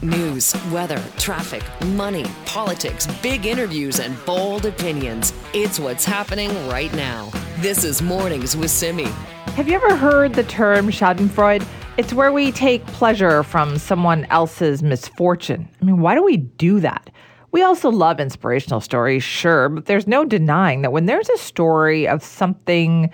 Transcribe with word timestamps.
News, 0.00 0.54
weather, 0.70 1.02
traffic, 1.16 1.64
money, 1.86 2.24
politics, 2.46 3.08
big 3.20 3.46
interviews, 3.46 3.98
and 3.98 4.16
bold 4.24 4.64
opinions. 4.64 5.32
It's 5.52 5.80
what's 5.80 6.04
happening 6.04 6.50
right 6.68 6.94
now. 6.94 7.32
This 7.56 7.82
is 7.82 8.00
Mornings 8.00 8.56
with 8.56 8.70
Simi. 8.70 9.08
Have 9.56 9.68
you 9.68 9.74
ever 9.74 9.96
heard 9.96 10.34
the 10.34 10.44
term 10.44 10.86
Schadenfreude? 10.86 11.66
It's 11.96 12.12
where 12.12 12.32
we 12.32 12.52
take 12.52 12.86
pleasure 12.86 13.42
from 13.42 13.76
someone 13.76 14.24
else's 14.26 14.84
misfortune. 14.84 15.68
I 15.82 15.84
mean, 15.84 16.00
why 16.00 16.14
do 16.14 16.22
we 16.22 16.36
do 16.36 16.78
that? 16.78 17.10
We 17.50 17.62
also 17.62 17.90
love 17.90 18.20
inspirational 18.20 18.80
stories, 18.80 19.24
sure, 19.24 19.68
but 19.68 19.86
there's 19.86 20.06
no 20.06 20.24
denying 20.24 20.82
that 20.82 20.92
when 20.92 21.06
there's 21.06 21.28
a 21.28 21.38
story 21.38 22.06
of 22.06 22.22
something 22.22 23.10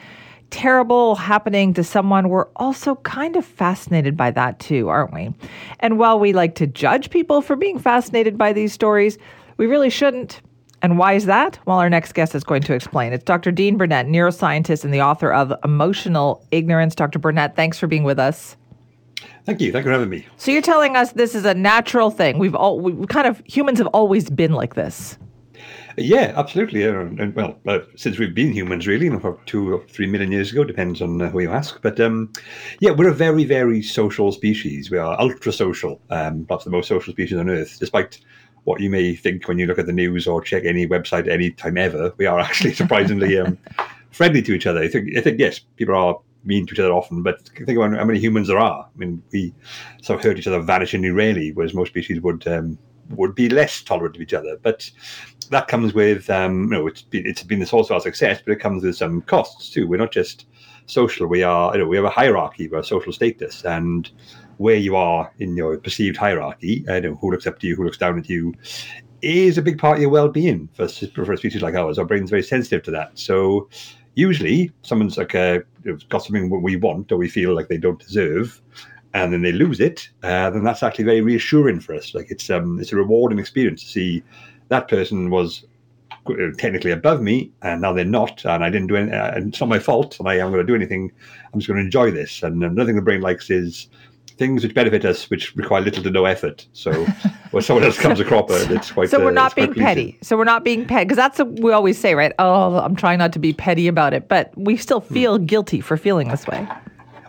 terrible 0.50 1.14
happening 1.14 1.74
to 1.74 1.84
someone, 1.84 2.28
we're 2.28 2.48
also 2.56 2.96
kind 2.96 3.36
of 3.36 3.44
fascinated 3.44 4.16
by 4.16 4.30
that 4.32 4.58
too, 4.60 4.88
aren't 4.88 5.12
we? 5.12 5.32
And 5.80 5.98
while 5.98 6.18
we 6.18 6.32
like 6.32 6.54
to 6.56 6.66
judge 6.66 7.10
people 7.10 7.42
for 7.42 7.56
being 7.56 7.78
fascinated 7.78 8.38
by 8.38 8.52
these 8.52 8.72
stories, 8.72 9.18
we 9.56 9.66
really 9.66 9.90
shouldn't. 9.90 10.40
And 10.82 10.98
why 10.98 11.14
is 11.14 11.24
that? 11.26 11.58
Well, 11.64 11.78
our 11.78 11.88
next 11.88 12.12
guest 12.12 12.34
is 12.34 12.44
going 12.44 12.62
to 12.62 12.74
explain. 12.74 13.12
It's 13.12 13.24
Dr. 13.24 13.50
Dean 13.50 13.78
Burnett, 13.78 14.06
neuroscientist 14.06 14.84
and 14.84 14.92
the 14.92 15.00
author 15.00 15.32
of 15.32 15.52
Emotional 15.64 16.46
Ignorance. 16.50 16.94
Dr. 16.94 17.18
Burnett, 17.18 17.56
thanks 17.56 17.78
for 17.78 17.86
being 17.86 18.04
with 18.04 18.18
us. 18.18 18.56
Thank 19.44 19.60
you. 19.60 19.72
Thank 19.72 19.84
you 19.84 19.90
for 19.90 19.92
having 19.92 20.10
me. 20.10 20.26
So 20.36 20.50
you're 20.50 20.62
telling 20.62 20.96
us 20.96 21.12
this 21.12 21.34
is 21.34 21.44
a 21.44 21.54
natural 21.54 22.10
thing. 22.10 22.38
We've 22.38 22.54
all 22.54 22.80
we 22.80 23.06
kind 23.06 23.26
of 23.26 23.42
humans 23.46 23.78
have 23.78 23.88
always 23.88 24.30
been 24.30 24.52
like 24.52 24.74
this. 24.74 25.18
Yeah, 25.96 26.32
absolutely. 26.36 26.86
Uh, 26.86 26.92
and 26.92 27.34
well, 27.34 27.58
uh, 27.66 27.80
since 27.96 28.18
we've 28.18 28.34
been 28.34 28.52
humans, 28.52 28.86
really, 28.86 29.06
you 29.06 29.12
know, 29.12 29.40
two 29.46 29.74
or 29.74 29.86
three 29.86 30.06
million 30.06 30.32
years 30.32 30.50
ago, 30.52 30.64
depends 30.64 31.00
on 31.00 31.20
uh, 31.20 31.30
who 31.30 31.40
you 31.40 31.50
ask. 31.50 31.80
But 31.82 32.00
um, 32.00 32.32
yeah, 32.80 32.90
we're 32.90 33.10
a 33.10 33.14
very, 33.14 33.44
very 33.44 33.82
social 33.82 34.32
species. 34.32 34.90
We 34.90 34.98
are 34.98 35.20
ultra 35.20 35.52
social, 35.52 36.00
um, 36.10 36.44
perhaps 36.46 36.64
the 36.64 36.70
most 36.70 36.88
social 36.88 37.12
species 37.12 37.38
on 37.38 37.48
Earth, 37.48 37.78
despite 37.78 38.18
what 38.64 38.80
you 38.80 38.90
may 38.90 39.14
think 39.14 39.46
when 39.46 39.58
you 39.58 39.66
look 39.66 39.78
at 39.78 39.86
the 39.86 39.92
news 39.92 40.26
or 40.26 40.40
check 40.40 40.64
any 40.64 40.86
website 40.86 41.28
any 41.28 41.50
time 41.50 41.78
ever. 41.78 42.12
We 42.16 42.26
are 42.26 42.40
actually 42.40 42.74
surprisingly 42.74 43.38
um, 43.38 43.58
friendly 44.10 44.42
to 44.42 44.54
each 44.54 44.66
other. 44.66 44.80
I 44.80 44.88
think, 44.88 45.16
I 45.16 45.20
think, 45.20 45.38
yes, 45.38 45.60
people 45.76 45.94
are 45.94 46.18
mean 46.44 46.66
to 46.66 46.74
each 46.74 46.80
other 46.80 46.92
often, 46.92 47.22
but 47.22 47.42
think 47.48 47.78
about 47.78 47.96
how 47.96 48.04
many 48.04 48.18
humans 48.18 48.48
there 48.48 48.58
are. 48.58 48.84
I 48.84 48.98
mean, 48.98 49.22
we 49.32 49.54
sort 50.02 50.18
of 50.18 50.24
hurt 50.24 50.38
each 50.38 50.46
other 50.46 50.60
vanishingly 50.60 51.14
rarely, 51.14 51.52
whereas 51.52 51.74
most 51.74 51.88
species 51.88 52.20
would 52.20 52.46
um, 52.46 52.78
would 53.10 53.34
be 53.34 53.48
less 53.48 53.82
tolerant 53.82 54.16
of 54.16 54.22
each 54.22 54.34
other. 54.34 54.58
But 54.62 54.90
that 55.50 55.68
comes 55.68 55.94
with, 55.94 56.28
um, 56.30 56.64
you 56.64 56.70
know, 56.70 56.86
it's 56.86 57.02
been, 57.02 57.26
it's 57.26 57.42
been 57.42 57.60
the 57.60 57.66
source 57.66 57.88
of 57.88 57.94
our 57.94 58.00
success, 58.00 58.40
but 58.44 58.52
it 58.52 58.60
comes 58.60 58.82
with 58.82 58.96
some 58.96 59.22
costs 59.22 59.70
too. 59.70 59.86
We're 59.86 59.98
not 59.98 60.12
just 60.12 60.46
social; 60.86 61.26
we 61.26 61.42
are, 61.42 61.72
you 61.74 61.82
know, 61.82 61.88
we 61.88 61.96
have 61.96 62.04
a 62.04 62.10
hierarchy, 62.10 62.68
we 62.68 62.76
have 62.76 62.86
social 62.86 63.12
status, 63.12 63.64
and 63.64 64.10
where 64.58 64.76
you 64.76 64.96
are 64.96 65.32
in 65.38 65.56
your 65.56 65.76
perceived 65.78 66.16
hierarchy, 66.16 66.84
uh, 66.88 66.94
you 66.94 67.00
know, 67.00 67.14
who 67.16 67.30
looks 67.30 67.46
up 67.46 67.58
to 67.58 67.66
you, 67.66 67.74
who 67.74 67.84
looks 67.84 67.98
down 67.98 68.18
at 68.18 68.28
you, 68.28 68.54
is 69.22 69.58
a 69.58 69.62
big 69.62 69.78
part 69.78 69.96
of 69.96 70.02
your 70.02 70.10
well-being. 70.10 70.68
For, 70.74 70.86
for 70.88 71.32
a 71.32 71.36
species 71.36 71.62
like 71.62 71.74
ours, 71.74 71.98
our 71.98 72.04
brain's 72.04 72.30
very 72.30 72.42
sensitive 72.42 72.82
to 72.84 72.90
that. 72.92 73.18
So 73.18 73.68
usually, 74.14 74.70
someone's 74.82 75.18
like 75.18 75.34
uh, 75.34 75.60
got 76.08 76.22
something 76.22 76.50
we 76.62 76.76
want 76.76 77.10
or 77.10 77.16
we 77.16 77.28
feel 77.28 77.54
like 77.54 77.68
they 77.68 77.78
don't 77.78 77.98
deserve 77.98 78.60
and 79.14 79.32
then 79.32 79.42
they 79.42 79.52
lose 79.52 79.80
it, 79.80 80.08
uh, 80.24 80.50
then 80.50 80.64
that's 80.64 80.82
actually 80.82 81.04
very 81.04 81.20
reassuring 81.20 81.78
for 81.78 81.94
us. 81.94 82.14
Like 82.14 82.30
it's 82.30 82.50
um, 82.50 82.80
it's 82.80 82.92
a 82.92 82.96
rewarding 82.96 83.38
experience 83.38 83.82
to 83.84 83.88
see 83.88 84.24
that 84.68 84.88
person 84.88 85.30
was 85.30 85.64
technically 86.56 86.90
above 86.90 87.20
me, 87.20 87.50
and 87.62 87.82
now 87.82 87.92
they're 87.92 88.04
not, 88.04 88.44
and 88.44 88.64
I 88.64 88.70
didn't 88.70 88.88
do 88.88 88.96
anything, 88.96 89.14
and 89.14 89.48
it's 89.48 89.60
not 89.60 89.68
my 89.68 89.78
fault, 89.78 90.18
and 90.18 90.28
I 90.28 90.34
am 90.34 90.50
going 90.50 90.64
to 90.64 90.66
do 90.66 90.74
anything. 90.74 91.12
I'm 91.52 91.60
just 91.60 91.68
going 91.68 91.78
to 91.78 91.84
enjoy 91.84 92.10
this. 92.10 92.42
And 92.42 92.62
another 92.64 92.86
thing 92.86 92.96
the 92.96 93.02
brain 93.02 93.20
likes 93.20 93.50
is 93.50 93.88
things 94.36 94.62
which 94.62 94.74
benefit 94.74 95.04
us, 95.04 95.30
which 95.30 95.54
require 95.56 95.82
little 95.82 96.02
to 96.02 96.10
no 96.10 96.24
effort. 96.24 96.66
So 96.72 96.92
when 97.50 97.62
someone 97.62 97.84
else 97.84 97.98
comes 97.98 98.20
across 98.20 98.50
it, 98.50 98.70
it's 98.70 98.90
quite. 98.90 99.10
So 99.10 99.20
we're 99.20 99.28
uh, 99.28 99.32
not 99.32 99.54
being 99.54 99.74
petty. 99.74 100.18
So 100.22 100.36
we're 100.36 100.44
not 100.44 100.64
being 100.64 100.86
petty 100.86 101.04
because 101.04 101.16
that's 101.16 101.38
what 101.38 101.60
we 101.60 101.72
always 101.72 101.98
say, 101.98 102.14
right? 102.14 102.32
Oh, 102.38 102.78
I'm 102.78 102.96
trying 102.96 103.18
not 103.18 103.32
to 103.34 103.38
be 103.38 103.52
petty 103.52 103.88
about 103.88 104.14
it, 104.14 104.28
but 104.28 104.56
we 104.56 104.76
still 104.76 105.00
feel 105.00 105.38
hmm. 105.38 105.46
guilty 105.46 105.80
for 105.80 105.96
feeling 105.96 106.28
this 106.28 106.46
way. 106.46 106.66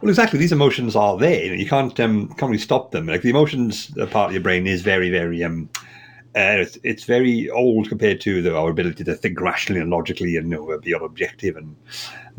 Well, 0.02 0.10
exactly. 0.10 0.40
These 0.40 0.52
emotions 0.52 0.96
are 0.96 1.18
there. 1.18 1.56
You 1.56 1.68
can't 1.68 1.98
um, 2.00 2.28
can't 2.30 2.50
really 2.50 2.58
stop 2.58 2.92
them. 2.92 3.08
Like 3.08 3.22
the 3.22 3.30
emotions 3.30 3.92
part 4.12 4.30
of 4.30 4.32
your 4.34 4.42
brain 4.42 4.68
is 4.68 4.82
very, 4.82 5.10
very 5.10 5.44
um, 5.44 5.70
uh, 6.36 6.60
it's, 6.60 6.78
it's, 6.84 7.06
very 7.06 7.50
old 7.50 7.88
compared 7.88 8.20
to 8.22 8.42
the, 8.42 8.56
our 8.56 8.70
ability 8.70 9.04
to 9.06 9.16
think 9.16 9.40
rationally 9.40 9.80
and 9.80 9.90
logically 9.90 10.36
and 10.36 10.52
you 10.52 10.58
know, 10.58 10.78
be 10.80 10.92
objective 10.92 11.56
and 11.56 11.76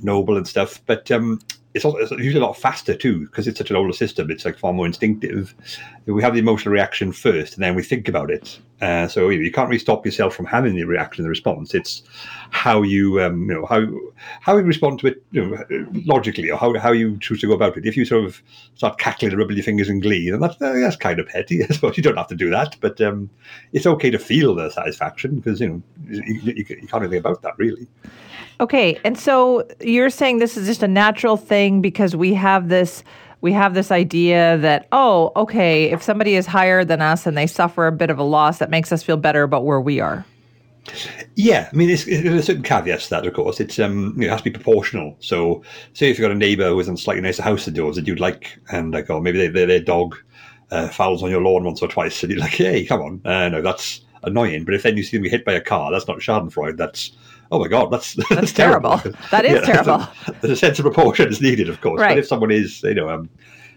noble 0.03 0.37
and 0.37 0.47
stuff. 0.47 0.81
But 0.85 1.11
um, 1.11 1.41
it's, 1.77 1.85
also, 1.85 1.99
it's 1.99 2.11
usually 2.11 2.43
a 2.43 2.47
lot 2.47 2.57
faster 2.57 2.95
too 2.95 3.21
because 3.27 3.47
it's 3.47 3.59
such 3.59 3.69
an 3.71 3.77
older 3.77 3.93
system. 3.93 4.31
It's 4.31 4.47
like 4.47 4.59
far 4.59 4.73
more 4.73 4.87
instinctive. 4.87 5.55
We 6.07 6.23
have 6.23 6.33
the 6.33 6.41
emotional 6.41 6.73
reaction 6.73 7.13
first, 7.13 7.55
and 7.55 7.63
then 7.63 7.75
we 7.75 7.83
think 7.83 8.09
about 8.09 8.31
it. 8.31 8.59
Uh, 8.81 9.07
so 9.09 9.29
you, 9.29 9.39
know, 9.39 9.45
you, 9.45 9.53
can't 9.53 9.69
really 9.69 9.79
stop 9.79 10.05
yourself 10.07 10.35
from 10.35 10.47
having 10.47 10.75
the 10.75 10.85
reaction, 10.85 11.23
the 11.23 11.29
response. 11.29 11.75
It's 11.75 12.03
how 12.51 12.83
you, 12.83 13.21
um, 13.21 13.43
you 13.43 13.55
know, 13.55 13.67
how 13.67 13.87
how 14.41 14.57
you 14.57 14.63
respond 14.63 15.01
to 15.01 15.09
it, 15.09 15.23
you 15.33 15.45
know, 15.45 15.87
logically, 16.07 16.51
or 16.51 16.57
how 16.57 16.79
how 16.79 16.93
you 16.93 17.19
choose 17.19 17.43
to 17.43 17.47
go 17.47 17.53
about 17.53 17.77
it. 17.77 17.85
If 17.85 17.95
you 17.95 18.07
sort 18.07 18.25
of 18.25 18.43
start 18.75 18.99
cackling 18.99 19.33
and 19.33 19.39
rubbing 19.39 19.57
your 19.57 19.65
fingers 19.65 19.91
in 19.91 20.01
glee, 20.01 20.31
then 20.31 20.41
that's 20.41 20.57
that's 20.57 20.97
kind 20.97 21.21
of 21.21 21.27
petty. 21.29 21.63
I 21.69 21.69
suppose 21.69 21.99
you 21.99 22.03
don't 22.03 22.17
have 22.17 22.29
to 22.29 22.35
do 22.35 22.49
that, 22.51 22.77
but 22.81 22.99
um, 23.03 23.29
it's 23.75 23.87
okay 23.87 24.11
to 24.11 24.19
feel 24.19 24.55
the 24.55 24.71
satisfaction 24.71 25.37
because 25.37 25.61
you 25.61 25.69
know 25.69 25.83
you, 26.09 26.41
you, 26.41 26.65
you 26.69 26.89
can't 26.89 27.03
anything 27.03 27.19
about 27.19 27.43
that 27.43 27.59
really. 27.59 27.87
Okay, 28.59 28.99
and 29.05 29.19
so 29.19 29.67
you're 29.81 30.11
saying 30.11 30.39
this 30.39 30.57
is 30.57 30.67
just 30.67 30.83
a 30.83 30.89
natural 30.89 31.37
thing 31.37 31.81
because 31.83 32.17
we 32.17 32.33
have 32.35 32.69
this 32.69 33.05
we 33.43 33.53
have 33.53 33.75
this 33.75 33.91
idea 33.91 34.57
that 34.59 34.89
oh, 34.93 35.31
okay, 35.37 35.91
if 35.91 36.03
somebody 36.03 36.35
is 36.37 36.47
higher 36.47 36.85
than 36.85 37.03
us 37.03 37.27
and 37.27 37.37
they 37.37 37.47
suffer 37.47 37.87
a 37.87 37.93
bit 37.93 38.11
of 38.11 38.19
a 38.19 38.23
loss, 38.23 38.59
that 38.59 38.71
makes 38.71 38.93
us 38.93 39.03
feel 39.03 39.17
better 39.17 39.43
about 39.43 39.65
where 39.65 39.81
we 39.81 40.01
are. 40.01 40.25
Yeah, 41.35 41.69
I 41.71 41.77
mean, 41.77 41.89
there's 41.89 42.07
a 42.07 42.43
certain 42.43 42.63
caveats 42.63 43.05
to 43.05 43.11
that, 43.11 43.27
of 43.27 43.35
course. 43.35 43.61
It's 43.61 43.79
um, 43.79 44.21
it 44.21 44.31
has 44.31 44.41
to 44.41 44.45
be 44.45 44.51
proportional. 44.51 45.17
So, 45.21 45.63
say 45.93 46.11
if 46.11 46.19
you've 46.19 46.25
got 46.25 46.31
a 46.31 46.39
neighbour 46.39 46.75
has 46.77 46.89
a 46.89 46.97
slightly 46.97 47.23
nicer 47.23 47.43
house 47.43 47.65
than 47.65 47.75
yours 47.75 47.97
that 47.97 48.07
you'd 48.07 48.21
like, 48.21 48.59
and 48.71 48.95
like, 48.95 49.11
oh, 49.11 49.21
maybe 49.21 49.39
they, 49.39 49.49
they, 49.49 49.67
their 49.67 49.81
dog 49.81 50.17
uh, 50.71 50.89
fouls 50.89 51.23
on 51.23 51.31
your 51.31 51.43
lawn 51.43 51.65
once 51.65 51.83
or 51.83 51.89
twice, 51.89 52.23
and 52.23 52.33
you're 52.33 52.41
like, 52.41 52.53
hey, 52.53 52.87
come 52.87 53.01
on, 53.01 53.21
uh, 53.25 53.49
no, 53.49 53.61
that's 53.61 54.01
annoying. 54.23 54.65
But 54.65 54.75
if 54.75 54.83
then 54.83 54.97
you 54.97 55.03
see 55.03 55.17
them 55.17 55.25
get 55.25 55.33
hit 55.33 55.45
by 55.45 55.53
a 55.53 55.61
car, 55.61 55.91
that's 55.91 56.09
not 56.09 56.19
Schadenfreude. 56.19 56.77
That's 56.77 57.13
oh 57.51 57.59
my 57.59 57.69
god, 57.69 57.91
that's 57.91 58.15
that's, 58.15 58.29
that's 58.29 58.53
terrible. 58.53 58.99
terrible. 58.99 59.21
That 59.31 59.45
is 59.45 59.55
yeah, 59.55 59.61
terrible. 59.61 60.09
There's 60.41 60.53
a, 60.53 60.57
sense 60.57 60.79
of 60.79 60.85
proportion 60.85 61.29
is 61.29 61.41
needed, 61.41 61.69
of 61.69 61.81
course. 61.81 62.01
Right. 62.01 62.11
But 62.11 62.19
if 62.19 62.27
someone 62.27 62.51
is, 62.51 62.83
you 62.83 62.95
know, 62.95 63.09
um, 63.09 63.29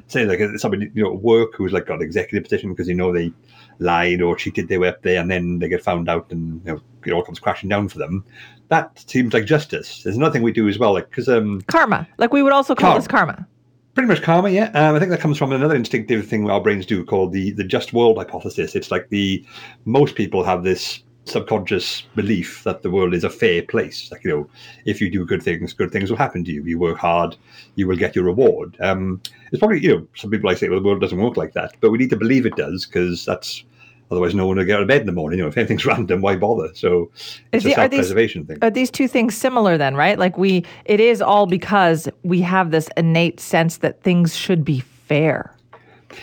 say 0.08 0.26
like 0.26 0.40
somebody 0.58 0.90
you 0.94 1.04
know 1.04 1.14
at 1.14 1.22
work 1.22 1.54
who's 1.56 1.72
like 1.72 1.86
got 1.86 1.96
an 1.96 2.02
executive 2.02 2.44
position 2.44 2.70
because 2.70 2.88
you 2.88 2.96
know 2.96 3.14
they 3.14 3.32
lied 3.80 4.22
or 4.22 4.36
cheated 4.36 4.68
their 4.68 4.80
way 4.80 4.90
up 4.90 5.02
there, 5.04 5.20
and 5.22 5.30
then 5.30 5.60
they 5.60 5.70
get 5.70 5.84
found 5.84 6.10
out, 6.10 6.32
and 6.32 6.62
you 6.66 6.74
know 6.74 6.82
it 7.06 7.12
all 7.12 7.24
comes 7.24 7.40
crashing 7.40 7.70
down 7.70 7.88
for 7.88 8.00
them. 8.00 8.24
That 8.70 9.04
seems 9.08 9.34
like 9.34 9.46
justice. 9.46 10.04
There's 10.04 10.18
nothing 10.18 10.44
we 10.44 10.52
do 10.52 10.68
as 10.68 10.78
well, 10.78 10.94
like 10.94 11.10
because 11.10 11.30
um, 11.30 11.62
karma. 11.68 12.08
Like 12.18 12.34
we 12.34 12.44
would 12.44 12.54
also 12.54 12.76
call 12.76 12.90
karma. 12.90 13.00
this 13.00 13.08
karma. 13.08 13.48
Pretty 13.96 14.08
much 14.08 14.22
karma, 14.22 14.50
yeah. 14.50 14.70
Um, 14.76 14.96
I 14.96 15.00
think 15.00 15.10
that 15.12 15.20
comes 15.20 15.38
from 15.38 15.52
another 15.52 15.76
instinctive 15.76 16.28
thing 16.28 16.50
our 16.50 16.62
brains 16.62 16.86
do 16.86 17.04
called 17.04 17.34
the 17.34 17.52
the 17.52 17.64
just 17.64 17.94
world 17.94 18.18
hypothesis. 18.18 18.76
It's 18.76 18.92
like 18.92 19.10
the 19.10 19.46
most 19.86 20.16
people 20.16 20.44
have 20.44 20.64
this 20.64 21.04
subconscious 21.30 22.02
belief 22.16 22.64
that 22.64 22.82
the 22.82 22.92
world 22.92 23.14
is 23.14 23.24
a 23.24 23.30
fair 23.30 23.62
place. 23.62 24.12
Like 24.12 24.24
you 24.24 24.32
know, 24.32 24.50
if 24.86 25.02
you 25.02 25.10
do 25.10 25.26
good 25.26 25.44
things, 25.44 25.74
good 25.74 25.92
things 25.92 26.10
will 26.10 26.18
happen 26.18 26.44
to 26.46 26.52
you. 26.52 26.64
You 26.64 26.80
work 26.80 26.98
hard, 26.98 27.36
you 27.76 27.88
will 27.88 27.98
get 27.98 28.16
your 28.16 28.26
reward. 28.26 28.78
Um, 28.82 29.22
it's 29.52 29.60
probably 29.60 29.82
you 29.82 29.96
know 29.96 30.08
some 30.16 30.32
people 30.32 30.50
I 30.50 30.56
say, 30.56 30.70
well, 30.70 30.80
the 30.80 30.86
world 30.86 31.02
doesn't 31.02 31.18
work 31.18 31.38
like 31.38 31.54
that, 31.54 31.76
but 31.82 31.92
we 31.92 31.98
need 31.98 32.10
to 32.12 32.18
believe 32.18 32.46
it 32.46 32.56
does 32.56 32.86
because 32.86 33.26
that's 33.26 33.64
otherwise 34.12 34.34
no 34.34 34.48
one 34.48 34.58
will 34.58 34.66
get 34.66 34.78
out 34.78 34.82
of 34.82 34.88
bed 34.88 35.02
in 35.02 35.08
the 35.08 35.14
morning. 35.14 35.40
You 35.40 35.46
know, 35.46 35.50
if 35.50 35.58
anything's 35.58 35.86
random, 35.86 36.22
why 36.22 36.36
bother? 36.36 36.74
So 36.74 37.12
it's 37.52 37.64
the, 37.64 37.72
a 37.72 37.76
self-preservation 37.76 38.46
thing. 38.46 38.58
Are 38.62 38.72
these 38.72 38.92
two 38.92 39.08
things 39.08 39.36
similar 39.36 39.78
then? 39.78 39.96
Right? 39.96 40.18
Like 40.18 40.38
we, 40.38 40.66
it 40.86 41.00
is 41.00 41.22
all 41.22 41.46
because 41.46 42.10
we 42.24 42.42
have 42.42 42.72
this 42.72 42.90
innate 42.98 43.40
sense 43.40 43.78
that 43.78 44.02
things 44.02 44.36
should 44.36 44.66
be 44.66 44.80
fair. 44.80 45.56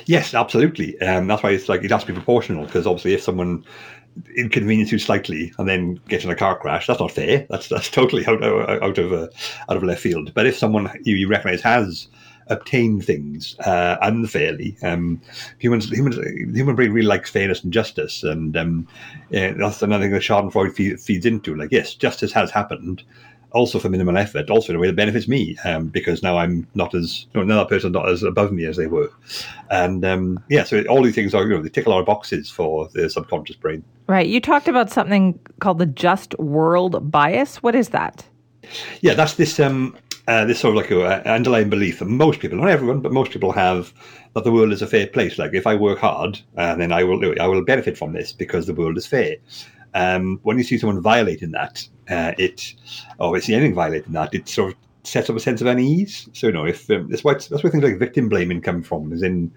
Yes, 0.06 0.34
absolutely. 0.34 1.00
Um, 1.00 1.26
that's 1.26 1.42
why 1.42 1.50
it's 1.50 1.68
like 1.68 1.84
it 1.84 1.90
has 1.90 2.02
to 2.02 2.08
be 2.08 2.14
proportional 2.14 2.66
because 2.66 2.86
obviously 2.86 3.14
if 3.14 3.22
someone 3.22 3.64
inconvenience 4.36 4.92
you 4.92 4.98
slightly 4.98 5.52
and 5.58 5.68
then 5.68 6.00
get 6.08 6.24
in 6.24 6.30
a 6.30 6.36
car 6.36 6.58
crash. 6.58 6.86
That's 6.86 7.00
not 7.00 7.12
fair. 7.12 7.46
That's 7.50 7.68
that's 7.68 7.90
totally 7.90 8.26
out, 8.26 8.42
out 8.42 8.98
of 8.98 9.12
uh, 9.12 9.28
out 9.68 9.76
of 9.76 9.82
left 9.82 10.00
field. 10.00 10.32
But 10.34 10.46
if 10.46 10.56
someone 10.56 10.90
you, 11.04 11.16
you 11.16 11.28
recognise 11.28 11.62
has 11.62 12.08
obtained 12.48 13.04
things 13.04 13.58
uh, 13.60 13.96
unfairly, 14.02 14.76
um, 14.82 15.20
humans 15.58 15.90
humans 15.90 16.16
human 16.54 16.74
brain 16.74 16.92
really 16.92 17.06
likes 17.06 17.30
fairness 17.30 17.62
and 17.62 17.72
justice, 17.72 18.22
and 18.22 18.56
um, 18.56 18.88
yeah, 19.30 19.52
that's 19.52 19.82
another 19.82 20.04
thing 20.04 20.12
that 20.12 20.22
Schadenfreude 20.22 20.74
feed, 20.74 21.00
feeds 21.00 21.26
into. 21.26 21.54
Like 21.54 21.72
yes, 21.72 21.94
justice 21.94 22.32
has 22.32 22.50
happened, 22.50 23.02
also 23.52 23.78
for 23.78 23.88
minimal 23.88 24.16
effort, 24.16 24.50
also 24.50 24.72
in 24.72 24.76
a 24.76 24.78
way 24.78 24.86
that 24.88 24.96
benefits 24.96 25.28
me 25.28 25.56
um, 25.64 25.88
because 25.88 26.22
now 26.22 26.38
I'm 26.38 26.66
not 26.74 26.94
as 26.94 27.26
you 27.32 27.40
know, 27.40 27.42
another 27.42 27.68
person 27.68 27.92
not 27.92 28.08
as 28.08 28.22
above 28.22 28.52
me 28.52 28.64
as 28.64 28.76
they 28.76 28.86
were, 28.86 29.10
and 29.70 30.04
um, 30.04 30.42
yeah, 30.48 30.64
so 30.64 30.82
all 30.84 31.02
these 31.02 31.14
things 31.14 31.34
are 31.34 31.42
you 31.44 31.56
know 31.56 31.62
they 31.62 31.68
tick 31.68 31.86
a 31.86 31.90
lot 31.90 32.00
of 32.00 32.06
boxes 32.06 32.50
for 32.50 32.88
the 32.92 33.08
subconscious 33.08 33.56
brain. 33.56 33.82
Right. 34.06 34.28
You 34.28 34.40
talked 34.40 34.68
about 34.68 34.90
something 34.90 35.38
called 35.60 35.78
the 35.78 35.86
just 35.86 36.38
world 36.38 37.10
bias. 37.10 37.62
What 37.62 37.74
is 37.74 37.88
that? 37.88 38.24
Yeah, 39.00 39.14
that's 39.14 39.34
this. 39.34 39.58
Um, 39.58 39.96
uh, 40.28 40.44
this 40.44 40.58
sort 40.58 40.76
of 40.76 40.82
like 40.82 40.90
a, 40.90 41.28
underlying 41.30 41.70
belief 41.70 42.00
that 42.00 42.06
most 42.06 42.40
people, 42.40 42.58
not 42.58 42.68
everyone, 42.68 43.00
but 43.00 43.12
most 43.12 43.30
people 43.30 43.52
have 43.52 43.92
that 44.34 44.44
the 44.44 44.52
world 44.52 44.72
is 44.72 44.82
a 44.82 44.86
fair 44.86 45.06
place. 45.06 45.38
Like 45.38 45.54
if 45.54 45.66
I 45.66 45.76
work 45.76 45.98
hard, 45.98 46.40
uh, 46.56 46.74
then 46.74 46.92
I 46.92 47.04
will 47.04 47.40
I 47.40 47.46
will 47.46 47.64
benefit 47.64 47.96
from 47.96 48.12
this 48.12 48.32
because 48.32 48.66
the 48.66 48.74
world 48.74 48.98
is 48.98 49.06
fair. 49.06 49.36
Um, 49.96 50.40
when 50.42 50.58
you 50.58 50.64
see 50.64 50.76
someone 50.76 51.00
violating 51.00 51.52
that, 51.52 51.88
uh, 52.10 52.32
it 52.38 52.74
or 53.18 53.36
if 53.36 53.44
you 53.44 53.46
see 53.46 53.54
anything 53.54 53.74
violating 53.74 54.12
that, 54.12 54.34
it 54.34 54.46
sort 54.46 54.72
of 54.72 54.78
sets 55.04 55.30
up 55.30 55.36
a 55.36 55.40
sense 55.40 55.60
of 55.60 55.66
unease. 55.66 56.28
So 56.34 56.48
you 56.48 56.52
know, 56.52 56.66
if 56.66 56.90
um, 56.90 57.08
that's 57.08 57.24
why 57.24 57.34
that's 57.34 57.62
where 57.62 57.70
things 57.70 57.82
like 57.82 57.98
victim 57.98 58.28
blaming 58.28 58.60
come 58.60 58.82
from. 58.82 59.12
Is 59.12 59.22
in 59.22 59.50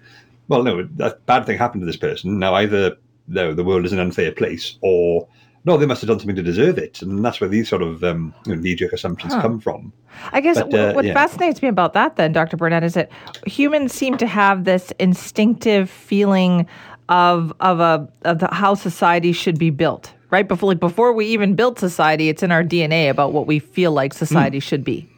well, 0.48 0.62
no, 0.62 0.82
that 0.96 1.24
bad 1.26 1.46
thing 1.46 1.58
happened 1.58 1.82
to 1.82 1.86
this 1.86 1.96
person. 1.96 2.38
Now 2.38 2.54
either 2.54 2.96
no, 3.28 3.54
the 3.54 3.64
world 3.64 3.84
is 3.84 3.92
an 3.92 3.98
unfair 3.98 4.32
place, 4.32 4.78
or 4.80 5.28
no, 5.64 5.76
they 5.76 5.86
must 5.86 6.00
have 6.00 6.08
done 6.08 6.18
something 6.18 6.36
to 6.36 6.42
deserve 6.42 6.78
it, 6.78 7.02
and 7.02 7.24
that's 7.24 7.40
where 7.40 7.50
these 7.50 7.68
sort 7.68 7.82
of 7.82 8.02
um, 8.02 8.34
you 8.46 8.54
know, 8.54 8.60
knee-jerk 8.60 8.92
assumptions 8.92 9.34
huh. 9.34 9.42
come 9.42 9.60
from. 9.60 9.92
I 10.32 10.40
guess 10.40 10.56
but, 10.56 10.74
uh, 10.74 10.92
what 10.94 11.04
yeah. 11.04 11.12
fascinates 11.12 11.60
me 11.60 11.68
about 11.68 11.92
that, 11.92 12.16
then, 12.16 12.32
Dr. 12.32 12.56
Burnett, 12.56 12.82
is 12.82 12.94
that 12.94 13.10
humans 13.46 13.92
seem 13.92 14.16
to 14.16 14.26
have 14.26 14.64
this 14.64 14.92
instinctive 14.98 15.90
feeling 15.90 16.66
of 17.10 17.52
of 17.60 17.80
a 17.80 18.08
of 18.22 18.38
the, 18.38 18.48
how 18.52 18.74
society 18.74 19.32
should 19.32 19.58
be 19.58 19.70
built, 19.70 20.14
right? 20.30 20.46
Before 20.46 20.68
like 20.68 20.80
before 20.80 21.12
we 21.12 21.26
even 21.26 21.54
built 21.54 21.78
society, 21.78 22.28
it's 22.28 22.42
in 22.42 22.52
our 22.52 22.64
DNA 22.64 23.10
about 23.10 23.32
what 23.32 23.46
we 23.46 23.58
feel 23.58 23.92
like 23.92 24.12
society 24.12 24.58
mm. 24.58 24.62
should 24.62 24.84
be. 24.84 25.08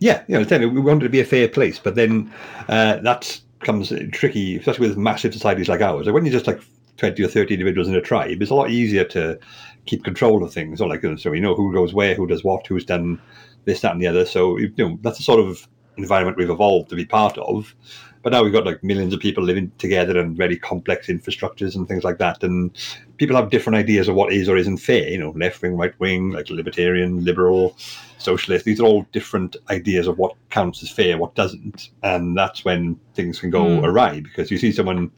Yeah, 0.00 0.22
you 0.28 0.38
yeah, 0.40 0.58
we 0.58 0.80
want 0.80 1.02
it 1.02 1.04
to 1.04 1.08
be 1.08 1.20
a 1.20 1.24
fair 1.24 1.48
place, 1.48 1.78
but 1.78 1.94
then 1.94 2.32
uh, 2.68 2.96
that 2.98 3.40
comes 3.60 3.92
tricky, 4.12 4.56
especially 4.58 4.88
with 4.88 4.98
massive 4.98 5.32
societies 5.32 5.68
like 5.68 5.80
ours. 5.80 6.06
Like 6.06 6.14
when 6.14 6.24
you're 6.24 6.32
just 6.32 6.46
like 6.46 6.60
20 6.98 7.22
or 7.22 7.28
30 7.28 7.54
individuals 7.54 7.88
in 7.88 7.94
a 7.94 8.00
tribe, 8.00 8.42
it's 8.42 8.50
a 8.50 8.54
lot 8.54 8.70
easier 8.70 9.04
to 9.04 9.38
keep 9.86 10.04
control 10.04 10.42
of 10.44 10.52
things. 10.52 10.80
Or 10.80 10.88
like, 10.88 11.02
so 11.18 11.32
you 11.32 11.40
know 11.40 11.54
who 11.54 11.72
goes 11.72 11.94
where, 11.94 12.14
who 12.14 12.26
does 12.26 12.44
what, 12.44 12.66
who's 12.66 12.84
done 12.84 13.20
this, 13.64 13.80
that, 13.80 13.92
and 13.92 14.02
the 14.02 14.06
other. 14.06 14.24
So, 14.26 14.58
you 14.58 14.72
know, 14.76 14.98
that's 15.02 15.18
the 15.18 15.24
sort 15.24 15.40
of 15.40 15.66
environment 15.96 16.36
we've 16.36 16.50
evolved 16.50 16.90
to 16.90 16.96
be 16.96 17.04
part 17.04 17.38
of. 17.38 17.74
But 18.22 18.32
now 18.32 18.42
we've 18.42 18.52
got 18.52 18.64
like 18.64 18.82
millions 18.82 19.12
of 19.12 19.20
people 19.20 19.44
living 19.44 19.70
together 19.78 20.18
and 20.18 20.36
very 20.36 20.56
complex 20.56 21.08
infrastructures 21.08 21.76
and 21.76 21.86
things 21.86 22.04
like 22.04 22.18
that. 22.18 22.42
And 22.42 22.70
people 23.16 23.36
have 23.36 23.50
different 23.50 23.76
ideas 23.76 24.08
of 24.08 24.14
what 24.14 24.32
is 24.32 24.48
or 24.48 24.56
isn't 24.56 24.78
fair, 24.78 25.08
you 25.08 25.18
know, 25.18 25.32
left 25.36 25.62
wing, 25.62 25.76
right 25.76 25.98
wing, 26.00 26.30
like 26.30 26.50
libertarian, 26.50 27.24
liberal, 27.24 27.76
socialist. 28.18 28.64
These 28.64 28.80
are 28.80 28.84
all 28.84 29.06
different 29.12 29.56
ideas 29.70 30.06
of 30.06 30.18
what 30.18 30.34
counts 30.50 30.82
as 30.82 30.90
fair, 30.90 31.18
what 31.18 31.34
doesn't. 31.34 31.90
And 32.02 32.36
that's 32.36 32.64
when 32.64 32.98
things 33.14 33.38
can 33.40 33.50
go 33.50 33.64
mm. 33.64 33.84
awry 33.84 34.20
because 34.20 34.50
you 34.50 34.58
see 34.58 34.72
someone 34.72 34.98
you 34.98 35.10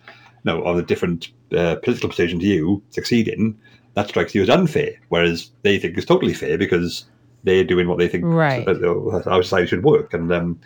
know, 0.44 0.62
of 0.62 0.78
a 0.78 0.82
different 0.82 1.28
uh, 1.56 1.76
political 1.76 2.10
position 2.10 2.38
to 2.40 2.46
you 2.46 2.82
succeeding, 2.90 3.58
that 3.94 4.08
strikes 4.08 4.34
you 4.34 4.42
as 4.42 4.50
unfair. 4.50 4.92
Whereas 5.08 5.50
they 5.62 5.78
think 5.78 5.96
it's 5.96 6.06
totally 6.06 6.34
fair 6.34 6.58
because 6.58 7.06
they're 7.44 7.64
doing 7.64 7.88
what 7.88 7.98
they 7.98 8.08
think 8.08 8.24
right. 8.26 8.66
our 8.68 9.42
society 9.42 9.68
should 9.68 9.84
work. 9.84 10.12
And 10.12 10.32
um, 10.32 10.60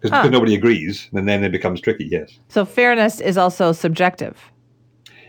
because 0.00 0.30
nobody 0.30 0.54
agrees, 0.54 1.08
and 1.14 1.26
then 1.26 1.42
it 1.44 1.50
becomes 1.50 1.80
tricky. 1.80 2.04
Yes. 2.04 2.38
So 2.48 2.66
fairness 2.66 3.20
is 3.20 3.38
also 3.38 3.72
subjective. 3.72 4.52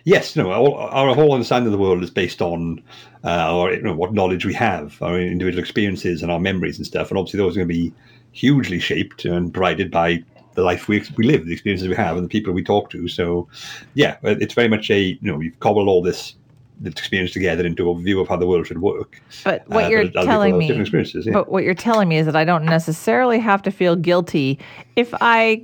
Yes, 0.05 0.35
no, 0.35 0.51
our, 0.51 0.89
our 0.91 1.15
whole 1.15 1.33
understanding 1.33 1.67
of 1.67 1.71
the 1.71 1.83
world 1.83 2.03
is 2.03 2.11
based 2.11 2.39
on 2.39 2.81
uh, 3.23 3.27
our, 3.27 3.73
you 3.73 3.81
know, 3.81 3.95
what 3.95 4.13
knowledge 4.13 4.45
we 4.45 4.53
have, 4.53 5.01
our 5.01 5.19
individual 5.19 5.59
experiences, 5.59 6.21
and 6.21 6.31
our 6.31 6.39
memories 6.39 6.77
and 6.77 6.85
stuff. 6.85 7.09
And 7.09 7.17
obviously, 7.17 7.39
those 7.39 7.53
are 7.53 7.59
going 7.59 7.67
to 7.67 7.73
be 7.73 7.93
hugely 8.31 8.79
shaped 8.79 9.25
and 9.25 9.51
provided 9.51 9.89
by 9.89 10.23
the 10.53 10.61
life 10.61 10.87
we, 10.87 11.03
we 11.17 11.25
live, 11.25 11.47
the 11.47 11.53
experiences 11.53 11.87
we 11.87 11.95
have, 11.95 12.17
and 12.17 12.23
the 12.23 12.29
people 12.29 12.53
we 12.53 12.63
talk 12.63 12.91
to. 12.91 13.07
So, 13.07 13.47
yeah, 13.95 14.17
it's 14.23 14.53
very 14.53 14.67
much 14.67 14.91
a 14.91 14.99
you 14.99 15.17
know 15.21 15.39
you've 15.39 15.59
cobbled 15.59 15.87
all 15.87 16.03
this 16.03 16.35
experience 16.83 17.31
together 17.31 17.65
into 17.65 17.89
a 17.89 17.99
view 17.99 18.19
of 18.19 18.27
how 18.27 18.37
the 18.37 18.45
world 18.45 18.67
should 18.67 18.81
work. 18.81 19.19
But 19.43 19.67
what 19.67 19.85
uh, 19.85 19.87
you're 19.87 20.09
telling 20.11 20.57
me, 20.57 20.71
yeah. 20.71 21.33
but 21.33 21.49
what 21.49 21.63
you're 21.63 21.73
telling 21.73 22.09
me 22.09 22.17
is 22.17 22.27
that 22.27 22.35
I 22.35 22.45
don't 22.45 22.65
necessarily 22.65 23.39
have 23.39 23.63
to 23.63 23.71
feel 23.71 23.95
guilty 23.95 24.59
if 24.95 25.13
I, 25.19 25.63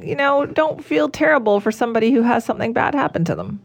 you 0.00 0.14
know, 0.14 0.46
don't 0.46 0.84
feel 0.84 1.08
terrible 1.08 1.58
for 1.58 1.72
somebody 1.72 2.12
who 2.12 2.22
has 2.22 2.44
something 2.44 2.72
bad 2.72 2.94
happen 2.94 3.24
to 3.24 3.34
them. 3.34 3.60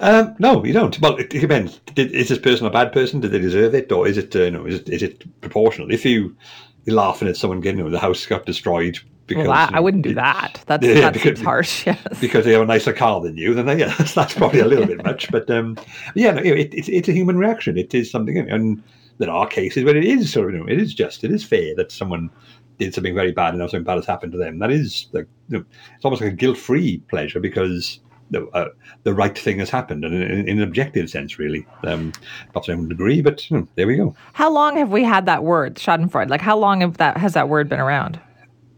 Um, 0.00 0.36
no, 0.38 0.64
you 0.64 0.72
don't. 0.72 0.98
Well, 1.00 1.16
it, 1.16 1.34
it 1.34 1.40
depends. 1.40 1.80
Did, 1.94 2.12
is 2.12 2.28
this 2.28 2.38
person 2.38 2.66
a 2.66 2.70
bad 2.70 2.92
person? 2.92 3.20
Did 3.20 3.32
they 3.32 3.38
deserve 3.38 3.74
it, 3.74 3.90
or 3.90 4.06
is 4.06 4.16
it, 4.16 4.34
uh, 4.36 4.50
no, 4.50 4.66
is 4.66 4.76
it, 4.76 4.88
is 4.88 5.02
it 5.02 5.40
proportional? 5.40 5.90
If 5.90 6.04
you 6.04 6.36
you're 6.84 6.96
laughing 6.96 7.28
at 7.28 7.36
someone 7.36 7.60
getting, 7.60 7.78
you 7.78 7.84
know, 7.84 7.90
the 7.90 7.98
house 7.98 8.24
got 8.26 8.46
destroyed 8.46 8.98
because 9.26 9.48
well, 9.48 9.68
I 9.72 9.80
wouldn't 9.80 10.04
do 10.04 10.14
that. 10.14 10.62
That's, 10.66 10.86
yeah, 10.86 10.94
that 10.94 11.12
because, 11.14 11.38
seems 11.38 11.42
harsh. 11.42 11.86
Yes. 11.86 12.20
Because 12.20 12.44
they 12.44 12.52
have 12.52 12.62
a 12.62 12.66
nicer 12.66 12.92
car 12.92 13.20
than 13.20 13.36
you, 13.36 13.54
then 13.54 13.66
they, 13.66 13.78
yeah, 13.80 13.92
that's, 13.98 14.14
that's 14.14 14.34
probably 14.34 14.60
a 14.60 14.66
little 14.66 14.86
bit 14.86 15.04
much. 15.04 15.30
But 15.32 15.50
um, 15.50 15.76
yeah, 16.14 16.32
no, 16.32 16.42
it, 16.42 16.72
it's 16.72 16.88
it's 16.88 17.08
a 17.08 17.12
human 17.12 17.36
reaction. 17.36 17.76
It 17.76 17.92
is 17.92 18.10
something, 18.10 18.38
and 18.38 18.82
there 19.18 19.30
are 19.30 19.46
cases 19.46 19.84
where 19.84 19.96
it 19.96 20.04
is 20.04 20.32
sort 20.32 20.48
of, 20.48 20.54
you 20.54 20.60
know, 20.60 20.72
it 20.72 20.80
is 20.80 20.94
just, 20.94 21.24
it 21.24 21.32
is 21.32 21.42
fair 21.42 21.74
that 21.74 21.90
someone 21.90 22.30
did 22.78 22.94
something 22.94 23.14
very 23.14 23.32
bad 23.32 23.50
and 23.50 23.58
now 23.58 23.66
something 23.66 23.84
bad 23.84 23.96
has 23.96 24.06
happened 24.06 24.32
to 24.32 24.38
them. 24.38 24.58
That 24.58 24.70
is 24.70 25.06
like, 25.12 25.26
you 25.48 25.58
know, 25.58 25.64
it's 25.94 26.04
almost 26.04 26.22
like 26.22 26.32
a 26.32 26.36
guilt-free 26.36 26.98
pleasure 27.08 27.40
because 27.40 28.00
the, 28.30 28.46
uh, 28.48 28.68
the 29.04 29.14
right 29.14 29.36
thing 29.36 29.58
has 29.58 29.70
happened, 29.70 30.04
and 30.04 30.14
in, 30.14 30.48
in 30.48 30.58
an 30.58 30.62
objective 30.62 31.08
sense, 31.10 31.38
really. 31.38 31.66
Um, 31.84 32.12
not 32.54 32.64
to 32.64 32.72
any 32.72 32.86
degree, 32.86 33.22
but 33.22 33.40
hmm, 33.42 33.62
there 33.74 33.86
we 33.86 33.96
go. 33.96 34.14
How 34.32 34.50
long 34.50 34.76
have 34.76 34.90
we 34.90 35.04
had 35.04 35.26
that 35.26 35.44
word, 35.44 35.76
Schadenfreude? 35.76 36.28
Like, 36.28 36.40
how 36.40 36.56
long 36.56 36.80
have 36.80 36.96
that 36.98 37.16
has 37.16 37.34
that 37.34 37.48
word 37.48 37.68
been 37.68 37.80
around? 37.80 38.20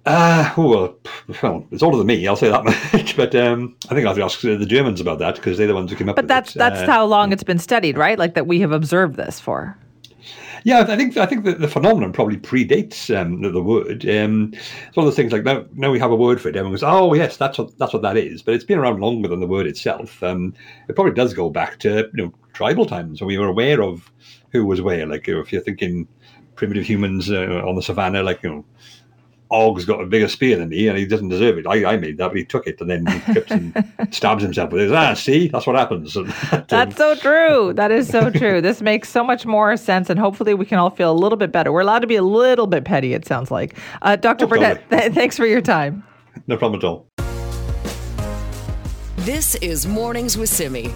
Uh, 0.06 0.52
well, 0.56 0.96
well, 1.42 1.66
it's 1.70 1.82
older 1.82 1.98
than 1.98 2.06
me. 2.06 2.26
I'll 2.26 2.36
say 2.36 2.48
that 2.48 2.64
much. 2.92 3.16
but 3.16 3.34
um, 3.34 3.76
I 3.90 3.94
think 3.94 4.06
I'll 4.06 4.14
have 4.14 4.16
to 4.16 4.24
ask 4.24 4.40
the 4.40 4.64
Germans 4.64 5.00
about 5.00 5.18
that 5.18 5.34
because 5.34 5.58
they're 5.58 5.66
the 5.66 5.74
ones 5.74 5.90
who 5.90 5.96
came 5.96 6.08
up. 6.08 6.16
But 6.16 6.28
that's 6.28 6.56
it. 6.56 6.58
that's 6.58 6.80
uh, 6.80 6.86
how 6.86 7.04
long 7.04 7.32
it's 7.32 7.42
been 7.42 7.58
studied, 7.58 7.98
right? 7.98 8.18
Like 8.18 8.34
that 8.34 8.46
we 8.46 8.60
have 8.60 8.72
observed 8.72 9.16
this 9.16 9.38
for. 9.38 9.76
Yeah, 10.68 10.80
I 10.80 10.96
think 10.96 11.16
I 11.16 11.24
think 11.24 11.46
the, 11.46 11.54
the 11.54 11.66
phenomenon 11.66 12.12
probably 12.12 12.36
predates 12.36 13.08
um, 13.18 13.40
the, 13.40 13.50
the, 13.50 13.62
word. 13.62 14.06
Um, 14.06 14.52
it's 14.52 14.94
one 14.94 15.06
of 15.06 15.10
those 15.10 15.16
things 15.16 15.32
like 15.32 15.42
now 15.42 15.64
now 15.72 15.90
we 15.90 15.98
have 15.98 16.10
a 16.10 16.14
word 16.14 16.42
for 16.42 16.50
it. 16.50 16.56
Everyone 16.56 16.74
goes, 16.74 16.82
"Oh, 16.82 17.14
yes, 17.14 17.38
that's 17.38 17.56
what 17.56 17.78
that's 17.78 17.94
what 17.94 18.02
that 18.02 18.18
is." 18.18 18.42
But 18.42 18.52
it's 18.52 18.64
been 18.64 18.78
around 18.78 19.00
longer 19.00 19.28
than 19.28 19.40
the 19.40 19.46
word 19.46 19.66
itself. 19.66 20.22
Um, 20.22 20.52
it 20.86 20.94
probably 20.94 21.14
does 21.14 21.32
go 21.32 21.48
back 21.48 21.78
to 21.78 22.10
you 22.14 22.24
know 22.24 22.34
tribal 22.52 22.84
times 22.84 23.22
when 23.22 23.28
we 23.28 23.38
were 23.38 23.46
aware 23.46 23.82
of 23.82 24.12
who 24.52 24.66
was 24.66 24.82
where. 24.82 25.06
Like 25.06 25.26
you 25.26 25.36
know, 25.36 25.40
if 25.40 25.54
you're 25.54 25.62
thinking 25.62 26.06
primitive 26.54 26.84
humans 26.84 27.30
uh, 27.30 27.62
on 27.66 27.74
the 27.74 27.82
savannah, 27.82 28.22
like 28.22 28.42
you 28.42 28.50
know 28.50 28.64
Og's 29.50 29.84
got 29.84 30.00
a 30.00 30.06
bigger 30.06 30.28
spear 30.28 30.56
than 30.56 30.68
me 30.68 30.88
and 30.88 30.98
he 30.98 31.06
doesn't 31.06 31.28
deserve 31.28 31.58
it. 31.58 31.66
I, 31.66 31.94
I 31.94 31.96
made 31.96 32.18
that, 32.18 32.28
but 32.28 32.36
he 32.36 32.44
took 32.44 32.66
it 32.66 32.80
and 32.80 32.90
then 32.90 33.06
he 33.06 33.32
trips 33.32 33.50
and 33.50 33.74
stabs 34.10 34.42
himself 34.42 34.72
with 34.72 34.82
it. 34.82 34.92
Ah, 34.92 35.14
see, 35.14 35.48
that's 35.48 35.66
what 35.66 35.76
happens. 35.76 36.16
that's 36.68 36.96
so 36.96 37.14
true. 37.16 37.72
That 37.74 37.90
is 37.90 38.08
so 38.08 38.30
true. 38.30 38.60
This 38.60 38.82
makes 38.82 39.08
so 39.08 39.24
much 39.24 39.46
more 39.46 39.76
sense, 39.76 40.10
and 40.10 40.18
hopefully 40.18 40.54
we 40.54 40.66
can 40.66 40.78
all 40.78 40.90
feel 40.90 41.10
a 41.10 41.18
little 41.18 41.38
bit 41.38 41.52
better. 41.52 41.72
We're 41.72 41.80
allowed 41.80 42.00
to 42.00 42.06
be 42.06 42.16
a 42.16 42.22
little 42.22 42.66
bit 42.66 42.84
petty, 42.84 43.14
it 43.14 43.26
sounds 43.26 43.50
like. 43.50 43.76
Uh, 44.02 44.16
Dr. 44.16 44.44
No 44.46 44.50
Burnett, 44.50 44.90
th- 44.90 45.12
thanks 45.12 45.36
for 45.36 45.46
your 45.46 45.60
time. 45.60 46.04
No 46.46 46.56
problem 46.56 46.80
at 46.80 46.84
all. 46.84 47.08
This 49.16 49.54
is 49.56 49.86
Mornings 49.86 50.38
with 50.38 50.48
Simi. 50.48 50.92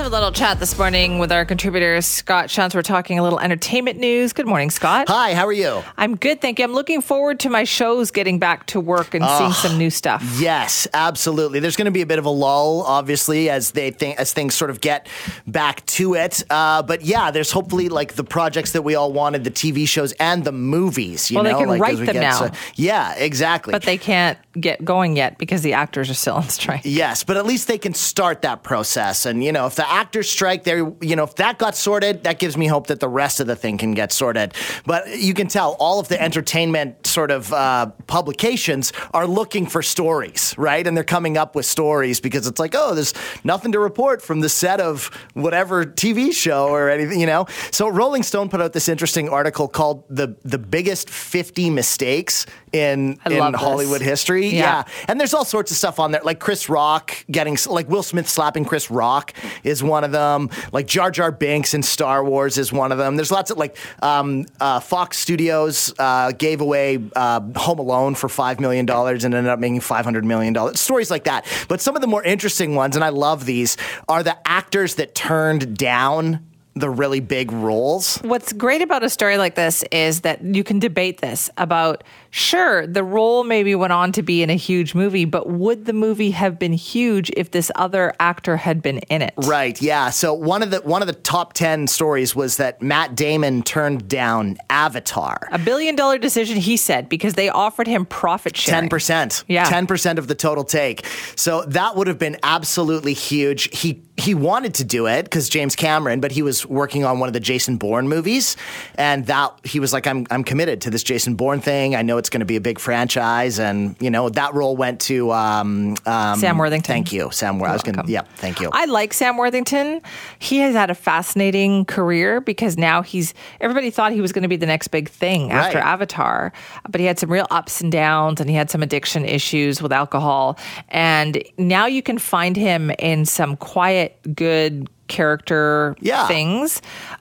Have 0.00 0.10
a 0.10 0.16
little 0.16 0.32
chat 0.32 0.58
this 0.58 0.78
morning 0.78 1.18
with 1.18 1.30
our 1.30 1.44
contributor, 1.44 2.00
Scott 2.00 2.46
Shantz. 2.46 2.74
We're 2.74 2.80
talking 2.80 3.18
a 3.18 3.22
little 3.22 3.38
entertainment 3.38 3.98
news. 3.98 4.32
Good 4.32 4.46
morning, 4.46 4.70
Scott. 4.70 5.10
Hi, 5.10 5.34
how 5.34 5.46
are 5.46 5.52
you? 5.52 5.82
I'm 5.98 6.16
good, 6.16 6.40
thank 6.40 6.58
you. 6.58 6.64
I'm 6.64 6.72
looking 6.72 7.02
forward 7.02 7.38
to 7.40 7.50
my 7.50 7.64
shows 7.64 8.10
getting 8.10 8.38
back 8.38 8.64
to 8.68 8.80
work 8.80 9.12
and 9.12 9.22
seeing 9.22 9.52
some 9.52 9.76
new 9.76 9.90
stuff. 9.90 10.24
Yes, 10.40 10.88
absolutely. 10.94 11.60
There's 11.60 11.76
going 11.76 11.84
to 11.84 11.90
be 11.90 12.00
a 12.00 12.06
bit 12.06 12.18
of 12.18 12.24
a 12.24 12.30
lull, 12.30 12.82
obviously, 12.86 13.50
as 13.50 13.72
they 13.72 13.90
think 13.90 14.18
as 14.18 14.32
things 14.32 14.54
sort 14.54 14.70
of 14.70 14.80
get 14.80 15.06
back 15.46 15.84
to 15.84 16.14
it. 16.14 16.44
Uh, 16.48 16.82
but 16.82 17.02
yeah, 17.02 17.30
there's 17.30 17.50
hopefully 17.50 17.90
like 17.90 18.14
the 18.14 18.24
projects 18.24 18.72
that 18.72 18.80
we 18.80 18.94
all 18.94 19.12
wanted, 19.12 19.44
the 19.44 19.50
TV 19.50 19.86
shows 19.86 20.12
and 20.12 20.44
the 20.44 20.52
movies. 20.52 21.30
You 21.30 21.34
well, 21.34 21.44
know, 21.44 21.50
they 21.52 21.58
can 21.58 21.68
like, 21.68 21.80
write 21.82 21.98
them 21.98 22.16
now. 22.16 22.50
Yeah, 22.74 23.14
exactly. 23.16 23.72
But 23.72 23.82
they 23.82 23.98
can't 23.98 24.38
get 24.58 24.82
going 24.82 25.16
yet 25.16 25.36
because 25.36 25.60
the 25.60 25.74
actors 25.74 26.08
are 26.08 26.14
still 26.14 26.34
on 26.36 26.48
strike. 26.48 26.80
Yes, 26.84 27.22
but 27.22 27.36
at 27.36 27.44
least 27.44 27.68
they 27.68 27.76
can 27.76 27.92
start 27.92 28.40
that 28.42 28.62
process. 28.62 29.26
And 29.26 29.44
you 29.44 29.52
know, 29.52 29.66
if 29.66 29.74
the 29.74 29.89
actors 29.90 30.30
strike 30.30 30.64
there, 30.64 30.92
you 31.00 31.16
know, 31.16 31.24
if 31.24 31.34
that 31.36 31.58
got 31.58 31.76
sorted, 31.76 32.22
that 32.24 32.38
gives 32.38 32.56
me 32.56 32.66
hope 32.66 32.86
that 32.86 33.00
the 33.00 33.08
rest 33.08 33.40
of 33.40 33.46
the 33.46 33.56
thing 33.56 33.76
can 33.76 33.92
get 33.92 34.12
sorted. 34.12 34.54
But 34.86 35.18
you 35.18 35.34
can 35.34 35.48
tell 35.48 35.72
all 35.78 36.00
of 36.00 36.08
the 36.08 36.20
entertainment 36.20 37.06
sort 37.06 37.30
of 37.30 37.52
uh, 37.52 37.86
publications 38.06 38.92
are 39.12 39.26
looking 39.26 39.66
for 39.66 39.82
stories, 39.82 40.54
right? 40.56 40.86
And 40.86 40.96
they're 40.96 41.04
coming 41.04 41.36
up 41.36 41.54
with 41.54 41.66
stories 41.66 42.20
because 42.20 42.46
it's 42.46 42.60
like, 42.60 42.74
oh, 42.76 42.94
there's 42.94 43.12
nothing 43.44 43.72
to 43.72 43.78
report 43.78 44.22
from 44.22 44.40
the 44.40 44.48
set 44.48 44.80
of 44.80 45.06
whatever 45.34 45.84
TV 45.84 46.32
show 46.32 46.68
or 46.68 46.88
anything, 46.88 47.20
you 47.20 47.26
know. 47.26 47.46
So 47.70 47.88
Rolling 47.88 48.22
Stone 48.22 48.48
put 48.48 48.60
out 48.60 48.72
this 48.72 48.88
interesting 48.88 49.28
article 49.28 49.68
called 49.68 50.04
"the 50.08 50.36
the 50.44 50.58
biggest 50.58 51.10
50 51.10 51.70
mistakes 51.70 52.46
in 52.72 53.18
in 53.26 53.54
Hollywood 53.54 54.00
history." 54.00 54.46
Yeah. 54.48 54.60
yeah, 54.60 54.84
and 55.08 55.18
there's 55.18 55.34
all 55.34 55.44
sorts 55.44 55.70
of 55.70 55.76
stuff 55.76 55.98
on 55.98 56.12
there, 56.12 56.22
like 56.22 56.38
Chris 56.38 56.68
Rock 56.68 57.24
getting 57.30 57.56
like 57.68 57.88
Will 57.88 58.02
Smith 58.02 58.28
slapping 58.28 58.64
Chris 58.64 58.90
Rock 58.90 59.32
is 59.70 59.82
one 59.82 60.04
of 60.04 60.12
them. 60.12 60.50
Like 60.72 60.86
Jar 60.86 61.10
Jar 61.10 61.32
Binks 61.32 61.72
in 61.74 61.82
Star 61.82 62.22
Wars 62.22 62.58
is 62.58 62.72
one 62.72 62.92
of 62.92 62.98
them. 62.98 63.16
There's 63.16 63.30
lots 63.30 63.50
of 63.50 63.56
like 63.56 63.76
um, 64.02 64.46
uh, 64.60 64.80
Fox 64.80 65.18
Studios 65.18 65.94
uh, 65.98 66.32
gave 66.32 66.60
away 66.60 66.98
uh, 67.16 67.40
Home 67.56 67.78
Alone 67.78 68.14
for 68.14 68.28
five 68.28 68.60
million 68.60 68.86
dollars 68.86 69.24
and 69.24 69.34
ended 69.34 69.50
up 69.50 69.58
making 69.58 69.80
five 69.80 70.04
hundred 70.04 70.24
million 70.24 70.52
dollars. 70.52 70.78
Stories 70.80 71.10
like 71.10 71.24
that. 71.24 71.46
But 71.68 71.80
some 71.80 71.96
of 71.96 72.02
the 72.02 72.08
more 72.08 72.22
interesting 72.22 72.74
ones, 72.74 72.96
and 72.96 73.04
I 73.04 73.08
love 73.08 73.46
these, 73.46 73.76
are 74.08 74.22
the 74.22 74.36
actors 74.46 74.96
that 74.96 75.14
turned 75.14 75.76
down 75.76 76.49
the 76.80 76.90
really 76.90 77.20
big 77.20 77.52
roles. 77.52 78.16
What's 78.18 78.52
great 78.52 78.82
about 78.82 79.02
a 79.02 79.10
story 79.10 79.38
like 79.38 79.54
this 79.54 79.84
is 79.92 80.22
that 80.22 80.42
you 80.42 80.64
can 80.64 80.78
debate 80.78 81.20
this 81.20 81.50
about 81.56 82.04
sure, 82.30 82.86
the 82.86 83.02
role 83.04 83.44
maybe 83.44 83.74
went 83.74 83.92
on 83.92 84.12
to 84.12 84.22
be 84.22 84.42
in 84.42 84.50
a 84.50 84.54
huge 84.54 84.94
movie, 84.94 85.24
but 85.24 85.48
would 85.48 85.84
the 85.84 85.92
movie 85.92 86.30
have 86.30 86.58
been 86.58 86.72
huge 86.72 87.30
if 87.36 87.50
this 87.50 87.70
other 87.74 88.14
actor 88.20 88.56
had 88.56 88.80
been 88.82 88.98
in 88.98 89.22
it? 89.22 89.34
Right. 89.36 89.80
Yeah. 89.82 90.10
So 90.10 90.32
one 90.32 90.62
of 90.62 90.70
the 90.70 90.78
one 90.78 91.02
of 91.02 91.08
the 91.08 91.14
top 91.14 91.52
ten 91.52 91.86
stories 91.86 92.34
was 92.34 92.56
that 92.56 92.80
Matt 92.80 93.14
Damon 93.14 93.62
turned 93.62 94.08
down 94.08 94.56
Avatar. 94.70 95.48
A 95.52 95.58
billion 95.58 95.96
dollar 95.96 96.18
decision, 96.18 96.56
he 96.56 96.76
said, 96.76 97.08
because 97.08 97.34
they 97.34 97.48
offered 97.48 97.86
him 97.86 98.06
profit 98.06 98.56
sharing. 98.56 98.82
Ten 98.82 98.88
percent. 98.88 99.44
Yeah. 99.48 99.64
Ten 99.64 99.86
percent 99.86 100.18
of 100.18 100.28
the 100.28 100.34
total 100.34 100.64
take. 100.64 101.06
So 101.36 101.64
that 101.64 101.96
would 101.96 102.06
have 102.06 102.18
been 102.18 102.38
absolutely 102.42 103.14
huge. 103.14 103.76
He 103.76 104.02
he 104.20 104.34
wanted 104.34 104.74
to 104.74 104.84
do 104.84 105.06
it 105.06 105.24
because 105.24 105.48
James 105.48 105.74
Cameron, 105.74 106.20
but 106.20 106.30
he 106.32 106.42
was 106.42 106.66
working 106.66 107.04
on 107.04 107.18
one 107.18 107.28
of 107.28 107.32
the 107.32 107.40
Jason 107.40 107.76
Bourne 107.76 108.08
movies, 108.08 108.56
and 108.96 109.26
that 109.26 109.52
he 109.64 109.80
was 109.80 109.92
like, 109.92 110.06
"I'm 110.06 110.26
I'm 110.30 110.44
committed 110.44 110.80
to 110.82 110.90
this 110.90 111.02
Jason 111.02 111.34
Bourne 111.34 111.60
thing. 111.60 111.96
I 111.96 112.02
know 112.02 112.18
it's 112.18 112.30
going 112.30 112.40
to 112.40 112.46
be 112.46 112.56
a 112.56 112.60
big 112.60 112.78
franchise, 112.78 113.58
and 113.58 113.96
you 114.00 114.10
know 114.10 114.28
that 114.28 114.54
role 114.54 114.76
went 114.76 115.00
to 115.02 115.32
um, 115.32 115.96
um, 116.06 116.38
Sam 116.38 116.58
Worthington. 116.58 116.92
Thank 116.92 117.12
you, 117.12 117.30
Sam. 117.32 117.58
Wor- 117.58 117.68
I 117.68 117.72
was 117.72 117.82
going. 117.82 117.96
welcome. 117.96 118.12
Yeah, 118.12 118.22
thank 118.36 118.60
you. 118.60 118.70
I 118.72 118.84
like 118.84 119.12
Sam 119.12 119.36
Worthington. 119.36 120.00
He 120.38 120.58
has 120.58 120.74
had 120.74 120.90
a 120.90 120.94
fascinating 120.94 121.84
career 121.84 122.40
because 122.40 122.76
now 122.76 123.02
he's 123.02 123.34
everybody 123.60 123.90
thought 123.90 124.12
he 124.12 124.20
was 124.20 124.32
going 124.32 124.42
to 124.42 124.48
be 124.48 124.56
the 124.56 124.66
next 124.66 124.88
big 124.88 125.08
thing 125.08 125.50
after 125.50 125.78
Right. 125.78 125.86
Avatar, 125.86 126.52
but 126.88 127.00
he 127.00 127.06
had 127.06 127.18
some 127.18 127.30
real 127.30 127.46
ups 127.50 127.80
and 127.80 127.90
downs 127.92 128.40
and 128.40 128.50
he 128.50 128.56
had 128.56 128.70
some 128.70 128.82
addiction 128.82 129.24
issues 129.24 129.80
with 129.80 129.92
alcohol. 129.92 130.58
And 130.88 131.42
now 131.58 131.86
you 131.86 132.02
can 132.02 132.18
find 132.18 132.56
him 132.56 132.90
in 132.98 133.24
some 133.24 133.56
quiet, 133.56 134.09
good 134.34 134.88
character 135.10 135.94
Yeah. 136.00 136.26
things. 136.26 136.80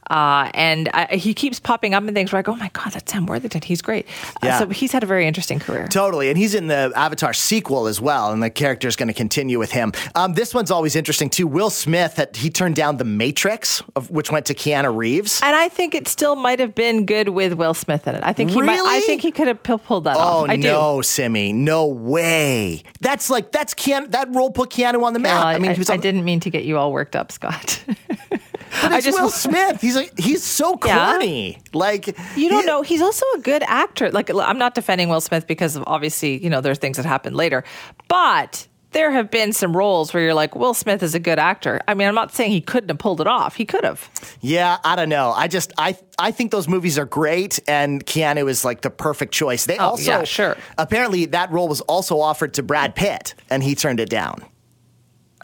Uh, 0.09 0.49
and 0.53 0.89
I, 0.93 1.15
he 1.15 1.33
keeps 1.33 1.59
popping 1.59 1.93
up 1.93 2.03
in 2.07 2.13
things 2.13 2.31
where 2.31 2.39
I 2.39 2.41
go, 2.41 2.53
oh 2.53 2.55
my 2.55 2.69
God, 2.73 2.93
that's 2.93 3.11
Sam 3.11 3.25
Worthington. 3.25 3.61
He's 3.61 3.81
great. 3.81 4.07
Uh, 4.41 4.47
Yeah. 4.47 4.59
so 4.59 4.67
he's 4.69 4.91
had 4.91 5.03
a 5.03 5.05
very 5.05 5.27
interesting 5.27 5.59
career. 5.59 5.87
Totally, 5.87 6.29
and 6.29 6.37
he's 6.37 6.55
in 6.55 6.67
the 6.67 6.91
Avatar 6.95 7.33
sequel 7.33 7.85
as 7.87 7.99
well, 8.01 8.31
and 8.31 8.41
the 8.41 8.49
character 8.49 8.87
is 8.87 8.95
going 8.95 9.07
to 9.09 9.13
continue 9.13 9.59
with 9.59 9.71
him. 9.71 9.91
Um, 10.15 10.33
this 10.33 10.53
one's 10.53 10.71
always 10.71 10.95
interesting 10.95 11.29
too. 11.29 11.45
Will 11.47 11.69
Smith, 11.69 12.19
he 12.35 12.49
turned 12.49 12.75
down 12.75 12.97
The 12.97 13.03
Matrix, 13.05 13.83
of, 13.95 14.09
which 14.09 14.31
went 14.31 14.45
to 14.47 14.53
Keanu 14.55 14.95
Reeves. 14.95 15.41
And 15.43 15.55
I 15.55 15.69
think 15.69 15.93
it 15.93 16.07
still 16.07 16.35
might 16.35 16.59
have 16.59 16.73
been 16.73 17.05
good 17.05 17.29
with 17.29 17.53
Will 17.53 17.73
Smith 17.73 18.07
in 18.07 18.15
it. 18.15 18.21
I 18.23 18.33
think 18.33 18.51
he 18.51 18.61
might. 18.61 18.79
I 18.79 19.01
think 19.01 19.21
he 19.21 19.31
could 19.31 19.47
have 19.47 19.61
pulled 19.63 20.05
that 20.05 20.15
Oh 20.15 20.19
off. 20.19 20.49
I 20.49 20.55
do. 20.55 20.63
no, 20.63 21.01
Simi, 21.01 21.53
no 21.53 21.85
way. 21.87 22.83
That's 23.01 23.29
like 23.29 23.51
that's 23.51 23.73
Keanu. 23.73 24.11
That 24.11 24.33
role 24.33 24.51
put 24.51 24.69
Keanu 24.71 25.03
on 25.03 25.13
the 25.13 25.19
map. 25.19 25.37
Well, 25.39 25.47
I 25.47 25.59
mean, 25.59 25.71
I, 25.71 25.73
he 25.73 25.79
was 25.79 25.89
I 25.89 25.93
on, 25.95 25.99
didn't 25.99 26.23
mean 26.25 26.39
to 26.41 26.49
get 26.49 26.63
you 26.63 26.77
all 26.77 26.91
worked 26.91 27.15
up, 27.15 27.31
Scott. 27.31 27.78
But 27.87 28.91
it's 28.93 29.07
Will 29.07 29.29
Smith. 29.45 29.81
He's 29.81 29.95
like 29.95 30.17
he's 30.17 30.43
so 30.43 30.77
Yeah. 30.85 31.11
corny. 31.13 31.59
Like 31.73 32.07
You 32.35 32.49
don't 32.49 32.61
he- 32.61 32.65
know. 32.67 32.81
He's 32.81 33.01
also 33.01 33.25
a 33.35 33.39
good 33.39 33.63
actor. 33.63 34.11
Like 34.11 34.29
I'm 34.33 34.57
not 34.57 34.75
defending 34.75 35.09
Will 35.09 35.21
Smith 35.21 35.47
because 35.47 35.75
of 35.75 35.83
obviously, 35.87 36.41
you 36.43 36.49
know, 36.49 36.61
there 36.61 36.71
are 36.71 36.75
things 36.75 36.97
that 36.97 37.05
happened 37.05 37.35
later. 37.35 37.63
But 38.07 38.67
there 38.91 39.11
have 39.11 39.29
been 39.29 39.53
some 39.53 39.77
roles 39.77 40.15
where 40.15 40.23
you're 40.23 40.33
like, 40.33 40.55
Will 40.55 40.73
Smith 40.73 41.03
is 41.03 41.13
a 41.13 41.19
good 41.19 41.37
actor. 41.37 41.79
I 41.87 41.93
mean, 41.93 42.07
I'm 42.07 42.15
not 42.15 42.33
saying 42.33 42.49
he 42.51 42.59
couldn't 42.61 42.89
have 42.89 42.97
pulled 42.97 43.21
it 43.21 43.27
off. 43.27 43.53
He 43.55 43.63
could 43.63 43.83
have. 43.83 44.09
Yeah, 44.41 44.77
I 44.83 44.95
don't 44.95 45.09
know. 45.09 45.31
I 45.31 45.47
just 45.47 45.71
I 45.77 45.95
I 46.17 46.31
think 46.31 46.51
those 46.51 46.67
movies 46.67 46.97
are 46.97 47.05
great, 47.05 47.59
and 47.67 48.03
Keanu 48.05 48.49
is 48.49 48.65
like 48.65 48.81
the 48.81 48.89
perfect 48.89 49.31
choice. 49.31 49.65
They 49.67 49.77
Oh, 49.77 49.89
also 49.89 50.09
yeah, 50.11 50.23
sure. 50.23 50.57
Apparently, 50.79 51.25
that 51.27 51.51
role 51.51 51.67
was 51.67 51.81
also 51.81 52.19
offered 52.19 52.55
to 52.55 52.63
Brad 52.63 52.95
Pitt, 52.95 53.35
and 53.51 53.61
he 53.63 53.75
turned 53.75 53.99
it 53.99 54.09
down. 54.09 54.43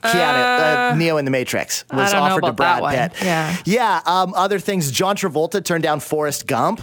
Keanu, 0.06 0.92
uh, 0.92 0.96
Neo 0.96 1.18
in 1.18 1.26
the 1.26 1.32
Matrix 1.32 1.86
was 1.92 2.14
offered 2.14 2.44
to 2.46 2.54
Brad. 2.54 3.12
Pitt. 3.12 3.24
Yeah. 3.26 3.56
yeah. 3.66 4.02
Um, 4.06 4.34
other 4.36 4.60
things. 4.60 4.92
John 4.92 5.16
Travolta 5.16 5.64
turned 5.64 5.84
down 5.84 6.00
Forrest 6.00 6.48
Gump. 6.48 6.82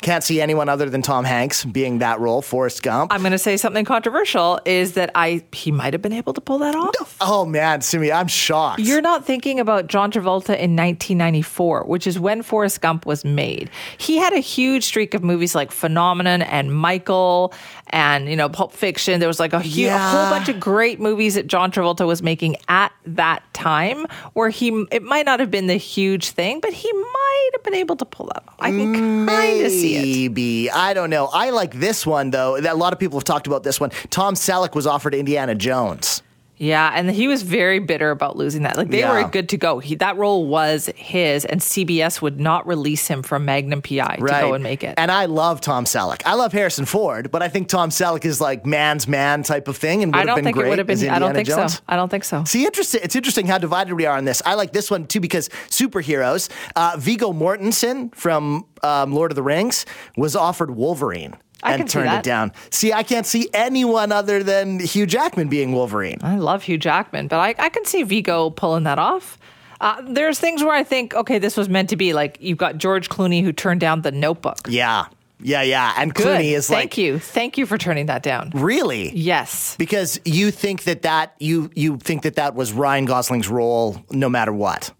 Can't 0.00 0.24
see 0.24 0.40
anyone 0.40 0.68
other 0.68 0.90
than 0.90 1.00
Tom 1.00 1.24
Hanks 1.24 1.64
being 1.64 2.00
that 2.00 2.18
role, 2.18 2.42
Forrest 2.42 2.82
Gump. 2.82 3.12
I'm 3.12 3.20
going 3.20 3.30
to 3.30 3.38
say 3.38 3.56
something 3.56 3.84
controversial 3.84 4.58
is 4.64 4.94
that 4.94 5.12
I 5.14 5.44
he 5.52 5.70
might 5.70 5.92
have 5.92 6.02
been 6.02 6.12
able 6.12 6.32
to 6.32 6.40
pull 6.40 6.58
that 6.58 6.74
off. 6.74 7.16
oh 7.20 7.44
man, 7.46 7.82
Simi, 7.82 8.10
I'm 8.10 8.26
shocked. 8.26 8.80
You're 8.80 9.00
not 9.00 9.24
thinking 9.24 9.60
about 9.60 9.86
John 9.86 10.10
Travolta 10.10 10.58
in 10.58 10.74
1994, 10.74 11.84
which 11.84 12.08
is 12.08 12.18
when 12.18 12.42
Forrest 12.42 12.80
Gump 12.80 13.06
was 13.06 13.24
made. 13.24 13.70
He 13.96 14.16
had 14.16 14.32
a 14.32 14.40
huge 14.40 14.82
streak 14.82 15.14
of 15.14 15.22
movies 15.22 15.54
like 15.54 15.70
Phenomenon 15.70 16.42
and 16.42 16.74
Michael 16.74 17.54
and, 17.92 18.28
you 18.28 18.36
know, 18.36 18.48
Pulp 18.48 18.72
Fiction. 18.72 19.20
There 19.20 19.28
was 19.28 19.38
like 19.38 19.52
a, 19.52 19.60
hu- 19.60 19.86
a 19.86 19.98
whole 19.98 20.30
bunch 20.30 20.48
of 20.48 20.58
great 20.58 20.98
movies 20.98 21.34
that 21.34 21.46
John 21.46 21.70
Travolta 21.70 22.06
was 22.06 22.22
making 22.22 22.56
at 22.68 22.92
that 23.06 23.42
time 23.54 24.06
where 24.32 24.48
he, 24.48 24.86
it 24.90 25.02
might 25.02 25.26
not 25.26 25.40
have 25.40 25.50
been 25.50 25.66
the 25.66 25.74
huge 25.76 26.30
thing, 26.30 26.60
but 26.60 26.72
he 26.72 26.92
might 26.92 27.50
have 27.52 27.62
been 27.62 27.74
able 27.74 27.96
to 27.96 28.04
pull 28.04 28.26
that 28.26 28.42
off. 28.48 28.54
I 28.58 28.70
can 28.70 29.26
kind 29.26 29.64
of 29.64 29.70
see 29.70 29.96
it. 29.96 30.02
Maybe. 30.28 30.70
I 30.70 30.94
don't 30.94 31.10
know. 31.10 31.28
I 31.32 31.50
like 31.50 31.74
this 31.74 32.06
one, 32.06 32.30
though. 32.30 32.56
A 32.56 32.74
lot 32.74 32.92
of 32.92 32.98
people 32.98 33.18
have 33.18 33.24
talked 33.24 33.46
about 33.46 33.62
this 33.62 33.78
one. 33.78 33.90
Tom 34.10 34.34
Selleck 34.34 34.74
was 34.74 34.86
offered 34.86 35.14
Indiana 35.14 35.54
Jones. 35.54 36.22
Yeah, 36.62 36.92
and 36.94 37.10
he 37.10 37.26
was 37.26 37.42
very 37.42 37.80
bitter 37.80 38.12
about 38.12 38.36
losing 38.36 38.62
that. 38.62 38.76
Like 38.76 38.88
they 38.88 39.00
Yeah. 39.00 39.20
were 39.24 39.28
good 39.28 39.48
to 39.48 39.56
go. 39.56 39.80
He 39.80 39.96
that 39.96 40.16
role 40.16 40.46
was 40.46 40.88
his, 40.94 41.44
and 41.44 41.60
CBS 41.60 42.22
would 42.22 42.38
not 42.38 42.68
release 42.68 43.08
him 43.08 43.24
from 43.24 43.44
Magnum 43.44 43.82
PI 43.82 44.14
to 44.20 44.22
go 44.26 44.54
and 44.54 44.62
make 44.62 44.84
it. 44.84 44.94
And 44.96 45.10
I 45.10 45.24
love 45.24 45.60
Tom 45.60 45.86
Selleck. 45.86 46.22
I 46.24 46.34
love 46.34 46.52
Harrison 46.52 46.84
Ford, 46.84 47.32
but 47.32 47.42
I 47.42 47.48
think 47.48 47.66
Tom 47.66 47.90
Selleck 47.90 48.24
is 48.24 48.40
like 48.40 48.64
man's 48.64 49.08
man 49.08 49.42
type 49.42 49.66
of 49.66 49.76
thing, 49.76 50.04
and 50.04 50.12
would 50.12 50.16
I 50.16 50.20
have 50.20 50.26
don't 50.28 50.36
been 50.36 50.44
think 50.44 50.54
great 50.56 50.66
it 50.66 50.68
would 50.70 50.78
have 50.78 50.86
been. 50.86 51.10
I 51.10 51.18
don't 51.18 51.34
think 51.34 51.48
Jones. 51.48 51.74
so. 51.74 51.80
I 51.88 51.96
don't 51.96 52.08
think 52.10 52.22
so. 52.22 52.44
See, 52.44 52.64
interesting. 52.64 53.00
It's 53.02 53.16
interesting 53.16 53.46
how 53.48 53.58
divided 53.58 53.94
we 53.94 54.06
are 54.06 54.16
on 54.16 54.24
this. 54.24 54.40
I 54.46 54.54
like 54.54 54.72
this 54.72 54.88
one 54.88 55.06
too 55.08 55.18
because 55.18 55.48
superheroes. 55.68 56.48
Uh, 56.76 56.94
Viggo 56.96 57.32
Mortensen 57.32 58.14
from 58.14 58.66
um, 58.84 59.12
Lord 59.12 59.32
of 59.32 59.36
the 59.36 59.42
Rings 59.42 59.84
was 60.16 60.36
offered 60.36 60.70
Wolverine. 60.76 61.34
I 61.62 61.74
and 61.74 61.88
turned 61.88 62.12
it 62.12 62.22
down. 62.22 62.52
See, 62.70 62.92
I 62.92 63.02
can't 63.02 63.26
see 63.26 63.48
anyone 63.54 64.10
other 64.12 64.42
than 64.42 64.80
Hugh 64.80 65.06
Jackman 65.06 65.48
being 65.48 65.72
Wolverine. 65.72 66.18
I 66.22 66.36
love 66.36 66.64
Hugh 66.64 66.78
Jackman, 66.78 67.28
but 67.28 67.38
I, 67.38 67.54
I 67.58 67.68
can 67.68 67.84
see 67.84 68.02
Viggo 68.02 68.50
pulling 68.50 68.84
that 68.84 68.98
off. 68.98 69.38
Uh, 69.80 70.00
there's 70.06 70.38
things 70.38 70.62
where 70.62 70.74
I 70.74 70.84
think, 70.84 71.14
okay, 71.14 71.38
this 71.38 71.56
was 71.56 71.68
meant 71.68 71.88
to 71.90 71.96
be. 71.96 72.12
Like 72.12 72.38
you've 72.40 72.58
got 72.58 72.78
George 72.78 73.08
Clooney 73.08 73.42
who 73.42 73.52
turned 73.52 73.80
down 73.80 74.02
The 74.02 74.12
Notebook. 74.12 74.58
Yeah, 74.68 75.06
yeah, 75.40 75.62
yeah. 75.62 75.94
And 75.96 76.14
Good. 76.14 76.40
Clooney 76.40 76.52
is 76.52 76.68
Thank 76.68 76.76
like, 76.76 76.82
Thank 76.90 76.98
you, 76.98 77.18
thank 77.18 77.58
you 77.58 77.66
for 77.66 77.78
turning 77.78 78.06
that 78.06 78.22
down. 78.22 78.50
really? 78.54 79.10
Yes. 79.16 79.76
Because 79.78 80.20
you 80.24 80.50
think 80.50 80.84
that 80.84 81.02
that 81.02 81.34
you 81.38 81.70
you 81.74 81.96
think 81.98 82.22
that 82.22 82.36
that 82.36 82.54
was 82.54 82.72
Ryan 82.72 83.04
Gosling's 83.06 83.48
role, 83.48 84.04
no 84.10 84.28
matter 84.28 84.52
what. 84.52 84.92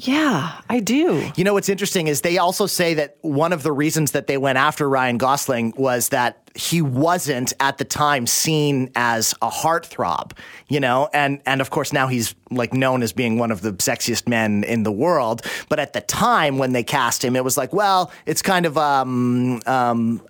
Yeah, 0.00 0.60
I 0.70 0.78
do. 0.78 1.28
You 1.34 1.42
know 1.42 1.54
what's 1.54 1.68
interesting 1.68 2.06
is 2.06 2.20
they 2.20 2.38
also 2.38 2.66
say 2.66 2.94
that 2.94 3.18
one 3.22 3.52
of 3.52 3.64
the 3.64 3.72
reasons 3.72 4.12
that 4.12 4.28
they 4.28 4.38
went 4.38 4.56
after 4.56 4.88
Ryan 4.88 5.18
Gosling 5.18 5.74
was 5.76 6.10
that 6.10 6.48
he 6.54 6.80
wasn't 6.82 7.52
at 7.58 7.78
the 7.78 7.84
time 7.84 8.26
seen 8.26 8.92
as 8.94 9.34
a 9.42 9.48
heartthrob, 9.48 10.32
you 10.68 10.78
know, 10.78 11.08
and 11.12 11.40
and 11.46 11.60
of 11.60 11.70
course 11.70 11.92
now 11.92 12.06
he's 12.06 12.36
like 12.50 12.72
known 12.72 13.02
as 13.02 13.12
being 13.12 13.38
one 13.38 13.50
of 13.50 13.60
the 13.60 13.72
sexiest 13.72 14.28
men 14.28 14.62
in 14.64 14.84
the 14.84 14.92
world. 14.92 15.42
But 15.68 15.80
at 15.80 15.92
the 15.94 16.00
time 16.00 16.58
when 16.58 16.72
they 16.72 16.84
cast 16.84 17.24
him, 17.24 17.34
it 17.34 17.42
was 17.42 17.56
like, 17.56 17.72
well, 17.72 18.12
it's 18.24 18.42
kind 18.42 18.66
of 18.66 18.78
um 18.78 19.60
um. 19.66 20.22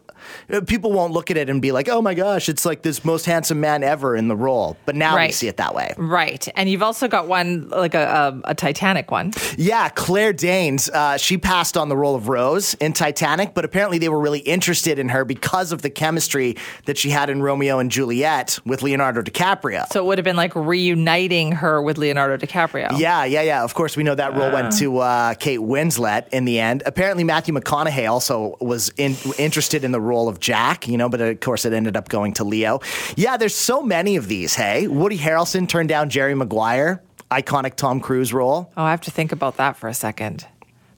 People 0.66 0.92
won't 0.92 1.12
look 1.12 1.30
at 1.30 1.37
it 1.37 1.49
and 1.50 1.61
be 1.62 1.73
like, 1.73 1.88
"Oh 1.88 2.02
my 2.02 2.14
gosh, 2.14 2.49
it's 2.49 2.64
like 2.64 2.82
this 2.82 3.04
most 3.04 3.26
handsome 3.26 3.61
man 3.61 3.82
ever 3.82 4.16
in 4.16 4.28
the 4.28 4.37
role." 4.37 4.76
But 4.87 4.97
now 4.97 5.16
we 5.18 5.32
see 5.32 5.49
it 5.49 5.56
that 5.58 5.75
way. 5.75 5.94
Right, 5.97 6.49
and 6.56 6.68
you've 6.68 6.82
also 6.82 7.08
got 7.08 7.28
one 7.28 7.68
like 7.68 7.94
a, 7.94 8.40
a, 8.44 8.50
a 8.50 8.54
Titanic 8.54 9.11
one. 9.11 9.32
Yeah, 9.56 9.88
Claire 9.88 10.32
Danes. 10.32 10.88
Uh, 10.88 11.16
she 11.16 11.38
passed 11.38 11.76
on 11.76 11.88
the 11.88 11.97
role 11.97 12.14
of 12.14 12.28
Rose 12.28 12.75
in 12.75 12.92
Titanic, 12.92 13.54
but 13.54 13.64
apparently 13.64 13.99
they 13.99 14.08
were 14.08 14.20
really 14.20 14.40
interested 14.40 14.99
in 14.99 15.08
her 15.11 15.25
because 15.25 15.73
of 15.73 15.82
the 15.82 15.90
chemistry 15.90 16.56
that 16.87 16.99
she 16.99 17.11
had 17.11 17.30
in 17.30 17.42
Romeo 17.42 17.78
and 17.78 17.90
Juliet 17.90 18.58
with 18.64 18.82
Leonardo 18.82 19.23
DiCaprio. 19.23 19.90
So 19.92 20.02
it 20.02 20.06
would 20.06 20.18
have 20.18 20.25
been 20.25 20.37
like 20.37 20.54
reuniting 20.54 21.52
her 21.52 21.82
with 21.82 21.99
Leonardo 21.99 22.37
DiCaprio. 22.37 22.99
yeah, 22.99 23.25
yeah, 23.25 23.42
yeah. 23.42 23.64
Of 23.64 23.75
course, 23.75 23.97
we 23.97 24.02
know 24.02 24.14
that 24.14 24.35
role 24.35 24.50
went 24.52 24.73
to 24.78 24.99
uh, 24.99 25.35
Kate 25.35 25.61
Winslet 25.61 26.28
in 26.32 26.44
the 26.44 26.58
end. 26.58 26.82
Apparently, 26.87 27.25
Matthew 27.25 27.54
McConaughey 27.54 28.11
also 28.11 28.56
was 28.61 28.90
in, 28.97 29.16
interested 29.38 29.85
in 29.85 29.92
the 29.92 30.00
role 30.00 30.18
of 30.27 30.41
Jack, 30.41 30.89
you 30.89 30.97
know, 30.97 31.11
but 31.11 31.21
of 31.21 31.39
course, 31.41 31.67
it 31.67 31.75
ended 31.75 31.97
up 31.97 32.09
going 32.09 32.33
to 32.35 32.45
Leo. 32.45 32.81
Yeah, 33.15 33.37
there's 33.37 33.55
so 33.55 33.83
many 33.83 34.17
of 34.17 34.27
these. 34.27 34.55
Hey, 34.55 34.89
Woody 34.89 35.19
Harrelson 35.19 35.69
turned 35.69 35.91
down 35.91 36.09
Jerry 36.09 36.35
Maguire, 36.35 37.03
iconic 37.31 37.75
Tom 37.75 38.01
Cruise 38.01 38.33
role. 38.33 38.73
Oh, 38.77 38.83
I 38.83 38.91
have 38.91 39.03
to 39.03 39.11
think 39.11 39.33
about 39.33 39.59
that 39.59 39.77
for 39.77 39.89
a 39.89 39.95
second. 39.95 40.47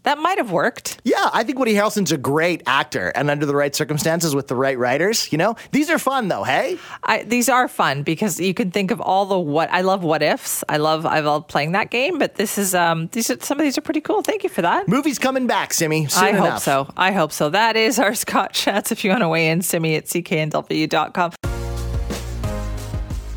That 0.04 0.18
might 0.18 0.38
have 0.38 0.50
worked. 0.50 0.98
Yeah, 1.04 1.28
I 1.32 1.44
think 1.44 1.58
Woody 1.58 1.74
Harrelson's 1.74 2.10
a 2.10 2.16
great 2.16 2.62
actor, 2.66 3.08
and 3.14 3.30
under 3.30 3.44
the 3.44 3.54
right 3.54 3.74
circumstances 3.74 4.34
with 4.34 4.48
the 4.48 4.56
right 4.56 4.78
writers, 4.78 5.30
you 5.30 5.36
know, 5.36 5.56
these 5.72 5.90
are 5.90 5.98
fun 5.98 6.28
though. 6.28 6.42
Hey, 6.42 6.78
I, 7.02 7.22
these 7.24 7.50
are 7.50 7.68
fun 7.68 8.02
because 8.02 8.40
you 8.40 8.54
can 8.54 8.70
think 8.70 8.90
of 8.90 9.00
all 9.00 9.26
the 9.26 9.38
what 9.38 9.70
I 9.70 9.82
love. 9.82 10.02
What 10.02 10.22
ifs? 10.22 10.64
I 10.70 10.78
love. 10.78 11.04
I 11.04 11.20
love 11.20 11.48
playing 11.48 11.72
that 11.72 11.90
game. 11.90 12.18
But 12.18 12.36
this 12.36 12.56
is 12.56 12.74
um. 12.74 13.08
These 13.12 13.30
are 13.30 13.38
some 13.40 13.60
of 13.60 13.64
these 13.64 13.76
are 13.76 13.82
pretty 13.82 14.00
cool. 14.00 14.22
Thank 14.22 14.42
you 14.42 14.48
for 14.48 14.62
that. 14.62 14.88
movies 14.88 15.18
coming 15.18 15.46
back, 15.46 15.74
Simi. 15.74 16.06
Soon 16.06 16.24
I 16.24 16.32
hope 16.32 16.46
enough. 16.46 16.62
so. 16.62 16.88
I 16.96 17.12
hope 17.12 17.32
so. 17.32 17.50
That 17.50 17.76
is 17.76 17.98
our 17.98 18.14
Scott 18.20 18.54
chats. 18.54 18.90
If 18.92 19.04
you 19.04 19.10
want 19.10 19.22
to 19.22 19.28
weigh 19.28 19.50
in, 19.50 19.60
send 19.60 19.82
me 19.82 19.96
at 19.96 20.06
cknw.com. 20.06 21.32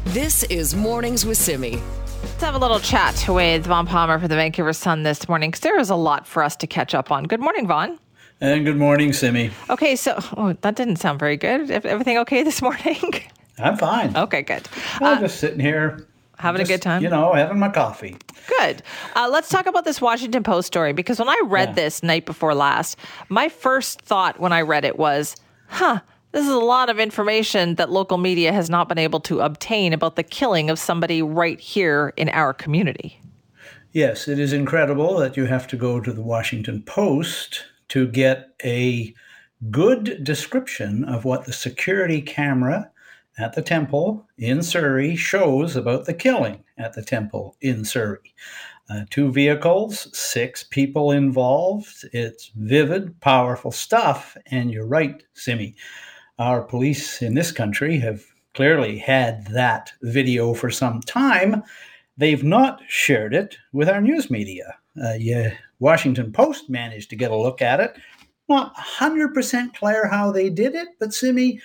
This 0.05 0.43
is 0.43 0.75
Mornings 0.75 1.25
with 1.25 1.37
Simi. 1.37 1.81
Have 2.43 2.55
a 2.55 2.57
little 2.57 2.81
chat 2.81 3.25
with 3.29 3.65
Vaughn 3.65 3.87
Palmer 3.87 4.19
for 4.19 4.27
the 4.27 4.35
Vancouver 4.35 4.73
Sun 4.73 5.03
this 5.03 5.29
morning 5.29 5.49
because 5.49 5.61
there 5.61 5.79
is 5.79 5.89
a 5.89 5.95
lot 5.95 6.27
for 6.27 6.43
us 6.43 6.57
to 6.57 6.67
catch 6.67 6.93
up 6.93 7.09
on. 7.09 7.23
Good 7.23 7.39
morning, 7.39 7.65
Vaughn. 7.67 7.97
And 8.41 8.65
good 8.65 8.75
morning, 8.75 9.13
Simi. 9.13 9.49
Okay, 9.69 9.95
so 9.95 10.19
oh, 10.35 10.51
that 10.59 10.75
didn't 10.75 10.97
sound 10.97 11.19
very 11.19 11.37
good. 11.37 11.71
Everything 11.71 12.17
okay 12.17 12.43
this 12.43 12.61
morning? 12.61 12.99
I'm 13.59 13.77
fine. 13.77 14.17
Okay, 14.17 14.41
good. 14.41 14.67
I'm 14.95 15.19
uh, 15.19 15.21
just 15.21 15.39
sitting 15.39 15.61
here. 15.61 16.05
Having 16.37 16.59
just, 16.59 16.71
a 16.71 16.73
good 16.73 16.81
time? 16.81 17.01
You 17.01 17.09
know, 17.09 17.33
having 17.33 17.59
my 17.59 17.69
coffee. 17.69 18.17
Good. 18.59 18.83
Uh, 19.15 19.29
let's 19.31 19.47
talk 19.47 19.65
about 19.65 19.85
this 19.85 20.01
Washington 20.01 20.43
Post 20.43 20.67
story 20.67 20.91
because 20.91 21.19
when 21.19 21.29
I 21.29 21.41
read 21.45 21.69
yeah. 21.69 21.75
this 21.75 22.03
night 22.03 22.25
before 22.25 22.53
last, 22.53 22.97
my 23.29 23.47
first 23.47 24.01
thought 24.01 24.37
when 24.37 24.51
I 24.51 24.63
read 24.63 24.83
it 24.83 24.99
was, 24.99 25.37
huh, 25.69 26.01
this 26.33 26.45
is 26.47 26.51
a 26.51 26.57
lot 26.57 26.89
of 26.89 26.99
information 26.99 27.75
that 27.75 27.91
local 27.91 28.17
media 28.17 28.51
has 28.51 28.67
not 28.67 28.89
been 28.89 28.97
able 28.97 29.19
to 29.19 29.39
obtain 29.41 29.93
about 29.93 30.15
the 30.15 30.23
killing 30.23 30.69
of 30.71 30.79
somebody 30.79 31.21
right 31.21 31.59
here 31.59 32.11
in 32.17 32.27
our 32.29 32.53
community. 32.53 33.21
Yes, 33.91 34.27
it 34.27 34.39
is 34.39 34.51
incredible 34.51 35.15
that 35.17 35.37
you 35.37 35.45
have 35.45 35.67
to 35.67 35.77
go 35.77 36.01
to 36.01 36.11
the 36.11 36.23
Washington 36.23 36.81
Post 36.81 37.65
to 37.89 38.07
get 38.07 38.49
a 38.65 39.13
good 39.69 40.23
description 40.23 41.03
of 41.03 41.23
what 41.23 41.45
the 41.45 41.53
security 41.53 42.19
camera 42.19 42.89
at 43.37 43.53
the 43.53 43.61
temple 43.61 44.27
in 44.35 44.63
Surrey 44.63 45.15
shows 45.15 45.75
about 45.75 46.05
the 46.05 46.15
killing 46.15 46.63
at 46.79 46.93
the 46.93 47.03
temple 47.03 47.55
in 47.61 47.85
Surrey. 47.85 48.33
Uh, 48.89 49.05
two 49.11 49.31
vehicles, 49.31 50.09
six 50.17 50.63
people 50.63 51.11
involved. 51.11 52.05
It's 52.11 52.51
vivid, 52.55 53.19
powerful 53.21 53.71
stuff. 53.71 54.35
And 54.47 54.71
you're 54.71 54.87
right, 54.87 55.23
Simi 55.35 55.75
our 56.39 56.61
police 56.61 57.21
in 57.21 57.35
this 57.35 57.51
country 57.51 57.97
have 57.99 58.23
clearly 58.53 58.97
had 58.97 59.47
that 59.47 59.91
video 60.01 60.53
for 60.53 60.69
some 60.69 61.01
time. 61.01 61.63
They've 62.17 62.43
not 62.43 62.81
shared 62.87 63.33
it 63.33 63.57
with 63.71 63.89
our 63.89 64.01
news 64.01 64.29
media. 64.29 64.77
Uh, 65.03 65.13
yeah, 65.13 65.53
Washington 65.79 66.31
Post 66.31 66.69
managed 66.69 67.09
to 67.09 67.15
get 67.15 67.31
a 67.31 67.35
look 67.35 67.61
at 67.61 67.79
it. 67.79 67.95
Not 68.47 68.75
100% 68.75 69.73
clear 69.73 70.07
how 70.07 70.31
they 70.31 70.49
did 70.49 70.75
it, 70.75 70.89
but 70.99 71.13
Simi, 71.13 71.59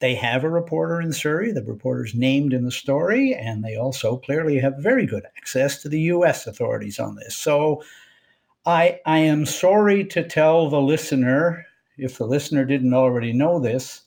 they 0.00 0.14
have 0.14 0.42
a 0.42 0.50
reporter 0.50 1.00
in 1.00 1.12
Surrey. 1.12 1.52
The 1.52 1.62
reporter's 1.62 2.14
named 2.14 2.52
in 2.52 2.64
the 2.64 2.72
story, 2.72 3.34
and 3.34 3.62
they 3.62 3.76
also 3.76 4.16
clearly 4.16 4.58
have 4.58 4.74
very 4.78 5.06
good 5.06 5.24
access 5.36 5.80
to 5.82 5.88
the 5.88 6.00
U.S. 6.00 6.46
authorities 6.46 6.98
on 6.98 7.14
this. 7.14 7.36
So 7.36 7.84
I, 8.66 8.98
I 9.06 9.18
am 9.18 9.46
sorry 9.46 10.04
to 10.06 10.26
tell 10.26 10.68
the 10.68 10.80
listener, 10.80 11.66
if 11.98 12.18
the 12.18 12.26
listener 12.26 12.64
didn't 12.64 12.94
already 12.94 13.32
know 13.32 13.60
this, 13.60 14.02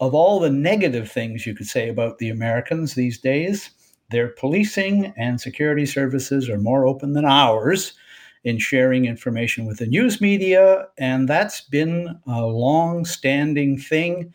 of 0.00 0.14
all 0.14 0.40
the 0.40 0.50
negative 0.50 1.10
things 1.10 1.46
you 1.46 1.54
could 1.54 1.66
say 1.66 1.88
about 1.88 2.18
the 2.18 2.30
Americans 2.30 2.94
these 2.94 3.18
days, 3.18 3.70
their 4.10 4.28
policing 4.28 5.12
and 5.16 5.40
security 5.40 5.84
services 5.84 6.48
are 6.48 6.58
more 6.58 6.86
open 6.86 7.12
than 7.12 7.24
ours 7.24 7.94
in 8.44 8.58
sharing 8.58 9.04
information 9.04 9.66
with 9.66 9.78
the 9.78 9.86
news 9.86 10.20
media, 10.20 10.86
and 10.98 11.28
that's 11.28 11.60
been 11.60 12.18
a 12.26 12.46
long 12.46 13.04
standing 13.04 13.76
thing. 13.76 14.32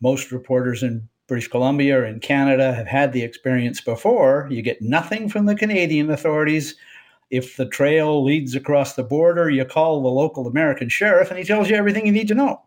Most 0.00 0.30
reporters 0.30 0.82
in 0.82 1.08
British 1.26 1.48
Columbia 1.48 1.98
or 1.98 2.04
in 2.04 2.20
Canada 2.20 2.72
have 2.74 2.86
had 2.86 3.12
the 3.12 3.22
experience 3.22 3.80
before. 3.80 4.46
You 4.50 4.62
get 4.62 4.82
nothing 4.82 5.28
from 5.28 5.46
the 5.46 5.56
Canadian 5.56 6.10
authorities. 6.10 6.76
If 7.30 7.56
the 7.56 7.66
trail 7.66 8.22
leads 8.22 8.54
across 8.54 8.94
the 8.94 9.02
border, 9.02 9.50
you 9.50 9.64
call 9.64 10.02
the 10.02 10.08
local 10.08 10.46
American 10.46 10.88
sheriff 10.88 11.30
and 11.30 11.38
he 11.38 11.44
tells 11.44 11.68
you 11.68 11.74
everything 11.74 12.06
you 12.06 12.12
need 12.12 12.28
to 12.28 12.34
know. 12.34 12.62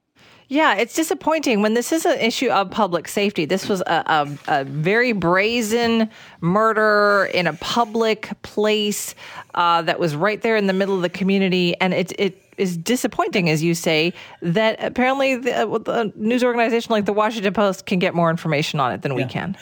Yeah, 0.51 0.73
it's 0.77 0.95
disappointing 0.95 1.61
when 1.61 1.75
this 1.75 1.91
is 1.91 2.07
an 2.07 2.17
issue 2.19 2.49
of 2.49 2.71
public 2.71 3.07
safety. 3.07 3.45
This 3.45 3.69
was 3.69 3.81
a, 3.81 4.03
a, 4.07 4.37
a 4.47 4.63
very 4.63 5.11
brazen 5.11 6.09
murder 6.41 7.29
in 7.35 7.45
a 7.45 7.53
public 7.53 8.31
place 8.41 9.13
uh, 9.53 9.83
that 9.83 9.99
was 9.99 10.15
right 10.15 10.41
there 10.41 10.57
in 10.57 10.65
the 10.65 10.73
middle 10.73 10.95
of 10.95 11.03
the 11.03 11.09
community, 11.09 11.79
and 11.79 11.93
it 11.93 12.13
it 12.17 12.41
is 12.57 12.75
disappointing, 12.75 13.47
as 13.47 13.61
you 13.61 13.75
say, 13.75 14.11
that 14.41 14.83
apparently 14.83 15.35
the, 15.35 15.55
uh, 15.55 15.77
the 15.77 16.11
news 16.15 16.43
organization 16.43 16.91
like 16.91 17.05
the 17.05 17.13
Washington 17.13 17.53
Post 17.53 17.85
can 17.85 17.99
get 17.99 18.15
more 18.15 18.31
information 18.31 18.79
on 18.79 18.91
it 18.91 19.03
than 19.03 19.11
yeah. 19.11 19.17
we 19.17 19.25
can. 19.25 19.55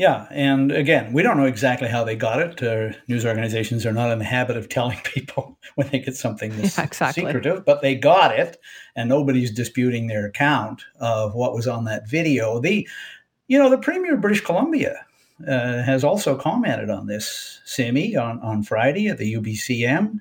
Yeah, 0.00 0.26
and 0.30 0.72
again, 0.72 1.12
we 1.12 1.22
don't 1.22 1.36
know 1.36 1.44
exactly 1.44 1.86
how 1.86 2.04
they 2.04 2.16
got 2.16 2.40
it. 2.40 2.62
Uh, 2.62 2.96
news 3.06 3.26
organizations 3.26 3.84
are 3.84 3.92
not 3.92 4.10
in 4.10 4.18
the 4.18 4.24
habit 4.24 4.56
of 4.56 4.66
telling 4.70 4.96
people 5.04 5.58
when 5.74 5.88
they 5.88 5.98
get 5.98 6.16
something 6.16 6.56
this 6.56 6.78
yeah, 6.78 6.84
exactly. 6.84 7.22
secretive, 7.22 7.66
but 7.66 7.82
they 7.82 7.96
got 7.96 8.32
it, 8.32 8.58
and 8.96 9.10
nobody's 9.10 9.50
disputing 9.50 10.06
their 10.06 10.24
account 10.24 10.84
of 11.00 11.34
what 11.34 11.52
was 11.52 11.68
on 11.68 11.84
that 11.84 12.08
video. 12.08 12.60
The, 12.60 12.88
you 13.48 13.58
know, 13.58 13.68
the 13.68 13.76
premier 13.76 14.14
of 14.14 14.22
British 14.22 14.40
Columbia 14.40 15.04
uh, 15.46 15.82
has 15.82 16.02
also 16.02 16.34
commented 16.34 16.88
on 16.88 17.06
this, 17.06 17.60
Simi, 17.66 18.16
on, 18.16 18.40
on 18.40 18.62
Friday 18.62 19.08
at 19.08 19.18
the 19.18 19.34
UBCM. 19.34 20.18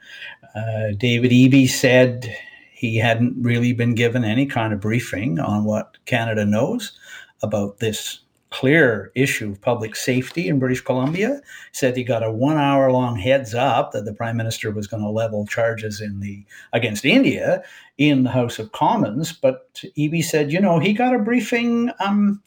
Uh, 0.55 0.91
David 0.97 1.31
Eby 1.31 1.69
said 1.69 2.35
he 2.73 2.97
hadn't 2.97 3.41
really 3.41 3.71
been 3.71 3.95
given 3.95 4.25
any 4.25 4.45
kind 4.45 4.73
of 4.73 4.81
briefing 4.81 5.39
on 5.39 5.63
what 5.63 5.95
Canada 6.03 6.45
knows 6.45 6.99
about 7.41 7.79
this 7.79 8.19
clear 8.51 9.11
issue 9.15 9.51
of 9.51 9.61
public 9.61 9.95
safety 9.95 10.47
in 10.47 10.59
British 10.59 10.81
Columbia. 10.81 11.41
Said 11.71 11.95
he 11.95 12.03
got 12.03 12.23
a 12.23 12.31
one 12.31 12.57
hour 12.57 12.91
long 12.91 13.17
heads 13.17 13.53
up 13.53 13.91
that 13.91 14.05
the 14.05 14.13
prime 14.13 14.37
minister 14.37 14.71
was 14.71 14.87
going 14.87 15.03
to 15.03 15.09
level 15.09 15.45
charges 15.45 16.01
in 16.01 16.19
the 16.19 16.45
against 16.73 17.05
India 17.05 17.63
in 17.97 18.23
the 18.23 18.31
House 18.31 18.59
of 18.59 18.71
Commons. 18.71 19.33
But 19.33 19.83
Eby 19.97 20.23
said, 20.23 20.51
you 20.51 20.59
know, 20.59 20.79
he 20.79 20.93
got 20.93 21.15
a 21.15 21.19
briefing. 21.19 21.91
Um, 21.99 22.41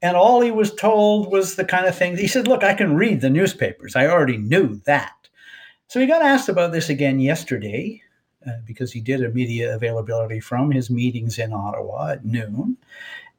and 0.00 0.16
all 0.16 0.40
he 0.40 0.50
was 0.50 0.74
told 0.74 1.32
was 1.32 1.56
the 1.56 1.64
kind 1.64 1.86
of 1.86 1.96
thing 1.96 2.16
he 2.16 2.28
said, 2.28 2.46
Look, 2.46 2.62
I 2.62 2.74
can 2.74 2.94
read 2.94 3.20
the 3.20 3.30
newspapers. 3.30 3.96
I 3.96 4.06
already 4.06 4.36
knew 4.36 4.80
that. 4.86 5.14
So 5.88 5.98
he 6.00 6.06
got 6.06 6.22
asked 6.22 6.48
about 6.48 6.72
this 6.72 6.88
again 6.88 7.18
yesterday 7.18 8.02
uh, 8.46 8.52
because 8.64 8.92
he 8.92 9.00
did 9.00 9.24
a 9.24 9.30
media 9.30 9.74
availability 9.74 10.38
from 10.38 10.70
his 10.70 10.90
meetings 10.90 11.38
in 11.38 11.52
Ottawa 11.52 12.12
at 12.12 12.24
noon. 12.24 12.76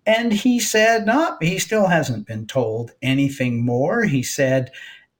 And 0.09 0.33
he 0.33 0.59
said, 0.59 1.05
no, 1.05 1.37
he 1.39 1.59
still 1.59 1.85
hasn't 1.85 2.25
been 2.25 2.47
told 2.47 2.93
anything 3.03 3.63
more. 3.63 4.05
He 4.05 4.23
said, 4.23 4.71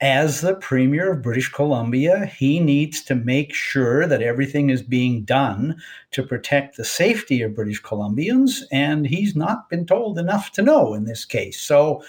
as 0.02 0.42
the 0.42 0.56
Premier 0.56 1.12
of 1.12 1.22
British 1.22 1.52
Columbia, 1.52 2.26
he 2.26 2.60
needs 2.60 3.04
to 3.04 3.14
make 3.14 3.54
sure 3.54 4.08
that 4.08 4.24
everything 4.24 4.72
is 4.72 4.82
being 4.82 5.26
done 5.26 5.80
to 6.10 6.24
protect 6.24 6.76
the 6.76 6.84
safety 6.84 7.44
of 7.44 7.54
British 7.54 7.84
Columbians. 7.84 8.64
And 8.72 9.06
he's 9.06 9.36
not 9.36 9.70
been 9.70 9.86
told 9.86 10.18
enough 10.18 10.52
to 10.54 10.64
know 10.64 10.96
in 10.96 11.04
this 11.04 11.24
case. 11.24 11.62
So, 11.62 12.02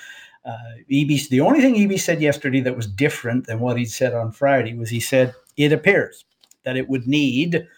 uh, 0.47 0.57
Eby, 0.91 1.29
the 1.29 1.43
only 1.43 1.61
thing 1.61 1.75
Eby 1.75 2.01
said 2.01 2.23
yesterday 2.23 2.61
that 2.61 2.77
was 2.77 2.87
different 2.87 3.47
than 3.47 3.61
what 3.61 3.77
he'd 3.77 3.91
said 3.91 4.15
on 4.15 4.33
Friday 4.33 4.73
was 4.73 4.89
he 4.89 5.01
said 5.01 5.35
it 5.59 5.71
appears 5.71 6.25
that 6.65 6.79
it 6.79 6.89
would 6.89 7.07
need 7.07 7.69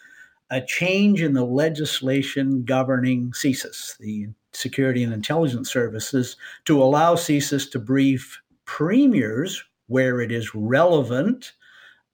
a 0.49 0.61
change 0.61 1.21
in 1.21 1.33
the 1.33 1.45
legislation 1.45 2.63
governing 2.63 3.31
CSIS, 3.31 3.97
the 3.97 4.27
Security 4.53 5.03
and 5.03 5.13
Intelligence 5.13 5.71
Services 5.71 6.37
to 6.65 6.81
allow 6.81 7.15
CSIS 7.15 7.69
to 7.71 7.79
brief 7.79 8.41
premiers 8.65 9.63
where 9.87 10.21
it 10.21 10.31
is 10.31 10.55
relevant, 10.55 11.53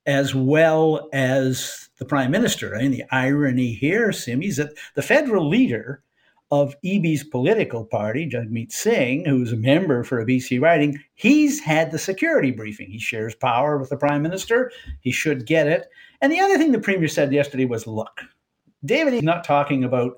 as 0.05 0.33
well 0.33 1.09
as 1.13 1.89
the 1.97 2.05
prime 2.05 2.31
minister. 2.31 2.75
I 2.75 2.81
mean, 2.81 2.91
the 2.91 3.05
irony 3.11 3.73
here, 3.73 4.11
Simi, 4.11 4.47
is 4.47 4.57
that 4.57 4.73
the 4.95 5.01
federal 5.01 5.47
leader 5.47 6.03
of 6.51 6.75
Eby's 6.83 7.23
political 7.23 7.85
party, 7.85 8.27
Jagmeet 8.27 8.71
Singh, 8.71 9.25
who's 9.25 9.51
a 9.51 9.57
member 9.57 10.03
for 10.03 10.19
a 10.19 10.25
BC 10.25 10.59
riding, 10.59 10.99
he's 11.13 11.59
had 11.59 11.91
the 11.91 11.99
security 11.99 12.49
briefing. 12.51 12.89
He 12.89 12.97
shares 12.97 13.35
power 13.35 13.77
with 13.77 13.89
the 13.89 13.97
prime 13.97 14.23
minister. 14.23 14.71
He 15.01 15.11
should 15.11 15.45
get 15.45 15.67
it. 15.67 15.89
And 16.21 16.31
the 16.31 16.39
other 16.39 16.57
thing 16.57 16.71
the 16.71 16.79
premier 16.79 17.07
said 17.07 17.31
yesterday 17.31 17.65
was 17.65 17.85
look, 17.85 18.21
David, 18.83 19.13
he's 19.13 19.23
not 19.23 19.43
talking 19.43 19.83
about 19.83 20.17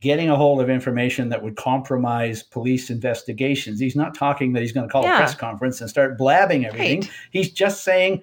getting 0.00 0.30
a 0.30 0.36
hold 0.36 0.60
of 0.60 0.70
information 0.70 1.28
that 1.28 1.42
would 1.42 1.56
compromise 1.56 2.42
police 2.42 2.88
investigations. 2.90 3.80
He's 3.80 3.96
not 3.96 4.14
talking 4.14 4.52
that 4.52 4.60
he's 4.60 4.72
going 4.72 4.86
to 4.86 4.92
call 4.92 5.02
yeah. 5.02 5.14
a 5.14 5.18
press 5.18 5.34
conference 5.34 5.80
and 5.80 5.90
start 5.90 6.16
blabbing 6.16 6.66
everything. 6.66 7.00
Right. 7.00 7.10
He's 7.32 7.50
just 7.50 7.82
saying, 7.82 8.22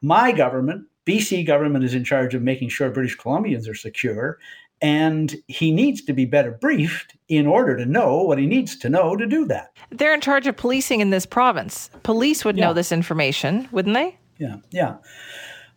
my 0.00 0.32
government, 0.32 0.86
BC 1.06 1.46
government, 1.46 1.84
is 1.84 1.94
in 1.94 2.04
charge 2.04 2.34
of 2.34 2.42
making 2.42 2.70
sure 2.70 2.90
British 2.90 3.18
Columbians 3.18 3.68
are 3.68 3.74
secure. 3.74 4.38
And 4.80 5.36
he 5.46 5.70
needs 5.70 6.02
to 6.02 6.12
be 6.12 6.24
better 6.24 6.50
briefed 6.50 7.16
in 7.28 7.46
order 7.46 7.76
to 7.76 7.86
know 7.86 8.22
what 8.22 8.38
he 8.38 8.46
needs 8.46 8.76
to 8.78 8.88
know 8.88 9.14
to 9.14 9.26
do 9.26 9.44
that. 9.46 9.76
They're 9.90 10.14
in 10.14 10.20
charge 10.20 10.46
of 10.46 10.56
policing 10.56 11.00
in 11.00 11.10
this 11.10 11.24
province. 11.24 11.88
Police 12.02 12.44
would 12.44 12.56
yeah. 12.56 12.66
know 12.66 12.74
this 12.74 12.90
information, 12.90 13.68
wouldn't 13.70 13.94
they? 13.94 14.18
Yeah, 14.38 14.56
yeah. 14.70 14.96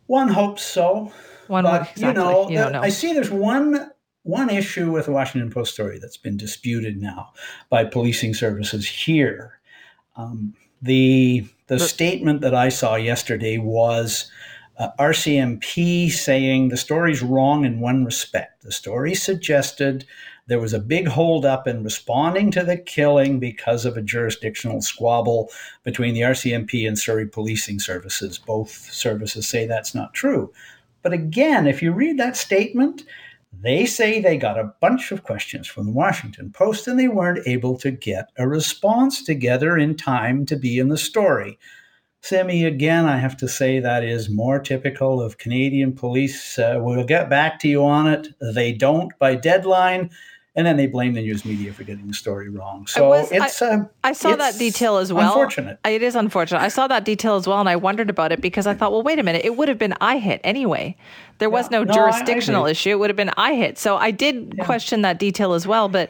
One 0.07 0.27
hopes 0.27 0.63
so. 0.63 1.11
One 1.47 1.65
but, 1.65 1.91
exactly. 1.91 2.07
you 2.07 2.13
know, 2.13 2.49
you 2.49 2.55
know, 2.71 2.81
I 2.81 2.89
see 2.89 3.13
there's 3.13 3.29
one 3.29 3.91
one 4.25 4.49
issue 4.49 4.91
with 4.91 5.05
the 5.05 5.11
Washington 5.11 5.51
Post 5.51 5.75
story 5.75 5.99
that's 5.99 6.17
been 6.17 6.35
disputed 6.35 6.99
now 6.99 7.31
by 7.69 7.85
policing 7.85 8.33
services 8.33 8.87
here. 8.87 9.59
Um, 10.17 10.55
the 10.81 11.47
the 11.67 11.79
statement 11.79 12.41
that 12.41 12.55
I 12.55 12.69
saw 12.69 12.95
yesterday 12.95 13.57
was 13.59 14.29
uh, 14.77 14.89
RCMP 14.99 16.11
saying 16.11 16.69
the 16.69 16.77
story's 16.77 17.21
wrong 17.21 17.65
in 17.65 17.79
one 17.79 18.03
respect. 18.03 18.63
The 18.63 18.71
story 18.71 19.13
suggested 19.13 20.05
there 20.47 20.59
was 20.59 20.73
a 20.73 20.79
big 20.79 21.07
holdup 21.07 21.67
in 21.67 21.83
responding 21.83 22.49
to 22.51 22.63
the 22.63 22.77
killing 22.77 23.39
because 23.39 23.85
of 23.85 23.95
a 23.95 24.01
jurisdictional 24.01 24.81
squabble 24.81 25.51
between 25.83 26.15
the 26.15 26.21
RCMP 26.21 26.87
and 26.87 26.97
Surrey 26.97 27.27
Policing 27.27 27.79
Services. 27.79 28.39
Both 28.39 28.91
services 28.91 29.47
say 29.47 29.65
that's 29.65 29.95
not 29.95 30.13
true. 30.13 30.51
But 31.03 31.13
again, 31.13 31.67
if 31.67 31.83
you 31.83 31.91
read 31.91 32.17
that 32.17 32.37
statement, 32.37 33.05
they 33.61 33.85
say 33.85 34.19
they 34.19 34.37
got 34.37 34.59
a 34.59 34.73
bunch 34.81 35.11
of 35.11 35.23
questions 35.23 35.67
from 35.67 35.85
the 35.85 35.91
Washington 35.91 36.51
Post 36.51 36.87
and 36.87 36.99
they 36.99 37.07
weren't 37.07 37.47
able 37.47 37.77
to 37.77 37.91
get 37.91 38.29
a 38.37 38.47
response 38.47 39.23
together 39.23 39.77
in 39.77 39.95
time 39.95 40.45
to 40.45 40.55
be 40.55 40.79
in 40.79 40.89
the 40.89 40.97
story. 40.97 41.57
Sammy, 42.21 42.65
again, 42.65 43.05
I 43.05 43.17
have 43.17 43.37
to 43.37 43.47
say 43.47 43.79
that 43.79 44.03
is 44.03 44.29
more 44.29 44.59
typical 44.59 45.21
of 45.21 45.37
Canadian 45.37 45.93
police. 45.93 46.57
Uh, 46.57 46.79
we'll 46.81 47.03
get 47.03 47.29
back 47.29 47.59
to 47.59 47.67
you 47.67 47.85
on 47.85 48.07
it. 48.07 48.27
They 48.41 48.73
don't 48.73 49.11
by 49.19 49.35
deadline 49.35 50.09
and 50.55 50.65
then 50.65 50.77
they 50.77 50.87
blame 50.87 51.13
the 51.13 51.21
news 51.21 51.43
media 51.43 51.73
for 51.73 51.83
getting 51.83 52.07
the 52.07 52.13
story 52.13 52.49
wrong. 52.49 52.87
So 52.87 53.09
was, 53.09 53.31
it's. 53.31 53.61
I, 53.61 53.67
uh, 53.67 53.85
I 54.03 54.13
saw 54.13 54.29
it's 54.29 54.37
that 54.37 54.57
detail 54.57 54.97
as 54.97 55.11
well. 55.11 55.27
Unfortunate. 55.27 55.79
It 55.83 56.01
is 56.01 56.15
unfortunate. 56.15 56.61
I 56.61 56.69
saw 56.69 56.87
that 56.87 57.03
detail 57.03 57.35
as 57.35 57.45
well, 57.45 57.59
and 57.59 57.67
I 57.67 57.75
wondered 57.75 58.09
about 58.09 58.31
it 58.31 58.39
because 58.39 58.65
I 58.65 58.73
thought, 58.73 58.91
well, 58.91 59.03
wait 59.03 59.19
a 59.19 59.23
minute, 59.23 59.43
it 59.43 59.57
would 59.57 59.67
have 59.67 59.77
been 59.77 59.93
IHIT 59.99 60.39
anyway. 60.43 60.95
There 61.39 61.49
was 61.49 61.65
yeah, 61.65 61.79
no, 61.79 61.83
no, 61.83 61.93
jurisdictional 61.93 62.63
I, 62.63 62.67
I 62.67 62.71
issue. 62.71 62.91
It 62.91 62.99
would 62.99 63.09
have 63.09 63.17
been 63.17 63.31
IHIT. 63.37 63.77
So 63.77 63.97
I 63.97 64.11
did 64.11 64.53
yeah. 64.57 64.65
question 64.65 65.01
that 65.01 65.19
detail 65.19 65.53
as 65.53 65.67
well, 65.67 65.89
but. 65.89 66.09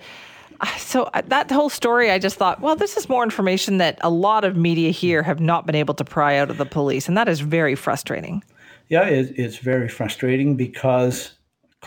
Uh, 0.62 0.68
so 0.78 1.04
uh, 1.14 1.22
that 1.26 1.52
whole 1.52 1.68
story, 1.70 2.10
I 2.10 2.18
just 2.18 2.38
thought, 2.38 2.62
well, 2.62 2.78
this 2.78 2.96
is 2.96 3.10
more 3.10 3.26
information 3.26 3.78
that 3.80 3.98
a 4.00 4.10
lot 4.10 4.46
of 4.46 4.56
media 4.56 4.90
here 4.90 5.22
have 5.22 5.42
not 5.42 5.66
been 5.66 5.76
able 5.76 5.94
to 5.96 6.06
pry 6.06 6.38
out 6.38 6.50
of 6.50 6.58
the 6.58 6.66
police, 6.66 7.10
and 7.10 7.18
that 7.18 7.28
is 7.28 7.42
very 7.42 7.76
frustrating. 7.76 8.42
Yeah, 8.88 9.04
it, 9.04 9.34
it's 9.38 9.58
very 9.58 9.90
frustrating 9.90 10.56
because 10.56 11.35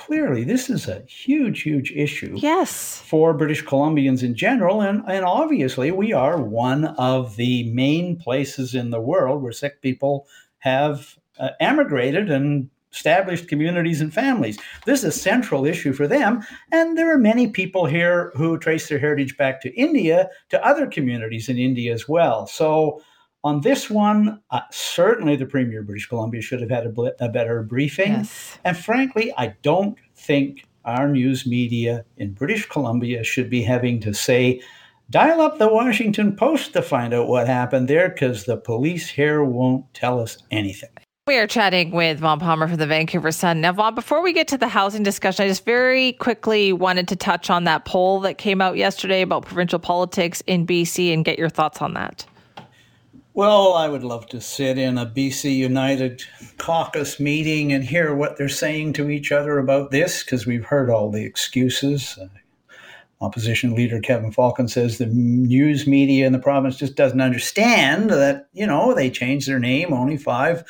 clearly 0.06 0.44
this 0.44 0.70
is 0.70 0.88
a 0.88 1.00
huge, 1.02 1.62
huge 1.62 1.92
issue. 1.92 2.34
Yes. 2.36 3.02
For 3.04 3.34
British 3.34 3.64
Columbians 3.64 4.22
in 4.22 4.34
general. 4.34 4.80
And, 4.80 5.02
and 5.08 5.24
obviously, 5.24 5.90
we 5.90 6.12
are 6.12 6.40
one 6.40 6.84
of 6.84 7.36
the 7.36 7.70
main 7.72 8.16
places 8.16 8.74
in 8.74 8.90
the 8.90 9.00
world 9.00 9.42
where 9.42 9.52
Sikh 9.52 9.82
people 9.82 10.26
have 10.58 11.18
uh, 11.38 11.50
emigrated 11.60 12.30
and 12.30 12.70
established 12.92 13.48
communities 13.48 14.00
and 14.00 14.12
families. 14.14 14.58
This 14.86 15.00
is 15.00 15.16
a 15.16 15.18
central 15.18 15.66
issue 15.66 15.92
for 15.92 16.06
them. 16.06 16.42
And 16.72 16.96
there 16.96 17.12
are 17.12 17.18
many 17.18 17.48
people 17.48 17.86
here 17.86 18.32
who 18.34 18.58
trace 18.58 18.88
their 18.88 18.98
heritage 18.98 19.36
back 19.36 19.60
to 19.62 19.74
India, 19.74 20.30
to 20.48 20.66
other 20.66 20.86
communities 20.86 21.48
in 21.48 21.58
India 21.58 21.92
as 21.92 22.08
well. 22.08 22.46
So 22.46 23.02
on 23.48 23.62
this 23.62 23.88
one, 23.88 24.40
uh, 24.50 24.60
certainly 24.70 25.34
the 25.34 25.46
Premier 25.46 25.80
of 25.80 25.86
British 25.86 26.06
Columbia 26.06 26.42
should 26.42 26.60
have 26.60 26.68
had 26.68 26.84
a, 26.84 26.90
bl- 26.90 27.08
a 27.18 27.30
better 27.30 27.62
briefing. 27.62 28.12
Yes. 28.12 28.58
And 28.62 28.76
frankly, 28.76 29.32
I 29.38 29.54
don't 29.62 29.96
think 30.14 30.66
our 30.84 31.08
news 31.08 31.46
media 31.46 32.04
in 32.18 32.34
British 32.34 32.68
Columbia 32.68 33.24
should 33.24 33.48
be 33.48 33.62
having 33.62 34.00
to 34.00 34.12
say, 34.12 34.60
dial 35.08 35.40
up 35.40 35.58
the 35.58 35.68
Washington 35.68 36.36
Post 36.36 36.74
to 36.74 36.82
find 36.82 37.14
out 37.14 37.28
what 37.28 37.46
happened 37.46 37.88
there 37.88 38.10
because 38.10 38.44
the 38.44 38.58
police 38.58 39.08
here 39.08 39.42
won't 39.42 39.86
tell 39.94 40.20
us 40.20 40.36
anything. 40.50 40.90
We 41.26 41.36
are 41.38 41.46
chatting 41.46 41.90
with 41.90 42.20
Vaughn 42.20 42.40
Palmer 42.40 42.68
from 42.68 42.76
the 42.76 42.86
Vancouver 42.86 43.32
Sun. 43.32 43.62
Now, 43.62 43.72
Vaughn, 43.72 43.94
before 43.94 44.22
we 44.22 44.34
get 44.34 44.48
to 44.48 44.58
the 44.58 44.68
housing 44.68 45.02
discussion, 45.02 45.46
I 45.46 45.48
just 45.48 45.64
very 45.64 46.12
quickly 46.12 46.74
wanted 46.74 47.08
to 47.08 47.16
touch 47.16 47.48
on 47.48 47.64
that 47.64 47.86
poll 47.86 48.20
that 48.20 48.36
came 48.36 48.60
out 48.60 48.76
yesterday 48.76 49.22
about 49.22 49.46
provincial 49.46 49.78
politics 49.78 50.42
in 50.46 50.66
BC 50.66 51.14
and 51.14 51.24
get 51.24 51.38
your 51.38 51.48
thoughts 51.48 51.80
on 51.80 51.94
that. 51.94 52.26
Well, 53.38 53.74
I 53.74 53.86
would 53.86 54.02
love 54.02 54.26
to 54.30 54.40
sit 54.40 54.78
in 54.78 54.98
a 54.98 55.06
BC 55.06 55.54
United 55.54 56.24
caucus 56.56 57.20
meeting 57.20 57.72
and 57.72 57.84
hear 57.84 58.12
what 58.12 58.36
they're 58.36 58.48
saying 58.48 58.94
to 58.94 59.10
each 59.10 59.30
other 59.30 59.60
about 59.60 59.92
this 59.92 60.24
because 60.24 60.44
we've 60.44 60.64
heard 60.64 60.90
all 60.90 61.08
the 61.08 61.24
excuses. 61.24 62.18
Uh, 62.20 62.26
opposition 63.20 63.76
leader 63.76 64.00
Kevin 64.00 64.32
Falcon 64.32 64.66
says 64.66 64.98
the 64.98 65.06
news 65.06 65.86
media 65.86 66.26
in 66.26 66.32
the 66.32 66.40
province 66.40 66.78
just 66.78 66.96
doesn't 66.96 67.20
understand 67.20 68.10
that, 68.10 68.48
you 68.54 68.66
know, 68.66 68.92
they 68.92 69.08
changed 69.08 69.46
their 69.46 69.60
name 69.60 69.92
only 69.92 70.16
five 70.16 70.64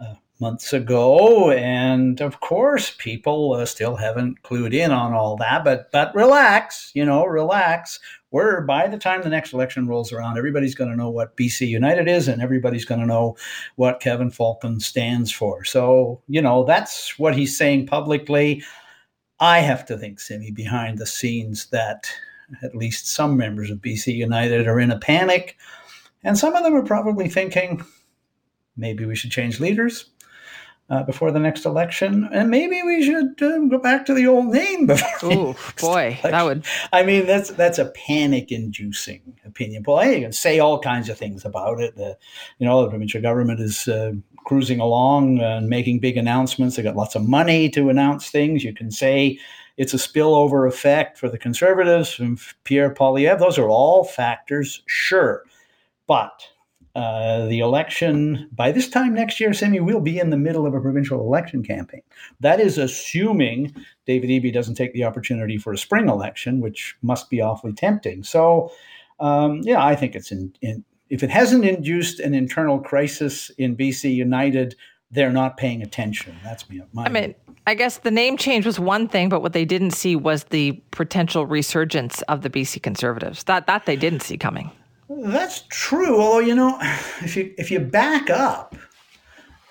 uh, 0.00 0.14
months 0.40 0.72
ago. 0.72 1.52
And 1.52 2.20
of 2.20 2.40
course, 2.40 2.92
people 2.98 3.52
uh, 3.52 3.66
still 3.66 3.94
haven't 3.94 4.42
clued 4.42 4.74
in 4.74 4.90
on 4.90 5.12
all 5.12 5.36
that. 5.36 5.62
But, 5.62 5.92
but 5.92 6.12
relax, 6.16 6.90
you 6.92 7.04
know, 7.04 7.24
relax 7.24 8.00
we're 8.30 8.60
by 8.62 8.86
the 8.86 8.98
time 8.98 9.22
the 9.22 9.28
next 9.28 9.52
election 9.52 9.86
rolls 9.86 10.12
around, 10.12 10.38
everybody's 10.38 10.74
going 10.74 10.90
to 10.90 10.96
know 10.96 11.10
what 11.10 11.36
BC 11.36 11.68
United 11.68 12.08
is, 12.08 12.28
and 12.28 12.40
everybody's 12.40 12.84
going 12.84 13.00
to 13.00 13.06
know 13.06 13.36
what 13.76 14.00
Kevin 14.00 14.30
Falcon 14.30 14.80
stands 14.80 15.32
for. 15.32 15.64
So, 15.64 16.22
you 16.28 16.40
know, 16.40 16.64
that's 16.64 17.18
what 17.18 17.34
he's 17.34 17.56
saying 17.56 17.86
publicly. 17.86 18.62
I 19.40 19.60
have 19.60 19.86
to 19.86 19.96
think, 19.96 20.20
Simi, 20.20 20.50
behind 20.50 20.98
the 20.98 21.06
scenes, 21.06 21.66
that 21.66 22.10
at 22.62 22.74
least 22.74 23.08
some 23.08 23.36
members 23.36 23.70
of 23.70 23.78
BC 23.78 24.14
United 24.14 24.66
are 24.66 24.80
in 24.80 24.90
a 24.90 24.98
panic, 24.98 25.56
and 26.22 26.38
some 26.38 26.54
of 26.54 26.62
them 26.62 26.74
are 26.74 26.84
probably 26.84 27.28
thinking 27.28 27.84
maybe 28.76 29.04
we 29.04 29.16
should 29.16 29.30
change 29.30 29.60
leaders 29.60 30.10
uh, 30.90 31.04
before 31.04 31.30
the 31.30 31.38
next 31.38 31.64
election, 31.64 32.28
and 32.32 32.50
maybe 32.50 32.82
we 32.82 33.02
should 33.02 33.40
uh, 33.40 33.58
go 33.68 33.78
back 33.78 34.04
to 34.06 34.14
the 34.14 34.26
old 34.26 34.46
name 34.46 34.86
before. 34.86 35.30
Oh 35.32 35.56
boy, 35.80 36.18
election. 36.22 36.30
that 36.30 36.42
would. 36.42 36.64
I 36.92 37.02
mean, 37.04 37.26
that's 37.26 37.50
that's 37.50 37.78
a 37.78 37.86
panic-inducing 37.86 39.38
opinion 39.44 39.84
poll. 39.84 40.04
You 40.04 40.20
can 40.20 40.32
say 40.32 40.58
all 40.58 40.80
kinds 40.80 41.08
of 41.08 41.16
things 41.16 41.44
about 41.44 41.80
it. 41.80 41.96
The, 41.96 42.18
you 42.58 42.66
know, 42.66 42.82
the 42.82 42.90
provincial 42.90 43.22
government 43.22 43.60
is 43.60 43.86
uh, 43.86 44.12
cruising 44.44 44.80
along 44.80 45.38
and 45.38 45.68
making 45.68 46.00
big 46.00 46.16
announcements. 46.16 46.76
They 46.76 46.82
got 46.82 46.96
lots 46.96 47.14
of 47.14 47.28
money 47.28 47.68
to 47.70 47.88
announce 47.88 48.30
things. 48.30 48.64
You 48.64 48.74
can 48.74 48.90
say 48.90 49.38
it's 49.76 49.94
a 49.94 49.98
spillover 49.98 50.68
effect 50.68 51.18
for 51.18 51.28
the 51.28 51.38
conservatives 51.38 52.12
from 52.12 52.36
Pierre 52.64 52.92
Poilievre. 52.92 53.38
Those 53.38 53.58
are 53.58 53.68
all 53.68 54.02
factors, 54.04 54.82
sure, 54.86 55.44
but 56.08 56.42
uh, 56.96 57.46
the 57.46 57.60
election 57.60 58.48
by 58.52 58.72
this 58.72 58.88
time 58.88 59.14
next 59.14 59.38
year, 59.38 59.52
Simi, 59.52 59.80
we'll 59.80 60.00
be 60.00 60.18
in 60.18 60.30
the 60.30 60.36
middle 60.36 60.66
of 60.66 60.74
a 60.74 60.80
provincial 60.80 61.20
election 61.20 61.62
campaign. 61.62 62.02
That 62.40 62.58
is 62.58 62.78
assuming 62.78 63.74
David 64.06 64.30
Eby 64.30 64.52
doesn't 64.52 64.74
take 64.74 64.92
the 64.92 65.04
opportunity 65.04 65.56
for 65.56 65.72
a 65.72 65.78
spring 65.78 66.08
election, 66.08 66.60
which 66.60 66.96
must 67.02 67.30
be 67.30 67.40
awfully 67.40 67.72
tempting. 67.72 68.24
So, 68.24 68.72
um, 69.20 69.60
yeah, 69.62 69.84
I 69.84 69.94
think 69.94 70.16
it's 70.16 70.32
in, 70.32 70.52
in, 70.62 70.84
if 71.10 71.22
it 71.22 71.30
hasn't 71.30 71.64
induced 71.64 72.18
an 72.18 72.34
internal 72.34 72.80
crisis 72.80 73.50
in 73.50 73.76
BC 73.76 74.12
United, 74.14 74.74
they're 75.12 75.32
not 75.32 75.56
paying 75.56 75.82
attention. 75.82 76.36
That's 76.42 76.68
me. 76.68 76.82
I 76.96 77.08
mean, 77.08 77.34
I 77.66 77.74
guess 77.74 77.98
the 77.98 78.10
name 78.10 78.36
change 78.36 78.66
was 78.66 78.80
one 78.80 79.08
thing, 79.08 79.28
but 79.28 79.42
what 79.42 79.52
they 79.52 79.64
didn't 79.64 79.92
see 79.92 80.16
was 80.16 80.44
the 80.44 80.72
potential 80.90 81.46
resurgence 81.46 82.22
of 82.22 82.42
the 82.42 82.50
BC 82.50 82.82
Conservatives. 82.82 83.44
That 83.44 83.66
that 83.66 83.86
they 83.86 83.96
didn't 83.96 84.20
see 84.20 84.36
coming. 84.38 84.70
That's 85.10 85.64
true. 85.70 86.20
Although 86.20 86.38
you 86.38 86.54
know, 86.54 86.78
if 87.22 87.36
you 87.36 87.52
if 87.58 87.70
you 87.70 87.80
back 87.80 88.30
up 88.30 88.76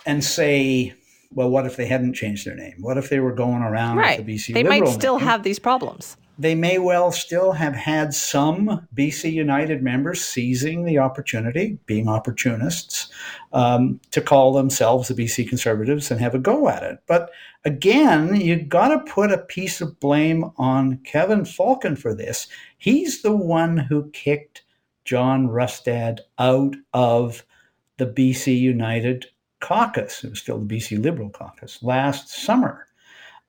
and 0.06 0.24
say, 0.24 0.94
well, 1.32 1.50
what 1.50 1.66
if 1.66 1.78
they 1.78 1.86
hadn't 1.86 2.14
changed 2.14 2.46
their 2.46 2.56
name? 2.56 2.76
What 2.80 2.98
if 2.98 3.10
they 3.10 3.20
were 3.20 3.32
going 3.32 3.62
around 3.62 3.98
right. 3.98 4.24
the 4.24 4.36
BC? 4.36 4.54
They 4.54 4.64
might 4.64 4.88
still 4.88 5.18
name? 5.18 5.28
have 5.28 5.44
these 5.44 5.60
problems. 5.60 6.18
They 6.38 6.56
may 6.56 6.78
well 6.78 7.12
still 7.12 7.52
have 7.54 7.76
had 7.76 8.14
some 8.14 8.88
BC 8.96 9.32
United 9.32 9.84
members 9.84 10.22
seizing 10.22 10.86
the 10.86 10.98
opportunity, 10.98 11.78
being 11.86 12.08
opportunists, 12.08 13.10
um, 13.52 14.00
to 14.12 14.22
call 14.22 14.54
themselves 14.54 15.10
the 15.10 15.14
BC 15.14 15.48
Conservatives 15.48 16.12
and 16.12 16.20
have 16.20 16.36
a 16.36 16.40
go 16.40 16.70
at 16.70 16.84
it. 16.84 17.00
But 17.08 17.32
again, 17.66 18.40
you've 18.40 18.70
got 18.70 18.88
to 18.90 19.12
put 19.12 19.32
a 19.32 19.38
piece 19.38 19.82
of 19.82 20.00
blame 20.00 20.52
on 20.58 21.00
Kevin 21.00 21.44
Falcon 21.44 21.98
for 21.98 22.14
this. 22.14 22.48
He's 22.78 23.22
the 23.22 23.36
one 23.36 23.78
who 23.78 24.10
kicked 24.12 24.64
John 25.06 25.48
Rustad 25.48 26.22
out 26.38 26.76
of 26.94 27.44
the 27.98 28.06
BC 28.06 28.60
United 28.60 29.26
caucus. 29.60 30.24
It 30.24 30.30
was 30.32 30.40
still 30.40 30.60
the 30.60 30.76
BC 30.76 31.02
Liberal 31.02 31.30
caucus 31.30 31.82
last 31.84 32.30
summer. 32.30 32.88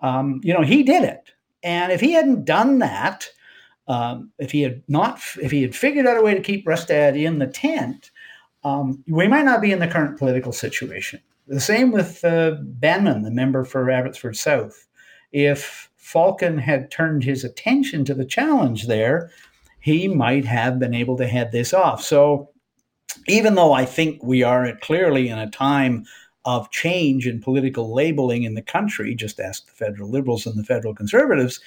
Um, 0.01 0.41
you 0.43 0.53
know, 0.53 0.63
he 0.63 0.83
did 0.83 1.05
it. 1.05 1.31
And 1.63 1.93
if 1.93 2.01
he 2.01 2.13
hadn't 2.13 2.45
done 2.45 2.79
that, 2.79 3.29
um, 3.87 4.31
if 4.39 4.51
he 4.53 4.63
had 4.63 4.83
not, 4.89 5.21
if 5.43 5.51
he 5.51 5.63
had 5.63 5.75
figured 5.75 6.07
out 6.07 6.17
a 6.17 6.23
way 6.23 6.35
to 6.35 6.41
keep 6.41 6.67
Rustad 6.67 7.17
in 7.17 7.39
the 7.39 7.47
tent, 7.47 8.11
um, 8.65 9.03
we 9.09 9.29
might 9.29 9.45
not 9.45 9.61
be 9.61 9.73
in 9.73 9.79
the 9.79 9.89
current 9.89 10.19
political 10.19 10.53
situation. 10.53 11.21
The 11.47 11.61
same 11.61 11.91
with 11.91 12.25
uh, 12.25 12.57
Banman, 12.63 13.23
the 13.23 13.31
member 13.31 13.65
for 13.65 13.91
Abbotsford 13.91 14.37
South. 14.37 14.87
If 15.33 15.91
Falcon 15.97 16.59
had 16.59 16.91
turned 16.91 17.25
his 17.25 17.45
attention 17.45 18.05
to 18.05 18.15
the 18.15 18.25
challenge 18.25 18.87
there, 18.87 19.31
he 19.81 20.09
might 20.09 20.45
have 20.45 20.79
been 20.79 20.95
able 20.95 21.17
to 21.17 21.27
head 21.27 21.53
this 21.53 21.73
off. 21.73 22.03
So 22.03 22.51
even 23.27 23.55
though 23.55 23.73
I 23.73 23.85
think 23.85 24.23
we 24.23 24.43
are 24.43 24.77
clearly 24.77 25.29
in 25.29 25.39
a 25.39 25.51
time 25.51 26.05
of 26.45 26.71
change 26.71 27.27
in 27.27 27.41
political 27.41 27.93
labeling 27.93 28.45
in 28.45 28.55
the 28.55 28.63
country, 28.63 29.15
just 29.15 29.41
ask 29.41 29.67
the 29.67 29.73
federal 29.73 30.11
liberals 30.11 30.47
and 30.47 30.57
the 30.57 30.65
federal 30.65 30.95
conservatives. 30.95 31.61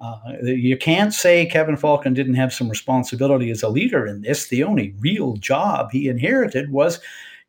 Uh, 0.00 0.18
you 0.42 0.76
can't 0.76 1.14
say 1.14 1.46
Kevin 1.46 1.76
Falcon 1.76 2.14
didn't 2.14 2.34
have 2.34 2.52
some 2.52 2.68
responsibility 2.68 3.50
as 3.50 3.62
a 3.62 3.68
leader 3.68 4.06
in 4.06 4.22
this. 4.22 4.48
The 4.48 4.64
only 4.64 4.94
real 4.98 5.36
job 5.36 5.90
he 5.92 6.08
inherited 6.08 6.70
was 6.72 7.00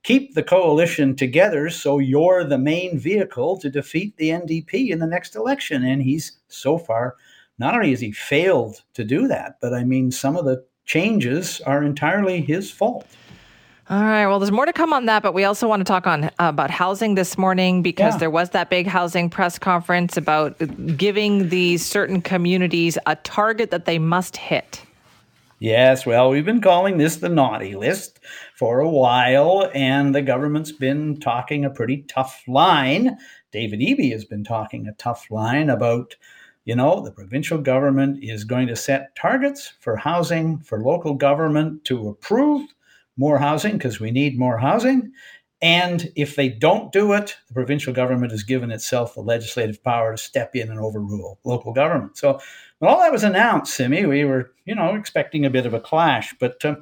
keep 0.03 0.35
the 0.35 0.43
coalition 0.43 1.15
together 1.15 1.69
so 1.69 1.97
you're 1.97 2.43
the 2.43 2.57
main 2.57 2.99
vehicle 2.99 3.57
to 3.57 3.69
defeat 3.69 4.15
the 4.17 4.29
NDP 4.29 4.89
in 4.89 4.99
the 4.99 5.07
next 5.07 5.35
election. 5.35 5.83
And 5.83 6.03
he's 6.03 6.39
so 6.47 6.77
far 6.77 7.15
not 7.57 7.75
only 7.75 7.91
has 7.91 8.01
he 8.01 8.11
failed 8.11 8.83
to 8.93 9.03
do 9.03 9.27
that, 9.27 9.57
but 9.61 9.73
I 9.73 9.83
mean, 9.83 10.11
some 10.11 10.35
of 10.35 10.45
the 10.45 10.65
changes 10.85 11.61
are 11.61 11.83
entirely 11.83 12.41
his 12.41 12.71
fault. 12.71 13.07
All 13.87 14.01
right. 14.01 14.25
Well, 14.25 14.39
there's 14.39 14.51
more 14.51 14.65
to 14.65 14.73
come 14.73 14.93
on 14.93 15.05
that, 15.05 15.21
but 15.21 15.35
we 15.35 15.43
also 15.43 15.67
want 15.67 15.81
to 15.81 15.83
talk 15.83 16.07
on 16.07 16.23
uh, 16.23 16.31
about 16.39 16.71
housing 16.71 17.13
this 17.13 17.37
morning 17.37 17.83
because 17.83 18.15
yeah. 18.15 18.17
there 18.17 18.29
was 18.31 18.49
that 18.49 18.71
big 18.71 18.87
housing 18.87 19.29
press 19.29 19.59
conference 19.59 20.17
about 20.17 20.57
giving 20.97 21.49
these 21.49 21.85
certain 21.85 22.19
communities 22.19 22.97
a 23.05 23.15
target 23.17 23.69
that 23.69 23.85
they 23.85 23.99
must 23.99 24.37
hit. 24.37 24.81
Yes, 25.59 26.05
well, 26.05 26.31
we've 26.31 26.45
been 26.45 26.61
calling 26.61 26.97
this 26.97 27.17
the 27.17 27.29
naughty 27.29 27.75
list 27.75 28.19
for 28.55 28.79
a 28.79 28.89
while, 28.89 29.69
and 29.73 30.13
the 30.13 30.21
government's 30.21 30.71
been 30.71 31.19
talking 31.19 31.63
a 31.63 31.69
pretty 31.69 32.03
tough 32.07 32.43
line. 32.47 33.17
David 33.51 33.79
Eby 33.79 34.11
has 34.11 34.25
been 34.25 34.43
talking 34.43 34.87
a 34.87 34.93
tough 34.93 35.29
line 35.29 35.69
about, 35.69 36.15
you 36.65 36.75
know, 36.75 36.99
the 37.01 37.11
provincial 37.11 37.59
government 37.59 38.23
is 38.23 38.43
going 38.43 38.67
to 38.67 38.75
set 38.75 39.15
targets 39.15 39.73
for 39.79 39.95
housing 39.95 40.59
for 40.59 40.83
local 40.83 41.13
government 41.13 41.85
to 41.85 42.09
approve 42.09 42.67
more 43.17 43.37
housing 43.37 43.73
because 43.73 43.99
we 43.99 44.11
need 44.11 44.37
more 44.37 44.57
housing. 44.57 45.11
And 45.61 46.11
if 46.15 46.35
they 46.35 46.49
don't 46.49 46.91
do 46.91 47.13
it, 47.13 47.37
the 47.47 47.53
provincial 47.53 47.93
government 47.93 48.31
has 48.31 48.43
given 48.43 48.71
itself 48.71 49.13
the 49.13 49.21
legislative 49.21 49.81
power 49.83 50.11
to 50.11 50.17
step 50.17 50.55
in 50.55 50.69
and 50.69 50.79
overrule 50.79 51.39
local 51.43 51.71
government. 51.71 52.17
So 52.17 52.39
when 52.79 52.91
all 52.91 52.99
that 52.99 53.11
was 53.11 53.23
announced, 53.23 53.73
Simi, 53.73 54.05
we 54.05 54.25
were, 54.25 54.51
you 54.65 54.75
know, 54.75 54.95
expecting 54.95 55.45
a 55.45 55.49
bit 55.49 55.65
of 55.65 55.73
a 55.73 55.79
clash. 55.79 56.35
But 56.39 56.63
uh, 56.65 56.75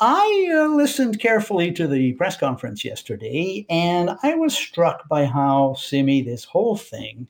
I 0.00 0.48
uh, 0.54 0.68
listened 0.68 1.18
carefully 1.18 1.72
to 1.72 1.88
the 1.88 2.12
press 2.12 2.36
conference 2.36 2.84
yesterday, 2.84 3.66
and 3.68 4.10
I 4.22 4.34
was 4.36 4.54
struck 4.54 5.08
by 5.08 5.24
how, 5.24 5.74
Simi, 5.74 6.22
this 6.22 6.44
whole 6.44 6.76
thing 6.76 7.26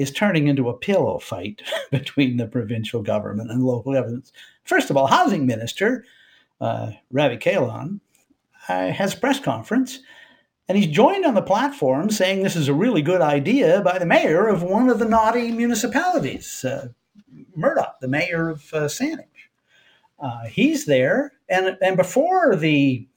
is 0.00 0.10
turning 0.10 0.48
into 0.48 0.68
a 0.68 0.76
pillow 0.76 1.18
fight 1.18 1.62
between 1.90 2.36
the 2.36 2.46
provincial 2.46 3.02
government 3.02 3.50
and 3.50 3.62
local 3.62 3.92
governments. 3.92 4.32
First 4.64 4.90
of 4.90 4.96
all, 4.96 5.06
housing 5.06 5.46
minister 5.46 6.04
uh, 6.60 6.92
Ravi 7.10 7.36
Kahlon, 7.36 8.00
uh, 8.68 8.90
has 8.90 9.14
a 9.14 9.16
press 9.16 9.40
conference, 9.40 10.00
and 10.68 10.76
he's 10.76 10.86
joined 10.86 11.24
on 11.24 11.34
the 11.34 11.42
platform 11.42 12.10
saying 12.10 12.42
this 12.42 12.56
is 12.56 12.68
a 12.68 12.74
really 12.74 13.02
good 13.02 13.20
idea 13.20 13.80
by 13.82 13.98
the 13.98 14.06
mayor 14.06 14.46
of 14.46 14.62
one 14.62 14.88
of 14.88 14.98
the 14.98 15.08
naughty 15.08 15.50
municipalities, 15.50 16.64
uh, 16.64 16.88
Murdock, 17.56 17.98
the 18.00 18.08
mayor 18.08 18.48
of 18.50 18.62
uh, 18.72 18.86
Saanich. 18.86 19.26
Uh, 20.18 20.44
he's 20.44 20.84
there, 20.84 21.32
and 21.48 21.78
and 21.80 21.96
before 21.96 22.54
the 22.54 23.08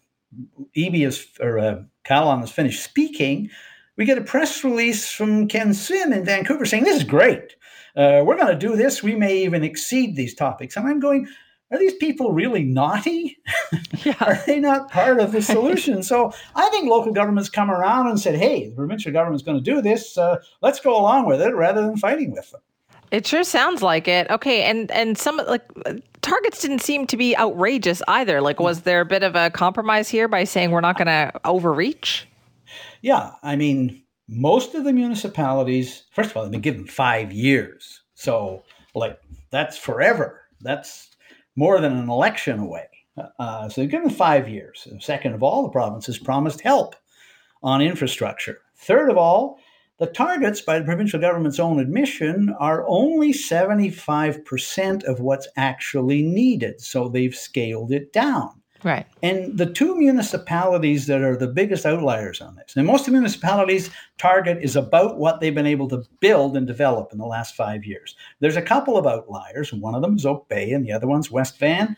Eby 0.75 1.05
is 1.05 1.27
or 1.39 1.59
uh, 1.59 1.81
Kahlon 2.05 2.39
has 2.39 2.51
finished 2.51 2.83
speaking, 2.83 3.49
we 3.97 4.05
get 4.05 4.17
a 4.17 4.21
press 4.21 4.63
release 4.63 5.11
from 5.11 5.47
Ken 5.47 5.73
Sim 5.73 6.13
in 6.13 6.25
Vancouver 6.25 6.65
saying 6.65 6.83
this 6.83 6.97
is 6.97 7.03
great. 7.03 7.55
Uh, 7.95 8.23
we're 8.25 8.37
going 8.37 8.47
to 8.47 8.55
do 8.55 8.75
this. 8.75 9.03
We 9.03 9.15
may 9.15 9.37
even 9.43 9.63
exceed 9.63 10.15
these 10.15 10.33
topics. 10.33 10.75
And 10.75 10.87
I'm 10.87 10.99
going, 10.99 11.27
are 11.71 11.77
these 11.77 11.93
people 11.95 12.31
really 12.31 12.63
naughty? 12.63 13.37
Yeah. 14.03 14.15
are 14.19 14.35
they 14.45 14.59
not 14.59 14.91
part 14.91 15.21
of 15.21 15.31
the 15.31 15.41
solution? 15.41 16.03
so 16.03 16.33
I 16.55 16.67
think 16.71 16.89
local 16.89 17.13
governments 17.13 17.47
come 17.47 17.71
around 17.71 18.07
and 18.07 18.19
said, 18.19 18.35
hey, 18.35 18.67
the 18.67 18.75
provincial 18.75 19.13
government's 19.13 19.43
going 19.43 19.57
to 19.57 19.63
do 19.63 19.81
this. 19.81 20.17
Uh, 20.17 20.39
let's 20.61 20.81
go 20.81 20.99
along 20.99 21.25
with 21.27 21.41
it 21.41 21.55
rather 21.55 21.81
than 21.81 21.95
fighting 21.95 22.31
with 22.31 22.51
them. 22.51 22.59
It 23.11 23.25
sure 23.25 23.45
sounds 23.45 23.81
like 23.81 24.09
it. 24.09 24.29
Okay, 24.29 24.63
and 24.63 24.91
and 24.91 25.17
some 25.17 25.37
like 25.47 25.61
targets 26.21 26.61
didn't 26.61 26.79
seem 26.79 27.05
to 27.07 27.15
be 27.15 27.37
outrageous 27.37 28.01
either. 28.07 28.41
Like, 28.41 28.59
was 28.59 28.81
there 28.81 29.01
a 29.01 29.05
bit 29.05 29.23
of 29.23 29.35
a 29.35 29.51
compromise 29.51 30.09
here 30.09 30.27
by 30.27 30.43
saying 30.43 30.71
we're 30.71 30.81
not 30.81 30.97
going 30.97 31.07
to 31.07 31.31
overreach? 31.45 32.27
Yeah, 33.03 33.31
I 33.43 33.57
mean, 33.57 34.01
most 34.29 34.75
of 34.75 34.85
the 34.85 34.93
municipalities, 34.93 36.05
first 36.13 36.31
of 36.31 36.37
all, 36.37 36.43
they've 36.43 36.51
been 36.53 36.61
given 36.61 36.87
five 36.87 37.33
years, 37.33 38.01
so 38.15 38.63
like 38.95 39.19
that's 39.51 39.77
forever. 39.77 40.41
That's 40.61 41.09
more 41.57 41.81
than 41.81 41.91
an 41.91 42.09
election 42.09 42.59
away. 42.59 42.87
Uh, 43.37 43.67
so 43.67 43.81
they've 43.81 43.91
given 43.91 44.09
five 44.09 44.47
years. 44.47 44.87
Second 45.01 45.33
of 45.33 45.43
all, 45.43 45.63
the 45.63 45.69
province 45.69 46.05
has 46.05 46.17
promised 46.17 46.61
help 46.61 46.95
on 47.61 47.81
infrastructure. 47.81 48.59
Third 48.77 49.09
of 49.09 49.17
all, 49.17 49.59
the 49.99 50.07
targets, 50.07 50.61
by 50.61 50.79
the 50.79 50.85
provincial 50.85 51.19
government's 51.19 51.59
own 51.59 51.81
admission, 51.81 52.55
are 52.57 52.85
only 52.87 53.33
75% 53.33 55.03
of 55.03 55.19
what's 55.19 55.47
actually 55.57 56.23
needed. 56.23 56.79
So 56.79 57.09
they've 57.09 57.35
scaled 57.35 57.91
it 57.91 58.13
down. 58.13 58.62
Right. 58.83 59.05
And 59.21 59.57
the 59.57 59.65
two 59.65 59.95
municipalities 59.95 61.07
that 61.07 61.21
are 61.21 61.37
the 61.37 61.47
biggest 61.47 61.85
outliers 61.85 62.41
on 62.41 62.55
this, 62.55 62.75
and 62.75 62.85
most 62.85 63.07
municipalities' 63.07 63.89
target 64.17 64.57
is 64.61 64.75
about 64.75 65.17
what 65.17 65.39
they've 65.39 65.55
been 65.55 65.65
able 65.65 65.87
to 65.89 66.03
build 66.19 66.57
and 66.57 66.67
develop 66.67 67.11
in 67.11 67.17
the 67.17 67.25
last 67.25 67.55
five 67.55 67.85
years. 67.85 68.15
There's 68.39 68.57
a 68.57 68.61
couple 68.61 68.97
of 68.97 69.07
outliers. 69.07 69.71
One 69.71 69.95
of 69.95 70.01
them 70.01 70.17
is 70.17 70.25
Oak 70.25 70.49
Bay, 70.49 70.71
and 70.71 70.85
the 70.85 70.91
other 70.91 71.07
one's 71.07 71.31
West 71.31 71.59
Van. 71.59 71.95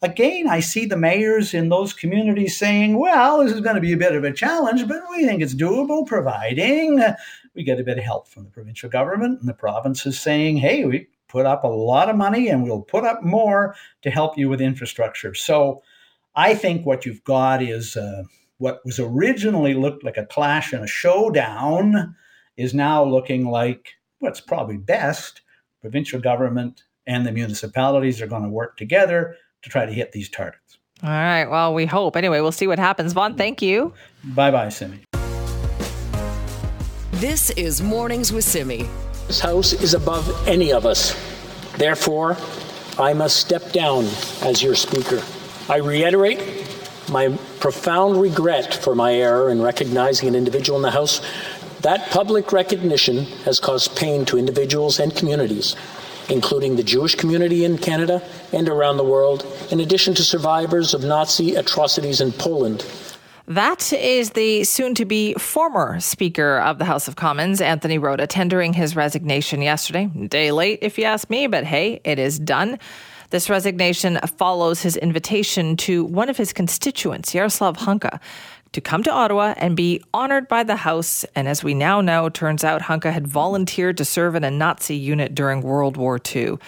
Again, 0.00 0.48
I 0.48 0.60
see 0.60 0.86
the 0.86 0.96
mayors 0.96 1.54
in 1.54 1.68
those 1.68 1.92
communities 1.92 2.56
saying, 2.56 2.98
well, 2.98 3.44
this 3.44 3.52
is 3.52 3.60
going 3.60 3.76
to 3.76 3.80
be 3.80 3.92
a 3.92 3.96
bit 3.96 4.16
of 4.16 4.24
a 4.24 4.32
challenge, 4.32 4.88
but 4.88 5.02
we 5.10 5.24
think 5.26 5.42
it's 5.42 5.54
doable, 5.54 6.06
providing 6.06 6.98
uh, 6.98 7.14
we 7.54 7.62
get 7.62 7.78
a 7.78 7.84
bit 7.84 7.98
of 7.98 8.04
help 8.04 8.26
from 8.26 8.44
the 8.44 8.50
provincial 8.50 8.88
government. 8.88 9.38
And 9.38 9.48
the 9.48 9.54
province 9.54 10.04
is 10.06 10.18
saying, 10.18 10.56
hey, 10.56 10.84
we 10.84 11.08
put 11.28 11.46
up 11.46 11.62
a 11.64 11.68
lot 11.68 12.08
of 12.08 12.16
money 12.16 12.48
and 12.48 12.64
we'll 12.64 12.82
put 12.82 13.04
up 13.04 13.22
more 13.22 13.76
to 14.02 14.10
help 14.10 14.36
you 14.36 14.48
with 14.48 14.60
infrastructure. 14.60 15.34
So, 15.34 15.82
I 16.34 16.54
think 16.54 16.86
what 16.86 17.04
you've 17.04 17.24
got 17.24 17.62
is 17.62 17.96
uh, 17.96 18.22
what 18.58 18.80
was 18.84 18.98
originally 18.98 19.74
looked 19.74 20.02
like 20.02 20.16
a 20.16 20.24
clash 20.24 20.72
and 20.72 20.82
a 20.82 20.86
showdown 20.86 22.16
is 22.56 22.72
now 22.72 23.04
looking 23.04 23.46
like 23.46 23.94
what's 24.18 24.40
probably 24.40 24.78
best. 24.78 25.42
Provincial 25.80 26.20
government 26.20 26.84
and 27.06 27.26
the 27.26 27.32
municipalities 27.32 28.22
are 28.22 28.26
going 28.26 28.44
to 28.44 28.48
work 28.48 28.76
together 28.76 29.36
to 29.62 29.68
try 29.68 29.84
to 29.84 29.92
hit 29.92 30.12
these 30.12 30.30
targets. 30.30 30.78
All 31.02 31.10
right. 31.10 31.46
Well, 31.46 31.74
we 31.74 31.84
hope. 31.84 32.16
Anyway, 32.16 32.40
we'll 32.40 32.52
see 32.52 32.68
what 32.68 32.78
happens. 32.78 33.12
Vaughn, 33.12 33.36
thank 33.36 33.60
you. 33.60 33.92
Bye 34.24 34.52
bye, 34.52 34.68
Simi. 34.68 35.00
This 37.12 37.50
is 37.50 37.82
Mornings 37.82 38.32
with 38.32 38.44
Simi. 38.44 38.88
This 39.26 39.40
house 39.40 39.72
is 39.72 39.94
above 39.94 40.48
any 40.48 40.72
of 40.72 40.86
us. 40.86 41.14
Therefore, 41.76 42.36
I 42.98 43.12
must 43.12 43.36
step 43.36 43.72
down 43.72 44.04
as 44.42 44.62
your 44.62 44.74
speaker. 44.74 45.22
I 45.68 45.76
reiterate 45.76 46.40
my 47.08 47.36
profound 47.60 48.20
regret 48.20 48.74
for 48.74 48.94
my 48.94 49.14
error 49.14 49.50
in 49.50 49.62
recognizing 49.62 50.28
an 50.28 50.34
individual 50.34 50.76
in 50.78 50.82
the 50.82 50.90
House. 50.90 51.20
That 51.82 52.10
public 52.10 52.52
recognition 52.52 53.24
has 53.44 53.60
caused 53.60 53.96
pain 53.96 54.24
to 54.26 54.38
individuals 54.38 54.98
and 54.98 55.14
communities, 55.14 55.76
including 56.28 56.76
the 56.76 56.82
Jewish 56.82 57.14
community 57.14 57.64
in 57.64 57.78
Canada 57.78 58.22
and 58.52 58.68
around 58.68 58.96
the 58.96 59.04
world, 59.04 59.46
in 59.70 59.80
addition 59.80 60.14
to 60.14 60.22
survivors 60.22 60.94
of 60.94 61.04
Nazi 61.04 61.54
atrocities 61.54 62.20
in 62.20 62.32
Poland. 62.32 62.84
That 63.48 63.92
is 63.92 64.30
the 64.30 64.64
soon 64.64 64.94
to 64.94 65.04
be 65.04 65.34
former 65.34 66.00
Speaker 66.00 66.58
of 66.58 66.78
the 66.78 66.84
House 66.84 67.08
of 67.08 67.16
Commons, 67.16 67.60
Anthony 67.60 67.98
Rota, 67.98 68.26
tendering 68.26 68.72
his 68.72 68.94
resignation 68.94 69.62
yesterday. 69.62 70.06
Day 70.06 70.52
late, 70.52 70.78
if 70.82 70.98
you 70.98 71.04
ask 71.04 71.28
me, 71.28 71.48
but 71.48 71.64
hey, 71.64 72.00
it 72.04 72.18
is 72.18 72.38
done. 72.38 72.78
This 73.32 73.48
resignation 73.48 74.18
follows 74.36 74.82
his 74.82 74.94
invitation 74.98 75.78
to 75.78 76.04
one 76.04 76.28
of 76.28 76.36
his 76.36 76.52
constituents, 76.52 77.34
Yaroslav 77.34 77.78
Hunka, 77.78 78.20
to 78.72 78.80
come 78.82 79.02
to 79.04 79.10
Ottawa 79.10 79.54
and 79.56 79.74
be 79.74 80.04
honored 80.12 80.48
by 80.48 80.64
the 80.64 80.76
House. 80.76 81.24
And 81.34 81.48
as 81.48 81.64
we 81.64 81.72
now 81.72 82.02
know, 82.02 82.28
turns 82.28 82.62
out 82.62 82.82
Hunka 82.82 83.10
had 83.10 83.26
volunteered 83.26 83.96
to 83.96 84.04
serve 84.04 84.34
in 84.34 84.44
a 84.44 84.50
Nazi 84.50 84.96
unit 84.96 85.34
during 85.34 85.62
World 85.62 85.96
War 85.96 86.20
II. 86.36 86.58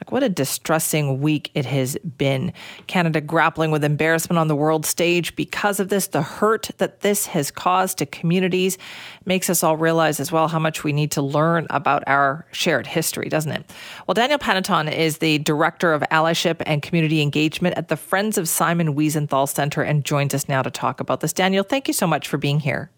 Like, 0.00 0.12
what 0.12 0.22
a 0.22 0.30
distressing 0.30 1.20
week 1.20 1.50
it 1.52 1.66
has 1.66 1.98
been. 2.16 2.54
Canada 2.86 3.20
grappling 3.20 3.70
with 3.70 3.84
embarrassment 3.84 4.38
on 4.38 4.48
the 4.48 4.56
world 4.56 4.86
stage 4.86 5.36
because 5.36 5.78
of 5.78 5.90
this. 5.90 6.06
The 6.06 6.22
hurt 6.22 6.70
that 6.78 7.00
this 7.00 7.26
has 7.26 7.50
caused 7.50 7.98
to 7.98 8.06
communities 8.06 8.78
makes 9.26 9.50
us 9.50 9.62
all 9.62 9.76
realize 9.76 10.18
as 10.18 10.32
well 10.32 10.48
how 10.48 10.58
much 10.58 10.84
we 10.84 10.94
need 10.94 11.10
to 11.12 11.22
learn 11.22 11.66
about 11.68 12.02
our 12.06 12.46
shared 12.50 12.86
history, 12.86 13.28
doesn't 13.28 13.52
it? 13.52 13.70
Well, 14.06 14.14
Daniel 14.14 14.38
Panneton 14.38 14.90
is 14.90 15.18
the 15.18 15.38
Director 15.38 15.92
of 15.92 16.02
Allyship 16.10 16.62
and 16.64 16.82
Community 16.82 17.20
Engagement 17.20 17.76
at 17.76 17.88
the 17.88 17.96
Friends 17.96 18.38
of 18.38 18.48
Simon 18.48 18.94
Wiesenthal 18.94 19.48
Center 19.48 19.82
and 19.82 20.04
joins 20.04 20.32
us 20.32 20.48
now 20.48 20.62
to 20.62 20.70
talk 20.70 21.00
about 21.00 21.20
this. 21.20 21.34
Daniel, 21.34 21.62
thank 21.62 21.88
you 21.88 21.94
so 21.94 22.06
much 22.06 22.26
for 22.26 22.38
being 22.38 22.60
here. 22.60 22.90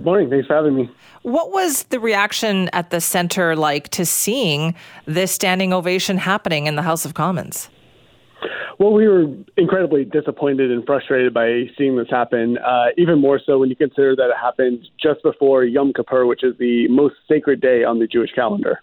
Good 0.00 0.06
morning. 0.06 0.30
Thanks 0.30 0.46
for 0.46 0.54
having 0.54 0.76
me. 0.76 0.90
What 1.24 1.52
was 1.52 1.82
the 1.90 2.00
reaction 2.00 2.70
at 2.72 2.88
the 2.88 3.02
center 3.02 3.54
like 3.54 3.90
to 3.90 4.06
seeing 4.06 4.74
this 5.04 5.30
standing 5.30 5.74
ovation 5.74 6.16
happening 6.16 6.66
in 6.66 6.76
the 6.76 6.80
House 6.80 7.04
of 7.04 7.12
Commons? 7.12 7.68
Well, 8.78 8.94
we 8.94 9.06
were 9.06 9.26
incredibly 9.58 10.06
disappointed 10.06 10.70
and 10.70 10.86
frustrated 10.86 11.34
by 11.34 11.64
seeing 11.76 11.98
this 11.98 12.08
happen, 12.08 12.56
uh, 12.56 12.86
even 12.96 13.18
more 13.18 13.38
so 13.44 13.58
when 13.58 13.68
you 13.68 13.76
consider 13.76 14.16
that 14.16 14.30
it 14.30 14.36
happened 14.40 14.88
just 14.98 15.22
before 15.22 15.64
Yom 15.64 15.92
Kippur, 15.92 16.24
which 16.24 16.44
is 16.44 16.56
the 16.56 16.88
most 16.88 17.16
sacred 17.28 17.60
day 17.60 17.84
on 17.84 17.98
the 17.98 18.06
Jewish 18.06 18.32
calendar. 18.32 18.80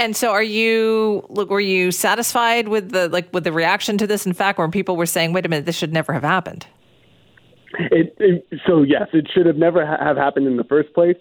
And 0.00 0.16
so, 0.16 0.32
are 0.32 0.42
you? 0.42 1.24
Look, 1.28 1.48
were 1.48 1.60
you 1.60 1.92
satisfied 1.92 2.66
with 2.66 2.90
the 2.90 3.08
like 3.08 3.32
with 3.32 3.44
the 3.44 3.52
reaction 3.52 3.98
to 3.98 4.06
this? 4.08 4.26
In 4.26 4.32
fact, 4.32 4.58
when 4.58 4.72
people 4.72 4.96
were 4.96 5.06
saying, 5.06 5.32
"Wait 5.32 5.46
a 5.46 5.48
minute, 5.48 5.64
this 5.64 5.76
should 5.76 5.92
never 5.92 6.12
have 6.12 6.24
happened." 6.24 6.66
It, 7.78 8.14
it, 8.18 8.46
so 8.66 8.82
yes, 8.82 9.08
it 9.12 9.28
should 9.32 9.46
have 9.46 9.56
never 9.56 9.84
ha- 9.84 10.02
have 10.02 10.16
happened 10.16 10.46
in 10.46 10.56
the 10.56 10.64
first 10.64 10.92
place. 10.94 11.16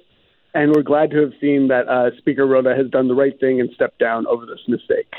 and 0.53 0.71
we're 0.75 0.83
glad 0.83 1.11
to 1.11 1.17
have 1.17 1.33
seen 1.41 1.67
that 1.69 1.87
uh, 1.87 2.15
Speaker 2.17 2.45
Rota 2.45 2.75
has 2.75 2.89
done 2.89 3.07
the 3.07 3.15
right 3.15 3.37
thing 3.39 3.59
and 3.59 3.69
stepped 3.73 3.99
down 3.99 4.27
over 4.27 4.45
this 4.45 4.59
mistake. 4.67 5.11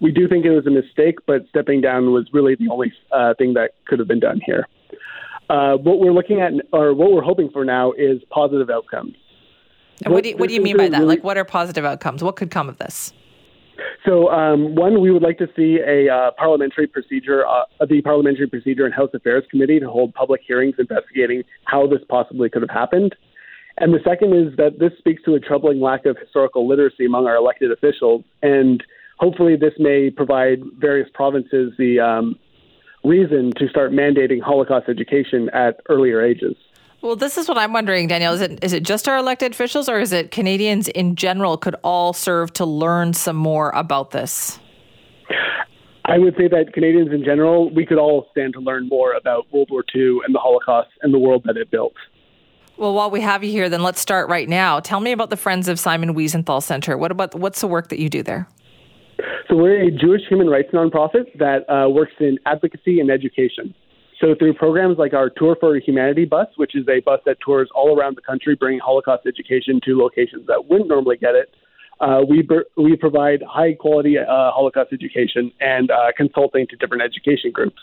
We 0.00 0.12
do 0.12 0.28
think 0.28 0.44
it 0.44 0.50
was 0.50 0.66
a 0.66 0.70
mistake, 0.70 1.18
but 1.26 1.46
stepping 1.48 1.80
down 1.80 2.12
was 2.12 2.28
really 2.32 2.54
the 2.54 2.68
only 2.70 2.92
uh, 3.10 3.34
thing 3.34 3.54
that 3.54 3.72
could 3.86 3.98
have 3.98 4.08
been 4.08 4.20
done 4.20 4.40
here. 4.44 4.66
Uh, 5.50 5.76
what 5.76 5.98
we're 5.98 6.12
looking 6.12 6.40
at, 6.40 6.52
or 6.72 6.94
what 6.94 7.12
we're 7.12 7.22
hoping 7.22 7.50
for 7.50 7.64
now, 7.64 7.92
is 7.92 8.22
positive 8.30 8.70
outcomes. 8.70 9.16
And 10.04 10.12
what 10.14 10.22
do 10.22 10.30
you, 10.30 10.36
what 10.36 10.48
do 10.48 10.54
you 10.54 10.62
mean 10.62 10.76
by 10.76 10.88
that? 10.88 10.98
Really, 10.98 11.16
like, 11.16 11.24
what 11.24 11.36
are 11.36 11.44
positive 11.44 11.84
outcomes? 11.84 12.22
What 12.22 12.36
could 12.36 12.50
come 12.50 12.68
of 12.68 12.78
this? 12.78 13.12
So, 14.04 14.30
um, 14.30 14.74
one, 14.74 15.00
we 15.00 15.10
would 15.10 15.22
like 15.22 15.38
to 15.38 15.48
see 15.56 15.78
a 15.86 16.12
uh, 16.12 16.30
parliamentary 16.32 16.86
procedure, 16.86 17.46
uh, 17.46 17.64
the 17.88 18.02
Parliamentary 18.02 18.46
Procedure 18.46 18.84
and 18.84 18.94
House 18.94 19.10
Affairs 19.14 19.44
Committee, 19.50 19.80
to 19.80 19.88
hold 19.88 20.12
public 20.14 20.40
hearings 20.46 20.74
investigating 20.78 21.42
how 21.64 21.86
this 21.86 22.00
possibly 22.08 22.50
could 22.50 22.62
have 22.62 22.70
happened. 22.70 23.14
And 23.78 23.94
the 23.94 24.00
second 24.04 24.34
is 24.34 24.56
that 24.56 24.78
this 24.78 24.92
speaks 24.98 25.22
to 25.24 25.34
a 25.34 25.40
troubling 25.40 25.80
lack 25.80 26.04
of 26.04 26.18
historical 26.18 26.68
literacy 26.68 27.06
among 27.06 27.26
our 27.26 27.36
elected 27.36 27.72
officials. 27.72 28.24
And 28.42 28.82
hopefully, 29.18 29.56
this 29.56 29.74
may 29.78 30.10
provide 30.10 30.60
various 30.78 31.08
provinces 31.14 31.72
the 31.78 32.00
um, 32.00 32.38
reason 33.04 33.52
to 33.56 33.68
start 33.68 33.92
mandating 33.92 34.40
Holocaust 34.42 34.88
education 34.88 35.48
at 35.50 35.80
earlier 35.88 36.22
ages. 36.22 36.56
Well, 37.02 37.16
this 37.16 37.36
is 37.36 37.48
what 37.48 37.58
I'm 37.58 37.72
wondering, 37.72 38.06
Daniel. 38.06 38.32
Is 38.32 38.40
it 38.40 38.62
is 38.62 38.72
it 38.72 38.84
just 38.84 39.08
our 39.08 39.18
elected 39.18 39.52
officials, 39.52 39.88
or 39.88 39.98
is 39.98 40.12
it 40.12 40.30
Canadians 40.30 40.86
in 40.88 41.16
general 41.16 41.56
could 41.56 41.74
all 41.82 42.12
serve 42.12 42.52
to 42.54 42.64
learn 42.64 43.12
some 43.12 43.36
more 43.36 43.70
about 43.70 44.12
this? 44.12 44.60
I 46.04 46.18
would 46.18 46.34
say 46.36 46.46
that 46.48 46.72
Canadians 46.72 47.12
in 47.12 47.24
general, 47.24 47.70
we 47.70 47.84
could 47.84 47.98
all 47.98 48.28
stand 48.30 48.52
to 48.54 48.60
learn 48.60 48.88
more 48.88 49.14
about 49.14 49.52
World 49.52 49.68
War 49.70 49.84
II 49.94 50.18
and 50.24 50.34
the 50.34 50.38
Holocaust 50.38 50.90
and 51.02 51.12
the 51.12 51.18
world 51.18 51.42
that 51.44 51.56
it 51.56 51.70
built. 51.70 51.94
Well, 52.76 52.94
while 52.94 53.10
we 53.10 53.20
have 53.20 53.44
you 53.44 53.50
here, 53.50 53.68
then 53.68 53.82
let's 53.82 54.00
start 54.00 54.28
right 54.28 54.48
now. 54.48 54.80
Tell 54.80 55.00
me 55.00 55.12
about 55.12 55.30
the 55.30 55.36
Friends 55.36 55.68
of 55.68 55.78
Simon 55.78 56.14
Wiesenthal 56.14 56.62
Center. 56.62 56.96
What 56.96 57.10
about 57.10 57.34
what's 57.34 57.60
the 57.60 57.66
work 57.66 57.88
that 57.88 57.98
you 57.98 58.08
do 58.08 58.22
there? 58.22 58.48
So 59.48 59.56
we're 59.56 59.82
a 59.82 59.90
Jewish 59.90 60.22
human 60.28 60.48
rights 60.48 60.70
nonprofit 60.72 61.36
that 61.38 61.68
uh, 61.68 61.88
works 61.88 62.14
in 62.20 62.38
advocacy 62.46 63.00
and 63.00 63.10
education. 63.10 63.74
So 64.22 64.36
through 64.38 64.54
programs 64.54 64.98
like 64.98 65.14
our 65.14 65.28
Tour 65.28 65.56
for 65.58 65.74
Humanity 65.76 66.26
bus, 66.26 66.46
which 66.54 66.76
is 66.76 66.86
a 66.88 67.00
bus 67.00 67.18
that 67.26 67.38
tours 67.44 67.68
all 67.74 67.98
around 67.98 68.16
the 68.16 68.20
country, 68.20 68.54
bringing 68.54 68.78
Holocaust 68.78 69.26
education 69.26 69.80
to 69.84 69.98
locations 69.98 70.46
that 70.46 70.66
wouldn't 70.68 70.88
normally 70.88 71.16
get 71.16 71.34
it, 71.34 71.52
uh, 72.00 72.20
we 72.28 72.46
we 72.76 72.96
provide 72.96 73.42
high 73.42 73.74
quality 73.74 74.18
uh, 74.18 74.24
Holocaust 74.26 74.92
education 74.92 75.50
and 75.60 75.90
uh, 75.90 76.12
consulting 76.16 76.68
to 76.68 76.76
different 76.76 77.02
education 77.02 77.50
groups. 77.50 77.80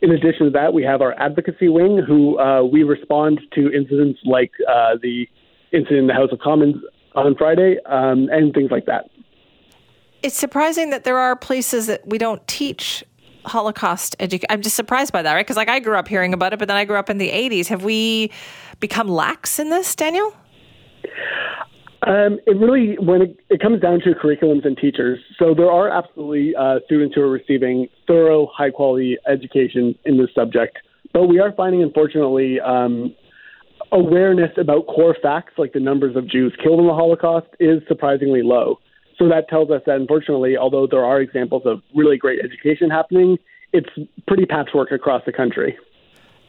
In 0.00 0.10
addition 0.10 0.46
to 0.46 0.50
that, 0.50 0.74
we 0.74 0.82
have 0.82 1.00
our 1.00 1.14
advocacy 1.20 1.68
wing, 1.68 2.02
who 2.04 2.40
uh, 2.40 2.64
we 2.64 2.82
respond 2.82 3.40
to 3.54 3.72
incidents 3.72 4.18
like 4.24 4.50
uh, 4.68 4.96
the 5.00 5.28
incident 5.72 6.00
in 6.00 6.06
the 6.08 6.14
House 6.14 6.30
of 6.32 6.40
Commons 6.40 6.76
on 7.14 7.36
Friday 7.36 7.76
um, 7.86 8.28
and 8.32 8.52
things 8.52 8.72
like 8.72 8.86
that. 8.86 9.10
It's 10.24 10.36
surprising 10.36 10.90
that 10.90 11.04
there 11.04 11.18
are 11.18 11.36
places 11.36 11.86
that 11.86 12.06
we 12.06 12.18
don't 12.18 12.46
teach 12.48 13.04
Holocaust 13.44 14.16
education. 14.20 14.46
I'm 14.50 14.62
just 14.62 14.76
surprised 14.76 15.12
by 15.12 15.22
that, 15.22 15.32
right? 15.32 15.44
Because 15.44 15.56
like 15.56 15.68
I 15.68 15.80
grew 15.80 15.96
up 15.96 16.08
hearing 16.08 16.32
about 16.32 16.52
it, 16.52 16.58
but 16.58 16.68
then 16.68 16.76
I 16.76 16.84
grew 16.84 16.96
up 16.96 17.10
in 17.10 17.18
the 17.18 17.30
80s. 17.30 17.66
Have 17.68 17.84
we 17.84 18.30
become 18.80 19.08
lax 19.08 19.58
in 19.58 19.70
this, 19.70 19.94
Daniel? 19.94 20.34
Um, 22.06 22.40
it 22.46 22.56
really, 22.56 22.96
when 22.98 23.22
it, 23.22 23.40
it, 23.48 23.60
comes 23.60 23.80
down 23.80 24.00
to 24.00 24.10
curriculums 24.10 24.66
and 24.66 24.76
teachers, 24.76 25.20
so 25.38 25.54
there 25.54 25.70
are 25.70 25.88
absolutely 25.88 26.52
uh, 26.56 26.80
students 26.86 27.14
who 27.14 27.20
are 27.20 27.30
receiving 27.30 27.86
thorough, 28.08 28.48
high 28.52 28.70
quality 28.70 29.18
education 29.28 29.96
in 30.04 30.18
this 30.18 30.28
subject. 30.34 30.78
But 31.12 31.28
we 31.28 31.38
are 31.38 31.52
finding, 31.52 31.80
unfortunately, 31.80 32.58
um, 32.58 33.14
awareness 33.92 34.50
about 34.56 34.86
core 34.86 35.16
facts 35.22 35.52
like 35.58 35.74
the 35.74 35.80
numbers 35.80 36.16
of 36.16 36.28
Jews 36.28 36.52
killed 36.60 36.80
in 36.80 36.86
the 36.86 36.94
Holocaust 36.94 37.46
is 37.60 37.82
surprisingly 37.86 38.42
low. 38.42 38.80
So 39.18 39.28
that 39.28 39.48
tells 39.48 39.70
us 39.70 39.82
that 39.86 39.96
unfortunately, 39.96 40.56
although 40.56 40.86
there 40.86 41.04
are 41.04 41.20
examples 41.20 41.62
of 41.66 41.82
really 41.94 42.16
great 42.16 42.40
education 42.44 42.90
happening, 42.90 43.38
it's 43.72 43.88
pretty 44.26 44.46
patchwork 44.46 44.90
across 44.92 45.22
the 45.24 45.32
country. 45.32 45.76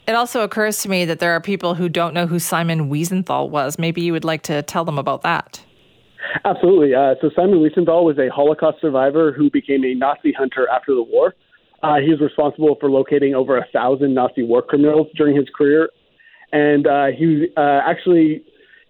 It 0.08 0.15
also 0.15 0.41
occurs 0.41 0.80
to 0.80 0.89
me 0.89 1.06
that 1.06 1.19
there 1.19 1.32
are 1.32 1.39
people 1.39 1.76
who 1.76 1.88
don't 1.88 2.13
know 2.13 2.28
who 2.28 2.39
Simon 2.39 2.89
Wiesenthal 2.89 3.49
was. 3.49 3.80
Maybe 3.80 4.02
you 4.02 4.12
would 4.12 4.26
like 4.26 4.41
to 4.43 4.62
tell 4.63 4.84
them 4.84 4.97
about 4.97 5.21
that. 5.21 5.63
Absolutely. 6.45 6.93
Uh, 6.93 7.15
so 7.21 7.30
Simon 7.36 7.60
Wiesenthal 7.60 8.04
was 8.04 8.17
a 8.17 8.30
Holocaust 8.30 8.82
survivor 8.82 9.32
who 9.32 9.49
became 9.49 9.84
a 9.86 9.93
Nazi 9.93 10.34
hunter 10.34 10.67
after 10.69 10.93
the 10.93 11.04
war. 11.04 11.36
Uh, 11.84 11.97
he 11.97 12.10
was 12.10 12.21
responsible 12.21 12.76
for 12.80 12.89
locating 12.89 13.36
over 13.36 13.58
a 13.58 13.65
thousand 13.73 14.13
Nazi 14.13 14.43
war 14.43 14.62
criminals 14.62 15.08
during 15.15 15.36
his 15.36 15.47
career, 15.56 15.89
and 16.54 16.88
uh, 16.88 17.08
he 17.08 17.47
uh, 17.58 17.82
actually 17.86 18.41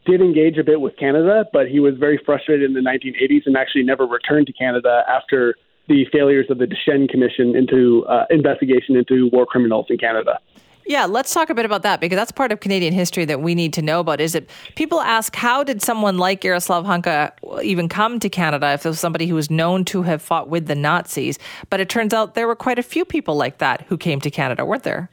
did 0.06 0.22
engage 0.22 0.58
a 0.58 0.64
bit 0.64 0.82
with 0.82 0.98
Canada, 0.98 1.46
but 1.54 1.68
he 1.68 1.80
was 1.80 1.96
very 1.98 2.20
frustrated 2.26 2.70
in 2.70 2.74
the 2.74 2.82
1980s 2.82 3.44
and 3.46 3.56
actually 3.56 3.84
never 3.84 4.06
returned 4.06 4.48
to 4.48 4.54
Canada 4.54 5.04
after 5.08 5.56
the 5.88 6.06
failures 6.12 6.48
of 6.50 6.58
the 6.58 6.66
Deschênes 6.66 7.10
Commission 7.10 7.56
into 7.56 8.06
uh, 8.08 8.26
investigation 8.30 8.96
into 8.96 9.30
war 9.32 9.46
criminals 9.46 9.88
in 9.90 9.98
Canada. 9.98 10.40
Yeah, 10.86 11.06
let's 11.06 11.34
talk 11.34 11.50
a 11.50 11.54
bit 11.54 11.66
about 11.66 11.82
that 11.84 12.02
because 12.02 12.18
that's 12.18 12.32
part 12.32 12.52
of 12.52 12.60
Canadian 12.60 12.94
history 12.94 13.24
that 13.26 13.42
we 13.42 13.56
need 13.56 13.72
to 13.74 13.82
know 13.82 14.02
about. 14.02 14.20
Is 14.20 14.36
it 14.36 14.50
people 14.76 15.00
ask 15.00 15.34
how 15.36 15.64
did 15.64 15.82
someone 15.82 16.18
like 16.18 16.44
Yaroslav 16.44 16.86
Hunka 16.86 17.32
even 17.64 17.88
come 17.88 18.20
to 18.20 18.30
Canada 18.30 18.74
if 18.74 18.84
there 18.84 18.90
was 18.90 19.00
somebody 19.00 19.26
who 19.28 19.36
was 19.36 19.50
known 19.50 19.86
to 19.86 20.02
have 20.02 20.22
fought 20.22 20.50
with 20.50 20.68
the 20.68 20.76
Nazis? 20.76 21.40
But 21.70 21.80
it 21.80 21.88
turns 21.88 22.14
out 22.14 22.34
there 22.34 22.48
were 22.48 22.56
quite 22.56 22.80
a 22.80 22.84
few 22.84 23.06
people 23.06 23.36
like 23.36 23.60
that 23.60 23.86
who 23.88 23.98
came 23.98 24.20
to 24.22 24.30
Canada, 24.30 24.66
weren't 24.66 24.84
there? 24.84 25.10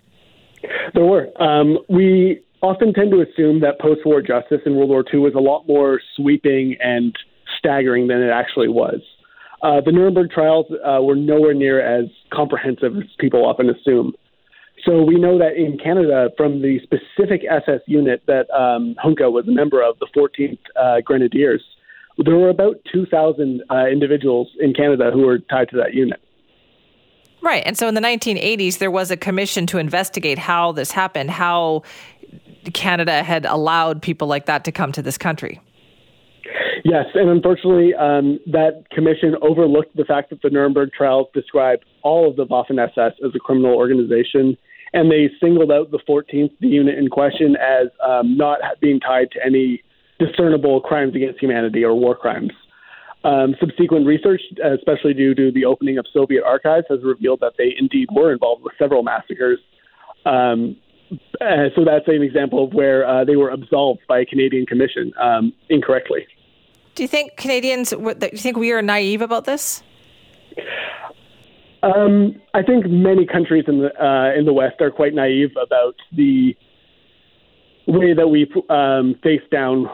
There 0.95 1.05
were. 1.05 1.31
Um, 1.41 1.79
we 1.89 2.43
often 2.63 2.93
tend 2.93 3.11
to 3.11 3.21
assume 3.21 3.61
that 3.61 3.81
post 3.81 4.01
war 4.05 4.23
justice 4.23 4.61
in 4.67 4.77
World 4.77 4.91
War 4.91 5.05
II 5.13 5.21
was 5.21 5.35
a 5.35 5.41
lot 5.41 5.67
more 5.67 6.01
sweeping 6.17 6.77
and 6.81 7.15
staggering 7.59 8.09
than 8.09 8.23
it 8.23 8.31
actually 8.31 8.69
was. 8.69 9.01
Uh, 9.63 9.81
the 9.85 9.93
Nuremberg 9.93 10.31
trials 10.31 10.67
uh, 10.71 11.03
were 11.03 11.17
nowhere 11.17 11.55
near 11.55 11.81
as 11.81 12.07
comprehensive 12.33 12.97
as 12.97 13.05
people 13.19 13.45
often 13.45 13.69
assume. 13.69 14.15
So 14.85 15.03
we 15.03 15.17
know 15.17 15.39
that 15.39 15.57
in 15.57 15.77
Canada, 15.77 16.31
from 16.37 16.63
the 16.63 16.81
specific 16.83 17.43
SS 17.45 17.81
unit 17.87 18.23
that 18.27 18.51
um, 18.51 18.97
Hunka 19.05 19.31
was 19.31 19.47
a 19.47 19.51
member 19.51 19.83
of, 19.83 19.99
the 19.99 20.07
14th 20.17 20.59
uh, 20.81 21.03
Grenadiers, 21.03 21.63
there 22.17 22.37
were 22.37 22.49
about 22.49 22.77
2,000 22.91 23.63
uh, 23.71 23.87
individuals 23.87 24.49
in 24.59 24.73
Canada 24.73 25.11
who 25.13 25.27
were 25.27 25.39
tied 25.39 25.69
to 25.71 25.77
that 25.77 25.93
unit. 25.93 26.21
Right. 27.43 27.63
And 27.65 27.77
so 27.77 27.89
in 27.89 27.95
the 27.95 28.01
1980s, 28.01 28.79
there 28.79 28.91
was 28.91 29.11
a 29.11 29.17
commission 29.17 29.67
to 29.69 29.79
investigate 29.79 30.39
how 30.39 30.73
this 30.73 30.91
happened, 30.91 31.31
how 31.31 31.83
Canada 32.75 33.23
had 33.23 33.47
allowed 33.47 34.03
people 34.03 34.29
like 34.29 34.47
that 34.47 34.65
to 34.65 34.73
come 34.73 34.93
to 34.93 35.03
this 35.03 35.19
country. 35.19 35.61
Yes, 36.85 37.07
and 37.15 37.29
unfortunately, 37.29 37.95
um, 37.95 38.39
that 38.47 38.85
commission 38.91 39.37
overlooked 39.43 39.97
the 39.97 40.05
fact 40.05 40.31
that 40.31 40.43
the 40.43 40.51
Nuremberg 40.51 40.91
trials 40.97 41.29
described 41.35 41.85
all 42.03 42.29
of 42.29 42.37
the 42.37 42.47
Waffen 42.47 42.83
SS 42.83 43.13
as 43.25 43.33
a 43.35 43.39
criminal 43.39 43.75
organization, 43.75 44.57
and 44.93 45.11
they 45.11 45.31
singled 45.41 45.71
out 45.71 45.91
the 45.91 46.01
14th, 46.09 46.51
the 46.61 46.69
unit 46.69 46.99
in 46.99 47.09
question, 47.09 47.57
as 47.57 47.89
um, 48.07 48.37
not 48.37 48.61
being 48.81 48.99
tied 48.99 49.31
to 49.33 49.45
any 49.45 49.83
discernible 50.19 50.81
crimes 50.81 51.15
against 51.15 51.41
humanity 51.41 51.85
or 51.85 51.95
war 51.95 52.15
crimes. 52.15 52.53
Um, 53.23 53.55
subsequent 53.61 54.07
research, 54.07 54.41
especially 54.65 55.13
due 55.13 55.35
to 55.35 55.53
the 55.53 55.67
opening 55.67 55.99
of 55.99 56.07
Soviet 56.13 56.43
archives, 56.43 56.87
has 56.89 57.01
revealed 57.03 57.41
that 57.41 57.53
they 57.59 57.75
indeed 57.79 58.09
were 58.13 58.33
involved 58.33 58.63
with 58.63 58.73
several 58.79 59.03
massacres. 59.03 59.59
Um, 60.25 60.77
uh, 61.13 61.17
so 61.75 61.85
that's 61.85 62.07
an 62.09 62.23
example 62.23 62.65
of 62.65 62.73
where 62.73 63.07
uh, 63.07 63.25
they 63.25 63.37
were 63.37 63.51
absolved 63.51 64.01
by 64.09 64.21
a 64.21 64.27
Canadian 64.27 64.67
commission 64.67 65.13
um, 65.21 65.53
incorrectly. 65.69 66.27
Do 66.95 67.03
you 67.03 67.09
think 67.09 67.37
Canadians? 67.37 67.91
Do 67.91 68.15
you 68.33 68.39
think 68.39 68.57
we 68.57 68.73
are 68.73 68.83
naive 68.83 69.23
about 69.23 69.45
this? 69.45 69.83
Um, 71.83 72.41
I 72.53 72.63
think 72.63 72.87
many 72.87 73.27
countries 73.27 73.65
in 73.67 73.79
the 73.79 74.05
uh, 74.05 74.39
in 74.39 74.45
the 74.45 74.53
West 74.53 74.81
are 74.81 74.91
quite 74.91 75.15
naive 75.15 75.51
about 75.53 75.95
the 76.13 76.55
way 77.87 78.13
that 78.13 78.29
we 78.29 78.51
um, 78.69 79.15
faced 79.23 79.51
down 79.51 79.87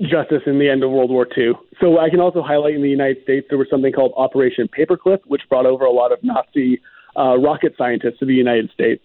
justice 0.00 0.42
in 0.46 0.58
the 0.58 0.68
end 0.68 0.82
of 0.82 0.90
World 0.90 1.10
War 1.10 1.26
II. 1.36 1.52
So 1.80 1.98
I 1.98 2.10
can 2.10 2.20
also 2.20 2.42
highlight 2.42 2.74
in 2.74 2.82
the 2.82 2.88
United 2.88 3.22
States 3.22 3.46
there 3.48 3.58
was 3.58 3.68
something 3.70 3.92
called 3.92 4.12
Operation 4.16 4.68
Paperclip, 4.68 5.20
which 5.26 5.42
brought 5.48 5.66
over 5.66 5.84
a 5.84 5.90
lot 5.90 6.12
of 6.12 6.18
Nazi 6.22 6.80
uh, 7.16 7.36
rocket 7.38 7.74
scientists 7.78 8.18
to 8.20 8.26
the 8.26 8.34
United 8.34 8.70
States. 8.72 9.02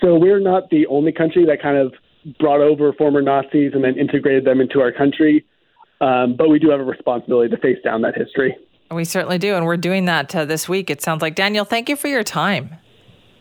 So 0.00 0.16
we're 0.16 0.40
not 0.40 0.70
the 0.70 0.86
only 0.86 1.12
country 1.12 1.44
that 1.46 1.60
kind 1.62 1.76
of 1.76 1.94
brought 2.38 2.60
over 2.60 2.92
former 2.92 3.22
Nazis 3.22 3.72
and 3.74 3.82
then 3.82 3.98
integrated 3.98 4.44
them 4.44 4.60
into 4.60 4.80
our 4.80 4.92
country. 4.92 5.44
Um, 6.00 6.36
but 6.36 6.48
we 6.48 6.58
do 6.58 6.70
have 6.70 6.80
a 6.80 6.84
responsibility 6.84 7.54
to 7.54 7.60
face 7.60 7.78
down 7.82 8.02
that 8.02 8.14
history. 8.16 8.56
We 8.90 9.04
certainly 9.04 9.38
do. 9.38 9.54
And 9.54 9.66
we're 9.66 9.76
doing 9.76 10.04
that 10.06 10.34
uh, 10.34 10.44
this 10.44 10.68
week, 10.68 10.90
it 10.90 11.02
sounds 11.02 11.22
like. 11.22 11.34
Daniel, 11.34 11.64
thank 11.64 11.88
you 11.88 11.96
for 11.96 12.08
your 12.08 12.22
time. 12.22 12.76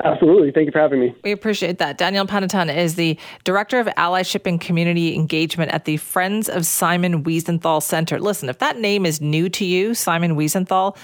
Absolutely. 0.03 0.51
Thank 0.51 0.67
you 0.67 0.71
for 0.71 0.79
having 0.79 0.99
me. 0.99 1.15
We 1.23 1.31
appreciate 1.31 1.79
that. 1.79 1.97
Daniel 1.97 2.27
Panneton 2.27 2.75
is 2.75 2.95
the 2.95 3.17
Director 3.43 3.79
of 3.79 3.87
Allyship 3.97 4.45
and 4.45 4.61
Community 4.61 5.15
Engagement 5.15 5.71
at 5.71 5.85
the 5.85 5.97
Friends 5.97 6.49
of 6.49 6.65
Simon 6.65 7.23
Wiesenthal 7.23 7.81
Center. 7.81 8.19
Listen, 8.19 8.47
if 8.47 8.59
that 8.59 8.77
name 8.77 9.05
is 9.05 9.21
new 9.21 9.49
to 9.49 9.65
you, 9.65 9.95
Simon 9.95 10.35
Wiesenthal, 10.35 10.95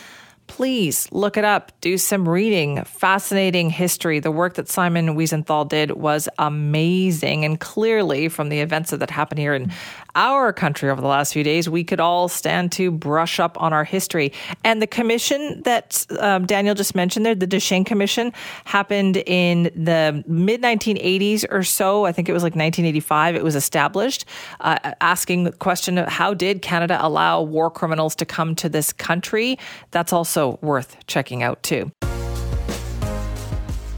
please 0.47 1.07
look 1.11 1.37
it 1.37 1.43
up, 1.43 1.71
do 1.81 1.97
some 1.97 2.27
reading. 2.27 2.83
Fascinating 2.83 3.69
history. 3.69 4.19
The 4.19 4.31
work 4.31 4.55
that 4.55 4.67
Simon 4.67 5.15
Wiesenthal 5.15 5.67
did 5.67 5.91
was 5.91 6.29
amazing. 6.37 7.45
And 7.45 7.59
clearly, 7.59 8.29
from 8.29 8.49
the 8.49 8.59
events 8.59 8.91
that 8.91 9.09
happened 9.09 9.39
here 9.39 9.53
in 9.53 9.71
our 10.15 10.53
country 10.53 10.89
over 10.89 11.01
the 11.01 11.07
last 11.07 11.33
few 11.33 11.43
days, 11.43 11.67
we 11.67 11.83
could 11.83 11.99
all 11.99 12.27
stand 12.27 12.71
to 12.73 12.91
brush 12.91 13.39
up 13.39 13.59
on 13.61 13.73
our 13.73 13.83
history. 13.83 14.31
And 14.63 14.81
the 14.81 14.87
commission 14.87 15.61
that 15.63 16.05
um, 16.19 16.45
Daniel 16.45 16.75
just 16.75 16.93
mentioned 16.93 17.25
there, 17.25 17.35
the 17.35 17.47
Deschênes 17.47 17.85
Commission, 17.85 18.31
happened 18.65 19.17
in 19.17 19.63
the 19.75 20.23
mid 20.27 20.61
1980s 20.61 21.45
or 21.49 21.63
so. 21.63 22.05
I 22.05 22.11
think 22.11 22.29
it 22.29 22.33
was 22.33 22.43
like 22.43 22.53
1985. 22.53 23.35
It 23.35 23.43
was 23.43 23.55
established, 23.55 24.25
uh, 24.59 24.93
asking 25.01 25.45
the 25.45 25.51
question 25.51 25.97
of 25.97 26.07
how 26.07 26.33
did 26.33 26.61
Canada 26.61 26.97
allow 27.01 27.41
war 27.41 27.71
criminals 27.71 28.15
to 28.17 28.25
come 28.25 28.55
to 28.55 28.69
this 28.69 28.93
country? 28.93 29.57
That's 29.91 30.13
also 30.13 30.32
worth 30.61 31.05
checking 31.07 31.43
out, 31.43 31.61
too. 31.63 31.91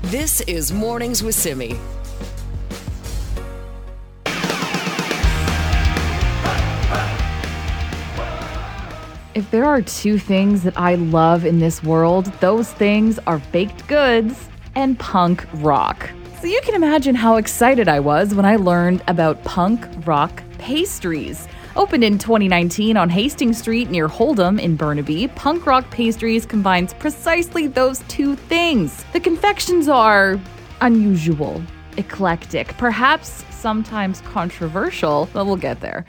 This 0.04 0.42
is 0.42 0.72
Mornings 0.72 1.24
with 1.24 1.36
Simi. 1.36 1.78
If 9.34 9.52
there 9.52 9.66
are 9.66 9.82
two 9.82 10.18
things 10.18 10.64
that 10.64 10.78
I 10.78 10.96
love 10.96 11.46
in 11.46 11.60
this 11.60 11.84
world, 11.84 12.26
those 12.40 12.72
things 12.72 13.20
are 13.28 13.40
baked 13.52 13.88
goods 13.88 14.48
and 14.76 14.98
punk 15.00 15.46
rock. 15.56 16.10
So 16.40 16.48
you 16.48 16.62
can 16.62 16.76
imagine 16.76 17.16
how 17.16 17.38
excited 17.38 17.90
I 17.90 18.00
was 18.00 18.34
when 18.34 18.46
I 18.46 18.56
learned 18.56 19.04
about 19.08 19.44
punk 19.44 19.86
rock 20.06 20.44
pastries. 20.58 21.48
Opened 21.78 22.06
in 22.06 22.18
2019 22.18 22.96
on 22.96 23.10
Hastings 23.10 23.58
Street 23.58 23.90
near 23.90 24.08
Holdom 24.08 24.62
in 24.62 24.78
Burnaby, 24.78 25.28
Punk 25.28 25.66
Rock 25.66 25.90
Pastries 25.92 26.46
combines 26.46 26.94
precisely 26.94 27.68
those 27.68 28.00
two 28.08 28.38
things. 28.38 29.04
The 29.12 29.20
confections 29.20 29.90
are 29.90 30.40
unusual, 30.80 31.62
eclectic, 31.98 32.70
perhaps 32.78 33.44
sometimes 33.50 34.22
controversial, 34.22 35.28
but 35.34 35.46
we'll 35.46 35.58
get 35.58 35.82
there. 35.82 36.06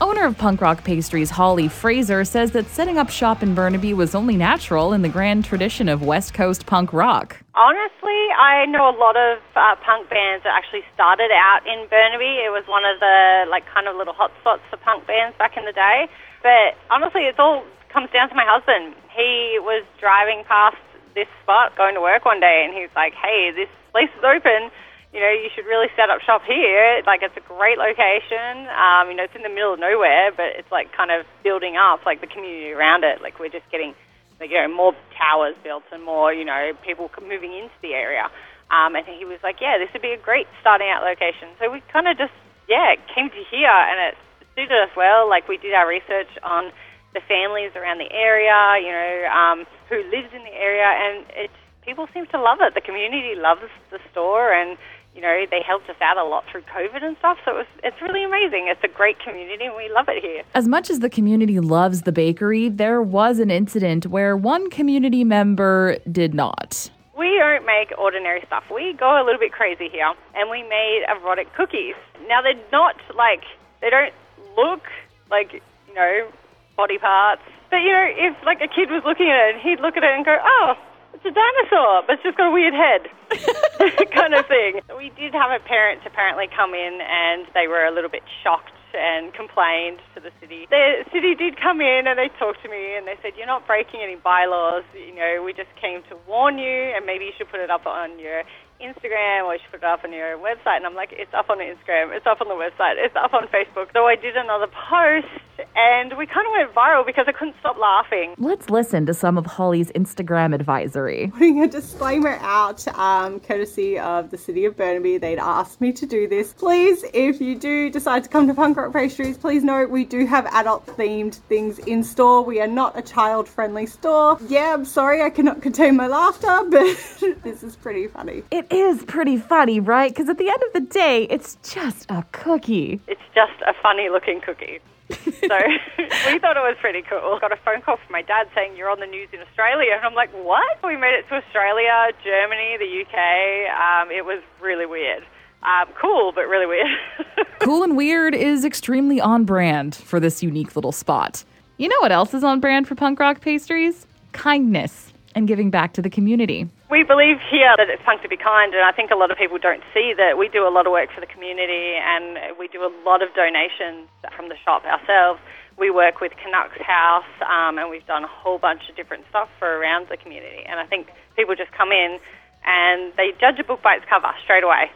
Owner 0.00 0.26
of 0.26 0.38
Punk 0.38 0.60
Rock 0.60 0.84
Pastries, 0.84 1.28
Holly 1.28 1.66
Fraser, 1.66 2.24
says 2.24 2.52
that 2.52 2.66
setting 2.68 2.98
up 2.98 3.10
shop 3.10 3.42
in 3.42 3.56
Burnaby 3.56 3.94
was 3.94 4.14
only 4.14 4.36
natural 4.36 4.92
in 4.92 5.02
the 5.02 5.08
grand 5.08 5.44
tradition 5.44 5.88
of 5.88 6.04
West 6.04 6.34
Coast 6.34 6.66
punk 6.66 6.92
rock. 6.92 7.42
Honestly, 7.56 8.22
I 8.38 8.66
know 8.66 8.90
a 8.90 8.96
lot 8.96 9.16
of 9.16 9.42
uh, 9.56 9.74
punk 9.82 10.08
bands 10.08 10.44
that 10.44 10.54
actually 10.54 10.86
started 10.94 11.32
out 11.34 11.66
in 11.66 11.88
Burnaby. 11.90 12.46
It 12.46 12.54
was 12.54 12.62
one 12.68 12.84
of 12.84 13.00
the 13.00 13.50
like 13.50 13.66
kind 13.66 13.88
of 13.88 13.96
little 13.96 14.14
hotspots 14.14 14.62
for 14.70 14.76
punk 14.76 15.04
bands 15.08 15.36
back 15.36 15.56
in 15.56 15.64
the 15.64 15.72
day. 15.72 16.06
But 16.44 16.78
honestly, 16.94 17.22
it 17.22 17.34
all 17.40 17.64
comes 17.92 18.08
down 18.14 18.28
to 18.28 18.36
my 18.36 18.46
husband. 18.46 18.94
He 19.10 19.58
was 19.58 19.82
driving 19.98 20.44
past 20.46 20.76
this 21.16 21.26
spot 21.42 21.74
going 21.76 21.94
to 21.94 22.00
work 22.00 22.24
one 22.24 22.38
day, 22.38 22.62
and 22.62 22.70
he's 22.72 22.94
like, 22.94 23.14
"Hey, 23.14 23.50
this 23.50 23.68
place 23.90 24.10
is 24.16 24.22
open." 24.22 24.70
You 25.12 25.20
know, 25.20 25.32
you 25.32 25.48
should 25.56 25.64
really 25.64 25.88
set 25.96 26.10
up 26.12 26.20
shop 26.20 26.42
here. 26.44 27.00
Like, 27.06 27.24
it's 27.24 27.36
a 27.36 27.44
great 27.48 27.80
location. 27.80 28.68
Um, 28.68 29.08
you 29.08 29.16
know, 29.16 29.24
it's 29.24 29.34
in 29.34 29.42
the 29.42 29.52
middle 29.52 29.72
of 29.72 29.80
nowhere, 29.80 30.32
but 30.36 30.52
it's 30.60 30.70
like 30.70 30.92
kind 30.92 31.10
of 31.10 31.24
building 31.42 31.80
up, 31.80 32.04
like 32.04 32.20
the 32.20 32.28
community 32.28 32.72
around 32.72 33.04
it. 33.04 33.24
Like, 33.24 33.40
we're 33.40 33.52
just 33.52 33.64
getting, 33.72 33.96
like, 34.36 34.50
you 34.52 34.60
know, 34.60 34.68
more 34.68 34.92
towers 35.16 35.56
built 35.64 35.88
and 35.92 36.04
more, 36.04 36.32
you 36.32 36.44
know, 36.44 36.76
people 36.84 37.08
moving 37.24 37.56
into 37.56 37.74
the 37.80 37.96
area. 37.96 38.28
Um, 38.68 38.92
think 38.92 39.16
he 39.16 39.24
was 39.24 39.40
like, 39.40 39.64
yeah, 39.64 39.80
this 39.80 39.88
would 39.96 40.04
be 40.04 40.12
a 40.12 40.20
great 40.20 40.46
starting 40.60 40.92
out 40.92 41.00
location. 41.00 41.48
So 41.56 41.72
we 41.72 41.80
kind 41.88 42.04
of 42.04 42.20
just, 42.20 42.36
yeah, 42.68 43.00
came 43.16 43.32
to 43.32 43.42
here 43.48 43.72
and 43.72 44.12
it 44.12 44.14
suited 44.52 44.76
us 44.76 44.92
well. 44.92 45.24
Like, 45.24 45.48
we 45.48 45.56
did 45.56 45.72
our 45.72 45.88
research 45.88 46.28
on 46.44 46.68
the 47.16 47.24
families 47.24 47.72
around 47.72 47.96
the 47.96 48.12
area, 48.12 48.52
you 48.84 48.92
know, 48.92 49.12
um, 49.32 49.58
who 49.88 50.04
lives 50.12 50.28
in 50.36 50.44
the 50.44 50.52
area, 50.52 50.84
and 50.84 51.24
it 51.32 51.50
people 51.88 52.06
seem 52.12 52.26
to 52.28 52.36
love 52.36 52.58
it. 52.60 52.74
The 52.76 52.84
community 52.84 53.32
loves 53.32 53.64
the 53.88 53.98
store 54.12 54.52
and 54.52 54.76
you 55.14 55.20
know, 55.22 55.46
they 55.50 55.62
helped 55.66 55.90
us 55.90 55.96
out 56.00 56.16
a 56.16 56.24
lot 56.24 56.44
through 56.50 56.62
COVID 56.62 57.02
and 57.02 57.16
stuff. 57.18 57.38
So 57.44 57.52
it 57.52 57.54
was, 57.54 57.66
it's 57.82 58.00
really 58.00 58.22
amazing. 58.22 58.68
It's 58.68 58.82
a 58.84 58.88
great 58.88 59.18
community 59.18 59.64
and 59.64 59.76
we 59.76 59.90
love 59.92 60.08
it 60.08 60.22
here. 60.22 60.42
As 60.54 60.68
much 60.68 60.90
as 60.90 61.00
the 61.00 61.10
community 61.10 61.58
loves 61.58 62.02
the 62.02 62.12
bakery, 62.12 62.68
there 62.68 63.02
was 63.02 63.40
an 63.40 63.50
incident 63.50 64.06
where 64.06 64.36
one 64.36 64.70
community 64.70 65.24
member 65.24 65.98
did 66.10 66.34
not. 66.34 66.90
We 67.16 67.36
don't 67.38 67.66
make 67.66 67.92
ordinary 67.98 68.42
stuff. 68.46 68.64
We 68.72 68.92
go 68.92 69.20
a 69.20 69.24
little 69.24 69.40
bit 69.40 69.50
crazy 69.50 69.88
here 69.88 70.12
and 70.36 70.50
we 70.50 70.62
made 70.62 71.04
erotic 71.08 71.52
cookies. 71.54 71.96
Now 72.28 72.42
they're 72.42 72.54
not 72.70 72.94
like, 73.16 73.42
they 73.80 73.90
don't 73.90 74.14
look 74.56 74.82
like, 75.30 75.52
you 75.52 75.94
know, 75.94 76.30
body 76.76 76.98
parts. 76.98 77.42
But, 77.70 77.78
you 77.78 77.92
know, 77.92 78.06
if 78.06 78.36
like 78.46 78.60
a 78.60 78.68
kid 78.68 78.88
was 78.88 79.02
looking 79.04 79.28
at 79.28 79.56
it, 79.56 79.60
he'd 79.62 79.80
look 79.80 79.96
at 79.96 80.04
it 80.04 80.14
and 80.14 80.24
go, 80.24 80.36
oh, 80.40 80.74
it's 81.18 81.26
a 81.26 81.34
dinosaur, 81.34 82.06
but 82.06 82.14
it's 82.14 82.22
just 82.22 82.38
got 82.38 82.46
a 82.46 82.54
weird 82.54 82.74
head, 82.74 83.10
kind 84.14 84.34
of 84.34 84.46
thing. 84.46 84.78
We 84.94 85.10
did 85.18 85.34
have 85.34 85.50
a 85.50 85.58
parent 85.58 86.06
apparently 86.06 86.46
come 86.46 86.74
in, 86.74 87.02
and 87.02 87.42
they 87.58 87.66
were 87.66 87.82
a 87.82 87.90
little 87.90 88.10
bit 88.10 88.22
shocked 88.46 88.70
and 88.94 89.34
complained 89.34 89.98
to 90.14 90.20
the 90.22 90.30
city. 90.40 90.70
The 90.70 91.02
city 91.12 91.34
did 91.34 91.60
come 91.60 91.80
in 91.82 92.06
and 92.06 92.16
they 92.16 92.30
talked 92.38 92.62
to 92.62 92.70
me 92.70 92.96
and 92.96 93.06
they 93.06 93.18
said, 93.20 93.36
"You're 93.36 93.46
not 93.46 93.66
breaking 93.66 94.00
any 94.00 94.16
bylaws. 94.16 94.84
You 94.94 95.14
know, 95.14 95.42
we 95.44 95.52
just 95.52 95.68
came 95.76 96.02
to 96.08 96.16
warn 96.26 96.56
you, 96.56 96.96
and 96.96 97.04
maybe 97.04 97.26
you 97.26 97.32
should 97.36 97.50
put 97.50 97.60
it 97.60 97.70
up 97.70 97.84
on 97.84 98.18
your 98.18 98.44
Instagram 98.80 99.44
or 99.44 99.54
you 99.54 99.60
should 99.62 99.72
put 99.72 99.82
it 99.82 99.84
up 99.84 100.04
on 100.04 100.12
your 100.12 100.38
website. 100.38 100.78
And 100.78 100.86
I'm 100.86 100.94
like, 100.94 101.10
it's 101.12 101.32
up 101.34 101.50
on 101.50 101.58
Instagram, 101.58 102.16
it's 102.16 102.26
up 102.26 102.40
on 102.40 102.48
the 102.48 102.54
website, 102.54 102.94
it's 102.96 103.16
up 103.16 103.34
on 103.34 103.48
Facebook. 103.48 103.92
So 103.92 104.06
I 104.06 104.16
did 104.16 104.36
another 104.36 104.66
post 104.66 105.26
and 105.74 106.16
we 106.16 106.26
kind 106.26 106.46
of 106.46 106.52
went 106.52 106.74
viral 106.74 107.04
because 107.04 107.26
I 107.28 107.32
couldn't 107.32 107.56
stop 107.60 107.76
laughing. 107.78 108.34
Let's 108.38 108.70
listen 108.70 109.06
to 109.06 109.14
some 109.14 109.38
of 109.38 109.46
Holly's 109.46 109.90
Instagram 109.92 110.54
advisory. 110.54 111.30
Putting 111.32 111.62
a 111.62 111.68
disclaimer 111.68 112.38
out, 112.40 112.86
um, 112.96 113.40
courtesy 113.40 113.98
of 113.98 114.30
the 114.30 114.38
city 114.38 114.64
of 114.64 114.76
Burnaby, 114.76 115.18
they'd 115.18 115.38
asked 115.38 115.80
me 115.80 115.92
to 115.92 116.06
do 116.06 116.28
this. 116.28 116.52
Please, 116.52 117.04
if 117.12 117.40
you 117.40 117.56
do 117.56 117.90
decide 117.90 118.24
to 118.24 118.30
come 118.30 118.46
to 118.46 118.54
Punk 118.54 118.76
Rock 118.76 118.92
Pastries, 118.92 119.36
please 119.36 119.64
note 119.64 119.90
we 119.90 120.04
do 120.04 120.26
have 120.26 120.46
adult 120.46 120.86
themed 120.86 121.34
things 121.48 121.78
in 121.80 122.02
store. 122.04 122.42
We 122.42 122.60
are 122.60 122.66
not 122.66 122.98
a 122.98 123.02
child 123.02 123.48
friendly 123.48 123.86
store. 123.86 124.38
Yeah, 124.48 124.74
I'm 124.74 124.84
sorry 124.84 125.22
I 125.22 125.30
cannot 125.30 125.62
contain 125.62 125.96
my 125.96 126.06
laughter, 126.06 126.60
but 126.70 126.96
this 127.42 127.62
is 127.62 127.76
pretty 127.76 128.06
funny. 128.08 128.42
It 128.50 128.67
is 128.70 129.04
pretty 129.04 129.36
funny, 129.36 129.80
right? 129.80 130.10
Because 130.10 130.28
at 130.28 130.38
the 130.38 130.48
end 130.48 130.62
of 130.66 130.72
the 130.72 130.92
day, 130.92 131.24
it's 131.30 131.56
just 131.62 132.10
a 132.10 132.24
cookie. 132.32 133.00
It's 133.06 133.20
just 133.34 133.60
a 133.66 133.74
funny 133.82 134.08
looking 134.08 134.40
cookie. 134.40 134.80
so 135.10 135.16
we 135.98 136.38
thought 136.38 136.56
it 136.56 136.64
was 136.64 136.76
pretty 136.80 137.02
cool. 137.02 137.38
Got 137.40 137.52
a 137.52 137.56
phone 137.64 137.80
call 137.80 137.96
from 137.96 138.12
my 138.12 138.22
dad 138.22 138.48
saying 138.54 138.76
you're 138.76 138.90
on 138.90 139.00
the 139.00 139.06
news 139.06 139.28
in 139.32 139.40
Australia, 139.40 139.92
and 139.94 140.04
I'm 140.04 140.14
like, 140.14 140.30
what? 140.32 140.78
We 140.84 140.96
made 140.96 141.14
it 141.14 141.28
to 141.28 141.36
Australia, 141.36 142.10
Germany, 142.22 142.76
the 142.78 143.02
UK. 143.02 143.70
Um, 143.72 144.10
it 144.10 144.24
was 144.24 144.42
really 144.60 144.86
weird. 144.86 145.24
Um, 145.62 145.88
cool, 146.00 146.32
but 146.32 146.42
really 146.42 146.66
weird. 146.66 146.86
cool 147.58 147.82
and 147.82 147.96
weird 147.96 148.34
is 148.34 148.64
extremely 148.64 149.20
on 149.20 149.44
brand 149.44 149.94
for 149.94 150.20
this 150.20 150.42
unique 150.42 150.76
little 150.76 150.92
spot. 150.92 151.42
You 151.78 151.88
know 151.88 151.96
what 152.00 152.12
else 152.12 152.34
is 152.34 152.44
on 152.44 152.60
brand 152.60 152.86
for 152.86 152.94
punk 152.94 153.18
rock 153.18 153.40
pastries? 153.40 154.06
Kindness 154.32 155.07
and 155.38 155.46
giving 155.46 155.70
back 155.70 155.94
to 155.94 156.02
the 156.02 156.10
community. 156.10 156.68
We 156.90 157.04
believe 157.04 157.38
here 157.48 157.72
that 157.78 157.88
it's 157.88 158.02
punk 158.04 158.22
to 158.22 158.28
be 158.28 158.36
kind, 158.36 158.74
and 158.74 158.82
I 158.82 158.90
think 158.90 159.12
a 159.12 159.14
lot 159.14 159.30
of 159.30 159.38
people 159.38 159.56
don't 159.56 159.84
see 159.94 160.12
that 160.18 160.36
we 160.36 160.48
do 160.48 160.66
a 160.66 160.72
lot 160.74 160.84
of 160.86 160.92
work 160.92 161.14
for 161.14 161.20
the 161.20 161.30
community 161.30 161.94
and 161.94 162.58
we 162.58 162.66
do 162.66 162.82
a 162.82 162.90
lot 163.06 163.22
of 163.22 163.32
donations 163.38 164.10
from 164.34 164.48
the 164.50 164.56
shop 164.66 164.84
ourselves. 164.84 165.38
We 165.78 165.94
work 165.94 166.20
with 166.20 166.32
Canucks 166.42 166.82
House, 166.82 167.30
um, 167.46 167.78
and 167.78 167.88
we've 167.88 168.04
done 168.04 168.24
a 168.24 168.28
whole 168.28 168.58
bunch 168.58 168.90
of 168.90 168.96
different 168.96 169.24
stuff 169.30 169.48
for 169.60 169.78
around 169.78 170.08
the 170.10 170.16
community. 170.16 170.66
And 170.66 170.80
I 170.80 170.86
think 170.86 171.06
people 171.36 171.54
just 171.54 171.70
come 171.70 171.92
in 171.92 172.18
and 172.66 173.12
they 173.16 173.30
judge 173.38 173.60
a 173.60 173.64
book 173.64 173.80
by 173.80 173.94
its 173.94 174.04
cover 174.10 174.34
straight 174.42 174.64
away 174.64 174.90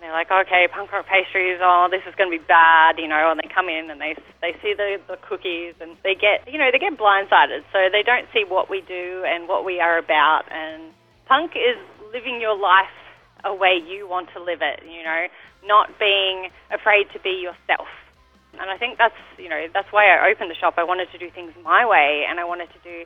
they're 0.00 0.12
like, 0.12 0.30
okay, 0.30 0.68
punk 0.70 0.92
rock 0.92 1.06
pastries, 1.06 1.58
oh, 1.60 1.88
this 1.90 2.02
is 2.08 2.14
going 2.14 2.30
to 2.30 2.38
be 2.38 2.44
bad, 2.44 2.98
you 2.98 3.08
know, 3.08 3.30
and 3.30 3.40
they 3.42 3.48
come 3.52 3.68
in 3.68 3.90
and 3.90 4.00
they 4.00 4.14
they 4.40 4.54
see 4.62 4.74
the, 4.74 5.00
the 5.08 5.16
cookies 5.16 5.74
and 5.80 5.96
they 6.04 6.14
get, 6.14 6.46
you 6.50 6.58
know, 6.58 6.70
they 6.70 6.78
get 6.78 6.96
blindsided. 6.96 7.64
So 7.72 7.88
they 7.90 8.02
don't 8.02 8.26
see 8.32 8.44
what 8.44 8.70
we 8.70 8.80
do 8.82 9.24
and 9.26 9.48
what 9.48 9.64
we 9.64 9.80
are 9.80 9.98
about. 9.98 10.44
And 10.50 10.92
punk 11.26 11.52
is 11.56 11.76
living 12.12 12.40
your 12.40 12.56
life 12.56 12.86
a 13.44 13.54
way 13.54 13.76
you 13.76 14.08
want 14.08 14.28
to 14.34 14.42
live 14.42 14.62
it, 14.62 14.82
you 14.86 15.02
know, 15.02 15.26
not 15.64 15.98
being 15.98 16.50
afraid 16.70 17.10
to 17.12 17.18
be 17.20 17.42
yourself. 17.42 17.88
And 18.60 18.70
I 18.70 18.76
think 18.78 18.98
that's, 18.98 19.14
you 19.36 19.48
know, 19.48 19.66
that's 19.72 19.90
why 19.92 20.06
I 20.06 20.30
opened 20.30 20.50
the 20.50 20.54
shop. 20.54 20.74
I 20.76 20.84
wanted 20.84 21.10
to 21.12 21.18
do 21.18 21.30
things 21.30 21.52
my 21.62 21.86
way 21.86 22.24
and 22.28 22.40
I 22.40 22.44
wanted 22.44 22.68
to 22.72 22.78
do 22.82 23.04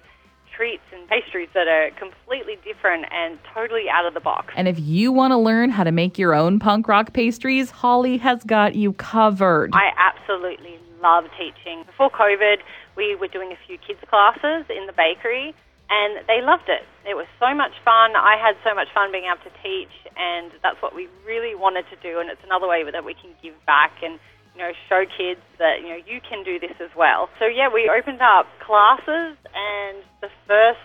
treats 0.56 0.82
and 0.92 1.08
pastries 1.08 1.48
that 1.54 1.68
are 1.68 1.90
completely 1.98 2.56
different 2.64 3.06
and 3.12 3.38
totally 3.54 3.88
out 3.90 4.06
of 4.06 4.14
the 4.14 4.20
box. 4.20 4.52
And 4.56 4.68
if 4.68 4.78
you 4.78 5.12
want 5.12 5.32
to 5.32 5.38
learn 5.38 5.70
how 5.70 5.84
to 5.84 5.92
make 5.92 6.18
your 6.18 6.34
own 6.34 6.58
punk 6.58 6.88
rock 6.88 7.12
pastries, 7.12 7.70
Holly 7.70 8.18
has 8.18 8.44
got 8.44 8.74
you 8.74 8.92
covered. 8.94 9.70
I 9.72 9.90
absolutely 9.96 10.78
love 11.02 11.24
teaching. 11.38 11.84
Before 11.84 12.10
COVID, 12.10 12.58
we 12.96 13.16
were 13.16 13.28
doing 13.28 13.52
a 13.52 13.58
few 13.66 13.78
kids' 13.78 14.00
classes 14.08 14.66
in 14.70 14.86
the 14.86 14.92
bakery 14.92 15.54
and 15.92 16.24
they 16.26 16.40
loved 16.40 16.68
it. 16.68 16.82
It 17.04 17.14
was 17.14 17.26
so 17.38 17.54
much 17.54 17.72
fun. 17.84 18.16
I 18.16 18.40
had 18.40 18.56
so 18.64 18.74
much 18.74 18.88
fun 18.94 19.12
being 19.12 19.28
able 19.28 19.44
to 19.44 19.52
teach, 19.62 19.92
and 20.16 20.50
that's 20.62 20.80
what 20.80 20.94
we 20.94 21.08
really 21.26 21.54
wanted 21.54 21.84
to 21.90 21.96
do. 22.00 22.18
And 22.18 22.30
it's 22.30 22.42
another 22.44 22.66
way 22.66 22.82
that 22.88 23.04
we 23.04 23.12
can 23.12 23.30
give 23.42 23.54
back 23.66 23.92
and 24.02 24.18
you 24.54 24.60
know, 24.60 24.72
show 24.88 25.04
kids 25.04 25.40
that, 25.58 25.80
you 25.80 25.88
know, 25.88 26.00
you 26.06 26.20
can 26.20 26.44
do 26.44 26.58
this 26.58 26.76
as 26.80 26.90
well. 26.96 27.28
So 27.38 27.46
yeah, 27.46 27.68
we 27.72 27.90
opened 27.90 28.20
up 28.20 28.46
classes 28.60 29.36
and 29.54 29.96
the 30.20 30.28
first 30.46 30.80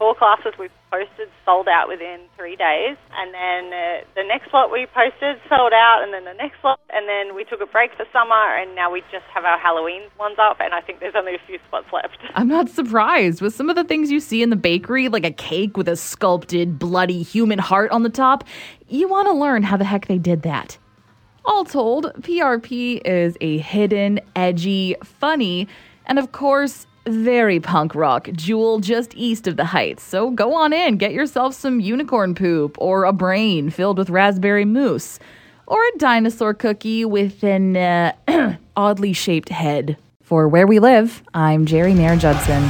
four 0.00 0.14
classes 0.14 0.54
we 0.58 0.68
posted 0.90 1.28
sold 1.44 1.68
out 1.68 1.86
within 1.86 2.24
three 2.34 2.56
days, 2.56 2.96
and 3.12 3.34
then 3.34 3.68
uh, 3.68 4.00
the 4.16 4.24
next 4.24 4.52
lot 4.52 4.72
we 4.72 4.86
posted 4.96 5.36
sold 5.46 5.72
out, 5.76 6.00
and 6.02 6.12
then 6.12 6.24
the 6.24 6.32
next 6.32 6.56
lot, 6.64 6.80
and 6.88 7.06
then 7.06 7.36
we 7.36 7.44
took 7.44 7.60
a 7.60 7.66
break 7.66 7.92
for 7.96 8.06
summer, 8.10 8.56
and 8.56 8.74
now 8.74 8.90
we 8.90 9.02
just 9.12 9.28
have 9.32 9.44
our 9.44 9.58
Halloween 9.58 10.02
ones 10.18 10.36
up, 10.40 10.56
and 10.58 10.72
I 10.72 10.80
think 10.80 11.00
there's 11.00 11.14
only 11.14 11.34
a 11.34 11.38
few 11.46 11.58
spots 11.68 11.86
left. 11.92 12.16
I'm 12.34 12.48
not 12.48 12.70
surprised 12.70 13.42
with 13.42 13.54
some 13.54 13.68
of 13.68 13.76
the 13.76 13.84
things 13.84 14.10
you 14.10 14.20
see 14.20 14.42
in 14.42 14.48
the 14.48 14.56
bakery, 14.56 15.08
like 15.10 15.26
a 15.26 15.30
cake 15.30 15.76
with 15.76 15.86
a 15.86 15.96
sculpted, 15.96 16.78
bloody 16.78 17.22
human 17.22 17.58
heart 17.58 17.90
on 17.90 18.02
the 18.02 18.10
top. 18.10 18.44
You 18.88 19.06
want 19.06 19.28
to 19.28 19.34
learn 19.34 19.62
how 19.62 19.76
the 19.76 19.84
heck 19.84 20.06
they 20.06 20.18
did 20.18 20.42
that. 20.42 20.78
All 21.44 21.64
told, 21.64 22.12
PRP 22.20 23.00
is 23.04 23.36
a 23.40 23.58
hidden, 23.58 24.20
edgy, 24.36 24.96
funny, 25.02 25.68
and 26.06 26.18
of 26.18 26.32
course, 26.32 26.86
very 27.06 27.60
punk 27.60 27.94
rock 27.94 28.28
jewel 28.32 28.78
just 28.78 29.14
east 29.16 29.46
of 29.46 29.56
the 29.56 29.64
Heights. 29.64 30.02
So 30.02 30.30
go 30.30 30.54
on 30.54 30.72
in, 30.72 30.96
get 30.96 31.12
yourself 31.12 31.54
some 31.54 31.80
unicorn 31.80 32.34
poop 32.34 32.76
or 32.78 33.04
a 33.04 33.12
brain 33.12 33.70
filled 33.70 33.98
with 33.98 34.10
raspberry 34.10 34.64
mousse 34.64 35.18
or 35.66 35.78
a 35.82 35.98
dinosaur 35.98 36.52
cookie 36.52 37.04
with 37.04 37.42
an 37.42 37.76
uh, 37.76 38.56
oddly 38.76 39.12
shaped 39.12 39.48
head. 39.48 39.96
For 40.20 40.46
Where 40.46 40.66
We 40.66 40.78
Live, 40.78 41.24
I'm 41.34 41.64
Geri 41.64 41.94
Mayer 41.94 42.16
Judson. 42.16 42.62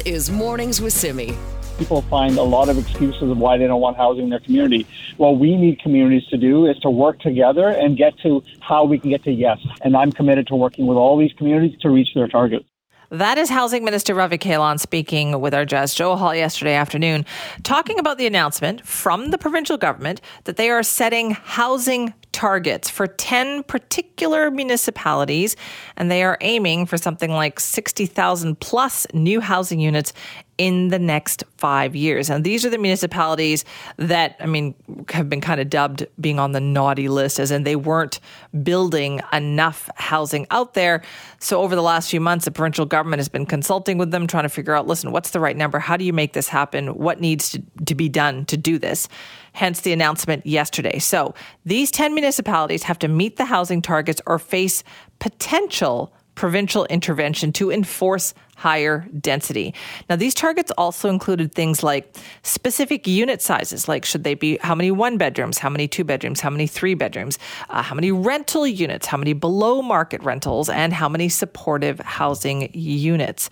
Is 0.00 0.30
Mornings 0.30 0.80
with 0.80 0.92
Simi. 0.92 1.36
People 1.78 2.02
find 2.02 2.38
a 2.38 2.42
lot 2.42 2.68
of 2.68 2.78
excuses 2.78 3.22
of 3.22 3.36
why 3.38 3.58
they 3.58 3.66
don't 3.66 3.80
want 3.80 3.96
housing 3.96 4.24
in 4.24 4.30
their 4.30 4.40
community. 4.40 4.86
What 5.16 5.38
we 5.38 5.56
need 5.56 5.80
communities 5.80 6.26
to 6.28 6.36
do 6.36 6.66
is 6.66 6.78
to 6.80 6.90
work 6.90 7.18
together 7.20 7.68
and 7.68 7.96
get 7.96 8.18
to 8.18 8.42
how 8.60 8.84
we 8.84 8.98
can 8.98 9.10
get 9.10 9.24
to 9.24 9.32
yes. 9.32 9.58
And 9.82 9.96
I'm 9.96 10.12
committed 10.12 10.46
to 10.48 10.54
working 10.54 10.86
with 10.86 10.96
all 10.96 11.18
these 11.18 11.32
communities 11.32 11.78
to 11.80 11.90
reach 11.90 12.14
their 12.14 12.28
targets. 12.28 12.66
That 13.14 13.38
is 13.38 13.48
Housing 13.48 13.84
Minister 13.84 14.12
Ravi 14.12 14.38
Kahlon 14.38 14.80
speaking 14.80 15.40
with 15.40 15.54
our 15.54 15.64
Jas 15.64 15.94
Johal 15.94 16.36
yesterday 16.36 16.74
afternoon, 16.74 17.24
talking 17.62 18.00
about 18.00 18.18
the 18.18 18.26
announcement 18.26 18.84
from 18.84 19.30
the 19.30 19.38
provincial 19.38 19.76
government 19.76 20.20
that 20.44 20.56
they 20.56 20.68
are 20.68 20.82
setting 20.82 21.30
housing 21.30 22.12
targets 22.32 22.90
for 22.90 23.06
10 23.06 23.62
particular 23.62 24.50
municipalities, 24.50 25.54
and 25.96 26.10
they 26.10 26.24
are 26.24 26.36
aiming 26.40 26.86
for 26.86 26.98
something 26.98 27.30
like 27.30 27.60
60,000 27.60 28.58
plus 28.58 29.06
new 29.14 29.40
housing 29.40 29.78
units 29.78 30.12
in 30.58 30.88
the 30.88 30.98
next 30.98 31.44
five 31.56 31.96
years. 31.96 32.30
And 32.30 32.44
these 32.44 32.64
are 32.64 32.70
the 32.70 32.78
municipalities 32.78 33.64
that, 33.96 34.36
I 34.40 34.46
mean, 34.46 34.74
have 35.10 35.28
been 35.28 35.40
kind 35.40 35.60
of 35.60 35.68
dubbed 35.68 36.06
being 36.20 36.38
on 36.38 36.52
the 36.52 36.60
naughty 36.60 37.08
list, 37.08 37.38
as 37.38 37.50
in 37.50 37.64
they 37.64 37.76
weren't 37.76 38.20
building 38.62 39.20
enough 39.32 39.90
housing 39.96 40.46
out 40.50 40.74
there. 40.74 41.02
So, 41.40 41.62
over 41.62 41.74
the 41.74 41.82
last 41.82 42.10
few 42.10 42.20
months, 42.20 42.44
the 42.44 42.50
provincial 42.50 42.86
government 42.86 43.20
has 43.20 43.28
been 43.28 43.46
consulting 43.46 43.98
with 43.98 44.10
them, 44.10 44.26
trying 44.26 44.44
to 44.44 44.48
figure 44.48 44.74
out 44.74 44.86
listen, 44.86 45.10
what's 45.12 45.30
the 45.30 45.40
right 45.40 45.56
number? 45.56 45.78
How 45.78 45.96
do 45.96 46.04
you 46.04 46.12
make 46.12 46.32
this 46.32 46.48
happen? 46.48 46.94
What 46.94 47.20
needs 47.20 47.50
to, 47.50 47.62
to 47.86 47.94
be 47.94 48.08
done 48.08 48.44
to 48.46 48.56
do 48.56 48.78
this? 48.78 49.08
hence 49.54 49.82
the 49.82 49.92
announcement 49.92 50.44
yesterday. 50.44 50.98
So 50.98 51.32
these 51.64 51.92
10 51.92 52.12
municipalities 52.12 52.82
have 52.82 52.98
to 52.98 53.08
meet 53.08 53.36
the 53.36 53.44
housing 53.44 53.80
targets 53.80 54.20
or 54.26 54.40
face 54.40 54.82
potential 55.20 56.12
provincial 56.34 56.84
intervention 56.86 57.52
to 57.52 57.70
enforce 57.70 58.34
higher 58.56 59.06
density. 59.20 59.74
Now, 60.08 60.16
these 60.16 60.34
targets 60.34 60.70
also 60.78 61.08
included 61.08 61.54
things 61.54 61.82
like 61.82 62.16
specific 62.42 63.06
unit 63.06 63.42
sizes, 63.42 63.88
like 63.88 64.04
should 64.04 64.24
they 64.24 64.34
be 64.34 64.58
how 64.62 64.74
many 64.74 64.90
one 64.90 65.18
bedrooms, 65.18 65.58
how 65.58 65.70
many 65.70 65.88
two 65.88 66.04
bedrooms, 66.04 66.40
how 66.40 66.50
many 66.50 66.66
three 66.66 66.94
bedrooms, 66.94 67.38
uh, 67.70 67.82
how 67.82 67.94
many 67.94 68.12
rental 68.12 68.66
units, 68.66 69.06
how 69.06 69.16
many 69.16 69.32
below 69.32 69.82
market 69.82 70.22
rentals, 70.22 70.68
and 70.68 70.92
how 70.92 71.08
many 71.08 71.28
supportive 71.28 71.98
housing 72.00 72.70
units. 72.72 73.50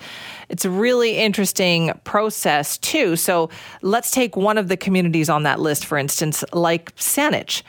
It's 0.48 0.64
a 0.64 0.70
really 0.70 1.18
interesting 1.18 1.92
process, 2.04 2.78
too. 2.78 3.16
So, 3.16 3.50
let's 3.82 4.10
take 4.10 4.36
one 4.36 4.58
of 4.58 4.68
the 4.68 4.76
communities 4.76 5.28
on 5.28 5.42
that 5.44 5.60
list, 5.60 5.84
for 5.84 5.98
instance, 5.98 6.44
like 6.52 6.94
Saanich. 6.96 7.62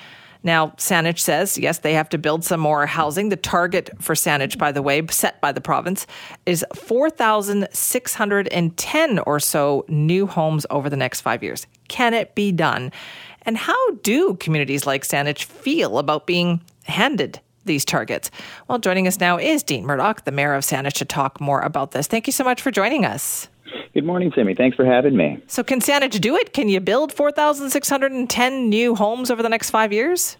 Now, 0.43 0.67
Saanich 0.77 1.19
says, 1.19 1.57
yes, 1.57 1.79
they 1.79 1.93
have 1.93 2.09
to 2.09 2.17
build 2.17 2.43
some 2.43 2.59
more 2.59 2.85
housing. 2.85 3.29
The 3.29 3.37
target 3.37 3.89
for 3.99 4.13
Saanich, 4.13 4.57
by 4.57 4.73
the 4.73 4.81
way, 4.81 5.01
set 5.09 5.39
by 5.39 5.53
the 5.53 5.61
province, 5.61 6.05
is 6.45 6.65
4,610 6.75 9.19
or 9.19 9.39
so 9.39 9.85
new 9.87 10.27
homes 10.27 10.65
over 10.69 10.89
the 10.89 10.97
next 10.97 11.21
five 11.21 11.41
years. 11.43 11.65
Can 11.87 12.13
it 12.13 12.35
be 12.35 12.51
done? 12.51 12.91
And 13.43 13.55
how 13.57 13.91
do 14.03 14.35
communities 14.35 14.85
like 14.85 15.03
Saanich 15.03 15.45
feel 15.45 15.97
about 15.97 16.27
being 16.27 16.59
handed 16.83 17.39
these 17.65 17.85
targets? 17.85 18.29
Well, 18.67 18.79
joining 18.79 19.07
us 19.07 19.21
now 19.21 19.37
is 19.37 19.63
Dean 19.63 19.85
Murdock, 19.85 20.25
the 20.25 20.31
mayor 20.31 20.55
of 20.55 20.63
Saanich, 20.63 20.93
to 20.93 21.05
talk 21.05 21.39
more 21.39 21.61
about 21.61 21.91
this. 21.91 22.07
Thank 22.07 22.27
you 22.27 22.33
so 22.33 22.43
much 22.43 22.61
for 22.61 22.71
joining 22.71 23.05
us. 23.05 23.47
Good 23.93 24.05
morning, 24.05 24.31
Simi. 24.33 24.55
Thanks 24.55 24.75
for 24.75 24.85
having 24.85 25.15
me. 25.15 25.37
So, 25.45 25.63
can 25.63 25.79
Saanich 25.79 26.19
do 26.19 26.35
it? 26.35 26.51
Can 26.51 26.67
you 26.67 26.79
build 26.79 27.13
4,610 27.13 28.67
new 28.67 28.95
homes 28.95 29.29
over 29.29 29.43
the 29.43 29.49
next 29.49 29.69
five 29.69 29.93
years? 29.93 30.35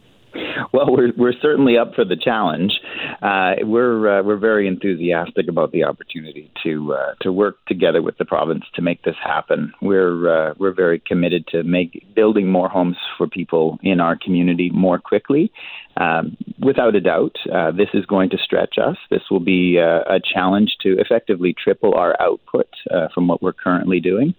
Well, 0.74 0.88
we're 0.90 1.12
we're 1.16 1.34
certainly 1.42 1.78
up 1.78 1.94
for 1.94 2.06
the 2.06 2.16
challenge. 2.16 2.74
Uh, 3.22 3.54
we're 3.62 4.20
uh, 4.20 4.24
we're 4.24 4.38
very 4.38 4.68
enthusiastic 4.68 5.48
about 5.48 5.72
the 5.72 5.84
opportunity 5.84 6.52
to 6.64 6.94
uh, 6.94 7.14
to 7.22 7.32
work 7.32 7.58
together 7.68 8.02
with 8.02 8.18
the 8.18 8.26
province 8.26 8.64
to 8.76 8.82
make 8.82 9.04
this 9.04 9.16
happen. 9.24 9.74
We're 9.82 10.50
uh, 10.50 10.54
we're 10.58 10.74
very 10.74 11.00
committed 11.00 11.48
to 11.48 11.64
make 11.64 12.04
building 12.16 12.48
more 12.48 12.70
homes 12.70 12.98
for 13.18 13.28
people 13.28 13.80
in 13.84 14.00
our 14.00 14.18
community 14.18 14.70
more 14.72 15.00
quickly. 15.00 15.52
Um, 15.96 16.38
without 16.60 16.96
a 16.96 17.02
doubt, 17.02 17.36
uh, 17.54 17.72
this 17.72 17.90
is 17.94 18.06
going 18.08 18.32
to 18.32 18.38
stretch 18.38 18.78
us. 18.82 18.98
This 19.12 19.22
will 19.30 19.40
be 19.40 19.80
uh, 19.80 20.16
a 20.16 20.20
challenge 20.20 20.78
to 20.82 21.00
effectively 21.00 21.54
triple 21.54 21.94
our 21.94 22.20
output 22.20 22.68
from 23.14 23.28
what 23.28 23.42
we're 23.42 23.54
currently 23.54 24.00
doing. 24.00 24.34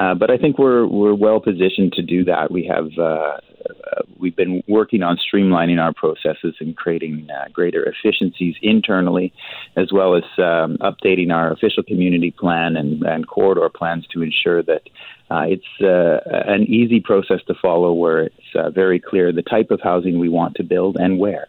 Uh, 0.00 0.14
but 0.14 0.30
I 0.30 0.38
think 0.38 0.58
we're 0.58 0.86
we're 0.86 1.14
well 1.14 1.40
positioned 1.40 1.92
to 1.92 2.02
do 2.02 2.24
that. 2.24 2.50
We 2.50 2.64
have 2.74 2.88
uh, 2.96 3.02
uh, 3.02 4.02
we've 4.18 4.34
been 4.34 4.62
working 4.66 5.02
on 5.02 5.18
streamlining 5.18 5.78
our 5.78 5.92
processes 5.92 6.54
and 6.58 6.74
creating 6.74 7.28
uh, 7.30 7.48
greater 7.52 7.84
efficiencies 7.84 8.54
internally, 8.62 9.34
as 9.76 9.92
well 9.92 10.16
as 10.16 10.24
um, 10.38 10.78
updating 10.78 11.34
our 11.34 11.52
official 11.52 11.82
community 11.82 12.30
plan 12.30 12.76
and, 12.76 13.02
and 13.02 13.26
corridor 13.26 13.68
plans 13.68 14.06
to 14.14 14.22
ensure 14.22 14.62
that 14.62 14.82
uh, 15.30 15.44
it's 15.46 15.72
an 15.80 16.62
easy 16.62 17.00
process 17.00 17.40
to 17.46 17.54
follow, 17.60 17.92
where 17.92 18.20
it's 18.20 18.74
very 18.74 19.00
clear 19.00 19.32
the 19.32 19.42
type 19.42 19.70
of 19.70 19.82
housing 19.82 20.18
we 20.18 20.30
want 20.30 20.54
to 20.54 20.62
build 20.62 20.96
and 20.96 21.18
where. 21.18 21.46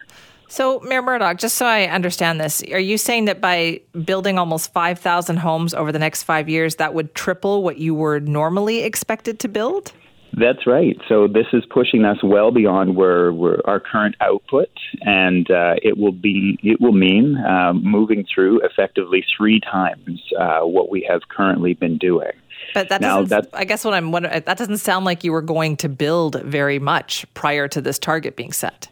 So, 0.52 0.82
Mayor 0.82 1.02
Murdock, 1.02 1.38
just 1.38 1.56
so 1.56 1.66
I 1.66 1.86
understand 1.86 2.42
this, 2.42 2.62
are 2.74 2.78
you 2.78 2.98
saying 2.98 3.24
that 3.24 3.40
by 3.40 3.80
building 4.04 4.38
almost 4.38 4.74
5,000 4.74 5.38
homes 5.38 5.74
over 5.74 5.94
the 5.94 6.00
next 6.00 6.24
five 6.24 6.50
years, 6.50 6.76
that 6.76 6.94
would 6.94 7.16
triple 7.16 7.64
what 7.64 7.78
you 7.78 7.96
were 7.96 8.20
normally 8.20 8.84
expected 8.84 9.40
to 9.40 9.48
build? 9.48 9.94
That's 10.34 10.68
right. 10.68 10.98
So 11.08 11.30
this 11.30 11.46
is 11.54 11.64
pushing 11.70 12.04
us 12.04 12.18
well 12.22 12.52
beyond 12.52 12.98
where, 12.98 13.32
where 13.32 13.66
our 13.66 13.80
current 13.80 14.16
output, 14.20 14.68
and 15.00 15.50
uh, 15.50 15.76
it 15.82 15.98
will 15.98 16.12
be 16.12 16.60
it 16.62 16.82
will 16.82 16.92
mean 16.92 17.38
uh, 17.38 17.72
moving 17.72 18.26
through 18.26 18.60
effectively 18.60 19.24
three 19.38 19.62
times 19.62 20.22
uh, 20.38 20.62
what 20.62 20.90
we 20.90 21.08
have 21.10 21.22
currently 21.30 21.76
been 21.76 21.98
doing. 21.98 22.32
But 22.74 22.90
that 22.90 23.00
now, 23.00 23.24
doesn't. 23.24 23.54
I 23.54 23.64
guess 23.64 23.86
what 23.86 23.94
I'm 23.94 24.12
wondering 24.12 24.44
that 24.46 24.58
doesn't 24.58 24.80
sound 24.80 25.06
like 25.06 25.24
you 25.24 25.32
were 25.32 25.42
going 25.42 25.78
to 25.78 25.88
build 25.88 26.42
very 26.44 26.80
much 26.80 27.26
prior 27.36 27.70
to 27.70 27.80
this 27.80 27.98
target 27.98 28.36
being 28.36 28.52
set 28.52 28.90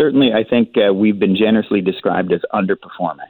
certainly, 0.00 0.30
I 0.32 0.48
think 0.48 0.74
uh, 0.76 0.94
we've 0.94 1.18
been 1.18 1.36
generously 1.36 1.82
described 1.82 2.32
as 2.32 2.40
underperforming. 2.54 3.28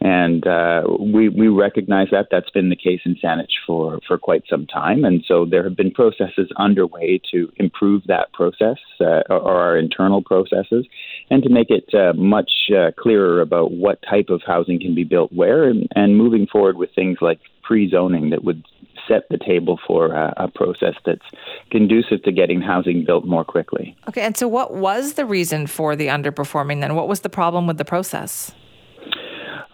And 0.00 0.46
uh, 0.46 0.82
we, 1.00 1.28
we 1.28 1.48
recognize 1.48 2.06
that 2.12 2.28
that's 2.30 2.50
been 2.50 2.70
the 2.70 2.76
case 2.76 3.00
in 3.04 3.16
Saanich 3.16 3.58
for, 3.66 3.98
for 4.06 4.16
quite 4.16 4.44
some 4.48 4.64
time. 4.66 5.04
And 5.04 5.24
so 5.26 5.44
there 5.44 5.64
have 5.64 5.76
been 5.76 5.90
processes 5.90 6.48
underway 6.56 7.20
to 7.32 7.50
improve 7.56 8.04
that 8.06 8.32
process 8.32 8.78
uh, 9.00 9.22
or 9.28 9.60
our 9.60 9.76
internal 9.76 10.22
processes 10.22 10.86
and 11.30 11.42
to 11.42 11.48
make 11.48 11.68
it 11.70 11.92
uh, 11.94 12.12
much 12.14 12.50
uh, 12.70 12.92
clearer 12.96 13.40
about 13.40 13.72
what 13.72 13.98
type 14.08 14.28
of 14.28 14.40
housing 14.46 14.78
can 14.80 14.94
be 14.94 15.04
built 15.04 15.32
where 15.32 15.64
and, 15.64 15.88
and 15.96 16.16
moving 16.16 16.46
forward 16.46 16.76
with 16.76 16.90
things 16.94 17.18
like 17.20 17.40
pre 17.64 17.90
zoning 17.90 18.30
that 18.30 18.44
would 18.44 18.62
set 19.08 19.28
the 19.30 19.38
table 19.38 19.80
for 19.86 20.12
a, 20.12 20.34
a 20.36 20.48
process 20.48 20.94
that's 21.04 21.24
conducive 21.70 22.22
to 22.24 22.32
getting 22.32 22.60
housing 22.60 23.04
built 23.04 23.24
more 23.24 23.44
quickly. 23.44 23.96
Okay, 24.08 24.22
and 24.22 24.36
so 24.36 24.46
what 24.46 24.74
was 24.74 25.14
the 25.14 25.24
reason 25.24 25.66
for 25.66 25.96
the 25.96 26.06
underperforming 26.06 26.80
then? 26.80 26.94
What 26.94 27.08
was 27.08 27.20
the 27.20 27.30
problem 27.30 27.66
with 27.66 27.78
the 27.78 27.84
process? 27.84 28.52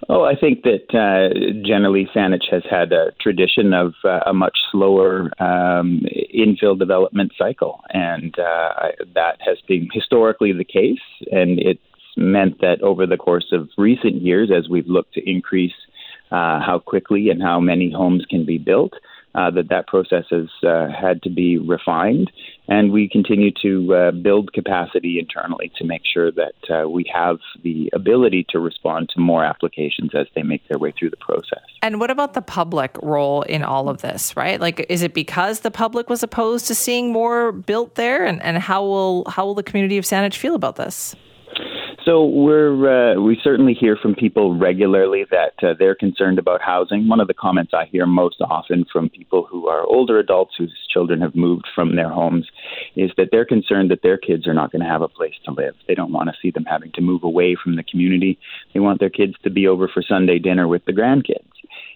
Oh, 0.09 0.25
I 0.25 0.35
think 0.35 0.65
that 0.65 0.95
uh, 0.95 1.33
generally 1.67 2.09
Saanich 2.15 2.51
has 2.51 2.63
had 2.69 2.93
a 2.93 3.13
tradition 3.21 3.73
of 3.73 3.95
uh, 4.05 4.21
a 4.27 4.35
much 4.35 4.57
slower 4.71 5.31
um, 5.43 6.03
infill 6.35 6.79
development 6.79 7.33
cycle, 7.39 7.81
and 7.91 8.39
uh, 8.39 8.89
that 9.15 9.39
has 9.41 9.59
been 9.67 9.89
historically 9.93 10.53
the 10.53 10.65
case. 10.65 11.01
And 11.33 11.59
it's 11.59 11.81
meant 12.17 12.61
that 12.61 12.83
over 12.83 13.07
the 13.07 13.17
course 13.17 13.47
of 13.53 13.69
recent 13.79 14.21
years, 14.21 14.51
as 14.55 14.69
we've 14.69 14.87
looked 14.87 15.15
to 15.15 15.31
increase 15.31 15.73
uh, 16.31 16.61
how 16.61 16.83
quickly 16.85 17.31
and 17.31 17.43
how 17.43 17.61
many 17.61 17.91
homes 17.91 18.27
can 18.29 18.45
be 18.45 18.59
built, 18.59 18.93
uh, 19.35 19.51
that 19.51 19.69
that 19.69 19.87
process 19.87 20.25
has 20.31 20.49
uh, 20.67 20.89
had 20.89 21.23
to 21.23 21.31
be 21.31 21.59
refined, 21.59 22.31
and 22.69 22.93
we 22.93 23.09
continue 23.09 23.51
to 23.63 23.95
uh, 23.95 24.11
build 24.11 24.53
capacity 24.53 25.19
internally 25.19 25.73
to 25.77 25.85
make 25.85 26.03
sure 26.05 26.31
that 26.31 26.55
uh, 26.71 26.89
we 26.89 27.05
have 27.13 27.39
the 27.63 27.91
ability 27.93 28.47
to 28.51 28.61
respond 28.61 29.09
to 29.11 29.21
more 29.21 29.45
applications 29.45 30.13
as 30.15 30.27
they 30.35 30.43
make 30.43 30.67
their 30.69 30.79
way 30.79 30.93
through 30.99 31.11
the 31.11 31.17
process. 31.17 31.65
And 31.83 32.01
what 32.01 32.11
about 32.11 32.35
the 32.35 32.43
public 32.43 32.97
role 33.03 33.43
in 33.43 33.63
all 33.63 33.89
of 33.89 34.03
this, 34.03 34.37
right? 34.37 34.61
Like, 34.61 34.87
is 34.89 35.03
it 35.03 35.15
because 35.15 35.61
the 35.61 35.71
public 35.71 36.09
was 36.09 36.23
opposed 36.23 36.67
to 36.69 36.75
seeing 36.75 37.13
more 37.13 37.53
built 37.53 37.97
there, 37.97 38.25
and, 38.25 38.43
and 38.43 38.59
how 38.59 38.83
will 38.85 39.25
how 39.29 39.45
will 39.45 39.55
the 39.55 39.63
community 39.63 39.99
of 39.99 40.05
Saanich 40.05 40.37
feel 40.37 40.55
about 40.55 40.77
this? 40.77 41.17
So 42.05 42.27
we're 42.27 43.15
uh, 43.15 43.21
we 43.21 43.41
certainly 43.43 43.73
hear 43.73 43.97
from 43.97 44.15
people 44.15 44.59
regularly 44.59 45.25
that 45.31 45.55
uh, 45.63 45.73
they're 45.79 45.95
concerned 45.95 46.39
about 46.39 46.61
housing. 46.61 47.09
One 47.09 47.19
of 47.19 47.29
the 47.29 47.35
comments 47.35 47.73
I 47.73 47.87
hear 47.87 48.05
most 48.05 48.43
often 48.43 48.85
from 48.93 49.09
people 49.09 49.47
who 49.51 49.69
are 49.69 49.87
older 49.87 50.19
adults 50.19 50.55
whose 50.59 50.75
children 50.93 51.23
have 51.23 51.35
moved 51.35 51.67
from 51.75 51.97
their 51.97 52.11
homes 52.11 52.47
is 52.95 53.11
that 53.17 53.29
they're 53.33 53.47
concerned 53.47 53.91
that 53.91 54.03
their 54.03 54.19
kids 54.19 54.47
are 54.47 54.53
not 54.53 54.71
going 54.71 54.83
to 54.83 54.89
have 54.89 55.01
a 55.01 55.09
place 55.09 55.35
to 55.47 55.53
live. 55.53 55.75
They 55.89 55.95
don't 55.95 56.13
want 56.13 56.29
to 56.29 56.37
see 56.43 56.51
them 56.51 56.67
having 56.67 56.93
to 56.93 57.01
move 57.01 57.25
away 57.25 57.57
from 57.63 57.77
the 57.77 57.83
community. 57.83 58.39
They 58.75 58.81
want 58.81 59.01
their 59.01 59.09
kids 59.09 59.33
to 59.43 59.49
be 59.49 59.67
over 59.67 59.89
for 59.89 60.03
Sunday 60.03 60.39
dinner 60.39 60.69
with 60.69 60.85
the 60.85 60.93
grandkids 60.93 61.49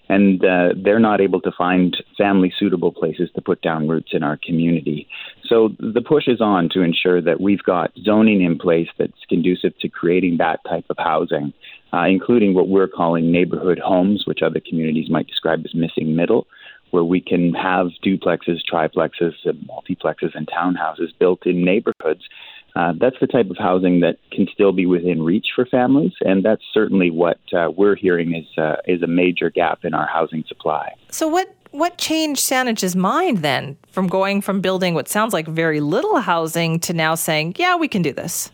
and 0.08 0.44
uh, 0.44 0.70
they're 0.76 0.98
not 0.98 1.20
able 1.20 1.40
to 1.42 1.52
find 1.56 1.96
family 2.16 2.52
suitable 2.58 2.92
places 2.92 3.30
to 3.34 3.42
put 3.42 3.60
down 3.62 3.88
roots 3.88 4.10
in 4.12 4.22
our 4.22 4.38
community. 4.42 5.06
So 5.46 5.70
the 5.78 6.02
push 6.02 6.28
is 6.28 6.40
on 6.40 6.68
to 6.70 6.82
ensure 6.82 7.20
that 7.22 7.40
we've 7.40 7.62
got 7.62 7.92
zoning 8.02 8.42
in 8.42 8.58
place 8.58 8.88
that's 8.98 9.24
conducive 9.28 9.78
to 9.80 9.88
creating 9.88 10.38
that 10.38 10.60
type 10.68 10.86
of 10.90 10.96
housing, 10.98 11.52
uh, 11.92 12.04
including 12.04 12.54
what 12.54 12.68
we're 12.68 12.88
calling 12.88 13.30
neighborhood 13.30 13.78
homes, 13.78 14.24
which 14.26 14.40
other 14.42 14.60
communities 14.66 15.10
might 15.10 15.26
describe 15.26 15.60
as 15.64 15.74
missing 15.74 16.16
middle. 16.16 16.46
Where 16.90 17.04
we 17.04 17.20
can 17.20 17.52
have 17.52 17.88
duplexes, 18.02 18.60
triplexes, 18.70 19.34
multiplexes, 19.46 20.34
and 20.34 20.48
townhouses 20.48 21.08
built 21.18 21.44
in 21.44 21.62
neighborhoods 21.62 22.22
uh, 22.76 22.92
that's 22.98 23.16
the 23.20 23.26
type 23.26 23.50
of 23.50 23.56
housing 23.58 24.00
that 24.00 24.18
can 24.30 24.46
still 24.52 24.72
be 24.72 24.86
within 24.86 25.22
reach 25.22 25.48
for 25.54 25.66
families, 25.66 26.12
and 26.20 26.44
that's 26.44 26.62
certainly 26.72 27.10
what 27.10 27.40
uh, 27.52 27.70
we're 27.76 27.96
hearing 27.96 28.34
is 28.34 28.58
uh, 28.58 28.76
is 28.86 29.02
a 29.02 29.06
major 29.06 29.50
gap 29.50 29.84
in 29.84 29.94
our 29.94 30.06
housing 30.06 30.44
supply. 30.46 30.92
So, 31.10 31.28
what 31.28 31.54
what 31.70 31.98
changed 31.98 32.40
Saanich's 32.40 32.96
mind 32.96 33.38
then 33.38 33.76
from 33.90 34.06
going 34.06 34.40
from 34.40 34.60
building 34.60 34.94
what 34.94 35.08
sounds 35.08 35.32
like 35.32 35.46
very 35.46 35.80
little 35.80 36.18
housing 36.18 36.78
to 36.80 36.92
now 36.92 37.14
saying, 37.14 37.56
"Yeah, 37.58 37.76
we 37.76 37.88
can 37.88 38.02
do 38.02 38.12
this"? 38.12 38.50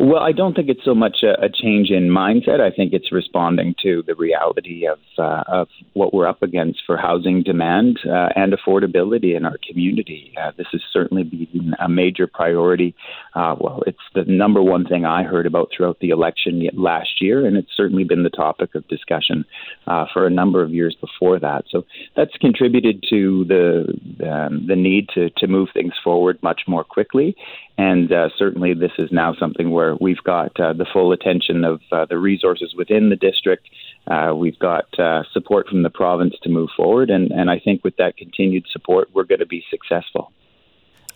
Well, 0.00 0.22
I 0.22 0.30
don't 0.30 0.54
think 0.54 0.68
it's 0.68 0.84
so 0.84 0.94
much 0.94 1.24
a, 1.24 1.44
a 1.44 1.48
change 1.48 1.90
in 1.90 2.08
mindset. 2.08 2.60
I 2.60 2.70
think 2.70 2.92
it's 2.92 3.10
responding 3.10 3.74
to 3.82 4.04
the 4.06 4.14
reality 4.14 4.86
of 4.86 4.98
uh, 5.18 5.42
of 5.48 5.68
what 5.94 6.14
we're 6.14 6.28
up 6.28 6.40
against 6.40 6.82
for 6.86 6.96
housing 6.96 7.42
demand 7.42 7.98
uh, 8.06 8.28
and 8.36 8.52
affordability 8.52 9.36
in 9.36 9.44
our 9.44 9.58
community. 9.68 10.32
Uh, 10.40 10.52
this 10.56 10.68
has 10.70 10.82
certainly 10.92 11.24
been 11.24 11.74
a 11.80 11.88
major 11.88 12.28
priority. 12.28 12.94
Uh, 13.38 13.54
well, 13.60 13.84
it's 13.86 13.98
the 14.16 14.24
number 14.24 14.60
one 14.60 14.84
thing 14.84 15.04
I 15.04 15.22
heard 15.22 15.46
about 15.46 15.68
throughout 15.70 16.00
the 16.00 16.08
election 16.08 16.68
last 16.72 17.22
year, 17.22 17.46
and 17.46 17.56
it's 17.56 17.70
certainly 17.76 18.02
been 18.02 18.24
the 18.24 18.30
topic 18.30 18.74
of 18.74 18.88
discussion 18.88 19.44
uh, 19.86 20.06
for 20.12 20.26
a 20.26 20.30
number 20.30 20.60
of 20.60 20.74
years 20.74 20.96
before 21.00 21.38
that. 21.38 21.62
So 21.70 21.84
that's 22.16 22.36
contributed 22.40 23.04
to 23.10 23.44
the 23.44 24.28
um, 24.28 24.66
the 24.66 24.74
need 24.74 25.10
to 25.14 25.30
to 25.36 25.46
move 25.46 25.68
things 25.72 25.92
forward 26.02 26.42
much 26.42 26.62
more 26.66 26.82
quickly. 26.82 27.36
And 27.76 28.12
uh, 28.12 28.30
certainly, 28.36 28.74
this 28.74 28.90
is 28.98 29.10
now 29.12 29.34
something 29.38 29.70
where 29.70 29.94
we've 29.94 30.24
got 30.24 30.58
uh, 30.58 30.72
the 30.72 30.86
full 30.92 31.12
attention 31.12 31.62
of 31.62 31.80
uh, 31.92 32.06
the 32.06 32.18
resources 32.18 32.74
within 32.76 33.08
the 33.08 33.14
district. 33.14 33.68
Uh, 34.08 34.34
we've 34.34 34.58
got 34.58 34.86
support 35.32 35.68
from 35.68 35.84
the 35.84 35.90
province 35.90 36.34
to 36.42 36.48
move 36.48 36.70
forward. 36.76 37.08
And, 37.08 37.30
and 37.30 37.50
I 37.50 37.60
think 37.60 37.84
with 37.84 37.94
that 37.98 38.16
continued 38.16 38.64
support, 38.72 39.10
we're 39.14 39.24
going 39.24 39.38
to 39.40 39.46
be 39.46 39.62
successful. 39.70 40.32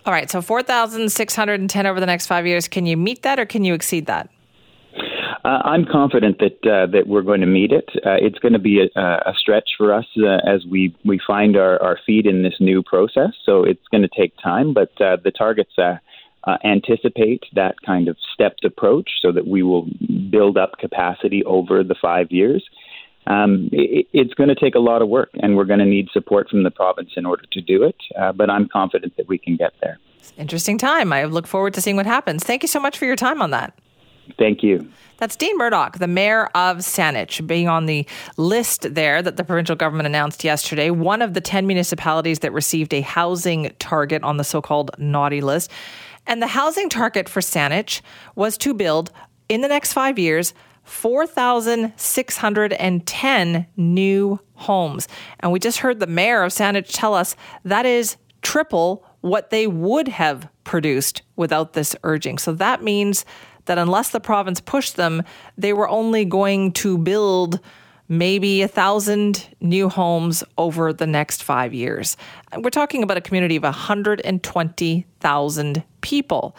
All 0.05 0.13
right. 0.13 0.31
So 0.31 0.43
4,610 0.43 1.87
over 1.87 2.01
the 2.01 2.07
next 2.07 2.27
five 2.27 2.47
years. 2.47 2.69
Can 2.69 2.87
you 2.87 2.97
meet 2.97 3.23
that 3.23 3.39
or 3.39 3.47
can 3.47 3.65
you 3.65 3.75
exceed 3.75 4.07
that? 4.07 4.29
Uh, 5.45 5.61
I'm 5.65 5.85
confident 5.85 6.39
that 6.39 6.71
uh, 6.71 6.87
that 6.93 7.09
we're 7.09 7.23
going 7.23 7.41
to 7.41 7.47
meet 7.47 7.73
it. 7.73 7.89
Uh, 7.97 8.15
it's 8.21 8.39
going 8.39 8.53
to 8.53 8.61
be 8.61 8.81
a, 8.81 9.01
a 9.01 9.33
stretch 9.37 9.71
for 9.77 9.93
us 9.93 10.05
uh, 10.19 10.39
as 10.49 10.65
we 10.71 10.95
we 11.05 11.21
find 11.27 11.57
our, 11.57 11.83
our 11.83 11.99
feet 12.07 12.27
in 12.27 12.45
this 12.45 12.55
new 12.61 12.83
process. 12.83 13.31
So 13.45 13.65
it's 13.65 13.87
going 13.91 14.03
to 14.03 14.11
take 14.17 14.35
time, 14.41 14.73
but 14.73 14.93
uh, 15.01 15.17
the 15.23 15.33
targets 15.33 15.73
uh, 15.79 15.97
anticipate 16.65 17.43
that 17.55 17.75
kind 17.85 18.07
of 18.07 18.17
stepped 18.33 18.65
approach 18.65 19.11
so 19.21 19.33
that 19.33 19.47
we 19.47 19.65
will 19.65 19.89
build 20.31 20.57
up 20.57 20.79
capacity 20.79 21.45
over 21.45 21.83
the 21.83 21.97
five 22.01 22.31
years. 22.31 22.65
Um, 23.27 23.69
it, 23.73 24.07
it's 24.13 24.35
going 24.35 24.49
to 24.49 24.55
take 24.55 24.75
a 24.75 24.81
lot 24.81 25.03
of 25.03 25.09
work, 25.09 25.31
and 25.35 25.57
we're 25.57 25.65
going 25.65 25.79
to 25.79 25.87
need 25.87 26.09
support 26.13 26.49
from 26.49 26.63
the 26.65 26.71
province 26.71 27.11
in 27.17 27.27
order 27.27 27.45
to 27.53 27.61
do 27.61 27.83
it. 27.83 27.97
Uh, 28.19 28.33
but 28.33 28.51
I'm 28.51 28.69
confident 28.69 29.17
that 29.17 29.29
we 29.29 29.39
can 29.39 29.57
get 29.57 29.73
there. 29.81 29.99
Interesting 30.37 30.79
time. 30.79 31.13
I 31.13 31.25
look 31.25 31.47
forward 31.47 31.75
to 31.75 31.81
seeing 31.81 31.97
what 31.97 32.07
happens. 32.07 32.45
Thank 32.45 32.63
you 32.63 32.69
so 32.69 32.81
much 32.81 32.99
for 32.99 33.05
your 33.05 33.17
time 33.17 33.43
on 33.43 33.51
that. 33.51 33.79
Thank 34.39 34.63
you. 34.63 34.89
That's 35.19 35.37
Dean 35.37 35.57
Murdock, 35.59 35.99
the 35.99 36.07
mayor 36.07 36.47
of 36.55 36.79
Saanich, 36.79 37.47
being 37.47 37.69
on 37.69 37.87
the 37.87 38.07
list 38.37 38.95
there 38.95 39.21
that 39.21 39.37
the 39.37 39.45
provincial 39.45 39.77
government 39.77 40.07
announced 40.07 40.43
yesterday. 40.43 40.91
One 40.91 41.23
of 41.23 41.35
the 41.35 41.41
10 41.41 41.67
municipalities 41.67 42.41
that 42.41 42.53
received 42.53 42.95
a 42.95 43.03
housing 43.03 43.73
target 43.79 44.23
on 44.23 44.37
the 44.37 44.45
so 44.45 44.63
called 44.63 44.91
naughty 44.99 45.41
list. 45.41 45.71
And 46.27 46.41
the 46.41 46.47
housing 46.47 46.89
target 46.89 47.29
for 47.29 47.41
Saanich 47.41 48.01
was 48.37 48.57
to 48.59 48.75
build 48.75 49.11
in 49.49 49.61
the 49.61 49.69
next 49.69 49.93
five 49.93 50.19
years 50.19 50.55
4,610 50.85 53.67
new 53.77 54.39
homes. 54.55 55.09
And 55.41 55.53
we 55.53 55.59
just 55.59 55.79
heard 55.79 56.01
the 56.01 56.07
mayor 56.07 56.43
of 56.43 56.53
Saanich 56.53 56.91
tell 56.93 57.15
us 57.15 57.35
that 57.65 57.87
is 57.87 58.17
triple 58.43 59.07
what 59.21 59.51
they 59.51 59.67
would 59.67 60.09
have 60.09 60.49
produced 60.65 61.23
without 61.37 61.73
this 61.73 61.97
urging. 62.03 62.37
So 62.39 62.53
that 62.55 62.83
means 62.83 63.25
that 63.67 63.79
unless 63.79 64.11
the 64.11 64.21
province 64.21 64.61
pushed 64.61 64.97
them, 64.97 65.23
they 65.57 65.73
were 65.73 65.89
only 65.89 66.25
going 66.25 66.73
to 66.73 66.99
build 66.99 67.61
maybe 68.09 68.63
a 68.63 68.69
thousand 68.69 69.49
new 69.61 69.89
homes 69.89 70.45
over 70.59 70.93
the 70.93 71.07
next 71.07 71.43
five 71.43 71.73
years. 71.73 72.17
We're 72.57 72.71
talking 72.71 73.03
about 73.03 73.17
a 73.17 73.23
community 73.23 73.57
of 73.57 73.63
120,000 73.63 75.85
people. 76.01 76.57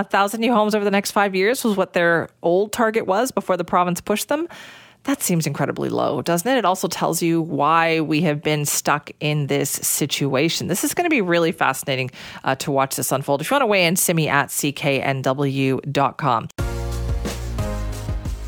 A 0.00 0.04
thousand 0.04 0.40
new 0.40 0.54
homes 0.54 0.74
over 0.74 0.82
the 0.82 0.90
next 0.90 1.10
five 1.10 1.34
years 1.34 1.62
was 1.62 1.76
what 1.76 1.92
their 1.92 2.30
old 2.40 2.72
target 2.72 3.06
was 3.06 3.30
before 3.32 3.58
the 3.58 3.64
province 3.64 4.00
pushed 4.00 4.28
them. 4.28 4.48
That 5.02 5.20
seems 5.20 5.46
incredibly 5.46 5.90
low, 5.90 6.22
doesn't 6.22 6.50
it? 6.50 6.56
It 6.56 6.64
also 6.64 6.88
tells 6.88 7.20
you 7.20 7.42
why 7.42 8.00
we 8.00 8.22
have 8.22 8.40
been 8.42 8.64
stuck 8.64 9.10
in 9.20 9.48
this 9.48 9.68
situation. 9.68 10.68
This 10.68 10.84
is 10.84 10.94
going 10.94 11.04
to 11.04 11.10
be 11.10 11.20
really 11.20 11.52
fascinating 11.52 12.10
uh, 12.44 12.54
to 12.54 12.70
watch 12.70 12.96
this 12.96 13.12
unfold. 13.12 13.42
If 13.42 13.50
you 13.50 13.56
want 13.56 13.62
to 13.62 13.66
weigh 13.66 13.84
in, 13.84 13.94
simi 13.96 14.26
at 14.26 14.48
cknw.com. 14.48 14.88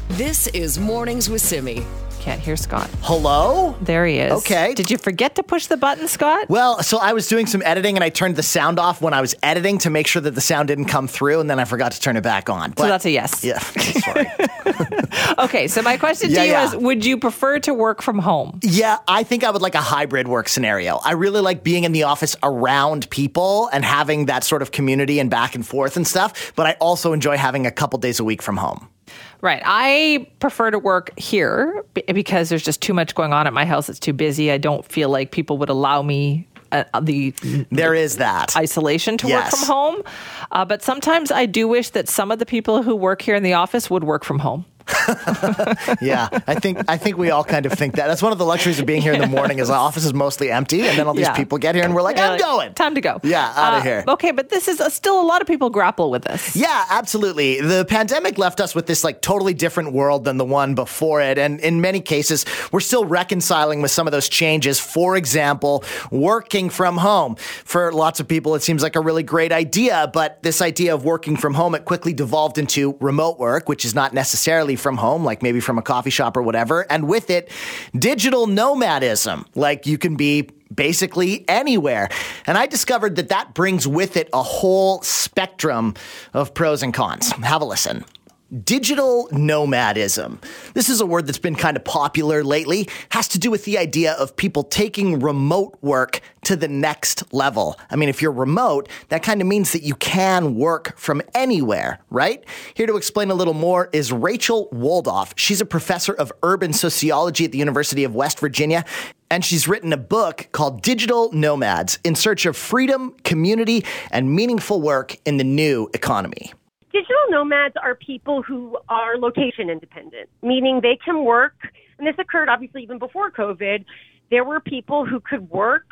This 0.08 0.46
is 0.46 0.78
Mornings 0.78 1.28
with 1.28 1.42
Simi. 1.42 1.84
Can't 2.22 2.40
hear 2.40 2.56
Scott. 2.56 2.88
Hello? 3.00 3.74
There 3.80 4.06
he 4.06 4.18
is. 4.18 4.30
Okay. 4.30 4.74
Did 4.74 4.92
you 4.92 4.96
forget 4.96 5.34
to 5.34 5.42
push 5.42 5.66
the 5.66 5.76
button, 5.76 6.06
Scott? 6.06 6.48
Well, 6.48 6.80
so 6.80 6.98
I 6.98 7.14
was 7.14 7.26
doing 7.26 7.46
some 7.46 7.62
editing 7.64 7.96
and 7.96 8.04
I 8.04 8.10
turned 8.10 8.36
the 8.36 8.44
sound 8.44 8.78
off 8.78 9.02
when 9.02 9.12
I 9.12 9.20
was 9.20 9.34
editing 9.42 9.78
to 9.78 9.90
make 9.90 10.06
sure 10.06 10.22
that 10.22 10.36
the 10.36 10.40
sound 10.40 10.68
didn't 10.68 10.84
come 10.84 11.08
through, 11.08 11.40
and 11.40 11.50
then 11.50 11.58
I 11.58 11.64
forgot 11.64 11.90
to 11.90 12.00
turn 12.00 12.16
it 12.16 12.20
back 12.20 12.48
on. 12.48 12.70
But, 12.70 12.84
so 12.84 12.88
that's 12.88 13.04
a 13.06 13.10
yes. 13.10 13.42
Yeah. 13.42 13.58
Sorry. 13.58 14.30
okay, 15.38 15.66
so 15.66 15.82
my 15.82 15.96
question 15.96 16.28
to 16.28 16.34
yeah, 16.36 16.44
you 16.44 16.50
yeah. 16.52 16.66
is 16.66 16.76
Would 16.76 17.04
you 17.04 17.18
prefer 17.18 17.58
to 17.58 17.74
work 17.74 18.02
from 18.02 18.20
home? 18.20 18.60
Yeah, 18.62 18.98
I 19.08 19.24
think 19.24 19.42
I 19.42 19.50
would 19.50 19.62
like 19.62 19.74
a 19.74 19.80
hybrid 19.80 20.28
work 20.28 20.48
scenario. 20.48 20.98
I 20.98 21.14
really 21.14 21.40
like 21.40 21.64
being 21.64 21.82
in 21.82 21.90
the 21.90 22.04
office 22.04 22.36
around 22.44 23.10
people 23.10 23.68
and 23.72 23.84
having 23.84 24.26
that 24.26 24.44
sort 24.44 24.62
of 24.62 24.70
community 24.70 25.18
and 25.18 25.28
back 25.28 25.56
and 25.56 25.66
forth 25.66 25.96
and 25.96 26.06
stuff, 26.06 26.52
but 26.54 26.68
I 26.68 26.74
also 26.74 27.14
enjoy 27.14 27.36
having 27.36 27.66
a 27.66 27.72
couple 27.72 27.98
days 27.98 28.20
a 28.20 28.24
week 28.24 28.42
from 28.42 28.58
home. 28.58 28.91
Right. 29.40 29.62
I 29.64 30.28
prefer 30.38 30.70
to 30.70 30.78
work 30.78 31.18
here 31.18 31.84
because 31.94 32.48
there's 32.48 32.62
just 32.62 32.80
too 32.80 32.94
much 32.94 33.14
going 33.14 33.32
on 33.32 33.46
at 33.46 33.52
my 33.52 33.64
house. 33.64 33.88
It's 33.88 33.98
too 33.98 34.12
busy. 34.12 34.52
I 34.52 34.58
don't 34.58 34.84
feel 34.84 35.08
like 35.08 35.32
people 35.32 35.58
would 35.58 35.68
allow 35.68 36.02
me 36.02 36.46
uh, 36.72 37.00
the 37.00 37.34
there 37.70 37.94
is 37.94 38.16
that 38.16 38.56
isolation 38.56 39.18
to 39.18 39.28
yes. 39.28 39.52
work 39.52 39.60
from 39.60 39.66
home. 39.66 40.02
Uh, 40.50 40.64
but 40.64 40.82
sometimes 40.82 41.30
I 41.30 41.46
do 41.46 41.68
wish 41.68 41.90
that 41.90 42.08
some 42.08 42.30
of 42.30 42.38
the 42.38 42.46
people 42.46 42.82
who 42.82 42.96
work 42.96 43.22
here 43.22 43.34
in 43.34 43.42
the 43.42 43.52
office 43.52 43.90
would 43.90 44.04
work 44.04 44.24
from 44.24 44.40
home. 44.40 44.64
yeah, 46.00 46.28
I 46.46 46.54
think 46.54 46.78
I 46.88 46.96
think 46.96 47.16
we 47.16 47.30
all 47.30 47.44
kind 47.44 47.66
of 47.66 47.72
think 47.72 47.96
that. 47.96 48.06
That's 48.06 48.22
one 48.22 48.32
of 48.32 48.38
the 48.38 48.44
luxuries 48.44 48.78
of 48.80 48.86
being 48.86 49.02
here 49.02 49.12
in 49.12 49.20
the 49.20 49.26
morning 49.26 49.58
is 49.58 49.68
the 49.68 49.74
office 49.74 50.04
is 50.04 50.14
mostly 50.14 50.50
empty, 50.50 50.82
and 50.82 50.98
then 50.98 51.06
all 51.06 51.14
these 51.14 51.26
yeah. 51.26 51.36
people 51.36 51.58
get 51.58 51.74
here, 51.74 51.84
and 51.84 51.94
we're 51.94 52.02
like, 52.02 52.18
I'm 52.18 52.32
like, 52.32 52.40
going. 52.40 52.74
Time 52.74 52.94
to 52.94 53.00
go. 53.00 53.20
Yeah, 53.22 53.52
out 53.56 53.74
of 53.74 53.80
uh, 53.80 53.82
here. 53.82 54.04
Okay, 54.08 54.30
but 54.30 54.48
this 54.48 54.68
is 54.68 54.80
a, 54.80 54.90
still 54.90 55.20
a 55.20 55.24
lot 55.26 55.40
of 55.40 55.46
people 55.46 55.70
grapple 55.70 56.10
with 56.10 56.24
this. 56.24 56.56
Yeah, 56.56 56.84
absolutely. 56.90 57.60
The 57.60 57.84
pandemic 57.84 58.38
left 58.38 58.60
us 58.60 58.74
with 58.74 58.86
this 58.86 59.04
like 59.04 59.20
totally 59.22 59.54
different 59.54 59.92
world 59.92 60.24
than 60.24 60.36
the 60.36 60.44
one 60.44 60.74
before 60.74 61.20
it, 61.20 61.38
and 61.38 61.60
in 61.60 61.80
many 61.80 62.00
cases, 62.00 62.44
we're 62.70 62.80
still 62.80 63.04
reconciling 63.04 63.82
with 63.82 63.90
some 63.90 64.06
of 64.06 64.12
those 64.12 64.28
changes. 64.28 64.78
For 64.78 65.16
example, 65.16 65.84
working 66.10 66.70
from 66.70 66.98
home. 66.98 67.36
For 67.36 67.92
lots 67.92 68.20
of 68.20 68.28
people, 68.28 68.54
it 68.54 68.62
seems 68.62 68.82
like 68.82 68.96
a 68.96 69.00
really 69.00 69.22
great 69.22 69.52
idea, 69.52 70.10
but 70.12 70.42
this 70.42 70.62
idea 70.62 70.94
of 70.94 71.04
working 71.04 71.36
from 71.36 71.54
home 71.54 71.74
it 71.74 71.84
quickly 71.84 72.12
devolved 72.12 72.58
into 72.58 72.96
remote 73.00 73.38
work, 73.38 73.68
which 73.68 73.84
is 73.84 73.94
not 73.94 74.12
necessarily 74.12 74.71
from 74.76 74.96
home, 74.96 75.24
like 75.24 75.42
maybe 75.42 75.60
from 75.60 75.78
a 75.78 75.82
coffee 75.82 76.10
shop 76.10 76.36
or 76.36 76.42
whatever. 76.42 76.86
And 76.90 77.08
with 77.08 77.30
it, 77.30 77.50
digital 77.96 78.46
nomadism, 78.46 79.46
like 79.54 79.86
you 79.86 79.98
can 79.98 80.16
be 80.16 80.48
basically 80.74 81.44
anywhere. 81.48 82.08
And 82.46 82.56
I 82.56 82.66
discovered 82.66 83.16
that 83.16 83.28
that 83.28 83.54
brings 83.54 83.86
with 83.86 84.16
it 84.16 84.28
a 84.32 84.42
whole 84.42 85.02
spectrum 85.02 85.94
of 86.32 86.54
pros 86.54 86.82
and 86.82 86.94
cons. 86.94 87.32
Have 87.32 87.62
a 87.62 87.64
listen. 87.64 88.04
Digital 88.52 89.30
nomadism. 89.32 90.38
This 90.74 90.90
is 90.90 91.00
a 91.00 91.06
word 91.06 91.26
that's 91.26 91.38
been 91.38 91.54
kind 91.54 91.74
of 91.74 91.84
popular 91.84 92.44
lately. 92.44 92.86
Has 93.10 93.26
to 93.28 93.38
do 93.38 93.50
with 93.50 93.64
the 93.64 93.78
idea 93.78 94.12
of 94.12 94.36
people 94.36 94.62
taking 94.62 95.20
remote 95.20 95.78
work 95.80 96.20
to 96.42 96.54
the 96.54 96.68
next 96.68 97.32
level. 97.32 97.80
I 97.88 97.96
mean, 97.96 98.10
if 98.10 98.20
you're 98.20 98.30
remote, 98.30 98.90
that 99.08 99.22
kind 99.22 99.40
of 99.40 99.46
means 99.46 99.72
that 99.72 99.82
you 99.82 99.94
can 99.94 100.54
work 100.54 100.98
from 100.98 101.22
anywhere, 101.34 102.00
right? 102.10 102.44
Here 102.74 102.86
to 102.86 102.96
explain 102.96 103.30
a 103.30 103.34
little 103.34 103.54
more 103.54 103.88
is 103.90 104.12
Rachel 104.12 104.68
Woldoff. 104.70 105.32
She's 105.36 105.62
a 105.62 105.66
professor 105.66 106.12
of 106.12 106.30
urban 106.42 106.74
sociology 106.74 107.46
at 107.46 107.52
the 107.52 107.58
University 107.58 108.04
of 108.04 108.14
West 108.14 108.38
Virginia, 108.38 108.84
and 109.30 109.42
she's 109.42 109.66
written 109.66 109.94
a 109.94 109.96
book 109.96 110.48
called 110.52 110.82
Digital 110.82 111.32
Nomads 111.32 111.98
in 112.04 112.14
Search 112.14 112.44
of 112.44 112.54
Freedom, 112.54 113.16
Community, 113.24 113.82
and 114.10 114.30
Meaningful 114.30 114.82
Work 114.82 115.16
in 115.24 115.38
the 115.38 115.44
New 115.44 115.88
Economy. 115.94 116.52
Digital 116.92 117.24
nomads 117.30 117.74
are 117.82 117.94
people 117.94 118.42
who 118.42 118.76
are 118.90 119.16
location 119.16 119.70
independent, 119.70 120.28
meaning 120.42 120.80
they 120.82 120.98
can 121.02 121.24
work, 121.24 121.54
and 121.98 122.06
this 122.06 122.14
occurred 122.18 122.50
obviously 122.50 122.82
even 122.82 122.98
before 122.98 123.30
COVID. 123.30 123.86
There 124.30 124.44
were 124.44 124.60
people 124.60 125.06
who 125.06 125.18
could 125.18 125.48
work 125.48 125.86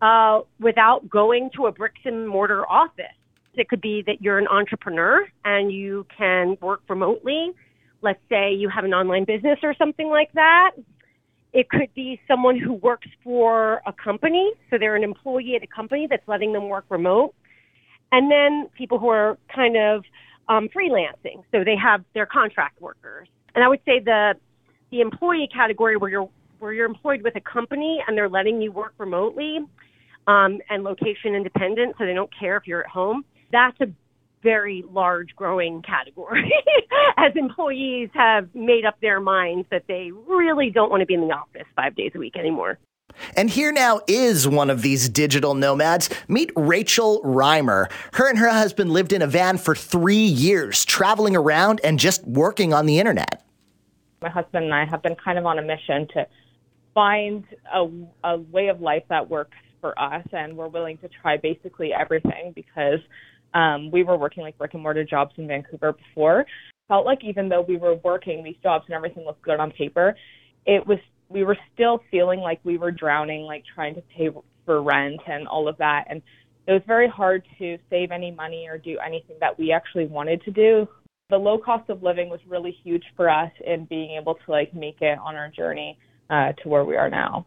uh, 0.00 0.42
without 0.60 1.08
going 1.10 1.50
to 1.56 1.66
a 1.66 1.72
bricks 1.72 2.00
and 2.04 2.28
mortar 2.28 2.68
office. 2.70 3.06
It 3.54 3.68
could 3.68 3.80
be 3.80 4.04
that 4.06 4.22
you're 4.22 4.38
an 4.38 4.46
entrepreneur 4.46 5.26
and 5.44 5.72
you 5.72 6.06
can 6.16 6.56
work 6.60 6.82
remotely. 6.88 7.50
Let's 8.00 8.20
say 8.28 8.52
you 8.52 8.68
have 8.68 8.84
an 8.84 8.94
online 8.94 9.24
business 9.24 9.58
or 9.64 9.74
something 9.76 10.08
like 10.08 10.32
that. 10.34 10.72
It 11.52 11.68
could 11.68 11.92
be 11.94 12.20
someone 12.28 12.58
who 12.58 12.74
works 12.74 13.08
for 13.24 13.82
a 13.86 13.92
company, 13.92 14.52
so 14.70 14.78
they're 14.78 14.96
an 14.96 15.04
employee 15.04 15.56
at 15.56 15.64
a 15.64 15.66
company 15.66 16.06
that's 16.08 16.26
letting 16.28 16.52
them 16.52 16.68
work 16.68 16.84
remote 16.90 17.34
and 18.12 18.30
then 18.30 18.68
people 18.76 18.98
who 18.98 19.08
are 19.08 19.38
kind 19.52 19.76
of 19.76 20.04
um, 20.48 20.68
freelancing, 20.68 21.42
so 21.50 21.64
they 21.64 21.76
have 21.82 22.04
their 22.14 22.26
contract 22.26 22.80
workers. 22.80 23.28
And 23.54 23.64
I 23.64 23.68
would 23.68 23.80
say 23.84 23.98
the 23.98 24.34
the 24.90 25.00
employee 25.00 25.48
category 25.52 25.96
where 25.96 26.10
you're 26.10 26.28
where 26.58 26.72
you're 26.72 26.86
employed 26.86 27.22
with 27.22 27.34
a 27.34 27.40
company 27.40 27.98
and 28.06 28.16
they're 28.16 28.28
letting 28.28 28.60
you 28.60 28.70
work 28.70 28.94
remotely 28.98 29.58
um, 30.28 30.60
and 30.70 30.84
location 30.84 31.34
independent, 31.34 31.96
so 31.98 32.06
they 32.06 32.14
don't 32.14 32.30
care 32.38 32.56
if 32.56 32.66
you're 32.66 32.84
at 32.84 32.90
home. 32.90 33.24
That's 33.50 33.80
a 33.80 33.86
very 34.42 34.84
large 34.90 35.28
growing 35.36 35.82
category 35.82 36.52
as 37.16 37.32
employees 37.36 38.10
have 38.12 38.48
made 38.54 38.84
up 38.84 38.96
their 39.00 39.20
minds 39.20 39.66
that 39.70 39.84
they 39.88 40.10
really 40.26 40.70
don't 40.70 40.90
want 40.90 41.00
to 41.00 41.06
be 41.06 41.14
in 41.14 41.20
the 41.20 41.34
office 41.34 41.66
five 41.76 41.94
days 41.94 42.12
a 42.14 42.18
week 42.18 42.36
anymore. 42.36 42.78
And 43.36 43.50
here 43.50 43.72
now 43.72 44.00
is 44.06 44.46
one 44.48 44.70
of 44.70 44.82
these 44.82 45.08
digital 45.08 45.54
nomads. 45.54 46.10
Meet 46.28 46.52
Rachel 46.56 47.20
Reimer. 47.22 47.90
Her 48.14 48.28
and 48.28 48.38
her 48.38 48.48
husband 48.48 48.92
lived 48.92 49.12
in 49.12 49.22
a 49.22 49.26
van 49.26 49.58
for 49.58 49.74
three 49.74 50.16
years, 50.16 50.84
traveling 50.84 51.36
around 51.36 51.80
and 51.84 51.98
just 51.98 52.26
working 52.26 52.72
on 52.72 52.86
the 52.86 52.98
internet. 52.98 53.44
My 54.20 54.30
husband 54.30 54.64
and 54.64 54.74
I 54.74 54.84
have 54.84 55.02
been 55.02 55.16
kind 55.16 55.38
of 55.38 55.46
on 55.46 55.58
a 55.58 55.62
mission 55.62 56.06
to 56.14 56.26
find 56.94 57.44
a, 57.72 57.88
a 58.24 58.38
way 58.38 58.68
of 58.68 58.80
life 58.80 59.04
that 59.08 59.28
works 59.28 59.56
for 59.80 59.98
us, 60.00 60.24
and 60.32 60.56
we're 60.56 60.68
willing 60.68 60.98
to 60.98 61.08
try 61.08 61.36
basically 61.36 61.92
everything 61.92 62.52
because 62.54 63.00
um, 63.54 63.90
we 63.90 64.02
were 64.02 64.16
working 64.16 64.42
like 64.42 64.56
brick 64.56 64.74
and 64.74 64.82
mortar 64.82 65.04
jobs 65.04 65.32
in 65.36 65.46
Vancouver 65.46 65.92
before. 65.92 66.46
Felt 66.88 67.06
like 67.06 67.24
even 67.24 67.48
though 67.48 67.62
we 67.62 67.76
were 67.76 67.94
working 67.96 68.44
these 68.44 68.56
jobs 68.62 68.84
and 68.86 68.94
everything 68.94 69.24
looked 69.24 69.42
good 69.42 69.58
on 69.58 69.70
paper, 69.72 70.16
it 70.66 70.86
was 70.86 70.98
we 71.32 71.44
were 71.44 71.56
still 71.74 72.00
feeling 72.10 72.40
like 72.40 72.60
we 72.64 72.78
were 72.78 72.90
drowning, 72.90 73.42
like 73.42 73.64
trying 73.74 73.94
to 73.94 74.02
pay 74.16 74.28
for 74.64 74.82
rent 74.82 75.20
and 75.26 75.48
all 75.48 75.68
of 75.68 75.76
that. 75.78 76.04
And 76.08 76.22
it 76.66 76.72
was 76.72 76.82
very 76.86 77.08
hard 77.08 77.44
to 77.58 77.78
save 77.90 78.10
any 78.10 78.30
money 78.30 78.66
or 78.68 78.78
do 78.78 78.98
anything 79.04 79.36
that 79.40 79.58
we 79.58 79.72
actually 79.72 80.06
wanted 80.06 80.42
to 80.42 80.50
do. 80.50 80.86
The 81.30 81.38
low 81.38 81.58
cost 81.58 81.88
of 81.90 82.02
living 82.02 82.28
was 82.28 82.40
really 82.46 82.76
huge 82.84 83.04
for 83.16 83.28
us 83.28 83.50
in 83.66 83.86
being 83.86 84.16
able 84.20 84.34
to 84.34 84.50
like 84.50 84.74
make 84.74 85.00
it 85.00 85.18
on 85.18 85.34
our 85.34 85.48
journey 85.48 85.98
uh, 86.30 86.52
to 86.62 86.68
where 86.68 86.84
we 86.84 86.96
are 86.96 87.10
now. 87.10 87.46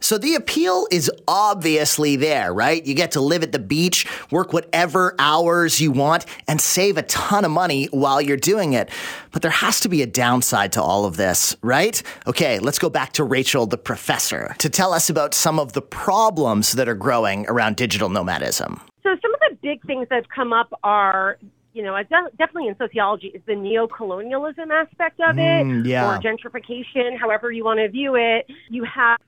So 0.00 0.18
the 0.18 0.34
appeal 0.34 0.86
is 0.90 1.10
obviously 1.28 2.16
there, 2.16 2.52
right? 2.52 2.84
You 2.84 2.94
get 2.94 3.12
to 3.12 3.20
live 3.20 3.42
at 3.42 3.52
the 3.52 3.58
beach, 3.58 4.06
work 4.30 4.52
whatever 4.52 5.14
hours 5.18 5.80
you 5.80 5.92
want, 5.92 6.24
and 6.48 6.60
save 6.60 6.96
a 6.96 7.02
ton 7.02 7.44
of 7.44 7.50
money 7.50 7.86
while 7.86 8.20
you're 8.20 8.36
doing 8.36 8.72
it. 8.72 8.90
But 9.30 9.42
there 9.42 9.50
has 9.50 9.78
to 9.80 9.88
be 9.88 10.02
a 10.02 10.06
downside 10.06 10.72
to 10.72 10.82
all 10.82 11.04
of 11.04 11.16
this, 11.16 11.54
right? 11.62 12.02
Okay, 12.26 12.58
let's 12.58 12.78
go 12.78 12.88
back 12.88 13.12
to 13.12 13.24
Rachel, 13.24 13.66
the 13.66 13.78
professor, 13.78 14.54
to 14.58 14.70
tell 14.70 14.92
us 14.92 15.10
about 15.10 15.34
some 15.34 15.58
of 15.58 15.74
the 15.74 15.82
problems 15.82 16.72
that 16.72 16.88
are 16.88 16.94
growing 16.94 17.46
around 17.48 17.76
digital 17.76 18.08
nomadism. 18.08 18.80
So 19.02 19.10
some 19.20 19.34
of 19.34 19.40
the 19.50 19.56
big 19.62 19.84
things 19.86 20.08
that 20.08 20.16
have 20.16 20.28
come 20.34 20.52
up 20.52 20.72
are 20.82 21.38
you 21.72 21.84
know, 21.84 21.96
definitely 22.36 22.66
in 22.66 22.76
sociology 22.78 23.28
is 23.28 23.42
the 23.46 23.54
neo-colonialism 23.54 24.72
aspect 24.72 25.20
of 25.20 25.38
it, 25.38 25.64
mm, 25.64 25.86
yeah. 25.86 26.16
or 26.16 26.20
gentrification, 26.20 27.16
however 27.16 27.52
you 27.52 27.64
want 27.64 27.78
to 27.78 27.88
view 27.88 28.16
it. 28.16 28.50
You 28.70 28.82
have 28.84 29.20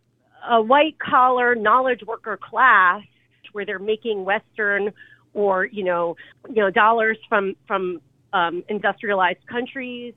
a 0.48 0.60
white 0.60 0.98
collar 0.98 1.54
knowledge 1.54 2.00
worker 2.06 2.38
class 2.38 3.02
where 3.52 3.66
they're 3.66 3.78
making 3.78 4.24
Western 4.24 4.92
or 5.34 5.66
you 5.66 5.84
know 5.84 6.16
you 6.48 6.56
know 6.56 6.70
dollars 6.70 7.18
from 7.28 7.54
from 7.66 8.00
um, 8.32 8.62
industrialized 8.68 9.46
countries, 9.46 10.14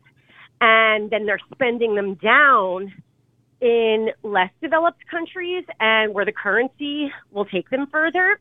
and 0.62 1.10
then 1.10 1.26
they're 1.26 1.40
spending 1.54 1.96
them 1.96 2.16
down 2.16 2.94
in 3.62 4.10
less 4.24 4.52
developed 4.62 5.06
countries 5.10 5.64
and 5.80 6.14
where 6.14 6.26
the 6.26 6.32
currency 6.32 7.12
will 7.32 7.46
take 7.46 7.70
them 7.70 7.88
further. 7.92 8.40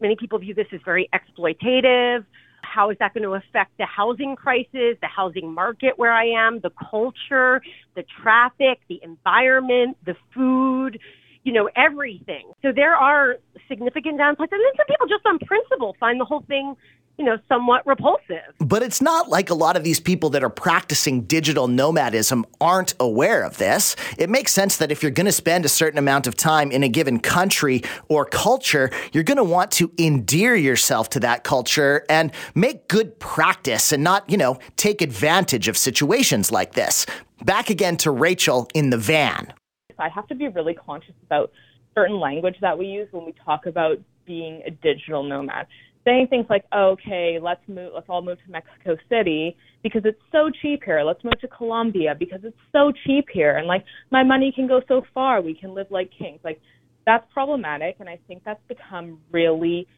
Many 0.00 0.16
people 0.16 0.38
view 0.38 0.54
this 0.54 0.66
as 0.72 0.80
very 0.84 1.08
exploitative. 1.14 2.24
How 2.62 2.90
is 2.90 2.96
that 2.98 3.14
going 3.14 3.22
to 3.22 3.34
affect 3.34 3.78
the 3.78 3.86
housing 3.86 4.36
crisis, 4.36 4.98
the 5.00 5.08
housing 5.08 5.52
market 5.52 5.94
where 5.96 6.12
I 6.12 6.26
am, 6.26 6.60
the 6.60 6.72
culture, 6.90 7.62
the 7.94 8.04
traffic, 8.22 8.80
the 8.88 9.00
environment, 9.02 9.96
the 10.04 10.14
food? 10.34 10.98
You 11.46 11.52
know, 11.52 11.70
everything. 11.76 12.50
So 12.60 12.72
there 12.72 12.96
are 12.96 13.36
significant 13.68 14.18
downsides. 14.18 14.50
And 14.50 14.60
then 14.60 14.72
some 14.76 14.86
people 14.88 15.06
just 15.06 15.24
on 15.24 15.38
principle 15.38 15.96
find 16.00 16.20
the 16.20 16.24
whole 16.24 16.42
thing 16.42 16.74
you 17.18 17.24
know, 17.24 17.38
somewhat 17.48 17.86
repulsive. 17.86 18.54
But 18.58 18.82
it's 18.82 19.00
not 19.00 19.30
like 19.30 19.48
a 19.48 19.54
lot 19.54 19.74
of 19.76 19.84
these 19.84 20.00
people 20.00 20.28
that 20.30 20.44
are 20.44 20.50
practicing 20.50 21.22
digital 21.22 21.66
nomadism 21.66 22.44
aren't 22.60 22.94
aware 23.00 23.42
of 23.42 23.56
this. 23.56 23.96
It 24.18 24.28
makes 24.28 24.52
sense 24.52 24.76
that 24.76 24.92
if 24.92 25.02
you're 25.02 25.10
going 25.10 25.24
to 25.24 25.32
spend 25.32 25.64
a 25.64 25.68
certain 25.68 25.98
amount 25.98 26.26
of 26.26 26.36
time 26.36 26.70
in 26.70 26.82
a 26.82 26.90
given 26.90 27.18
country 27.18 27.82
or 28.08 28.26
culture, 28.26 28.90
you're 29.12 29.24
going 29.24 29.38
to 29.38 29.44
want 29.44 29.70
to 29.72 29.90
endear 29.98 30.54
yourself 30.54 31.08
to 31.10 31.20
that 31.20 31.42
culture 31.42 32.04
and 32.10 32.32
make 32.54 32.86
good 32.88 33.18
practice 33.18 33.92
and 33.92 34.04
not, 34.04 34.28
you 34.28 34.36
know, 34.36 34.58
take 34.76 35.00
advantage 35.00 35.68
of 35.68 35.78
situations 35.78 36.52
like 36.52 36.74
this. 36.74 37.06
Back 37.44 37.70
again 37.70 37.96
to 37.98 38.10
Rachel 38.10 38.68
in 38.74 38.90
the 38.90 38.98
van. 38.98 39.54
I 39.98 40.08
have 40.08 40.26
to 40.28 40.34
be 40.34 40.48
really 40.48 40.74
conscious 40.74 41.14
about 41.24 41.50
certain 41.94 42.20
language 42.20 42.56
that 42.60 42.78
we 42.78 42.86
use 42.86 43.08
when 43.10 43.24
we 43.24 43.34
talk 43.44 43.66
about 43.66 43.98
being 44.26 44.62
a 44.66 44.70
digital 44.70 45.22
nomad. 45.22 45.66
Saying 46.04 46.28
things 46.28 46.46
like, 46.48 46.64
okay, 46.72 47.38
let's 47.42 47.60
move, 47.66 47.92
let's 47.94 48.06
all 48.08 48.22
move 48.22 48.38
to 48.44 48.50
Mexico 48.50 48.96
City 49.08 49.56
because 49.82 50.02
it's 50.04 50.20
so 50.30 50.50
cheap 50.62 50.82
here. 50.84 51.02
Let's 51.02 51.24
move 51.24 51.40
to 51.40 51.48
Colombia 51.48 52.14
because 52.16 52.40
it's 52.44 52.56
so 52.70 52.92
cheap 53.06 53.26
here. 53.32 53.56
And 53.56 53.66
like, 53.66 53.84
my 54.10 54.22
money 54.22 54.52
can 54.54 54.68
go 54.68 54.80
so 54.86 55.02
far. 55.12 55.40
We 55.40 55.54
can 55.54 55.74
live 55.74 55.88
like 55.90 56.10
kings. 56.16 56.38
Like, 56.44 56.60
that's 57.06 57.24
problematic. 57.32 57.96
And 57.98 58.08
I 58.08 58.20
think 58.28 58.42
that's 58.44 58.60
become 58.68 59.18
really 59.32 59.88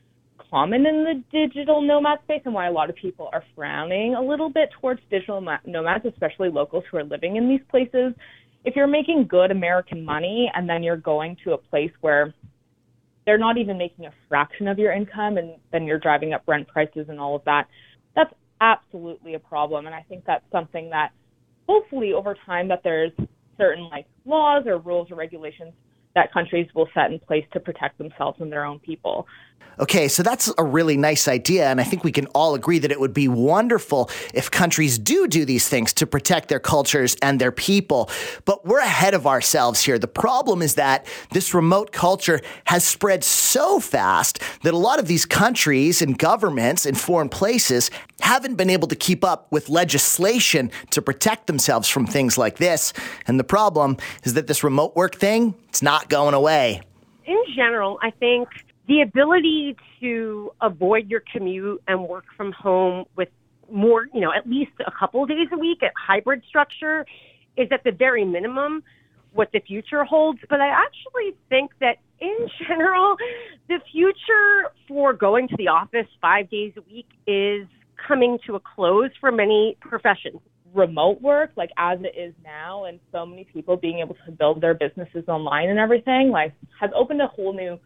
common 0.51 0.87
in 0.87 1.05
the 1.05 1.23
digital 1.31 1.83
nomad 1.83 2.21
space 2.25 2.43
and 2.45 2.55
why 2.55 2.69
a 2.69 2.73
lot 2.73 2.89
of 2.89 2.97
people 2.97 3.29
are 3.33 3.43
frowning 3.55 4.15
a 4.15 4.23
little 4.23 4.49
bit 4.49 4.71
towards 4.81 5.01
digital 5.11 5.45
nomads, 5.67 6.05
especially 6.07 6.49
locals 6.49 6.85
who 6.91 6.97
are 6.97 7.05
living 7.05 7.37
in 7.37 7.49
these 7.49 7.61
places, 7.71 8.15
if 8.69 8.77
you're 8.77 8.87
making 8.87 9.27
good 9.27 9.51
American 9.51 10.05
money 10.05 10.51
and 10.55 10.69
then 10.69 10.83
you're 10.83 10.99
going 10.99 11.39
to 11.43 11.55
a 11.55 11.59
place 11.59 11.91
where 12.03 12.35
they're 13.25 13.39
not 13.39 13.57
even 13.57 13.79
making 13.79 14.05
a 14.05 14.11
fraction 14.29 14.69
of 14.69 14.79
your 14.79 14.93
income 14.93 15.39
and 15.39 15.57
then 15.73 15.85
you're 15.85 15.99
driving 15.99 16.35
up 16.35 16.43
rent 16.47 16.69
prices 16.69 17.07
and 17.09 17.19
all 17.19 17.35
of 17.35 17.43
that, 17.47 17.67
that's 18.15 18.33
absolutely 18.61 19.35
a 19.35 19.39
problem. 19.39 19.87
And 19.87 19.95
I 19.95 20.05
think 20.07 20.23
that's 20.27 20.45
something 20.53 20.91
that 20.91 21.13
hopefully 21.67 22.13
over 22.13 22.37
time 22.45 22.69
that 22.69 22.83
there's 22.85 23.13
certain 23.57 23.89
like 23.89 24.05
laws 24.27 24.65
or 24.67 24.77
rules 24.77 25.11
or 25.11 25.15
regulations 25.15 25.73
that 26.19 26.33
countries 26.33 26.69
will 26.75 26.89
set 26.95 27.13
in 27.13 27.21
place 27.21 27.45
to 27.53 27.61
protect 27.61 27.97
themselves 27.97 28.41
and 28.41 28.51
their 28.51 28.65
own 28.65 28.81
people. 28.81 29.27
Okay, 29.81 30.09
so 30.09 30.25
that's 30.25 30.53
a 30.59 30.65
really 30.65 30.97
nice 30.97 31.29
idea. 31.29 31.69
And 31.69 31.81
I 31.81 31.85
think 31.85 32.03
we 32.03 32.11
can 32.11 32.27
all 32.29 32.57
agree 32.57 32.81
that 32.81 32.91
it 32.91 32.99
would 32.99 33.15
be 33.15 33.29
wonderful 33.29 34.11
if 34.35 34.51
countries 34.51 34.99
do 34.99 35.29
do 35.29 35.45
these 35.45 35.69
things 35.69 35.93
to 35.95 36.07
protect 36.07 36.49
their 36.49 36.59
cultures 36.59 37.17
and 37.23 37.41
their 37.41 37.53
people. 37.53 38.11
But 38.45 38.67
we're 38.67 38.81
ahead 38.81 39.15
of 39.15 39.25
ourselves 39.25 39.81
here. 39.83 39.97
The 39.97 40.09
problem 40.09 40.63
is 40.63 40.75
that 40.75 41.07
this 41.31 41.55
remote 41.55 41.93
culture 41.93 42.41
has 42.65 42.85
spread 42.85 43.23
so 43.23 43.79
fast 43.79 44.43
that 44.65 44.75
a 44.75 44.79
lot 44.79 44.99
of 44.99 45.07
these 45.07 45.25
countries 45.25 46.03
and 46.03 46.19
governments 46.19 46.85
in 46.85 46.97
foreign 46.97 47.29
places 47.29 47.89
haven't 48.21 48.57
been 48.57 48.71
able 48.71 48.89
to 48.89 48.97
keep 48.97 49.23
up 49.23 49.47
with 49.53 49.69
legislation 49.69 50.73
to 50.91 51.01
protect 51.01 51.47
themselves 51.47 51.89
from 51.89 52.05
things 52.05 52.37
like 52.37 52.57
this. 52.57 52.93
And 53.29 53.39
the 53.39 53.45
problem 53.45 53.97
is 54.25 54.35
that 54.35 54.49
this 54.49 54.65
remote 54.65 54.97
work 54.97 55.15
thing, 55.15 55.55
it's 55.69 55.83
not 55.83 56.08
going 56.09 56.35
away 56.35 56.81
in 57.29 57.45
general, 57.55 57.99
I 58.03 58.11
think 58.11 58.49
the 58.89 59.03
ability 59.03 59.77
to 60.01 60.51
avoid 60.63 61.11
your 61.11 61.23
commute 61.31 61.83
and 61.87 62.09
work 62.09 62.25
from 62.37 62.53
home 62.53 63.05
with 63.17 63.29
more, 63.71 64.09
you 64.15 64.21
know, 64.23 64.33
at 64.33 64.49
least 64.49 64.73
a 64.85 64.91
couple 64.91 65.23
of 65.23 65.29
days 65.29 65.49
a 65.53 65.59
week 65.59 65.83
at 65.83 65.93
hybrid 65.95 66.43
structure 66.49 67.05
is 67.59 67.69
at 67.71 67.85
the 67.85 67.93
very 67.93 68.25
minimum 68.25 68.83
what 69.35 69.53
the 69.53 69.61
future 69.61 70.05
holds. 70.05 70.39
But 70.49 70.63
I 70.63 70.69
actually 70.69 71.37
think 71.51 71.73
that 71.81 71.99
in 72.19 72.49
general, 72.67 73.17
the 73.69 73.79
future 73.93 74.73
for 74.89 75.13
going 75.13 75.49
to 75.49 75.57
the 75.59 75.69
office 75.69 76.07
five 76.23 76.49
days 76.49 76.73
a 76.79 76.81
week 76.91 77.09
is 77.27 77.67
coming 78.07 78.39
to 78.47 78.55
a 78.55 78.61
close 78.61 79.11
for 79.21 79.31
many 79.31 79.77
professions. 79.81 80.41
Remote 80.79 81.21
work, 81.21 81.51
like 81.57 81.71
as 81.77 81.99
it 82.03 82.19
is 82.19 82.33
now, 82.45 82.85
and 82.85 83.01
so 83.13 83.27
many 83.27 83.45
people 83.45 83.77
being 83.77 83.99
able 83.99 84.17
to 84.27 84.33
build 84.33 84.61
their 84.61 84.75
businesses 84.75 85.25
online 85.29 85.69
and 85.69 85.79
everything, 85.79 86.31
like 86.31 86.55
has 86.81 86.91
opened 86.95 87.21
a 87.21 87.27
whole 87.27 87.53
new 87.53 87.79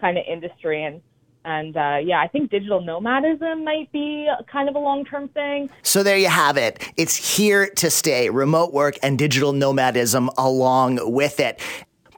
kind 0.00 0.18
of 0.18 0.24
industry. 0.28 0.84
And 0.84 1.00
and 1.44 1.76
uh, 1.76 1.98
yeah, 2.02 2.20
I 2.20 2.28
think 2.28 2.50
digital 2.50 2.80
nomadism 2.80 3.64
might 3.64 3.90
be 3.92 4.28
kind 4.50 4.68
of 4.68 4.74
a 4.74 4.78
long 4.78 5.04
term 5.04 5.28
thing. 5.28 5.70
So 5.82 6.02
there 6.02 6.18
you 6.18 6.28
have 6.28 6.56
it. 6.56 6.86
It's 6.96 7.36
here 7.36 7.70
to 7.76 7.90
stay 7.90 8.28
remote 8.28 8.72
work 8.72 8.98
and 9.02 9.18
digital 9.18 9.52
nomadism 9.52 10.28
along 10.36 10.98
with 11.12 11.40
it. 11.40 11.60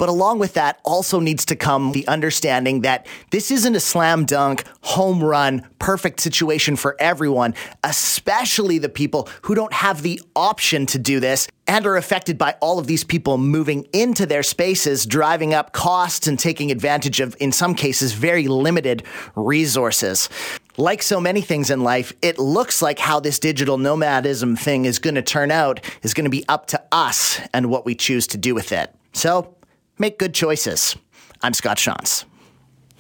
But 0.03 0.09
along 0.09 0.41
with 0.41 0.55
that 0.55 0.81
also 0.83 1.21
needs 1.21 1.45
to 1.45 1.55
come 1.55 1.93
the 1.93 2.09
understanding 2.09 2.81
that 2.81 3.07
this 3.31 3.53
isn't 3.53 3.77
a 3.77 3.79
slam 3.79 4.25
dunk, 4.25 4.65
home 4.81 5.23
run, 5.23 5.65
perfect 5.79 6.19
situation 6.19 6.75
for 6.75 6.97
everyone, 6.99 7.55
especially 7.85 8.79
the 8.79 8.89
people 8.89 9.29
who 9.43 9.55
don't 9.55 9.73
have 9.73 10.03
the 10.03 10.21
option 10.35 10.87
to 10.87 10.99
do 10.99 11.21
this 11.21 11.47
and 11.69 11.87
are 11.87 11.97
affected 11.97 12.37
by 12.37 12.57
all 12.61 12.81
of 12.81 12.89
these 12.89 13.05
people 13.05 13.39
moving 13.39 13.87
into 13.93 14.27
their 14.27 14.43
spaces, 14.43 15.07
driving 15.07 15.55
up 15.55 15.73
costs 15.73 16.27
and 16.27 16.37
taking 16.37 16.73
advantage 16.73 17.21
of, 17.21 17.37
in 17.39 17.53
some 17.53 17.73
cases, 17.73 18.13
very 18.13 18.49
limited 18.49 19.05
resources. 19.37 20.29
Like 20.77 21.01
so 21.05 21.21
many 21.21 21.43
things 21.43 21.71
in 21.71 21.85
life, 21.85 22.13
it 22.23 22.41
looks 22.41 22.83
like 22.83 22.99
how 22.99 23.21
this 23.21 23.39
digital 23.39 23.79
nomadism 23.79 24.57
thing 24.57 24.85
is 24.85 24.99
going 24.99 25.15
to 25.15 25.23
turn 25.23 25.53
out 25.53 25.79
is 26.03 26.13
going 26.13 26.25
to 26.25 26.29
be 26.29 26.45
up 26.49 26.67
to 26.67 26.83
us 26.91 27.41
and 27.55 27.71
what 27.71 27.87
we 27.87 27.95
choose 27.95 28.27
to 28.27 28.37
do 28.37 28.53
with 28.53 28.73
it. 28.73 28.93
So, 29.13 29.55
Make 29.99 30.19
good 30.19 30.35
choices. 30.35 30.97
I'm 31.43 31.53
Scott 31.55 31.77
Shantz. 31.79 32.25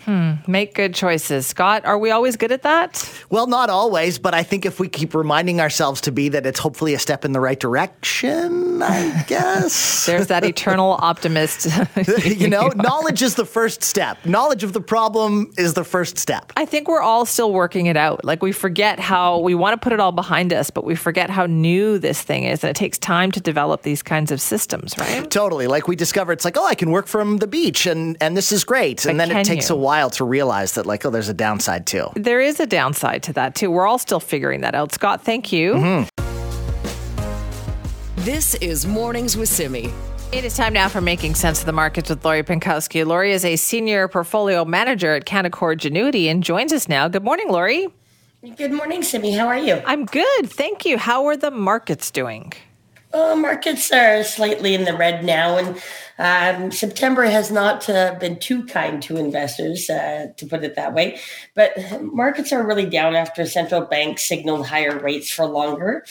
Hmm. 0.04 0.32
Make 0.48 0.74
good 0.74 0.94
choices. 0.94 1.46
Scott, 1.46 1.84
are 1.84 1.98
we 1.98 2.10
always 2.10 2.36
good 2.36 2.50
at 2.50 2.62
that? 2.62 3.08
Well, 3.30 3.46
not 3.46 3.70
always, 3.70 4.18
but 4.18 4.34
I 4.34 4.42
think 4.42 4.66
if 4.66 4.80
we 4.80 4.88
keep 4.88 5.14
reminding 5.14 5.60
ourselves 5.60 6.00
to 6.02 6.12
be 6.12 6.28
that 6.30 6.44
it's 6.44 6.58
hopefully 6.58 6.92
a 6.94 6.98
step 6.98 7.24
in 7.24 7.32
the 7.32 7.38
right 7.40 7.58
direction, 7.58 8.82
I 8.82 9.22
guess. 9.28 10.04
There's 10.04 10.26
that 10.26 10.44
eternal 10.44 10.92
optimist. 11.00 11.68
you 12.24 12.48
know, 12.48 12.68
knowledge 12.74 13.22
is 13.22 13.36
the 13.36 13.44
first 13.44 13.84
step. 13.84 14.24
Knowledge 14.26 14.64
of 14.64 14.72
the 14.72 14.80
problem 14.80 15.52
is 15.56 15.74
the 15.74 15.84
first 15.84 16.18
step. 16.18 16.52
I 16.56 16.64
think 16.64 16.88
we're 16.88 17.00
all 17.00 17.24
still 17.24 17.52
working 17.52 17.86
it 17.86 17.96
out. 17.96 18.24
Like 18.24 18.42
we 18.42 18.50
forget 18.50 18.98
how 18.98 19.38
we 19.38 19.54
want 19.54 19.80
to 19.80 19.82
put 19.82 19.92
it 19.92 20.00
all 20.00 20.12
behind 20.12 20.52
us, 20.52 20.70
but 20.70 20.84
we 20.84 20.96
forget 20.96 21.30
how 21.30 21.46
new 21.46 21.98
this 21.98 22.20
thing 22.22 22.42
is. 22.42 22.64
And 22.64 22.70
it 22.70 22.76
takes 22.76 22.98
time 22.98 23.30
to 23.32 23.40
develop 23.40 23.82
these 23.82 24.02
kinds 24.02 24.32
of 24.32 24.40
systems, 24.40 24.98
right? 24.98 25.30
Totally. 25.30 25.68
Like 25.68 25.86
we 25.86 25.94
discover 25.94 26.32
it's 26.32 26.44
like, 26.44 26.56
oh, 26.56 26.66
I 26.66 26.74
can 26.74 26.90
work 26.90 27.06
from 27.06 27.36
the 27.36 27.46
beach 27.46 27.86
and, 27.86 28.16
and 28.20 28.36
this 28.36 28.50
is 28.50 28.64
great. 28.64 29.04
And 29.06 29.20
then 29.20 29.30
it 29.30 29.44
takes 29.44 29.68
you? 29.68 29.76
a 29.76 29.78
while 29.78 29.91
while 29.92 30.08
to 30.08 30.24
realize 30.24 30.72
that, 30.72 30.86
like, 30.86 31.04
oh, 31.04 31.10
there's 31.10 31.28
a 31.28 31.34
downside 31.34 31.86
too. 31.86 32.08
There 32.16 32.40
is 32.40 32.58
a 32.60 32.66
downside 32.66 33.22
to 33.24 33.34
that 33.34 33.54
too. 33.54 33.70
We're 33.70 33.86
all 33.86 33.98
still 33.98 34.20
figuring 34.20 34.62
that 34.62 34.74
out. 34.74 34.90
Scott, 34.90 35.22
thank 35.22 35.52
you. 35.52 35.74
Mm-hmm. 35.74 36.08
This 38.24 38.54
is 38.54 38.86
Mornings 38.86 39.36
with 39.36 39.50
Simi. 39.50 39.92
It 40.32 40.46
is 40.46 40.56
time 40.56 40.72
now 40.72 40.88
for 40.88 41.02
Making 41.02 41.34
Sense 41.34 41.60
of 41.60 41.66
the 41.66 41.74
Markets 41.74 42.08
with 42.08 42.24
Lori 42.24 42.42
Pinkowski. 42.42 43.04
Lori 43.04 43.32
is 43.32 43.44
a 43.44 43.56
senior 43.56 44.08
portfolio 44.08 44.64
manager 44.64 45.14
at 45.14 45.26
Canaccord 45.26 45.76
Genuity 45.76 46.30
and 46.30 46.42
joins 46.42 46.72
us 46.72 46.88
now. 46.88 47.06
Good 47.08 47.22
morning, 47.22 47.50
Lori. 47.50 47.86
Good 48.56 48.72
morning, 48.72 49.02
Simi. 49.02 49.32
How 49.32 49.46
are 49.46 49.58
you? 49.58 49.82
I'm 49.84 50.06
good. 50.06 50.50
Thank 50.50 50.86
you. 50.86 50.96
How 50.96 51.26
are 51.26 51.36
the 51.36 51.50
markets 51.50 52.10
doing? 52.10 52.54
Markets 53.14 53.90
are 53.92 54.24
slightly 54.24 54.74
in 54.74 54.84
the 54.84 54.96
red 54.96 55.24
now, 55.24 55.58
and 55.58 55.82
um, 56.18 56.70
September 56.70 57.24
has 57.24 57.50
not 57.50 57.88
uh, 57.88 58.14
been 58.18 58.38
too 58.38 58.64
kind 58.66 59.02
to 59.02 59.16
investors, 59.16 59.90
uh, 59.90 60.28
to 60.36 60.46
put 60.46 60.64
it 60.64 60.76
that 60.76 60.94
way. 60.94 61.18
But 61.54 61.72
markets 62.00 62.52
are 62.52 62.66
really 62.66 62.86
down 62.86 63.14
after 63.14 63.44
central 63.46 63.82
banks 63.82 64.26
signaled 64.26 64.66
higher 64.66 64.98
rates 64.98 65.30
for 65.30 65.46
longer. 65.46 66.04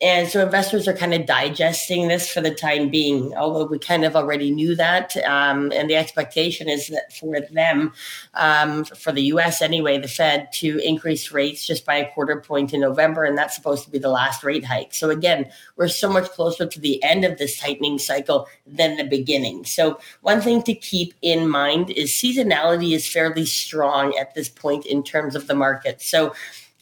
And 0.00 0.28
so 0.28 0.40
investors 0.44 0.86
are 0.86 0.92
kind 0.92 1.12
of 1.12 1.26
digesting 1.26 2.06
this 2.06 2.30
for 2.30 2.40
the 2.40 2.54
time 2.54 2.88
being, 2.88 3.34
although 3.34 3.64
we 3.64 3.80
kind 3.80 4.04
of 4.04 4.14
already 4.14 4.52
knew 4.52 4.76
that. 4.76 5.16
Um, 5.24 5.72
and 5.72 5.90
the 5.90 5.96
expectation 5.96 6.68
is 6.68 6.86
that 6.88 7.12
for 7.12 7.40
them, 7.50 7.92
um, 8.34 8.84
for 8.84 9.10
the 9.10 9.22
US 9.22 9.60
anyway, 9.60 9.98
the 9.98 10.06
Fed 10.06 10.52
to 10.52 10.78
increase 10.86 11.32
rates 11.32 11.66
just 11.66 11.84
by 11.84 11.96
a 11.96 12.12
quarter 12.12 12.40
point 12.40 12.72
in 12.72 12.80
November. 12.80 13.24
And 13.24 13.36
that's 13.36 13.56
supposed 13.56 13.84
to 13.86 13.90
be 13.90 13.98
the 13.98 14.08
last 14.08 14.44
rate 14.44 14.64
hike. 14.64 14.94
So 14.94 15.10
again, 15.10 15.50
we're 15.74 15.88
so 15.88 16.08
much 16.08 16.30
closer 16.30 16.64
to 16.64 16.80
the 16.80 17.02
end 17.02 17.24
of 17.24 17.38
this 17.38 17.58
tightening 17.58 17.98
cycle 17.98 18.46
than 18.68 18.98
the 18.98 19.04
beginning. 19.04 19.64
So 19.64 19.98
one 20.20 20.40
thing 20.40 20.62
to 20.62 20.74
keep 20.74 21.14
in 21.22 21.48
mind 21.48 21.90
is 21.90 22.10
seasonality 22.10 22.94
is 22.94 23.10
fairly 23.10 23.46
strong 23.46 24.16
at 24.16 24.36
this 24.36 24.48
point 24.48 24.86
in 24.86 25.02
terms 25.02 25.34
of 25.34 25.48
the 25.48 25.56
market. 25.56 26.00
So 26.00 26.34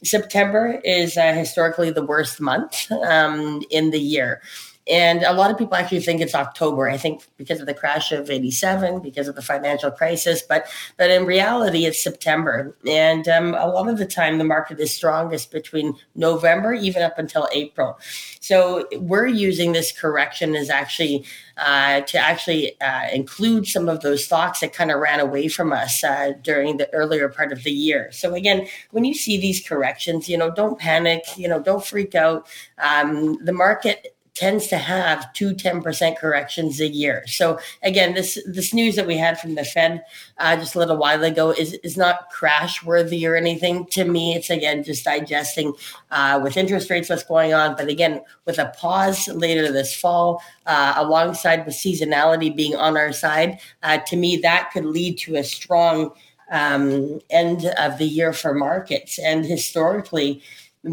September 0.03 0.79
is 0.83 1.17
uh, 1.17 1.33
historically 1.33 1.89
the 1.89 2.05
worst 2.05 2.39
month 2.39 2.91
um, 2.91 3.63
in 3.69 3.91
the 3.91 3.99
year. 3.99 4.41
And 4.89 5.23
a 5.23 5.33
lot 5.33 5.51
of 5.51 5.57
people 5.57 5.75
actually 5.75 6.01
think 6.01 6.21
it's 6.21 6.35
October. 6.35 6.89
I 6.89 6.97
think 6.97 7.23
because 7.37 7.59
of 7.59 7.65
the 7.65 7.73
crash 7.73 8.11
of 8.11 8.29
'87, 8.29 8.99
because 9.01 9.27
of 9.27 9.35
the 9.35 9.41
financial 9.41 9.91
crisis, 9.91 10.41
but 10.41 10.67
but 10.97 11.09
in 11.09 11.25
reality, 11.25 11.85
it's 11.85 12.01
September. 12.01 12.75
And 12.87 13.27
um, 13.27 13.53
a 13.53 13.67
lot 13.67 13.89
of 13.89 13.97
the 13.97 14.05
time, 14.05 14.37
the 14.37 14.43
market 14.43 14.79
is 14.79 14.93
strongest 14.93 15.51
between 15.51 15.95
November, 16.15 16.73
even 16.73 17.03
up 17.03 17.17
until 17.17 17.47
April. 17.51 17.99
So 18.39 18.87
we're 18.97 19.27
using 19.27 19.73
this 19.73 19.91
correction 19.91 20.55
as 20.55 20.69
actually 20.69 21.25
uh, 21.57 22.01
to 22.01 22.17
actually 22.17 22.79
uh, 22.81 23.07
include 23.11 23.67
some 23.67 23.89
of 23.89 24.01
those 24.01 24.23
stocks 24.23 24.59
that 24.59 24.73
kind 24.73 24.91
of 24.91 24.99
ran 24.99 25.19
away 25.19 25.47
from 25.47 25.73
us 25.73 26.03
uh, 26.03 26.33
during 26.43 26.77
the 26.77 26.91
earlier 26.93 27.29
part 27.29 27.51
of 27.51 27.63
the 27.63 27.71
year. 27.71 28.11
So 28.11 28.35
again, 28.35 28.67
when 28.91 29.05
you 29.05 29.13
see 29.13 29.39
these 29.39 29.67
corrections, 29.67 30.29
you 30.29 30.37
know, 30.37 30.51
don't 30.51 30.79
panic. 30.79 31.23
You 31.35 31.47
know, 31.47 31.59
don't 31.59 31.83
freak 31.83 32.15
out. 32.15 32.47
Um, 32.77 33.43
the 33.43 33.53
market 33.53 34.16
tends 34.37 34.67
to 34.67 34.77
have 34.77 35.33
two 35.33 35.55
10% 35.55 36.15
corrections 36.17 36.79
a 36.79 36.87
year. 36.87 37.25
So 37.25 37.59
again, 37.81 38.13
this 38.13 38.37
this 38.45 38.71
news 38.71 38.95
that 38.95 39.07
we 39.07 39.17
had 39.17 39.39
from 39.39 39.55
the 39.55 39.65
Fed 39.65 40.03
uh, 40.37 40.55
just 40.57 40.75
a 40.75 40.79
little 40.79 40.97
while 40.97 41.23
ago 41.23 41.49
is, 41.49 41.73
is 41.83 41.97
not 41.97 42.29
crash 42.29 42.83
worthy 42.83 43.25
or 43.25 43.35
anything. 43.35 43.87
To 43.87 44.05
me, 44.05 44.35
it's 44.35 44.51
again 44.51 44.83
just 44.83 45.03
digesting 45.03 45.73
uh, 46.11 46.39
with 46.43 46.55
interest 46.55 46.89
rates 46.91 47.09
what's 47.09 47.23
going 47.23 47.55
on. 47.55 47.75
But 47.75 47.87
again, 47.87 48.21
with 48.45 48.59
a 48.59 48.71
pause 48.77 49.27
later 49.27 49.71
this 49.71 49.95
fall, 49.95 50.43
uh, 50.67 50.93
alongside 50.97 51.65
with 51.65 51.73
seasonality 51.73 52.55
being 52.55 52.75
on 52.75 52.95
our 52.95 53.13
side, 53.13 53.59
uh, 53.81 53.97
to 54.05 54.15
me 54.15 54.37
that 54.37 54.69
could 54.71 54.85
lead 54.85 55.17
to 55.19 55.37
a 55.37 55.43
strong 55.43 56.11
um, 56.51 57.19
end 57.31 57.65
of 57.79 57.97
the 57.97 58.05
year 58.05 58.33
for 58.33 58.53
markets. 58.53 59.17
And 59.17 59.45
historically, 59.45 60.43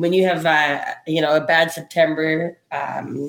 when 0.00 0.12
you 0.12 0.24
have 0.24 0.46
uh, 0.46 0.84
you 1.06 1.20
know 1.20 1.36
a 1.36 1.40
bad 1.40 1.70
September, 1.70 2.58
um, 2.72 3.28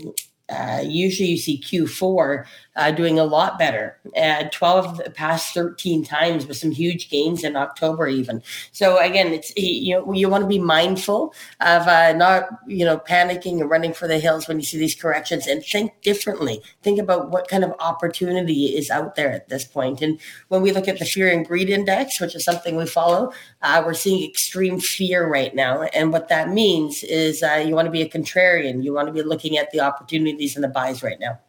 uh, 0.50 0.82
usually 0.84 1.30
you 1.30 1.38
see 1.38 1.60
Q4 1.62 2.46
uh, 2.76 2.92
doing 2.92 3.18
a 3.18 3.24
lot 3.24 3.58
better. 3.58 3.98
Uh, 4.18 4.44
12 4.52 4.86
of 4.86 4.98
the 4.98 5.10
past 5.10 5.54
13 5.54 6.04
times 6.04 6.46
with 6.46 6.58
some 6.58 6.72
huge 6.72 7.10
gains 7.10 7.44
in 7.44 7.56
October, 7.56 8.08
even. 8.08 8.42
So 8.72 8.98
again, 8.98 9.28
it's 9.28 9.54
you 9.56 9.96
know 9.96 10.14
you 10.14 10.30
want 10.30 10.44
to 10.44 10.48
be 10.48 10.60
mindful 10.60 11.34
of 11.62 11.88
uh, 11.88 12.14
not 12.14 12.46
you 12.68 12.86
know 12.86 12.98
panicking 12.98 13.62
and 13.62 13.70
running 13.70 13.94
for 13.94 14.08
the 14.08 14.20
hills 14.20 14.48
when 14.48 14.58
you 14.58 14.66
see 14.66 14.78
these 14.78 14.96
corrections, 14.96 15.48
and 15.48 15.64
think 15.64 16.02
differently. 16.02 16.62
Think 16.84 17.00
about 17.00 17.32
what 17.32 17.48
kind 17.48 17.64
of 17.64 17.74
opportunity 17.80 18.76
is 18.76 18.90
out 18.90 19.16
there 19.16 19.32
at 19.32 19.50
this 19.50 19.66
point. 19.66 20.02
And 20.02 20.20
when 20.50 20.62
we 20.62 20.72
look 20.72 20.88
at 20.88 21.00
the 21.00 21.06
fear 21.06 21.32
and 21.32 21.46
greed 21.46 21.70
index, 21.70 22.20
which 22.20 22.36
is 22.36 22.44
something 22.44 22.76
we 22.76 22.86
follow, 22.86 23.32
uh, 23.62 23.82
we're 23.86 23.94
seeing 23.94 24.28
extreme 24.28 24.80
fear 24.80 25.28
right 25.28 25.56
now, 25.56 25.84
and 25.84 26.12
what 26.12 26.30
that 26.30 26.50
means 26.50 27.04
is 27.04 27.42
uh, 27.44 27.64
you 27.66 27.76
want 27.76 27.86
to 27.86 27.92
be 27.92 28.02
a 28.02 28.10
contrarian. 28.10 28.84
You 28.84 28.94
want 28.94 29.08
to 29.08 29.14
be 29.14 29.24
looking 29.24 29.58
at 29.58 29.72
the 29.72 29.80
opportunities 29.80 30.56
and 30.56 30.64
the 30.64 30.70
buys 30.70 31.02
right 31.04 31.20
now. 31.20 31.40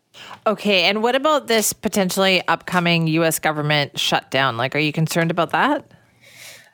Okay, 0.46 0.84
and 0.84 1.02
what 1.02 1.14
about 1.14 1.46
this 1.46 1.72
potentially 1.72 2.46
upcoming 2.46 3.06
U.S. 3.08 3.38
government 3.38 3.98
shutdown? 3.98 4.56
Like, 4.56 4.74
are 4.74 4.80
you 4.80 4.92
concerned 4.92 5.30
about 5.30 5.50
that? 5.50 5.84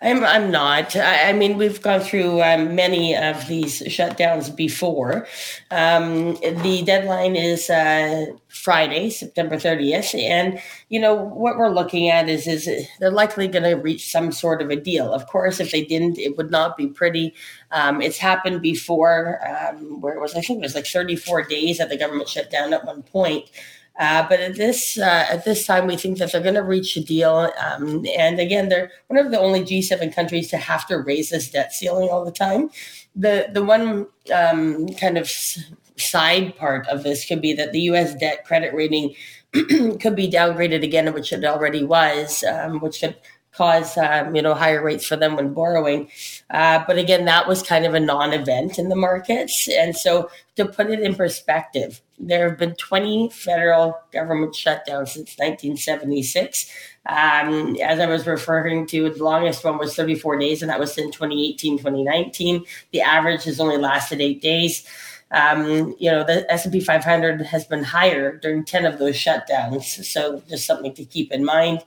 I'm, 0.02 0.24
I'm 0.24 0.50
not. 0.50 0.96
I, 0.96 1.28
I 1.30 1.32
mean, 1.32 1.56
we've 1.56 1.80
gone 1.80 2.00
through 2.00 2.42
um, 2.42 2.74
many 2.74 3.16
of 3.16 3.46
these 3.46 3.82
shutdowns 3.82 4.54
before. 4.54 5.28
Um, 5.70 6.34
the 6.34 6.82
deadline 6.84 7.36
is 7.36 7.70
uh, 7.70 8.26
Friday, 8.48 9.10
September 9.10 9.54
30th. 9.54 10.20
And, 10.20 10.60
you 10.88 10.98
know, 10.98 11.14
what 11.14 11.56
we're 11.56 11.70
looking 11.70 12.08
at 12.08 12.28
is, 12.28 12.48
is 12.48 12.68
they're 12.98 13.12
likely 13.12 13.46
going 13.46 13.62
to 13.62 13.74
reach 13.74 14.10
some 14.10 14.32
sort 14.32 14.60
of 14.60 14.70
a 14.70 14.76
deal. 14.76 15.12
Of 15.12 15.28
course, 15.28 15.60
if 15.60 15.70
they 15.70 15.84
didn't, 15.84 16.18
it 16.18 16.36
would 16.36 16.50
not 16.50 16.76
be 16.76 16.88
pretty. 16.88 17.32
Um, 17.70 18.02
it's 18.02 18.18
happened 18.18 18.60
before 18.60 19.40
um, 19.46 20.00
where 20.00 20.14
it 20.14 20.20
was, 20.20 20.34
I 20.34 20.40
think 20.40 20.58
it 20.58 20.62
was 20.62 20.74
like 20.74 20.86
34 20.86 21.44
days 21.44 21.78
that 21.78 21.90
the 21.90 21.96
government 21.96 22.28
shut 22.28 22.50
down 22.50 22.74
at 22.74 22.84
one 22.84 23.04
point. 23.04 23.48
Uh, 23.98 24.26
but 24.28 24.40
at 24.40 24.56
this 24.56 24.98
uh, 24.98 25.26
at 25.30 25.44
this 25.44 25.66
time, 25.66 25.86
we 25.86 25.96
think 25.96 26.18
that 26.18 26.32
they're 26.32 26.40
going 26.40 26.54
to 26.54 26.62
reach 26.62 26.96
a 26.96 27.04
deal. 27.04 27.52
Um, 27.62 28.06
and 28.16 28.40
again, 28.40 28.68
they're 28.68 28.90
one 29.08 29.24
of 29.24 29.30
the 29.30 29.38
only 29.38 29.62
G7 29.62 30.14
countries 30.14 30.48
to 30.50 30.56
have 30.56 30.86
to 30.86 30.98
raise 30.98 31.30
this 31.30 31.50
debt 31.50 31.72
ceiling 31.72 32.08
all 32.08 32.24
the 32.24 32.32
time. 32.32 32.70
The 33.14 33.48
the 33.52 33.62
one 33.62 34.06
um, 34.34 34.88
kind 34.94 35.18
of 35.18 35.30
side 35.96 36.56
part 36.56 36.86
of 36.88 37.02
this 37.02 37.24
could 37.26 37.42
be 37.42 37.52
that 37.54 37.72
the 37.72 37.82
U.S. 37.82 38.14
debt 38.14 38.44
credit 38.44 38.72
rating 38.74 39.14
could 39.52 40.16
be 40.16 40.30
downgraded 40.30 40.82
again, 40.82 41.12
which 41.12 41.32
it 41.32 41.44
already 41.44 41.84
was, 41.84 42.42
um, 42.44 42.80
which 42.80 43.00
could 43.00 43.16
cause 43.52 43.98
um, 43.98 44.34
you 44.34 44.40
know 44.40 44.54
higher 44.54 44.82
rates 44.82 45.06
for 45.06 45.16
them 45.16 45.36
when 45.36 45.52
borrowing. 45.52 46.10
Uh, 46.50 46.82
but 46.86 46.98
again, 46.98 47.26
that 47.26 47.46
was 47.46 47.62
kind 47.62 47.84
of 47.84 47.94
a 47.94 48.00
non-event 48.00 48.78
in 48.78 48.88
the 48.88 48.96
markets, 48.96 49.68
and 49.68 49.94
so 49.96 50.30
to 50.56 50.64
put 50.64 50.90
it 50.90 51.00
in 51.00 51.14
perspective, 51.14 52.00
there 52.22 52.48
have 52.48 52.58
been 52.58 52.74
20 52.76 53.30
federal 53.30 53.98
government 54.12 54.54
shutdowns 54.54 55.08
since 55.08 55.36
1976. 55.36 56.72
Um, 57.06 57.76
as 57.82 57.98
I 57.98 58.06
was 58.06 58.26
referring 58.26 58.86
to, 58.86 59.10
the 59.10 59.24
longest 59.24 59.64
one 59.64 59.76
was 59.76 59.96
34 59.96 60.38
days, 60.38 60.62
and 60.62 60.70
that 60.70 60.78
was 60.78 60.96
in 60.96 61.10
2018, 61.10 61.78
2019. 61.78 62.64
The 62.92 63.00
average 63.00 63.44
has 63.44 63.58
only 63.58 63.76
lasted 63.76 64.20
eight 64.20 64.40
days. 64.40 64.86
Um, 65.32 65.96
you 65.98 66.10
know, 66.10 66.24
the 66.24 66.50
S&P 66.50 66.80
500 66.80 67.40
has 67.42 67.64
been 67.64 67.82
higher 67.82 68.36
during 68.36 68.64
10 68.64 68.84
of 68.84 68.98
those 68.98 69.16
shutdowns. 69.16 70.04
So 70.04 70.42
just 70.48 70.66
something 70.66 70.94
to 70.94 71.04
keep 71.04 71.32
in 71.32 71.44
mind. 71.44 71.82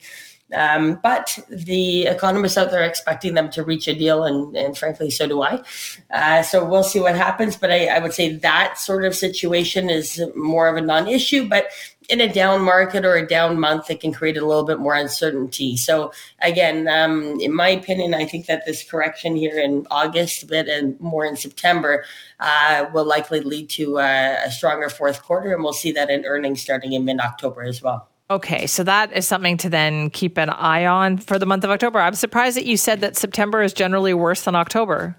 Um, 0.53 0.99
but 1.01 1.39
the 1.49 2.03
economists 2.03 2.55
out 2.55 2.69
there 2.69 2.81
are 2.81 2.85
expecting 2.85 3.33
them 3.33 3.49
to 3.51 3.63
reach 3.63 3.87
a 3.87 3.95
deal, 3.95 4.23
and, 4.23 4.55
and 4.55 4.77
frankly, 4.77 5.09
so 5.09 5.27
do 5.27 5.41
I. 5.41 5.63
Uh, 6.11 6.43
so 6.43 6.63
we'll 6.63 6.83
see 6.83 6.99
what 6.99 7.15
happens. 7.15 7.57
But 7.57 7.71
I, 7.71 7.87
I, 7.87 7.99
would 7.99 8.13
say 8.13 8.35
that 8.35 8.77
sort 8.77 9.05
of 9.05 9.15
situation 9.15 9.89
is 9.89 10.21
more 10.35 10.67
of 10.67 10.77
a 10.77 10.81
non 10.81 11.07
issue. 11.07 11.49
But 11.49 11.69
in 12.09 12.21
a 12.21 12.31
down 12.31 12.61
market 12.61 13.05
or 13.05 13.15
a 13.15 13.27
down 13.27 13.59
month, 13.59 13.89
it 13.89 13.99
can 13.99 14.13
create 14.13 14.37
a 14.37 14.45
little 14.45 14.65
bit 14.65 14.79
more 14.79 14.93
uncertainty. 14.93 15.77
So 15.77 16.11
again, 16.39 16.87
um, 16.87 17.39
in 17.39 17.53
my 17.53 17.69
opinion, 17.69 18.13
I 18.13 18.25
think 18.25 18.45
that 18.45 18.67
this 18.67 18.87
correction 18.87 19.35
here 19.35 19.57
in 19.57 19.87
August, 19.89 20.43
a 20.43 20.45
bit 20.45 20.67
and 20.67 20.99
more 20.99 21.25
in 21.25 21.35
September, 21.35 22.05
uh, 22.39 22.85
will 22.93 23.05
likely 23.05 23.41
lead 23.41 23.69
to 23.71 23.99
uh, 23.99 24.41
a 24.45 24.51
stronger 24.51 24.89
fourth 24.89 25.23
quarter, 25.23 25.53
and 25.53 25.63
we'll 25.63 25.73
see 25.73 25.91
that 25.93 26.11
in 26.11 26.23
earnings 26.25 26.61
starting 26.61 26.93
in 26.93 27.03
mid 27.03 27.19
October 27.19 27.63
as 27.63 27.81
well. 27.81 28.09
Okay, 28.29 28.65
so 28.65 28.83
that 28.83 29.13
is 29.13 29.27
something 29.27 29.55
to 29.57 29.69
then 29.69 30.09
keep 30.09 30.37
an 30.37 30.49
eye 30.49 30.85
on 30.85 31.17
for 31.17 31.37
the 31.37 31.45
month 31.45 31.63
of 31.63 31.69
October. 31.69 31.99
I'm 31.99 32.15
surprised 32.15 32.57
that 32.57 32.65
you 32.65 32.75
said 32.75 33.01
that 33.01 33.15
September 33.15 33.61
is 33.61 33.71
generally 33.71 34.15
worse 34.15 34.43
than 34.43 34.55
October. 34.55 35.15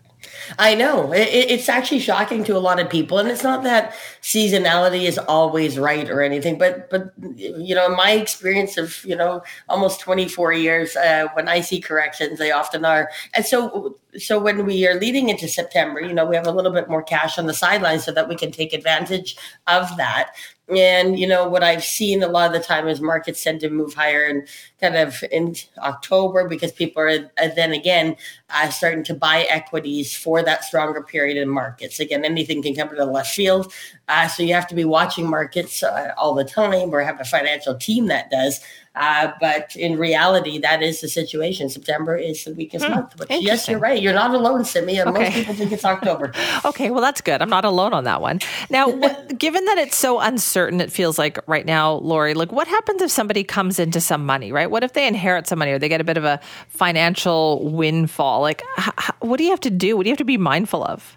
I 0.58 0.74
know 0.74 1.12
it, 1.12 1.28
it's 1.28 1.68
actually 1.68 2.00
shocking 2.00 2.42
to 2.44 2.56
a 2.56 2.58
lot 2.58 2.80
of 2.80 2.90
people, 2.90 3.18
and 3.18 3.28
it's 3.28 3.44
not 3.44 3.62
that 3.62 3.94
seasonality 4.22 5.02
is 5.02 5.18
always 5.18 5.78
right 5.78 6.08
or 6.10 6.20
anything, 6.20 6.58
but 6.58 6.90
but 6.90 7.12
you 7.36 7.74
know, 7.76 7.88
my 7.94 8.12
experience 8.12 8.76
of 8.76 9.04
you 9.04 9.14
know 9.14 9.42
almost 9.68 10.00
24 10.00 10.52
years, 10.54 10.96
uh, 10.96 11.28
when 11.34 11.48
I 11.48 11.60
see 11.60 11.80
corrections, 11.80 12.38
they 12.38 12.50
often 12.50 12.84
are, 12.84 13.10
and 13.34 13.44
so 13.44 13.98
so 14.18 14.40
when 14.40 14.64
we 14.64 14.86
are 14.86 14.98
leading 14.98 15.28
into 15.28 15.46
September, 15.46 16.00
you 16.00 16.12
know, 16.12 16.24
we 16.24 16.36
have 16.36 16.46
a 16.46 16.52
little 16.52 16.72
bit 16.72 16.88
more 16.88 17.02
cash 17.02 17.38
on 17.38 17.46
the 17.46 17.54
sidelines 17.54 18.04
so 18.04 18.12
that 18.12 18.28
we 18.28 18.34
can 18.34 18.50
take 18.50 18.72
advantage 18.72 19.36
of 19.66 19.96
that. 19.96 20.32
And 20.68 21.16
you 21.16 21.28
know 21.28 21.48
what 21.48 21.62
I've 21.62 21.84
seen 21.84 22.24
a 22.24 22.28
lot 22.28 22.48
of 22.48 22.60
the 22.60 22.66
time 22.66 22.88
is 22.88 23.00
markets 23.00 23.42
tend 23.42 23.60
to 23.60 23.70
move 23.70 23.94
higher 23.94 24.24
and 24.24 24.48
kind 24.80 24.96
of 24.96 25.22
in 25.30 25.54
October 25.78 26.48
because 26.48 26.72
people 26.72 27.00
are 27.00 27.28
then 27.38 27.72
again 27.72 28.16
uh, 28.50 28.68
starting 28.70 29.04
to 29.04 29.14
buy 29.14 29.42
equities 29.48 30.16
for 30.16 30.42
that 30.42 30.64
stronger 30.64 31.02
period 31.02 31.36
in 31.36 31.48
markets. 31.48 32.00
Again, 32.00 32.24
anything 32.24 32.62
can 32.62 32.74
come 32.74 32.88
to 32.88 32.96
the 32.96 33.06
left 33.06 33.32
field, 33.32 33.72
uh, 34.08 34.26
so 34.26 34.42
you 34.42 34.54
have 34.54 34.66
to 34.66 34.74
be 34.74 34.84
watching 34.84 35.30
markets 35.30 35.84
uh, 35.84 36.12
all 36.16 36.34
the 36.34 36.44
time, 36.44 36.92
or 36.92 37.00
have 37.00 37.20
a 37.20 37.24
financial 37.24 37.76
team 37.76 38.06
that 38.06 38.30
does. 38.30 38.60
Uh, 38.96 39.32
but 39.40 39.76
in 39.76 39.98
reality, 39.98 40.58
that 40.58 40.82
is 40.82 41.00
the 41.00 41.08
situation. 41.08 41.68
September 41.68 42.16
is 42.16 42.44
the 42.44 42.54
weakest 42.54 42.84
hmm, 42.84 42.92
month. 42.92 43.14
But 43.16 43.30
yes, 43.30 43.68
you're 43.68 43.78
right. 43.78 44.00
You're 44.00 44.14
not 44.14 44.34
alone, 44.34 44.64
Simi. 44.64 45.00
Okay. 45.00 45.10
Most 45.10 45.32
people 45.32 45.54
think 45.54 45.72
it's 45.72 45.84
October. 45.84 46.32
okay, 46.64 46.90
well, 46.90 47.02
that's 47.02 47.20
good. 47.20 47.42
I'm 47.42 47.50
not 47.50 47.64
alone 47.64 47.92
on 47.92 48.04
that 48.04 48.20
one. 48.20 48.40
Now, 48.70 48.90
given 49.38 49.64
that 49.66 49.78
it's 49.78 49.96
so 49.96 50.20
uncertain, 50.20 50.80
it 50.80 50.90
feels 50.90 51.18
like 51.18 51.38
right 51.46 51.66
now, 51.66 51.94
Lori, 51.94 52.34
like 52.34 52.52
what 52.52 52.66
happens 52.66 53.02
if 53.02 53.10
somebody 53.10 53.44
comes 53.44 53.78
into 53.78 54.00
some 54.00 54.24
money, 54.24 54.50
right? 54.50 54.70
What 54.70 54.82
if 54.82 54.94
they 54.94 55.06
inherit 55.06 55.46
some 55.46 55.58
money 55.58 55.72
or 55.72 55.78
they 55.78 55.88
get 55.88 56.00
a 56.00 56.04
bit 56.04 56.16
of 56.16 56.24
a 56.24 56.40
financial 56.68 57.70
windfall? 57.70 58.40
Like, 58.40 58.62
h- 58.78 59.10
what 59.20 59.36
do 59.36 59.44
you 59.44 59.50
have 59.50 59.60
to 59.60 59.70
do? 59.70 59.96
What 59.96 60.04
do 60.04 60.08
you 60.08 60.12
have 60.12 60.18
to 60.18 60.24
be 60.24 60.38
mindful 60.38 60.82
of? 60.84 61.15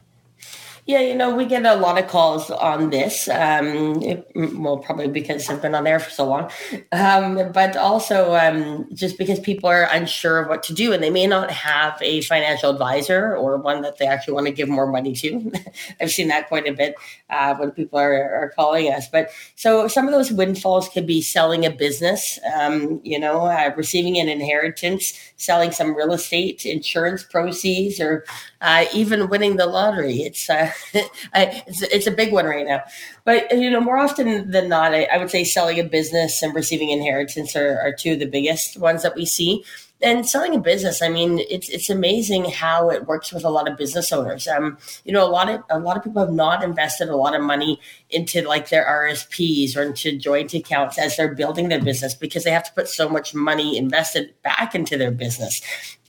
Yeah, 0.89 1.01
you 1.01 1.13
know, 1.13 1.35
we 1.35 1.45
get 1.45 1.67
a 1.67 1.75
lot 1.75 1.99
of 1.99 2.07
calls 2.07 2.49
on 2.49 2.89
this. 2.89 3.29
Um, 3.29 4.01
it, 4.01 4.27
well, 4.55 4.77
probably 4.79 5.07
because 5.07 5.47
I've 5.47 5.61
been 5.61 5.75
on 5.75 5.83
there 5.83 5.99
for 5.99 6.09
so 6.09 6.25
long, 6.27 6.49
um, 6.91 7.51
but 7.51 7.77
also 7.77 8.33
um, 8.33 8.89
just 8.95 9.19
because 9.19 9.39
people 9.39 9.69
are 9.69 9.83
unsure 9.91 10.39
of 10.39 10.49
what 10.49 10.63
to 10.63 10.73
do 10.73 10.91
and 10.91 11.03
they 11.03 11.11
may 11.11 11.27
not 11.27 11.51
have 11.51 11.99
a 12.01 12.21
financial 12.21 12.71
advisor 12.71 13.35
or 13.37 13.57
one 13.57 13.83
that 13.83 13.99
they 13.99 14.07
actually 14.07 14.33
want 14.33 14.47
to 14.47 14.51
give 14.51 14.67
more 14.67 14.87
money 14.87 15.13
to. 15.13 15.51
I've 16.01 16.09
seen 16.09 16.27
that 16.29 16.47
quite 16.47 16.67
a 16.67 16.73
bit 16.73 16.95
uh, 17.29 17.53
when 17.57 17.69
people 17.69 17.99
are, 17.99 18.13
are 18.33 18.49
calling 18.55 18.91
us. 18.91 19.07
But 19.07 19.29
so 19.55 19.87
some 19.87 20.07
of 20.07 20.11
those 20.11 20.31
windfalls 20.31 20.89
could 20.89 21.05
be 21.05 21.21
selling 21.21 21.67
a 21.67 21.69
business, 21.69 22.39
um, 22.59 22.99
you 23.03 23.19
know, 23.19 23.45
uh, 23.45 23.71
receiving 23.77 24.19
an 24.19 24.27
inheritance, 24.27 25.13
selling 25.37 25.71
some 25.71 25.95
real 25.95 26.13
estate, 26.13 26.65
insurance 26.65 27.21
proceeds, 27.21 27.99
or 27.99 28.25
uh, 28.61 28.85
even 28.91 29.29
winning 29.29 29.57
the 29.57 29.67
lottery. 29.67 30.21
It's, 30.23 30.49
uh, 30.49 30.71
it's, 31.35 31.81
it's 31.81 32.07
a 32.07 32.11
big 32.11 32.31
one 32.33 32.45
right 32.45 32.65
now. 32.65 32.83
But 33.25 33.51
you 33.51 33.69
know, 33.69 33.81
more 33.81 33.97
often 33.97 34.49
than 34.49 34.69
not, 34.69 34.93
I, 34.93 35.03
I 35.05 35.17
would 35.17 35.29
say 35.29 35.43
selling 35.43 35.79
a 35.79 35.83
business 35.83 36.41
and 36.41 36.53
receiving 36.55 36.89
inheritance 36.89 37.55
are, 37.55 37.79
are 37.81 37.93
two 37.93 38.13
of 38.13 38.19
the 38.19 38.25
biggest 38.25 38.77
ones 38.77 39.03
that 39.03 39.15
we 39.15 39.25
see 39.25 39.63
and 40.01 40.27
selling 40.27 40.55
a 40.55 40.59
business 40.59 41.01
i 41.01 41.09
mean 41.09 41.39
it's 41.49 41.69
it's 41.69 41.89
amazing 41.89 42.45
how 42.45 42.89
it 42.89 43.05
works 43.05 43.33
with 43.33 43.43
a 43.43 43.49
lot 43.49 43.69
of 43.69 43.77
business 43.77 44.11
owners. 44.11 44.47
Um 44.47 44.77
you 45.03 45.11
know 45.11 45.25
a 45.25 45.29
lot 45.29 45.49
of 45.49 45.61
a 45.69 45.79
lot 45.79 45.97
of 45.97 46.03
people 46.03 46.25
have 46.25 46.33
not 46.33 46.63
invested 46.63 47.09
a 47.09 47.15
lot 47.15 47.35
of 47.35 47.41
money 47.41 47.79
into 48.09 48.41
like 48.47 48.69
their 48.69 48.85
rsps 48.85 49.75
or 49.75 49.83
into 49.83 50.17
joint 50.17 50.53
accounts 50.53 50.97
as 50.97 51.17
they're 51.17 51.35
building 51.35 51.69
their 51.69 51.81
business 51.81 52.13
because 52.13 52.43
they 52.43 52.51
have 52.51 52.63
to 52.63 52.73
put 52.73 52.87
so 52.87 53.09
much 53.09 53.33
money 53.33 53.77
invested 53.77 54.33
back 54.41 54.73
into 54.73 54.97
their 54.97 55.11
business. 55.11 55.61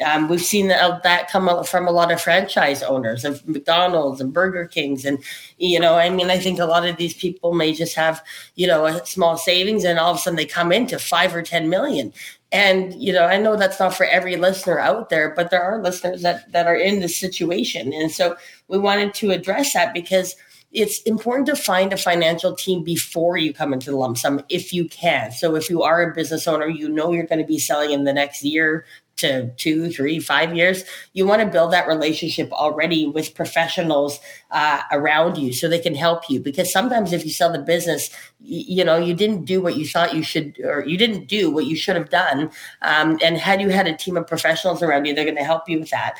Um, 0.04 0.28
we've 0.28 0.40
seen 0.40 0.68
that, 0.68 1.02
that 1.02 1.30
come 1.30 1.64
from 1.64 1.86
a 1.86 1.90
lot 1.90 2.10
of 2.10 2.20
franchise 2.20 2.82
owners 2.82 3.24
of 3.24 3.46
mcdonald's 3.46 4.20
and 4.20 4.32
burger 4.32 4.66
kings. 4.66 5.04
And 5.04 5.22
you 5.58 5.80
know 5.80 5.94
i 5.96 6.08
mean 6.10 6.30
i 6.30 6.38
think 6.38 6.58
a 6.58 6.64
lot 6.64 6.86
of 6.86 6.96
these 6.96 7.14
people 7.14 7.54
may 7.54 7.72
just 7.72 7.94
have 7.96 8.22
you 8.54 8.66
know 8.66 8.86
a 8.86 9.04
small 9.04 9.36
savings 9.36 9.84
and 9.84 9.98
all 9.98 10.12
of 10.12 10.18
a 10.18 10.20
sudden 10.20 10.36
they 10.36 10.46
come 10.46 10.72
into 10.72 10.98
five 10.98 11.34
or 11.34 11.42
ten 11.42 11.68
million 11.68 12.12
and 12.52 12.94
you 12.94 13.12
know, 13.12 13.26
I 13.26 13.36
know 13.36 13.56
that's 13.56 13.78
not 13.78 13.94
for 13.94 14.06
every 14.06 14.36
listener 14.36 14.78
out 14.78 15.08
there, 15.08 15.32
but 15.34 15.50
there 15.50 15.62
are 15.62 15.82
listeners 15.82 16.22
that 16.22 16.50
that 16.52 16.66
are 16.66 16.76
in 16.76 17.00
this 17.00 17.16
situation, 17.16 17.92
and 17.92 18.10
so 18.10 18.36
we 18.68 18.78
wanted 18.78 19.14
to 19.14 19.30
address 19.30 19.72
that 19.74 19.94
because 19.94 20.34
it's 20.72 21.02
important 21.02 21.46
to 21.46 21.56
find 21.56 21.92
a 21.92 21.96
financial 21.96 22.54
team 22.54 22.84
before 22.84 23.36
you 23.36 23.52
come 23.52 23.72
into 23.72 23.90
the 23.90 23.96
lump 23.96 24.16
sum 24.16 24.40
if 24.48 24.72
you 24.72 24.88
can. 24.88 25.32
So 25.32 25.56
if 25.56 25.68
you 25.68 25.82
are 25.82 26.02
a 26.02 26.14
business 26.14 26.46
owner, 26.46 26.68
you 26.68 26.88
know 26.88 27.12
you're 27.12 27.26
going 27.26 27.40
to 27.40 27.46
be 27.46 27.58
selling 27.58 27.90
in 27.90 28.04
the 28.04 28.12
next 28.12 28.44
year, 28.44 28.84
to 29.20 29.50
two, 29.56 29.90
three, 29.90 30.18
five 30.18 30.54
years, 30.54 30.84
you 31.12 31.26
want 31.26 31.40
to 31.40 31.46
build 31.46 31.72
that 31.72 31.86
relationship 31.86 32.50
already 32.52 33.06
with 33.06 33.34
professionals 33.34 34.18
uh, 34.50 34.82
around 34.92 35.38
you 35.38 35.52
so 35.52 35.68
they 35.68 35.78
can 35.78 35.94
help 35.94 36.28
you. 36.28 36.40
Because 36.40 36.72
sometimes 36.72 37.12
if 37.12 37.24
you 37.24 37.30
sell 37.30 37.52
the 37.52 37.58
business, 37.58 38.10
you, 38.40 38.84
know, 38.84 38.96
you 38.96 39.14
didn't 39.14 39.44
do 39.44 39.60
what 39.60 39.76
you 39.76 39.86
thought 39.86 40.14
you 40.14 40.22
should, 40.22 40.58
or 40.64 40.84
you 40.84 40.96
didn't 40.96 41.26
do 41.26 41.50
what 41.50 41.66
you 41.66 41.76
should 41.76 41.96
have 41.96 42.10
done. 42.10 42.50
Um, 42.82 43.18
and 43.22 43.36
had 43.36 43.60
you 43.60 43.70
had 43.70 43.86
a 43.86 43.96
team 43.96 44.16
of 44.16 44.26
professionals 44.26 44.82
around 44.82 45.06
you, 45.06 45.14
they're 45.14 45.24
going 45.24 45.36
to 45.36 45.44
help 45.44 45.68
you 45.68 45.80
with 45.80 45.90
that. 45.90 46.16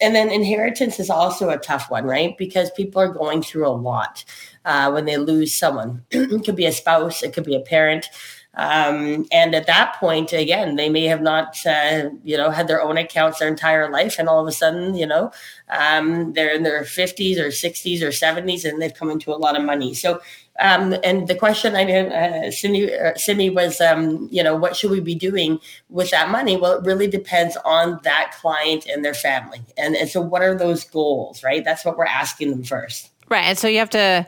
And 0.00 0.14
then 0.14 0.30
inheritance 0.30 0.98
is 0.98 1.08
also 1.08 1.50
a 1.50 1.58
tough 1.58 1.90
one, 1.90 2.04
right? 2.04 2.36
Because 2.36 2.70
people 2.72 3.00
are 3.00 3.08
going 3.08 3.42
through 3.42 3.66
a 3.66 3.70
lot 3.70 4.24
uh, 4.64 4.90
when 4.90 5.04
they 5.04 5.16
lose 5.16 5.54
someone. 5.54 6.04
it 6.10 6.44
could 6.44 6.56
be 6.56 6.66
a 6.66 6.72
spouse, 6.72 7.22
it 7.22 7.32
could 7.32 7.44
be 7.44 7.54
a 7.54 7.60
parent. 7.60 8.08
Um, 8.56 9.26
and 9.32 9.54
at 9.54 9.66
that 9.66 9.96
point, 9.96 10.32
again, 10.32 10.76
they 10.76 10.88
may 10.88 11.04
have 11.04 11.20
not, 11.20 11.58
uh, 11.66 12.10
you 12.22 12.36
know, 12.36 12.50
had 12.50 12.68
their 12.68 12.80
own 12.80 12.96
accounts 12.96 13.38
their 13.38 13.48
entire 13.48 13.90
life, 13.90 14.16
and 14.18 14.28
all 14.28 14.40
of 14.40 14.46
a 14.46 14.52
sudden, 14.52 14.94
you 14.94 15.06
know, 15.06 15.32
um, 15.70 16.32
they're 16.34 16.54
in 16.54 16.62
their 16.62 16.84
fifties 16.84 17.38
or 17.38 17.50
sixties 17.50 18.02
or 18.02 18.12
seventies, 18.12 18.64
and 18.64 18.80
they've 18.80 18.94
come 18.94 19.10
into 19.10 19.32
a 19.32 19.36
lot 19.36 19.56
of 19.56 19.64
money. 19.64 19.92
So, 19.92 20.20
um, 20.60 20.94
and 21.02 21.26
the 21.26 21.34
question 21.34 21.74
I 21.74 21.82
uh, 21.82 22.50
Simi, 22.52 22.94
uh, 22.94 23.14
Simi 23.16 23.50
was, 23.50 23.80
um, 23.80 24.28
you 24.30 24.42
know, 24.42 24.54
what 24.54 24.76
should 24.76 24.92
we 24.92 25.00
be 25.00 25.16
doing 25.16 25.58
with 25.88 26.10
that 26.12 26.30
money? 26.30 26.56
Well, 26.56 26.78
it 26.78 26.84
really 26.84 27.08
depends 27.08 27.56
on 27.64 27.98
that 28.04 28.36
client 28.40 28.86
and 28.86 29.04
their 29.04 29.14
family, 29.14 29.62
and 29.76 29.96
and 29.96 30.08
so 30.08 30.20
what 30.20 30.42
are 30.42 30.54
those 30.54 30.84
goals, 30.84 31.42
right? 31.42 31.64
That's 31.64 31.84
what 31.84 31.96
we're 31.98 32.06
asking 32.06 32.50
them 32.50 32.62
first. 32.62 33.10
Right, 33.28 33.46
and 33.46 33.58
so 33.58 33.66
you 33.66 33.78
have 33.78 33.90
to 33.90 34.26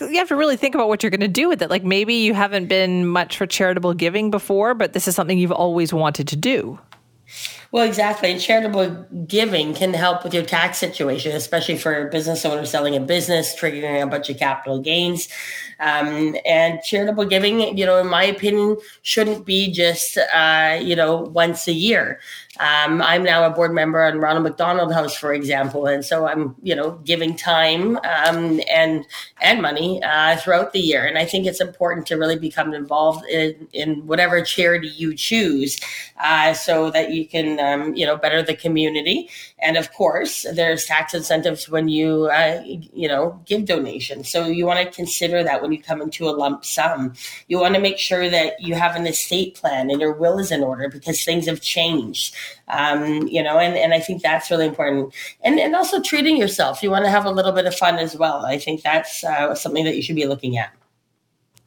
you 0.00 0.18
have 0.18 0.28
to 0.28 0.36
really 0.36 0.56
think 0.56 0.74
about 0.74 0.88
what 0.88 1.02
you're 1.02 1.10
going 1.10 1.20
to 1.20 1.28
do 1.28 1.48
with 1.48 1.62
it. 1.62 1.70
Like 1.70 1.84
maybe 1.84 2.14
you 2.14 2.34
haven't 2.34 2.66
been 2.66 3.06
much 3.06 3.36
for 3.36 3.46
charitable 3.46 3.94
giving 3.94 4.30
before, 4.30 4.74
but 4.74 4.92
this 4.92 5.08
is 5.08 5.14
something 5.14 5.38
you've 5.38 5.52
always 5.52 5.92
wanted 5.92 6.28
to 6.28 6.36
do. 6.36 6.78
Well, 7.72 7.84
exactly. 7.84 8.30
And 8.30 8.40
charitable 8.40 9.06
giving 9.26 9.74
can 9.74 9.92
help 9.92 10.22
with 10.22 10.32
your 10.32 10.44
tax 10.44 10.78
situation, 10.78 11.34
especially 11.34 11.76
for 11.76 12.08
business 12.08 12.44
owners 12.44 12.70
selling 12.70 12.94
a 12.94 13.00
business, 13.00 13.54
triggering 13.58 14.02
a 14.02 14.06
bunch 14.06 14.30
of 14.30 14.38
capital 14.38 14.80
gains. 14.80 15.28
Um, 15.80 16.36
and 16.46 16.80
charitable 16.82 17.26
giving, 17.26 17.76
you 17.76 17.84
know, 17.84 17.98
in 17.98 18.06
my 18.06 18.24
opinion, 18.24 18.78
shouldn't 19.02 19.44
be 19.44 19.70
just, 19.70 20.16
uh, 20.32 20.78
you 20.80 20.96
know, 20.96 21.16
once 21.16 21.66
a 21.68 21.72
year. 21.72 22.20
Um, 22.58 23.02
I'm 23.02 23.22
now 23.22 23.46
a 23.46 23.50
board 23.50 23.72
member 23.72 24.02
on 24.02 24.18
Ronald 24.18 24.44
McDonald 24.44 24.92
House, 24.92 25.16
for 25.16 25.32
example, 25.32 25.86
and 25.86 26.04
so 26.04 26.26
I'm, 26.26 26.54
you 26.62 26.74
know, 26.74 26.92
giving 27.04 27.36
time 27.36 27.96
um, 27.98 28.60
and 28.70 29.04
and 29.42 29.60
money 29.60 30.02
uh, 30.02 30.36
throughout 30.38 30.72
the 30.72 30.80
year. 30.80 31.04
And 31.04 31.18
I 31.18 31.24
think 31.24 31.46
it's 31.46 31.60
important 31.60 32.06
to 32.06 32.16
really 32.16 32.38
become 32.38 32.72
involved 32.72 33.26
in, 33.26 33.68
in 33.72 34.06
whatever 34.06 34.42
charity 34.42 34.88
you 34.88 35.14
choose, 35.14 35.78
uh, 36.18 36.54
so 36.54 36.90
that 36.90 37.12
you 37.12 37.26
can, 37.26 37.60
um, 37.60 37.94
you 37.94 38.06
know, 38.06 38.16
better 38.16 38.42
the 38.42 38.56
community. 38.56 39.28
And 39.58 39.76
of 39.76 39.92
course, 39.92 40.46
there's 40.54 40.84
tax 40.84 41.14
incentives 41.14 41.68
when 41.68 41.88
you, 41.88 42.26
uh, 42.26 42.62
you 42.64 43.08
know, 43.08 43.40
give 43.46 43.64
donations. 43.66 44.28
So 44.28 44.46
you 44.46 44.66
want 44.66 44.86
to 44.86 44.94
consider 44.94 45.42
that 45.42 45.62
when 45.62 45.72
you 45.72 45.82
come 45.82 46.00
into 46.00 46.28
a 46.28 46.30
lump 46.30 46.64
sum. 46.64 47.14
You 47.48 47.58
want 47.58 47.74
to 47.74 47.80
make 47.80 47.98
sure 47.98 48.28
that 48.30 48.60
you 48.60 48.74
have 48.74 48.96
an 48.96 49.06
estate 49.06 49.54
plan 49.54 49.90
and 49.90 50.00
your 50.00 50.12
will 50.12 50.38
is 50.38 50.50
in 50.50 50.62
order 50.62 50.88
because 50.88 51.24
things 51.24 51.46
have 51.46 51.60
changed. 51.60 52.34
Um, 52.68 53.26
you 53.28 53.42
know, 53.42 53.58
and, 53.58 53.76
and 53.76 53.94
I 53.94 54.00
think 54.00 54.22
that's 54.22 54.50
really 54.50 54.66
important. 54.66 55.14
And 55.42 55.58
and 55.58 55.74
also 55.74 56.00
treating 56.00 56.36
yourself. 56.36 56.82
You 56.82 56.90
want 56.90 57.04
to 57.04 57.10
have 57.10 57.24
a 57.24 57.30
little 57.30 57.52
bit 57.52 57.66
of 57.66 57.74
fun 57.74 57.96
as 57.96 58.16
well. 58.16 58.44
I 58.44 58.58
think 58.58 58.82
that's 58.82 59.24
uh, 59.24 59.54
something 59.54 59.84
that 59.84 59.96
you 59.96 60.02
should 60.02 60.16
be 60.16 60.26
looking 60.26 60.58
at. 60.58 60.70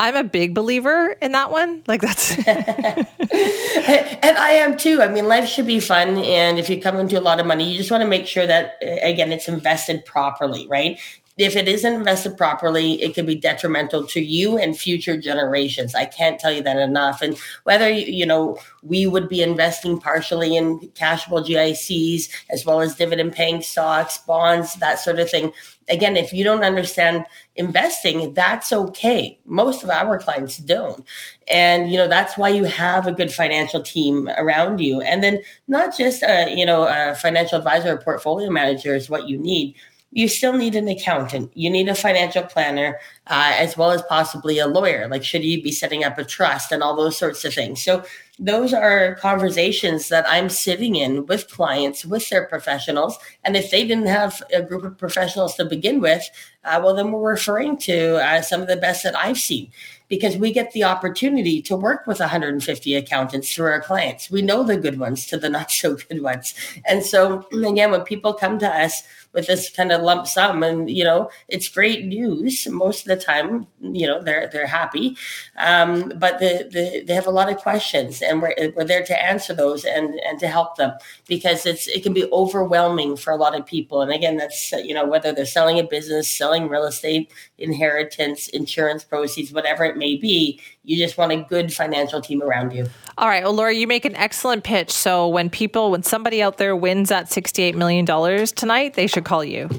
I'm 0.02 0.16
a 0.16 0.24
big 0.24 0.54
believer 0.54 1.18
in 1.22 1.34
that 1.34 1.52
one. 1.52 1.84
Like 1.86 2.02
that's 2.02 2.38
and 2.48 4.38
I 4.38 4.52
am 4.52 4.78
too. 4.78 5.02
I 5.02 5.10
mean, 5.10 5.28
life 5.28 5.48
should 5.48 5.68
be 5.68 5.82
fun 5.82 6.18
and 6.18 6.58
if 6.58 6.70
you 6.70 6.82
come 6.82 6.96
into 6.98 7.20
a 7.20 7.22
lot 7.22 7.40
of 7.40 7.46
money, 7.46 7.70
you 7.70 7.78
just 7.78 7.92
want 7.92 8.02
to 8.02 8.08
make 8.08 8.26
sure 8.26 8.48
that 8.48 8.78
again 8.82 9.32
it's 9.34 9.50
invested 9.50 10.06
properly, 10.06 10.68
right? 10.70 11.00
If 11.40 11.56
it 11.56 11.70
isn't 11.70 11.94
invested 11.94 12.38
properly, 12.38 13.02
it 13.02 13.16
can 13.16 13.26
be 13.26 13.34
detrimental 13.34 14.06
to 14.08 14.20
you 14.20 14.58
and 14.58 14.78
future 14.78 15.16
generations. 15.16 15.96
I 15.96 16.04
can't 16.04 16.38
tell 16.38 16.52
you 16.52 16.62
that 16.64 16.78
enough. 16.78 17.22
And 17.22 17.38
whether, 17.64 17.90
you 17.90 18.26
know, 18.26 18.60
we 18.84 19.08
would 19.08 19.30
be 19.30 19.42
investing 19.42 20.00
partially 20.00 20.58
in 20.58 20.80
cashable 20.90 21.48
GICs 21.48 22.30
as 22.50 22.66
well 22.66 22.82
as 22.82 22.96
dividend 22.96 23.32
paying 23.32 23.62
stocks, 23.62 24.18
bonds, 24.18 24.74
that 24.76 25.00
sort 25.00 25.18
of 25.20 25.30
thing. 25.30 25.54
Again, 25.88 26.18
if 26.18 26.34
you 26.34 26.44
don't 26.44 26.64
understand 26.64 27.26
investing, 27.56 28.34
that's 28.34 28.72
okay. 28.72 29.40
Most 29.46 29.82
of 29.84 29.90
our 29.90 30.20
clients 30.20 30.58
don't. 30.58 31.04
And, 31.50 31.90
you 31.90 31.98
know, 31.98 32.08
that's 32.08 32.38
why 32.38 32.50
you 32.50 32.66
have 32.66 33.08
a 33.08 33.12
good 33.12 33.32
financial 33.32 33.82
team 33.82 34.30
around 34.38 34.82
you. 34.82 35.02
And 35.02 35.24
then 35.24 35.42
not 35.68 35.98
just 35.98 36.22
a, 36.22 36.54
you 36.54 36.66
know, 36.66 36.84
a 36.84 37.16
financial 37.16 37.58
advisor 37.58 37.94
or 37.94 37.98
portfolio 37.98 38.52
manager 38.52 38.94
is 38.94 39.10
what 39.10 39.28
you 39.28 39.38
need 39.38 39.76
you 40.12 40.28
still 40.28 40.54
need 40.54 40.76
an 40.76 40.88
accountant. 40.88 41.52
You 41.54 41.70
need 41.70 41.88
a 41.88 41.96
financial 41.96 42.44
planner, 42.44 43.00
uh, 43.28 43.54
as 43.56 43.78
well 43.78 43.92
as 43.92 44.02
possibly 44.04 44.58
a 44.58 44.68
lawyer. 44.68 45.08
Like, 45.08 45.24
should 45.24 45.44
you 45.44 45.62
be 45.62 45.72
setting 45.72 46.04
up 46.04 46.18
a 46.18 46.24
trust 46.24 46.72
and 46.72 46.82
all 46.82 46.96
those 46.96 47.18
sorts 47.18 47.46
of 47.46 47.54
things? 47.54 47.84
So, 47.84 48.04
those 48.42 48.74
are 48.74 49.16
conversations 49.16 50.08
that 50.08 50.26
I'm 50.28 50.50
sitting 50.50 50.96
in 50.96 51.26
with 51.26 51.50
clients, 51.52 52.06
with 52.06 52.30
their 52.30 52.46
professionals. 52.48 53.20
And 53.44 53.58
if 53.58 53.70
they 53.70 53.86
didn't 53.86 54.08
have 54.08 54.42
a 54.54 54.62
group 54.62 54.86
of 54.86 54.98
professionals 54.98 55.56
to 55.56 55.66
begin 55.66 56.00
with, 56.00 56.24
uh, 56.64 56.80
well, 56.82 56.96
then 56.96 57.12
we're 57.12 57.32
referring 57.32 57.78
to 57.80 58.16
uh, 58.26 58.42
some 58.42 58.62
of 58.62 58.70
the 58.70 58.78
best 58.78 59.04
that 59.04 59.18
I've 59.18 59.38
seen 59.38 59.72
because 60.08 60.38
we 60.38 60.52
get 60.52 60.72
the 60.72 60.86
opportunity 60.86 61.62
to 61.62 61.76
work 61.76 62.08
with 62.08 62.20
150 62.20 62.96
accountants 62.96 63.54
through 63.54 63.68
our 63.68 63.82
clients. 63.82 64.32
We 64.32 64.42
know 64.42 64.64
the 64.64 64.78
good 64.78 65.00
ones 65.00 65.26
to 65.28 65.38
the 65.38 65.50
not 65.60 65.70
so 65.70 65.96
good 65.96 66.22
ones. 66.22 66.54
And 66.86 67.06
so, 67.06 67.46
again, 67.52 67.92
when 67.92 68.02
people 68.02 68.34
come 68.34 68.58
to 68.60 68.68
us, 68.68 69.04
with 69.34 69.48
this 69.48 69.70
kind 69.70 69.92
of 69.92 70.02
lump 70.02 70.28
sum 70.28 70.64
and 70.64 70.90
you 70.90 71.04
know 71.04 71.30
it's 71.48 71.68
great 71.68 72.06
news 72.06 72.68
most 72.68 73.02
of 73.02 73.08
the 73.08 73.24
time 73.24 73.68
you 73.80 74.08
know 74.08 74.22
they're 74.22 74.50
they're 74.52 74.68
happy. 74.68 75.16
Um, 75.58 76.14
but 76.18 76.40
the, 76.40 76.68
the, 76.72 77.04
they 77.06 77.14
have 77.14 77.28
a 77.28 77.32
lot 77.32 77.52
of 77.52 77.58
questions 77.58 78.22
and 78.22 78.42
we're, 78.42 78.54
we're 78.76 78.84
there 78.84 79.04
to 79.04 79.24
answer 79.24 79.54
those 79.54 79.86
and 79.86 80.20
and 80.22 80.40
to 80.40 80.48
help 80.48 80.78
them 80.78 80.94
because 81.28 81.66
it's 81.66 81.88
it 81.88 82.04
can 82.04 82.14
be 82.14 82.30
overwhelming 82.32 83.16
for 83.16 83.32
a 83.32 83.38
lot 83.38 83.58
of 83.58 83.66
people. 83.66 84.02
And 84.02 84.12
again 84.12 84.38
that's 84.38 84.72
you 84.72 84.94
know 84.94 85.06
whether 85.06 85.32
they're 85.32 85.46
selling 85.46 85.80
a 85.80 85.84
business 85.84 86.28
selling 86.28 86.68
real 86.68 86.86
estate 86.86 87.32
inheritance 87.58 88.48
insurance 88.50 89.04
proceeds 89.04 89.52
whatever 89.52 89.84
it 89.84 89.98
may 89.98 90.16
be 90.16 90.60
you 90.90 90.98
just 90.98 91.20
want 91.20 91.32
a 91.32 91.46
good 91.50 91.72
financial 91.72 92.20
team 92.20 92.42
around 92.42 92.74
you 92.74 92.88
all 93.20 93.28
right 93.28 93.44
well 93.44 93.54
Lori 93.54 93.78
you 93.78 93.86
make 93.86 94.06
an 94.06 94.16
excellent 94.16 94.64
pitch 94.64 94.90
so 94.90 95.28
when 95.28 95.52
people 95.52 95.92
when 95.92 96.02
somebody 96.02 96.42
out 96.42 96.58
there 96.58 96.76
wins 96.76 97.10
that 97.10 97.32
68 97.32 97.76
million 97.76 98.06
dollars 98.06 98.52
tonight 98.52 98.96
they 98.96 99.06
should 99.06 99.20
should 99.20 99.26
call 99.26 99.44
you. 99.44 99.70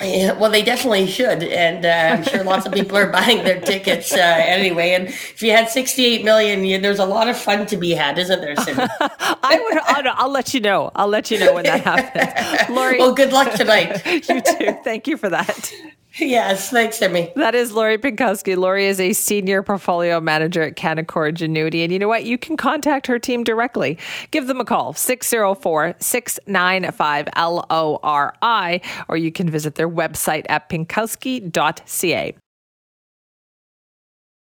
Yeah, 0.00 0.32
well, 0.32 0.50
they 0.50 0.62
definitely 0.62 1.06
should, 1.06 1.42
and 1.42 1.86
uh, 1.86 2.18
I'm 2.18 2.22
sure 2.22 2.44
lots 2.44 2.66
of 2.66 2.72
people 2.74 2.98
are 2.98 3.10
buying 3.20 3.44
their 3.44 3.60
tickets 3.62 4.12
uh, 4.12 4.18
anyway. 4.18 4.90
And 4.90 5.06
if 5.08 5.42
you 5.42 5.52
had 5.52 5.70
68 5.70 6.22
million, 6.22 6.66
you, 6.66 6.78
there's 6.78 6.98
a 6.98 7.06
lot 7.06 7.28
of 7.28 7.36
fun 7.36 7.64
to 7.68 7.78
be 7.78 7.92
had, 7.92 8.18
isn't 8.18 8.40
there, 8.42 8.56
Simi? 8.56 8.84
I 9.00 9.58
would. 9.58 9.78
I'll, 9.78 10.24
I'll, 10.24 10.30
let 10.30 10.52
you 10.52 10.60
know. 10.60 10.90
I'll 10.94 11.08
let 11.08 11.30
you 11.30 11.38
know 11.38 11.54
when 11.54 11.64
that 11.64 11.80
happens, 11.82 12.68
Lori. 12.76 12.98
Well, 12.98 13.14
good 13.14 13.32
luck 13.32 13.54
tonight. 13.54 14.04
you 14.28 14.42
too. 14.42 14.76
Thank 14.84 15.06
you 15.06 15.16
for 15.16 15.30
that. 15.30 15.72
Yes, 16.26 16.70
thanks, 16.70 16.98
Simi. 16.98 17.30
That 17.36 17.54
is 17.54 17.72
Lori 17.72 17.98
Pinkowski. 17.98 18.56
Lori 18.56 18.86
is 18.86 19.00
a 19.00 19.12
senior 19.12 19.62
portfolio 19.62 20.18
manager 20.20 20.62
at 20.62 20.74
Canaccord 20.74 21.34
Genuity. 21.34 21.84
And 21.84 21.92
you 21.92 21.98
know 21.98 22.08
what? 22.08 22.24
You 22.24 22.38
can 22.38 22.56
contact 22.56 23.06
her 23.06 23.18
team 23.18 23.44
directly. 23.44 23.98
Give 24.30 24.46
them 24.46 24.60
a 24.60 24.64
call, 24.64 24.94
604 24.94 25.94
695 25.98 27.28
LORI, 27.36 28.82
or 29.08 29.16
you 29.16 29.30
can 29.30 29.50
visit 29.50 29.74
their 29.74 29.88
website 29.88 30.46
at 30.48 30.70
pinkowski.ca. 30.70 32.34